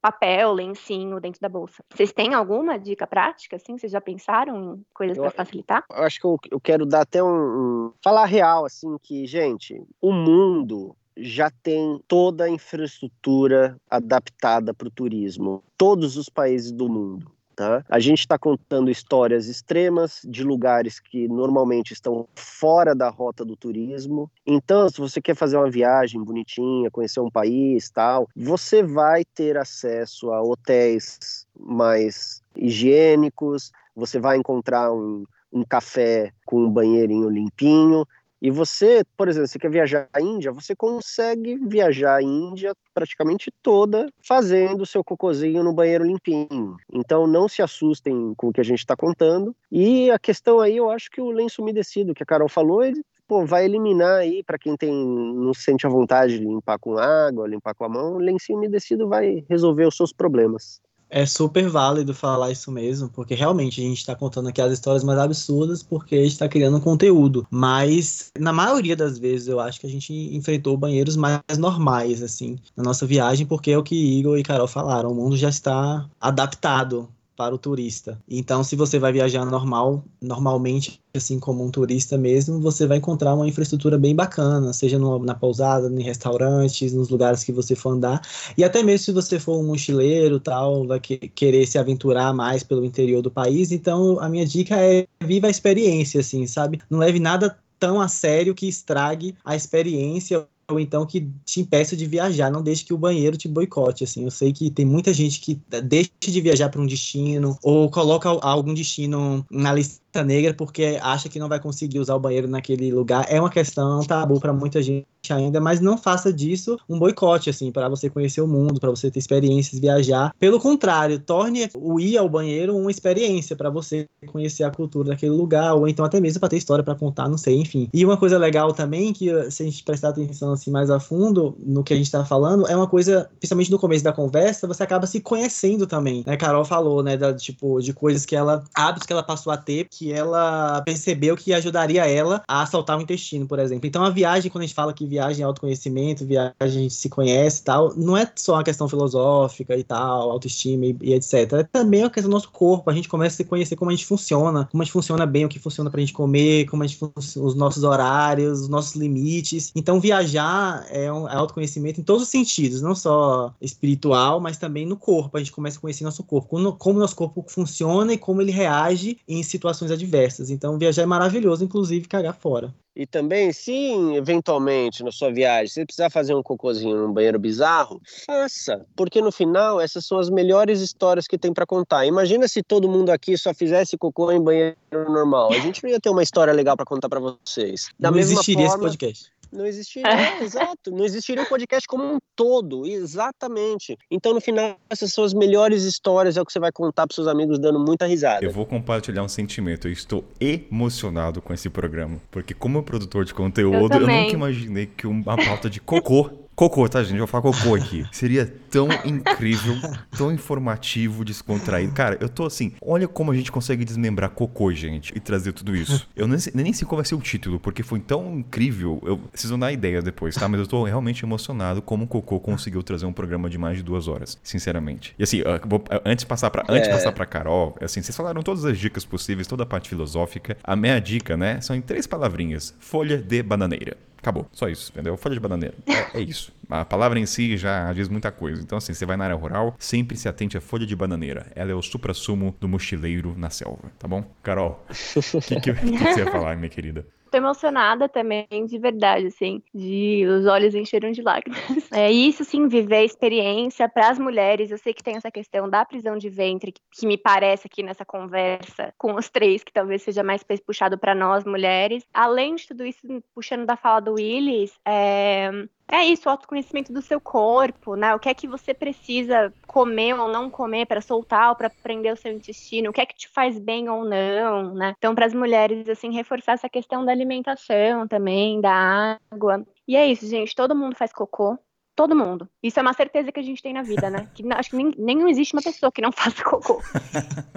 papel, 0.00 0.52
lencinho 0.52 1.20
dentro 1.20 1.40
da 1.40 1.48
bolsa. 1.48 1.84
Vocês 1.92 2.12
têm 2.12 2.34
alguma 2.34 2.78
dica 2.78 3.06
prática, 3.06 3.56
assim? 3.56 3.76
Vocês 3.76 3.90
já 3.90 4.00
pensaram 4.00 4.74
em 4.76 4.86
coisas 4.94 5.18
para 5.18 5.30
facilitar? 5.30 5.84
Eu 5.90 6.04
acho 6.04 6.20
que 6.20 6.26
eu, 6.26 6.38
eu 6.52 6.60
quero 6.60 6.86
dar 6.86 7.02
até 7.02 7.22
um, 7.22 7.26
um. 7.26 7.92
Falar 8.02 8.26
real, 8.26 8.64
assim, 8.64 8.96
que, 9.02 9.26
gente, 9.26 9.82
o 10.00 10.12
mundo 10.12 10.96
já 11.16 11.50
tem 11.62 12.00
toda 12.06 12.44
a 12.44 12.48
infraestrutura 12.48 13.76
adaptada 13.90 14.72
para 14.72 14.88
o 14.88 14.90
turismo. 14.90 15.62
Todos 15.76 16.16
os 16.16 16.28
países 16.28 16.72
do 16.72 16.88
mundo. 16.88 17.30
Tá? 17.60 17.84
A 17.90 17.98
gente 17.98 18.20
está 18.20 18.38
contando 18.38 18.90
histórias 18.90 19.46
extremas 19.46 20.22
de 20.24 20.42
lugares 20.42 20.98
que 20.98 21.28
normalmente 21.28 21.92
estão 21.92 22.26
fora 22.34 22.94
da 22.94 23.10
rota 23.10 23.44
do 23.44 23.54
turismo. 23.54 24.30
Então, 24.46 24.88
se 24.88 24.98
você 24.98 25.20
quer 25.20 25.36
fazer 25.36 25.58
uma 25.58 25.70
viagem 25.70 26.24
bonitinha, 26.24 26.90
conhecer 26.90 27.20
um 27.20 27.30
país, 27.30 27.90
tal, 27.90 28.26
você 28.34 28.82
vai 28.82 29.26
ter 29.26 29.58
acesso 29.58 30.32
a 30.32 30.42
hotéis 30.42 31.46
mais 31.54 32.42
higiênicos. 32.56 33.72
Você 33.94 34.18
vai 34.18 34.38
encontrar 34.38 34.90
um, 34.90 35.26
um 35.52 35.62
café 35.62 36.32
com 36.46 36.64
um 36.64 36.70
banheirinho 36.70 37.28
limpinho. 37.28 38.06
E 38.40 38.50
você, 38.50 39.02
por 39.16 39.28
exemplo, 39.28 39.48
você 39.48 39.58
quer 39.58 39.70
viajar 39.70 40.08
à 40.12 40.20
Índia, 40.20 40.50
você 40.50 40.74
consegue 40.74 41.56
viajar 41.56 42.16
à 42.16 42.22
Índia 42.22 42.72
praticamente 42.94 43.52
toda 43.62 44.08
fazendo 44.26 44.86
seu 44.86 45.04
cocôzinho 45.04 45.62
no 45.62 45.72
banheiro 45.72 46.04
limpinho. 46.04 46.76
Então 46.92 47.26
não 47.26 47.48
se 47.48 47.60
assustem 47.60 48.32
com 48.36 48.48
o 48.48 48.52
que 48.52 48.60
a 48.60 48.64
gente 48.64 48.78
está 48.78 48.96
contando. 48.96 49.54
E 49.70 50.10
a 50.10 50.18
questão 50.18 50.60
aí, 50.60 50.76
eu 50.76 50.90
acho 50.90 51.10
que 51.10 51.20
o 51.20 51.30
lenço 51.30 51.60
umedecido 51.60 52.14
que 52.14 52.22
a 52.22 52.26
Carol 52.26 52.48
falou, 52.48 52.82
ele 52.82 53.02
pô, 53.30 53.46
vai 53.46 53.64
eliminar 53.64 54.18
aí 54.18 54.42
para 54.42 54.58
quem 54.58 54.76
tem 54.76 54.92
não 54.92 55.54
se 55.54 55.62
sente 55.62 55.86
à 55.86 55.88
vontade 55.88 56.40
de 56.40 56.44
limpar 56.44 56.80
com 56.80 56.98
água, 56.98 57.46
limpar 57.46 57.74
com 57.74 57.84
a 57.84 57.88
mão, 57.88 58.16
lencinho 58.16 58.58
umedecido 58.58 59.08
vai 59.08 59.44
resolver 59.48 59.86
os 59.86 59.96
seus 59.96 60.12
problemas. 60.12 60.80
É 61.10 61.26
super 61.26 61.68
válido 61.68 62.14
falar 62.14 62.52
isso 62.52 62.70
mesmo, 62.70 63.08
porque 63.08 63.34
realmente 63.34 63.80
a 63.80 63.84
gente 63.84 63.98
está 63.98 64.14
contando 64.14 64.48
aqui 64.48 64.60
as 64.60 64.72
histórias 64.72 65.02
mais 65.02 65.18
absurdas 65.18 65.82
porque 65.82 66.16
está 66.16 66.48
criando 66.48 66.80
conteúdo. 66.80 67.46
Mas 67.50 68.30
na 68.38 68.52
maioria 68.52 68.94
das 68.94 69.18
vezes 69.18 69.48
eu 69.48 69.58
acho 69.58 69.80
que 69.80 69.86
a 69.86 69.90
gente 69.90 70.12
enfrentou 70.12 70.76
banheiros 70.76 71.16
mais 71.16 71.40
normais, 71.58 72.22
assim, 72.22 72.58
na 72.76 72.84
nossa 72.84 73.06
viagem, 73.06 73.46
porque 73.46 73.72
é 73.72 73.78
o 73.78 73.82
que 73.82 73.96
Igor 73.96 74.38
e 74.38 74.42
Carol 74.42 74.68
falaram, 74.68 75.10
o 75.10 75.14
mundo 75.14 75.36
já 75.36 75.48
está 75.48 76.08
adaptado 76.20 77.08
para 77.40 77.54
o 77.54 77.58
turista. 77.58 78.22
Então, 78.28 78.62
se 78.62 78.76
você 78.76 78.98
vai 78.98 79.14
viajar 79.14 79.46
normal, 79.46 80.04
normalmente, 80.20 81.00
assim 81.16 81.40
como 81.40 81.64
um 81.64 81.70
turista 81.70 82.18
mesmo, 82.18 82.60
você 82.60 82.86
vai 82.86 82.98
encontrar 82.98 83.32
uma 83.32 83.48
infraestrutura 83.48 83.96
bem 83.96 84.14
bacana, 84.14 84.74
seja 84.74 84.98
no, 84.98 85.18
na 85.20 85.34
pousada, 85.34 85.88
em 85.88 86.02
restaurantes, 86.02 86.92
nos 86.92 87.08
lugares 87.08 87.42
que 87.42 87.50
você 87.50 87.74
for 87.74 87.94
andar. 87.94 88.20
E 88.58 88.62
até 88.62 88.82
mesmo 88.82 89.06
se 89.06 89.12
você 89.12 89.40
for 89.40 89.58
um 89.58 89.66
mochileiro, 89.66 90.38
tal, 90.38 90.86
vai 90.86 91.00
que, 91.00 91.16
querer 91.16 91.66
se 91.66 91.78
aventurar 91.78 92.34
mais 92.34 92.62
pelo 92.62 92.84
interior 92.84 93.22
do 93.22 93.30
país, 93.30 93.72
então 93.72 94.20
a 94.20 94.28
minha 94.28 94.44
dica 94.44 94.76
é 94.76 95.06
viva 95.24 95.46
a 95.46 95.50
experiência, 95.50 96.20
assim, 96.20 96.46
sabe? 96.46 96.78
Não 96.90 96.98
leve 96.98 97.18
nada 97.18 97.56
tão 97.78 97.98
a 97.98 98.06
sério 98.06 98.54
que 98.54 98.68
estrague 98.68 99.34
a 99.42 99.56
experiência 99.56 100.46
ou 100.70 100.80
então 100.80 101.06
que 101.06 101.28
te 101.44 101.60
impeça 101.60 101.96
de 101.96 102.06
viajar, 102.06 102.50
não 102.50 102.62
deixe 102.62 102.84
que 102.84 102.94
o 102.94 102.98
banheiro 102.98 103.36
te 103.36 103.48
boicote, 103.48 104.04
assim. 104.04 104.24
Eu 104.24 104.30
sei 104.30 104.52
que 104.52 104.70
tem 104.70 104.84
muita 104.84 105.12
gente 105.12 105.40
que 105.40 105.60
deixa 105.84 106.10
de 106.20 106.40
viajar 106.40 106.68
para 106.68 106.80
um 106.80 106.86
destino 106.86 107.58
ou 107.62 107.90
coloca 107.90 108.28
algum 108.28 108.74
destino 108.74 109.44
na 109.50 109.72
lista 109.72 110.00
negra 110.24 110.52
porque 110.52 110.98
acha 111.00 111.28
que 111.28 111.38
não 111.38 111.48
vai 111.48 111.60
conseguir 111.60 112.00
usar 112.00 112.14
o 112.14 112.20
banheiro 112.20 112.48
naquele 112.48 112.92
lugar. 112.92 113.26
É 113.28 113.40
uma 113.40 113.50
questão, 113.50 114.02
é 114.02 114.06
tabu 114.06 114.40
para 114.40 114.52
muita 114.52 114.82
gente 114.82 115.06
ainda, 115.28 115.60
mas 115.60 115.80
não 115.80 115.96
faça 115.96 116.32
disso 116.32 116.78
um 116.88 116.98
boicote, 116.98 117.50
assim, 117.50 117.70
para 117.70 117.88
você 117.88 118.08
conhecer 118.08 118.40
o 118.40 118.46
mundo, 118.46 118.80
para 118.80 118.90
você 118.90 119.10
ter 119.10 119.18
experiências, 119.18 119.80
viajar. 119.80 120.34
Pelo 120.38 120.58
contrário, 120.58 121.18
torne 121.18 121.68
o 121.76 122.00
ir 122.00 122.16
ao 122.16 122.28
banheiro 122.28 122.76
uma 122.76 122.90
experiência 122.90 123.54
para 123.54 123.70
você 123.70 124.06
conhecer 124.26 124.64
a 124.64 124.70
cultura 124.70 125.10
daquele 125.10 125.32
lugar, 125.32 125.74
ou 125.74 125.86
então 125.86 126.04
até 126.04 126.20
mesmo 126.20 126.40
para 126.40 126.48
ter 126.48 126.56
história 126.56 126.82
para 126.82 126.94
contar, 126.94 127.28
não 127.28 127.38
sei, 127.38 127.56
enfim. 127.56 127.88
E 127.92 128.04
uma 128.04 128.16
coisa 128.16 128.38
legal 128.38 128.72
também, 128.72 129.12
que 129.12 129.28
se 129.50 129.62
a 129.62 129.66
gente 129.66 129.84
prestar 129.84 130.08
atenção 130.08 130.52
assim 130.52 130.70
mais 130.70 130.90
a 130.90 130.98
fundo 130.98 131.56
no 131.58 131.84
que 131.84 131.92
a 131.92 131.96
gente 131.96 132.06
está 132.06 132.24
falando, 132.24 132.66
é 132.66 132.74
uma 132.74 132.86
coisa, 132.86 133.30
principalmente 133.38 133.70
no 133.70 133.78
começo 133.78 134.02
da 134.02 134.12
conversa, 134.12 134.66
você 134.66 134.82
acaba 134.82 135.06
se 135.06 135.20
conhecendo 135.20 135.86
também, 135.86 136.24
né? 136.26 136.36
Carol 136.36 136.64
falou, 136.64 137.02
né, 137.02 137.16
da, 137.16 137.34
tipo, 137.34 137.80
de 137.80 137.92
coisas 137.92 138.24
que 138.24 138.34
ela, 138.34 138.64
hábitos 138.74 139.06
que 139.06 139.12
ela 139.12 139.22
passou 139.22 139.52
a 139.52 139.56
ter, 139.56 139.86
que 140.00 140.10
ela 140.10 140.80
percebeu 140.80 141.36
que 141.36 141.52
ajudaria 141.52 142.06
ela 142.06 142.42
a 142.48 142.62
assaltar 142.62 142.96
o 142.96 143.02
intestino, 143.02 143.46
por 143.46 143.58
exemplo. 143.58 143.86
Então 143.86 144.02
a 144.02 144.08
viagem, 144.08 144.50
quando 144.50 144.62
a 144.62 144.66
gente 144.66 144.74
fala 144.74 144.94
que 144.94 145.04
viagem 145.04 145.42
é 145.42 145.44
autoconhecimento, 145.44 146.24
viagem 146.24 146.54
a 146.58 146.66
gente 146.66 146.94
se 146.94 147.10
conhece 147.10 147.60
e 147.60 147.64
tal, 147.64 147.94
não 147.94 148.16
é 148.16 148.30
só 148.34 148.54
uma 148.54 148.64
questão 148.64 148.88
filosófica 148.88 149.76
e 149.76 149.84
tal, 149.84 150.30
autoestima 150.30 150.86
e, 150.86 150.96
e 151.02 151.12
etc. 151.12 151.52
É 151.52 151.62
também 151.64 152.02
uma 152.02 152.08
questão 152.08 152.30
do 152.30 152.34
nosso 152.34 152.50
corpo. 152.50 152.88
A 152.88 152.94
gente 152.94 153.10
começa 153.10 153.34
a 153.34 153.36
se 153.36 153.44
conhecer 153.44 153.76
como 153.76 153.90
a 153.90 153.94
gente 153.94 154.06
funciona, 154.06 154.66
como 154.70 154.82
a 154.82 154.84
gente 154.86 154.92
funciona 154.92 155.26
bem, 155.26 155.44
o 155.44 155.50
que 155.50 155.58
funciona 155.58 155.90
pra 155.90 156.00
gente 156.00 156.14
comer, 156.14 156.64
como 156.64 156.82
a 156.82 156.86
gente 156.86 156.98
os 157.36 157.54
nossos 157.54 157.84
horários, 157.84 158.62
os 158.62 158.68
nossos 158.68 158.94
limites. 158.94 159.70
Então 159.76 160.00
viajar 160.00 160.86
é 160.88 161.12
um 161.12 161.28
é 161.28 161.34
autoconhecimento 161.34 162.00
em 162.00 162.04
todos 162.04 162.22
os 162.22 162.28
sentidos, 162.30 162.80
não 162.80 162.94
só 162.94 163.52
espiritual, 163.60 164.40
mas 164.40 164.56
também 164.56 164.86
no 164.86 164.96
corpo. 164.96 165.36
A 165.36 165.40
gente 165.40 165.52
começa 165.52 165.76
a 165.76 165.80
conhecer 165.80 166.04
nosso 166.04 166.24
corpo, 166.24 166.48
como, 166.48 166.72
como 166.72 166.98
nosso 166.98 167.14
corpo 167.14 167.44
funciona 167.46 168.14
e 168.14 168.18
como 168.18 168.40
ele 168.40 168.50
reage 168.50 169.18
em 169.28 169.42
situações 169.42 169.89
adversas. 169.90 170.50
Então 170.50 170.78
viajar 170.78 171.02
é 171.02 171.06
maravilhoso, 171.06 171.64
inclusive 171.64 172.08
cagar 172.08 172.34
fora. 172.34 172.74
E 172.94 173.06
também, 173.06 173.52
se 173.52 173.92
eventualmente 174.14 175.04
na 175.04 175.12
sua 175.12 175.32
viagem 175.32 175.68
você 175.68 175.86
precisar 175.86 176.10
fazer 176.10 176.34
um 176.34 176.42
cocôzinho 176.42 176.96
num 176.96 177.12
banheiro 177.12 177.38
bizarro, 177.38 178.00
faça, 178.26 178.84
porque 178.96 179.22
no 179.22 179.30
final 179.30 179.80
essas 179.80 180.04
são 180.04 180.18
as 180.18 180.28
melhores 180.28 180.80
histórias 180.80 181.26
que 181.26 181.38
tem 181.38 181.52
para 181.52 181.64
contar. 181.64 182.04
Imagina 182.04 182.48
se 182.48 182.62
todo 182.62 182.88
mundo 182.88 183.10
aqui 183.10 183.38
só 183.38 183.54
fizesse 183.54 183.96
cocô 183.96 184.32
em 184.32 184.42
banheiro 184.42 184.76
normal. 184.92 185.52
A 185.52 185.58
gente 185.60 185.82
não 185.82 185.90
ia 185.90 186.00
ter 186.00 186.10
uma 186.10 186.22
história 186.22 186.52
legal 186.52 186.76
para 186.76 186.84
contar 186.84 187.08
para 187.08 187.20
vocês. 187.20 187.88
Da 187.98 188.10
não 188.10 188.18
existiria 188.18 188.66
forma, 188.68 188.88
esse 188.88 188.98
podcast. 188.98 189.32
Não 189.52 189.66
existiria, 189.66 190.10
é, 190.10 190.42
exato. 190.42 190.90
Não 190.90 191.04
existiria 191.04 191.42
o 191.42 191.46
um 191.46 191.48
podcast 191.48 191.86
como 191.86 192.04
um 192.04 192.18
todo, 192.36 192.86
exatamente. 192.86 193.96
Então, 194.10 194.32
no 194.32 194.40
final, 194.40 194.76
essas 194.88 195.12
são 195.12 195.24
as 195.24 195.34
melhores 195.34 195.82
histórias, 195.82 196.36
é 196.36 196.42
o 196.42 196.46
que 196.46 196.52
você 196.52 196.60
vai 196.60 196.72
contar 196.72 197.06
para 197.06 197.14
seus 197.14 197.26
amigos 197.26 197.58
dando 197.58 197.78
muita 197.78 198.06
risada. 198.06 198.44
Eu 198.44 198.50
vou 198.50 198.66
compartilhar 198.66 199.22
um 199.22 199.28
sentimento. 199.28 199.88
Eu 199.88 199.92
estou 199.92 200.24
emocionado 200.40 201.42
com 201.42 201.52
esse 201.52 201.68
programa. 201.68 202.20
Porque, 202.30 202.54
como 202.54 202.82
produtor 202.82 203.24
de 203.24 203.34
conteúdo, 203.34 203.94
eu, 203.94 204.00
eu 204.02 204.06
nunca 204.06 204.32
imaginei 204.32 204.86
que 204.86 205.06
uma 205.06 205.36
pauta 205.36 205.68
de 205.68 205.80
cocô 205.80 206.30
Cocô, 206.60 206.86
tá, 206.90 207.02
gente? 207.02 207.14
Eu 207.14 207.20
vou 207.20 207.26
falar 207.26 207.40
cocô 207.42 207.74
aqui. 207.74 208.04
Seria 208.12 208.44
tão 208.44 208.86
incrível, 209.02 209.74
tão 210.14 210.30
informativo, 210.30 211.24
descontraído. 211.24 211.94
Cara, 211.94 212.18
eu 212.20 212.28
tô 212.28 212.44
assim, 212.44 212.74
olha 212.82 213.08
como 213.08 213.32
a 213.32 213.34
gente 213.34 213.50
consegue 213.50 213.82
desmembrar 213.82 214.28
cocô, 214.28 214.70
gente, 214.70 215.10
e 215.16 215.20
trazer 215.20 215.54
tudo 215.54 215.74
isso. 215.74 216.06
Eu 216.14 216.28
nem, 216.28 216.38
nem 216.52 216.72
sei 216.74 216.86
qual 216.86 216.98
vai 216.98 217.06
ser 217.06 217.14
o 217.14 217.20
título, 217.22 217.58
porque 217.58 217.82
foi 217.82 217.98
tão 217.98 218.40
incrível. 218.40 219.00
Eu, 219.06 219.18
vocês 219.32 219.48
vão 219.48 219.58
dar 219.58 219.72
ideia 219.72 220.02
depois, 220.02 220.34
tá? 220.34 220.46
Mas 220.50 220.60
eu 220.60 220.66
tô 220.66 220.84
realmente 220.84 221.24
emocionado 221.24 221.80
como 221.80 222.04
o 222.04 222.06
Cocô 222.06 222.38
conseguiu 222.38 222.82
trazer 222.82 223.06
um 223.06 223.12
programa 223.14 223.48
de 223.48 223.56
mais 223.56 223.78
de 223.78 223.82
duas 223.82 224.06
horas, 224.06 224.36
sinceramente. 224.42 225.14
E 225.18 225.22
assim, 225.22 225.40
vou, 225.66 225.82
antes 226.04 226.24
de 226.24 226.28
passar 226.28 226.50
pra, 226.50 226.62
antes 226.68 226.82
de 226.82 226.90
é. 226.90 226.92
passar 226.92 227.12
pra 227.12 227.24
Carol, 227.24 227.74
assim, 227.80 228.02
vocês 228.02 228.14
falaram 228.14 228.42
todas 228.42 228.66
as 228.66 228.78
dicas 228.78 229.06
possíveis, 229.06 229.46
toda 229.46 229.62
a 229.62 229.66
parte 229.66 229.88
filosófica. 229.88 230.58
A 230.62 230.76
minha 230.76 231.00
dica, 231.00 231.38
né, 231.38 231.58
são 231.62 231.74
em 231.74 231.80
três 231.80 232.06
palavrinhas: 232.06 232.74
folha 232.78 233.16
de 233.16 233.42
bananeira. 233.42 233.96
Acabou, 234.20 234.46
só 234.52 234.68
isso, 234.68 234.92
entendeu? 234.92 235.16
Folha 235.16 235.34
de 235.34 235.40
bananeira. 235.40 235.74
É, 235.86 236.18
é, 236.18 236.20
isso. 236.20 236.52
A 236.68 236.84
palavra 236.84 237.18
em 237.18 237.24
si 237.24 237.56
já 237.56 237.90
diz 237.92 238.08
muita 238.08 238.30
coisa. 238.30 238.62
Então, 238.62 238.76
assim, 238.76 238.92
você 238.92 239.06
vai 239.06 239.16
na 239.16 239.24
área 239.24 239.36
rural, 239.36 239.74
sempre 239.78 240.16
se 240.16 240.28
atente 240.28 240.58
à 240.58 240.60
folha 240.60 240.86
de 240.86 240.94
bananeira. 240.94 241.50
Ela 241.54 241.72
é 241.72 241.74
o 241.74 241.80
supra-sumo 241.82 242.54
do 242.60 242.68
mochileiro 242.68 243.34
na 243.36 243.48
selva, 243.48 243.90
tá 243.98 244.06
bom? 244.06 244.22
Carol, 244.42 244.84
o 244.90 245.40
que, 245.40 245.60
que, 245.60 245.72
que, 245.72 245.90
que 245.92 245.98
você 245.98 246.20
ia 246.20 246.30
falar, 246.30 246.54
minha 246.56 246.68
querida? 246.68 247.06
Tô 247.30 247.38
emocionada 247.38 248.08
também, 248.08 248.46
de 248.66 248.78
verdade, 248.78 249.26
assim, 249.26 249.62
de 249.74 250.26
os 250.26 250.46
olhos 250.46 250.74
encheram 250.74 251.10
de 251.10 251.22
lágrimas. 251.22 251.60
É 251.92 252.10
isso, 252.10 252.44
sim, 252.44 252.68
viver 252.68 252.96
a 252.96 253.04
experiência 253.04 253.88
para 253.88 254.10
as 254.10 254.18
mulheres. 254.18 254.70
Eu 254.70 254.78
sei 254.78 254.94
que 254.94 255.02
tem 255.02 255.16
essa 255.16 255.30
questão 255.30 255.68
da 255.68 255.84
prisão 255.84 256.16
de 256.16 256.30
ventre, 256.30 256.72
que, 256.72 256.80
que 256.92 257.06
me 257.06 257.18
parece 257.18 257.66
aqui 257.66 257.82
nessa 257.82 258.04
conversa 258.04 258.94
com 258.96 259.14
os 259.14 259.28
três, 259.28 259.64
que 259.64 259.72
talvez 259.72 260.02
seja 260.02 260.22
mais 260.22 260.42
puxado 260.64 260.96
para 260.96 261.14
nós 261.14 261.44
mulheres. 261.44 262.04
Além 262.14 262.54
de 262.54 262.68
tudo 262.68 262.84
isso, 262.84 263.00
puxando 263.34 263.66
da 263.66 263.76
fala 263.76 264.00
do 264.00 264.14
Willis, 264.14 264.72
é, 264.86 265.50
é 265.90 266.04
isso, 266.04 266.28
o 266.28 266.32
autoconhecimento 266.32 266.92
do 266.92 267.02
seu 267.02 267.20
corpo, 267.20 267.96
né? 267.96 268.14
O 268.14 268.18
que 268.18 268.28
é 268.28 268.34
que 268.34 268.46
você 268.46 268.72
precisa 268.72 269.52
comer 269.66 270.14
ou 270.14 270.28
não 270.28 270.48
comer 270.48 270.86
para 270.86 271.00
soltar 271.00 271.50
ou 271.50 271.56
para 271.56 271.70
prender 271.70 272.12
o 272.12 272.16
seu 272.16 272.32
intestino, 272.32 272.90
o 272.90 272.92
que 272.92 273.00
é 273.00 273.06
que 273.06 273.16
te 273.16 273.28
faz 273.28 273.58
bem 273.58 273.88
ou 273.88 274.04
não, 274.04 274.74
né? 274.74 274.94
Então, 274.96 275.14
para 275.14 275.26
as 275.26 275.34
mulheres, 275.34 275.88
assim, 275.88 276.12
reforçar 276.12 276.52
essa 276.52 276.68
questão 276.68 277.04
da 277.04 277.12
alimentação 277.12 278.06
também, 278.06 278.60
da 278.60 279.18
água. 279.32 279.66
E 279.86 279.96
é 279.96 280.06
isso, 280.06 280.26
gente, 280.26 280.54
todo 280.54 280.76
mundo 280.76 280.94
faz 280.94 281.12
cocô, 281.12 281.58
Todo 282.00 282.16
mundo. 282.16 282.48
Isso 282.62 282.78
é 282.78 282.82
uma 282.82 282.94
certeza 282.94 283.30
que 283.30 283.38
a 283.38 283.42
gente 283.42 283.62
tem 283.62 283.74
na 283.74 283.82
vida, 283.82 284.08
né? 284.08 284.26
Que 284.32 284.42
acho 284.54 284.70
que 284.70 284.76
nem, 284.76 284.90
nem 284.96 285.28
existe 285.28 285.52
uma 285.52 285.60
pessoa 285.60 285.92
que 285.92 286.00
não 286.00 286.10
faça 286.16 286.42
cocô. 286.42 286.82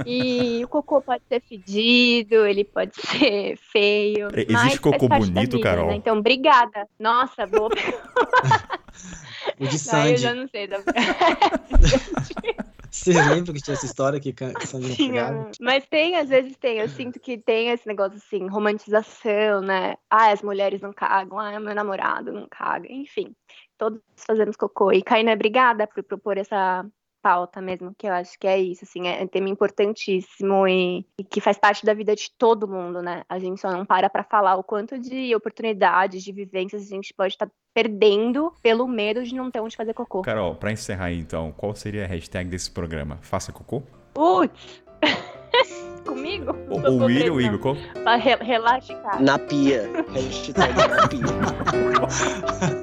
E 0.06 0.62
o 0.66 0.68
cocô 0.68 1.02
pode 1.02 1.24
ser 1.30 1.40
fedido, 1.40 2.46
ele 2.46 2.66
pode 2.66 2.94
ser 2.94 3.56
feio. 3.56 4.28
Existe 4.36 4.82
cocô 4.82 5.08
bonito, 5.08 5.52
vida, 5.52 5.60
Carol? 5.62 5.88
Né? 5.88 5.96
Então, 5.96 6.18
obrigada. 6.18 6.90
Nossa, 7.00 7.48
boa. 7.48 7.70
o 9.58 9.66
de 9.66 9.80
Sandy. 9.80 10.04
Não, 10.04 10.12
eu 10.12 10.18
já 10.18 10.36
não 10.36 10.48
sei. 10.50 10.68
Da... 10.68 10.80
Você 12.92 13.14
lembra 13.14 13.54
que 13.54 13.62
tinha 13.62 13.76
essa 13.76 13.86
história 13.86 14.20
que 14.20 14.36
Sandy 14.66 15.10
não 15.10 15.52
Mas 15.62 15.86
tem, 15.88 16.18
às 16.18 16.28
vezes 16.28 16.58
tem. 16.58 16.80
Eu 16.80 16.90
sinto 16.90 17.18
que 17.18 17.38
tem 17.38 17.70
esse 17.70 17.88
negócio 17.88 18.18
assim, 18.18 18.46
romantização, 18.50 19.62
né? 19.62 19.96
Ah, 20.10 20.32
as 20.32 20.42
mulheres 20.42 20.82
não 20.82 20.92
cagam. 20.92 21.40
Ah, 21.40 21.58
meu 21.62 21.74
namorado 21.74 22.34
não 22.34 22.46
caga. 22.50 22.92
Enfim 22.92 23.34
todos 23.78 24.02
fazemos 24.16 24.56
cocô. 24.56 24.92
E 24.92 25.02
Caína, 25.02 25.34
obrigada 25.34 25.88
por 25.88 26.04
propor 26.04 26.38
essa 26.38 26.86
pauta 27.24 27.62
mesmo, 27.62 27.96
que 27.98 28.06
eu 28.06 28.12
acho 28.12 28.38
que 28.38 28.46
é 28.46 28.60
isso, 28.60 28.84
assim, 28.84 29.08
é 29.08 29.24
um 29.24 29.28
tema 29.28 29.48
importantíssimo 29.48 30.68
e, 30.68 31.06
e, 31.18 31.24
que 31.24 31.40
faz 31.40 31.58
parte 31.58 31.86
da 31.86 31.94
vida 31.94 32.14
de 32.14 32.30
todo 32.38 32.68
mundo, 32.68 33.02
né? 33.02 33.24
A 33.30 33.40
gente 33.40 33.62
só 33.62 33.72
não 33.72 33.86
para 33.86 34.10
para 34.10 34.26
falar 34.26 34.58
o 34.58 34.64
quanto 34.64 35.00
de 35.00 35.34
oportunidades, 35.34 36.22
de 36.22 36.34
vivências 36.34 36.82
a 36.82 36.86
gente 36.86 37.14
pode 37.14 37.34
estar 37.34 37.46
tá 37.46 37.52
perdendo 37.74 38.54
pelo 38.62 38.86
medo 38.86 39.24
de 39.24 39.34
não 39.34 39.50
ter 39.50 39.62
onde 39.62 39.78
fazer 39.78 39.94
cocô. 39.94 40.22
Carol, 40.22 40.56
para 40.56 40.74
encerrar 40.74 41.06
aí, 41.06 41.18
então, 41.18 41.54
qual 41.54 41.74
seria 41.74 42.04
a 42.04 42.08
hashtag 42.08 42.50
desse 42.50 42.70
programa? 42.70 43.18
Faça 43.22 43.54
cocô? 43.54 43.82
Putz! 44.14 44.84
Comigo? 46.06 46.52
O, 46.70 46.80
o 46.80 47.06
Will 47.06 47.32
ou 47.32 47.38
o 47.38 47.42
Igor? 47.42 47.60
Qual? 47.60 47.76
Re 47.76 48.38
cara. 49.02 49.20
Na 49.22 49.40
pia. 49.40 49.90
Hashtag 50.14 50.74
na 50.76 51.08
pia. 51.08 51.24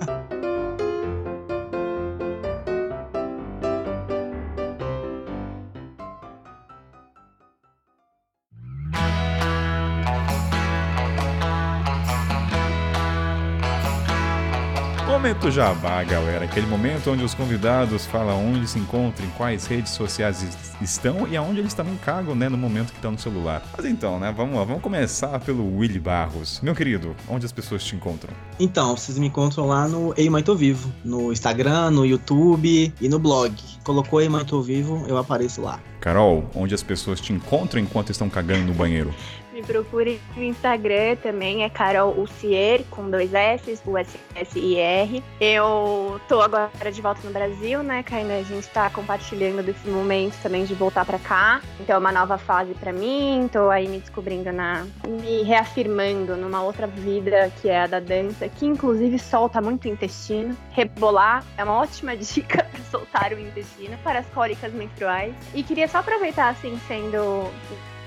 Momento 15.21 15.51
Jabá, 15.51 16.03
galera. 16.03 16.47
Aquele 16.47 16.67
momento 16.67 17.11
onde 17.11 17.23
os 17.23 17.35
convidados 17.35 18.07
falam 18.07 18.43
onde 18.43 18.67
se 18.67 18.79
encontram, 18.79 19.27
em 19.27 19.31
quais 19.33 19.67
redes 19.67 19.93
sociais 19.93 20.43
estão 20.81 21.29
e 21.29 21.37
aonde 21.37 21.61
eles 21.61 21.75
também 21.75 21.95
cagam, 21.99 22.35
né, 22.35 22.49
no 22.49 22.57
momento 22.57 22.89
que 22.89 22.97
estão 22.97 23.13
no 23.13 23.19
celular. 23.19 23.63
Mas 23.77 23.85
então, 23.85 24.19
né, 24.19 24.33
vamos 24.35 24.57
lá, 24.57 24.65
vamos 24.65 24.81
começar 24.83 25.39
pelo 25.41 25.77
Willy 25.77 26.01
Barros. 26.01 26.59
Meu 26.63 26.75
querido, 26.75 27.15
onde 27.29 27.45
as 27.45 27.53
pessoas 27.53 27.85
te 27.85 27.95
encontram? 27.95 28.33
Então, 28.59 28.97
vocês 28.97 29.19
me 29.19 29.27
encontram 29.27 29.67
lá 29.67 29.87
no 29.87 30.15
Ei 30.17 30.31
Mãe 30.31 30.43
Tô 30.43 30.55
Vivo, 30.55 30.91
no 31.05 31.31
Instagram, 31.31 31.91
no 31.91 32.07
YouTube 32.07 32.91
e 32.99 33.07
no 33.07 33.19
blog. 33.19 33.53
Colocou 33.85 34.23
Ei 34.23 34.29
Mãe 34.31 34.47
Tô 34.47 34.63
Vivo, 34.63 35.05
eu 35.07 35.19
apareço 35.19 35.61
lá. 35.61 35.81
Carol, 36.01 36.49
onde 36.55 36.75
as 36.75 36.83
pessoas 36.83 37.21
te 37.21 37.31
encontram 37.31 37.79
enquanto 37.79 38.09
estão 38.09 38.31
cagando 38.31 38.65
no 38.65 38.73
banheiro? 38.73 39.15
Me 39.61 39.67
procure 39.67 40.19
no 40.35 40.43
Instagram 40.43 41.17
também, 41.17 41.65
é 41.65 41.69
Carol 41.69 42.19
Ucier, 42.19 42.83
com 42.91 43.11
dois 43.11 43.35
S, 43.35 43.79
o 43.85 43.99
S, 43.99 44.19
S 44.35 44.59
I 44.59 44.79
R. 44.79 45.23
Eu 45.39 46.19
tô 46.27 46.41
agora 46.41 46.91
de 46.91 47.03
volta 47.03 47.21
no 47.25 47.31
Brasil, 47.31 47.83
né, 47.83 48.03
Kainan? 48.03 48.39
A 48.39 48.43
gente 48.43 48.67
tá 48.69 48.89
compartilhando 48.89 49.63
desse 49.63 49.87
momento 49.87 50.35
também 50.43 50.65
de 50.65 50.75
voltar 50.75 51.05
para 51.05 51.19
cá. 51.19 51.61
Então 51.79 51.95
é 51.95 51.99
uma 51.99 52.11
nova 52.11 52.39
fase 52.39 52.73
para 52.73 52.91
mim, 52.91 53.51
tô 53.53 53.69
aí 53.69 53.87
me 53.87 53.99
descobrindo 53.99 54.51
na. 54.51 54.87
me 55.07 55.43
reafirmando 55.43 56.39
numa 56.39 56.63
outra 56.63 56.87
vida 56.87 57.53
que 57.61 57.69
é 57.69 57.83
a 57.83 57.87
da 57.87 58.01
dança, 58.01 58.49
que 58.49 58.65
inclusive 58.65 59.19
solta 59.19 59.61
muito 59.61 59.87
intestino. 59.89 60.57
Rebolar 60.71 61.45
é 61.59 61.65
uma 61.65 61.75
ótima 61.75 62.17
dica 62.17 62.65
para 62.65 62.81
soltar 62.85 63.33
o 63.35 63.39
intestino 63.39 63.99
para 64.03 64.21
as 64.21 64.27
cólicas 64.29 64.73
menstruais. 64.73 65.35
E 65.53 65.63
queria 65.63 65.87
só 65.87 65.99
aproveitar, 65.99 66.49
assim, 66.49 66.81
sendo 66.89 67.51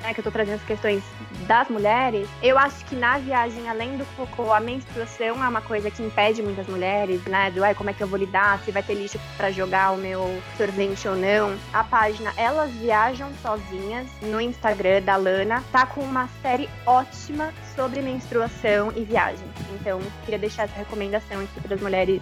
né, 0.03 0.13
que 0.13 0.19
eu 0.19 0.23
tô 0.23 0.29
trazendo 0.29 0.55
as 0.55 0.63
questões 0.63 1.01
das 1.47 1.69
mulheres, 1.69 2.27
eu 2.41 2.57
acho 2.57 2.83
que 2.85 2.95
na 2.95 3.17
viagem, 3.17 3.67
além 3.69 3.97
do 3.97 4.05
cocô, 4.15 4.51
a 4.51 4.59
menstruação 4.59 5.43
é 5.43 5.47
uma 5.47 5.61
coisa 5.61 5.89
que 5.89 6.03
impede 6.03 6.43
muitas 6.43 6.67
mulheres, 6.67 7.23
né? 7.23 7.49
Do 7.49 7.63
como 7.75 7.89
é 7.89 7.93
que 7.93 8.03
eu 8.03 8.07
vou 8.07 8.19
lidar, 8.19 8.59
se 8.59 8.71
vai 8.71 8.83
ter 8.83 8.93
lixo 8.93 9.19
para 9.37 9.49
jogar 9.49 9.91
o 9.91 9.97
meu 9.97 10.41
sorvete 10.57 11.07
ou 11.07 11.15
não. 11.15 11.55
A 11.71 11.83
página 11.83 12.33
Elas 12.35 12.71
Viajam 12.71 13.31
Sozinhas 13.41 14.07
no 14.21 14.41
Instagram 14.41 15.01
da 15.01 15.15
Lana 15.15 15.63
tá 15.71 15.85
com 15.85 16.01
uma 16.01 16.27
série 16.41 16.69
ótima 16.85 17.53
sobre 17.75 18.01
menstruação 18.01 18.91
e 18.95 19.03
viagem. 19.03 19.45
Então, 19.79 20.01
queria 20.25 20.39
deixar 20.39 20.63
essa 20.63 20.75
recomendação 20.75 21.39
aqui 21.39 21.61
para 21.61 21.75
as 21.75 21.81
mulheres 21.81 22.21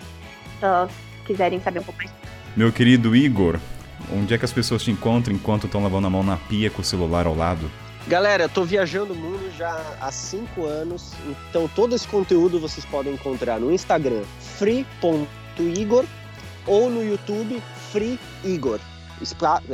se 0.59 0.65
elas 0.65 0.91
quiserem 1.25 1.59
saber 1.59 1.79
um 1.79 1.83
pouco 1.83 1.99
mais. 1.99 2.13
Meu 2.55 2.71
querido 2.71 3.15
Igor, 3.15 3.57
Onde 4.11 4.33
é 4.33 4.37
que 4.37 4.45
as 4.45 4.51
pessoas 4.51 4.83
te 4.83 4.91
encontram 4.91 5.35
enquanto 5.35 5.65
estão 5.65 5.83
lavando 5.83 6.07
a 6.07 6.09
mão 6.09 6.23
na 6.23 6.37
pia 6.37 6.69
com 6.69 6.81
o 6.81 6.85
celular 6.85 7.25
ao 7.25 7.35
lado? 7.35 7.69
Galera, 8.07 8.43
eu 8.43 8.49
tô 8.49 8.63
viajando 8.63 9.13
o 9.13 9.15
mundo 9.15 9.51
já 9.57 9.79
há 10.01 10.11
cinco 10.11 10.65
anos, 10.65 11.13
então 11.49 11.69
todo 11.75 11.95
esse 11.95 12.07
conteúdo 12.07 12.59
vocês 12.59 12.83
podem 12.85 13.13
encontrar 13.13 13.59
no 13.59 13.71
Instagram 13.71 14.23
free.igor 14.57 16.05
ou 16.65 16.89
no 16.89 17.03
YouTube 17.03 17.61
freeigor, 17.91 18.79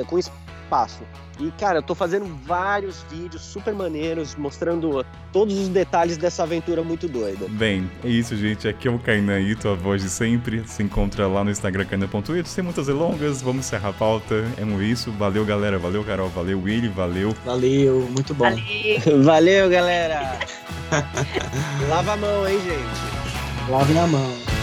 com 0.07 0.19
espaço. 0.19 1.03
E, 1.39 1.51
cara, 1.51 1.79
eu 1.79 1.83
tô 1.83 1.93
fazendo 1.93 2.25
vários 2.45 3.03
vídeos 3.09 3.41
super 3.41 3.73
maneiros, 3.73 4.35
mostrando 4.35 5.05
todos 5.31 5.57
os 5.57 5.69
detalhes 5.69 6.17
dessa 6.17 6.43
aventura 6.43 6.83
muito 6.83 7.07
doida. 7.07 7.45
Bem, 7.49 7.89
é 8.03 8.09
isso, 8.09 8.35
gente. 8.35 8.67
Aqui 8.67 8.87
é 8.87 8.91
o 8.91 8.97
Kainan 8.97 9.39
Ito, 9.39 9.69
a 9.69 9.75
voz 9.75 10.01
de 10.01 10.09
sempre. 10.09 10.67
Se 10.67 10.81
encontra 10.81 11.27
lá 11.27 11.43
no 11.43 11.51
Instagram 11.51 11.85
kainan.ito. 11.85 12.47
Sem 12.47 12.63
muitas 12.63 12.87
delongas, 12.87 13.41
vamos 13.41 13.65
encerrar 13.65 13.89
a 13.89 13.93
pauta. 13.93 14.35
É 14.57 14.83
isso. 14.83 15.11
Valeu, 15.11 15.45
galera. 15.45 15.77
Valeu, 15.77 16.03
Carol. 16.03 16.29
Valeu, 16.29 16.61
Willy. 16.61 16.87
Valeu. 16.87 17.35
Valeu, 17.45 18.07
muito 18.11 18.33
bom. 18.33 18.45
Valeu, 18.45 19.23
Valeu 19.23 19.69
galera. 19.69 20.39
Lava 21.89 22.13
a 22.13 22.17
mão, 22.17 22.47
hein, 22.47 22.59
gente. 22.61 23.71
Lave 23.71 23.93
na 23.93 24.07
mão. 24.07 24.56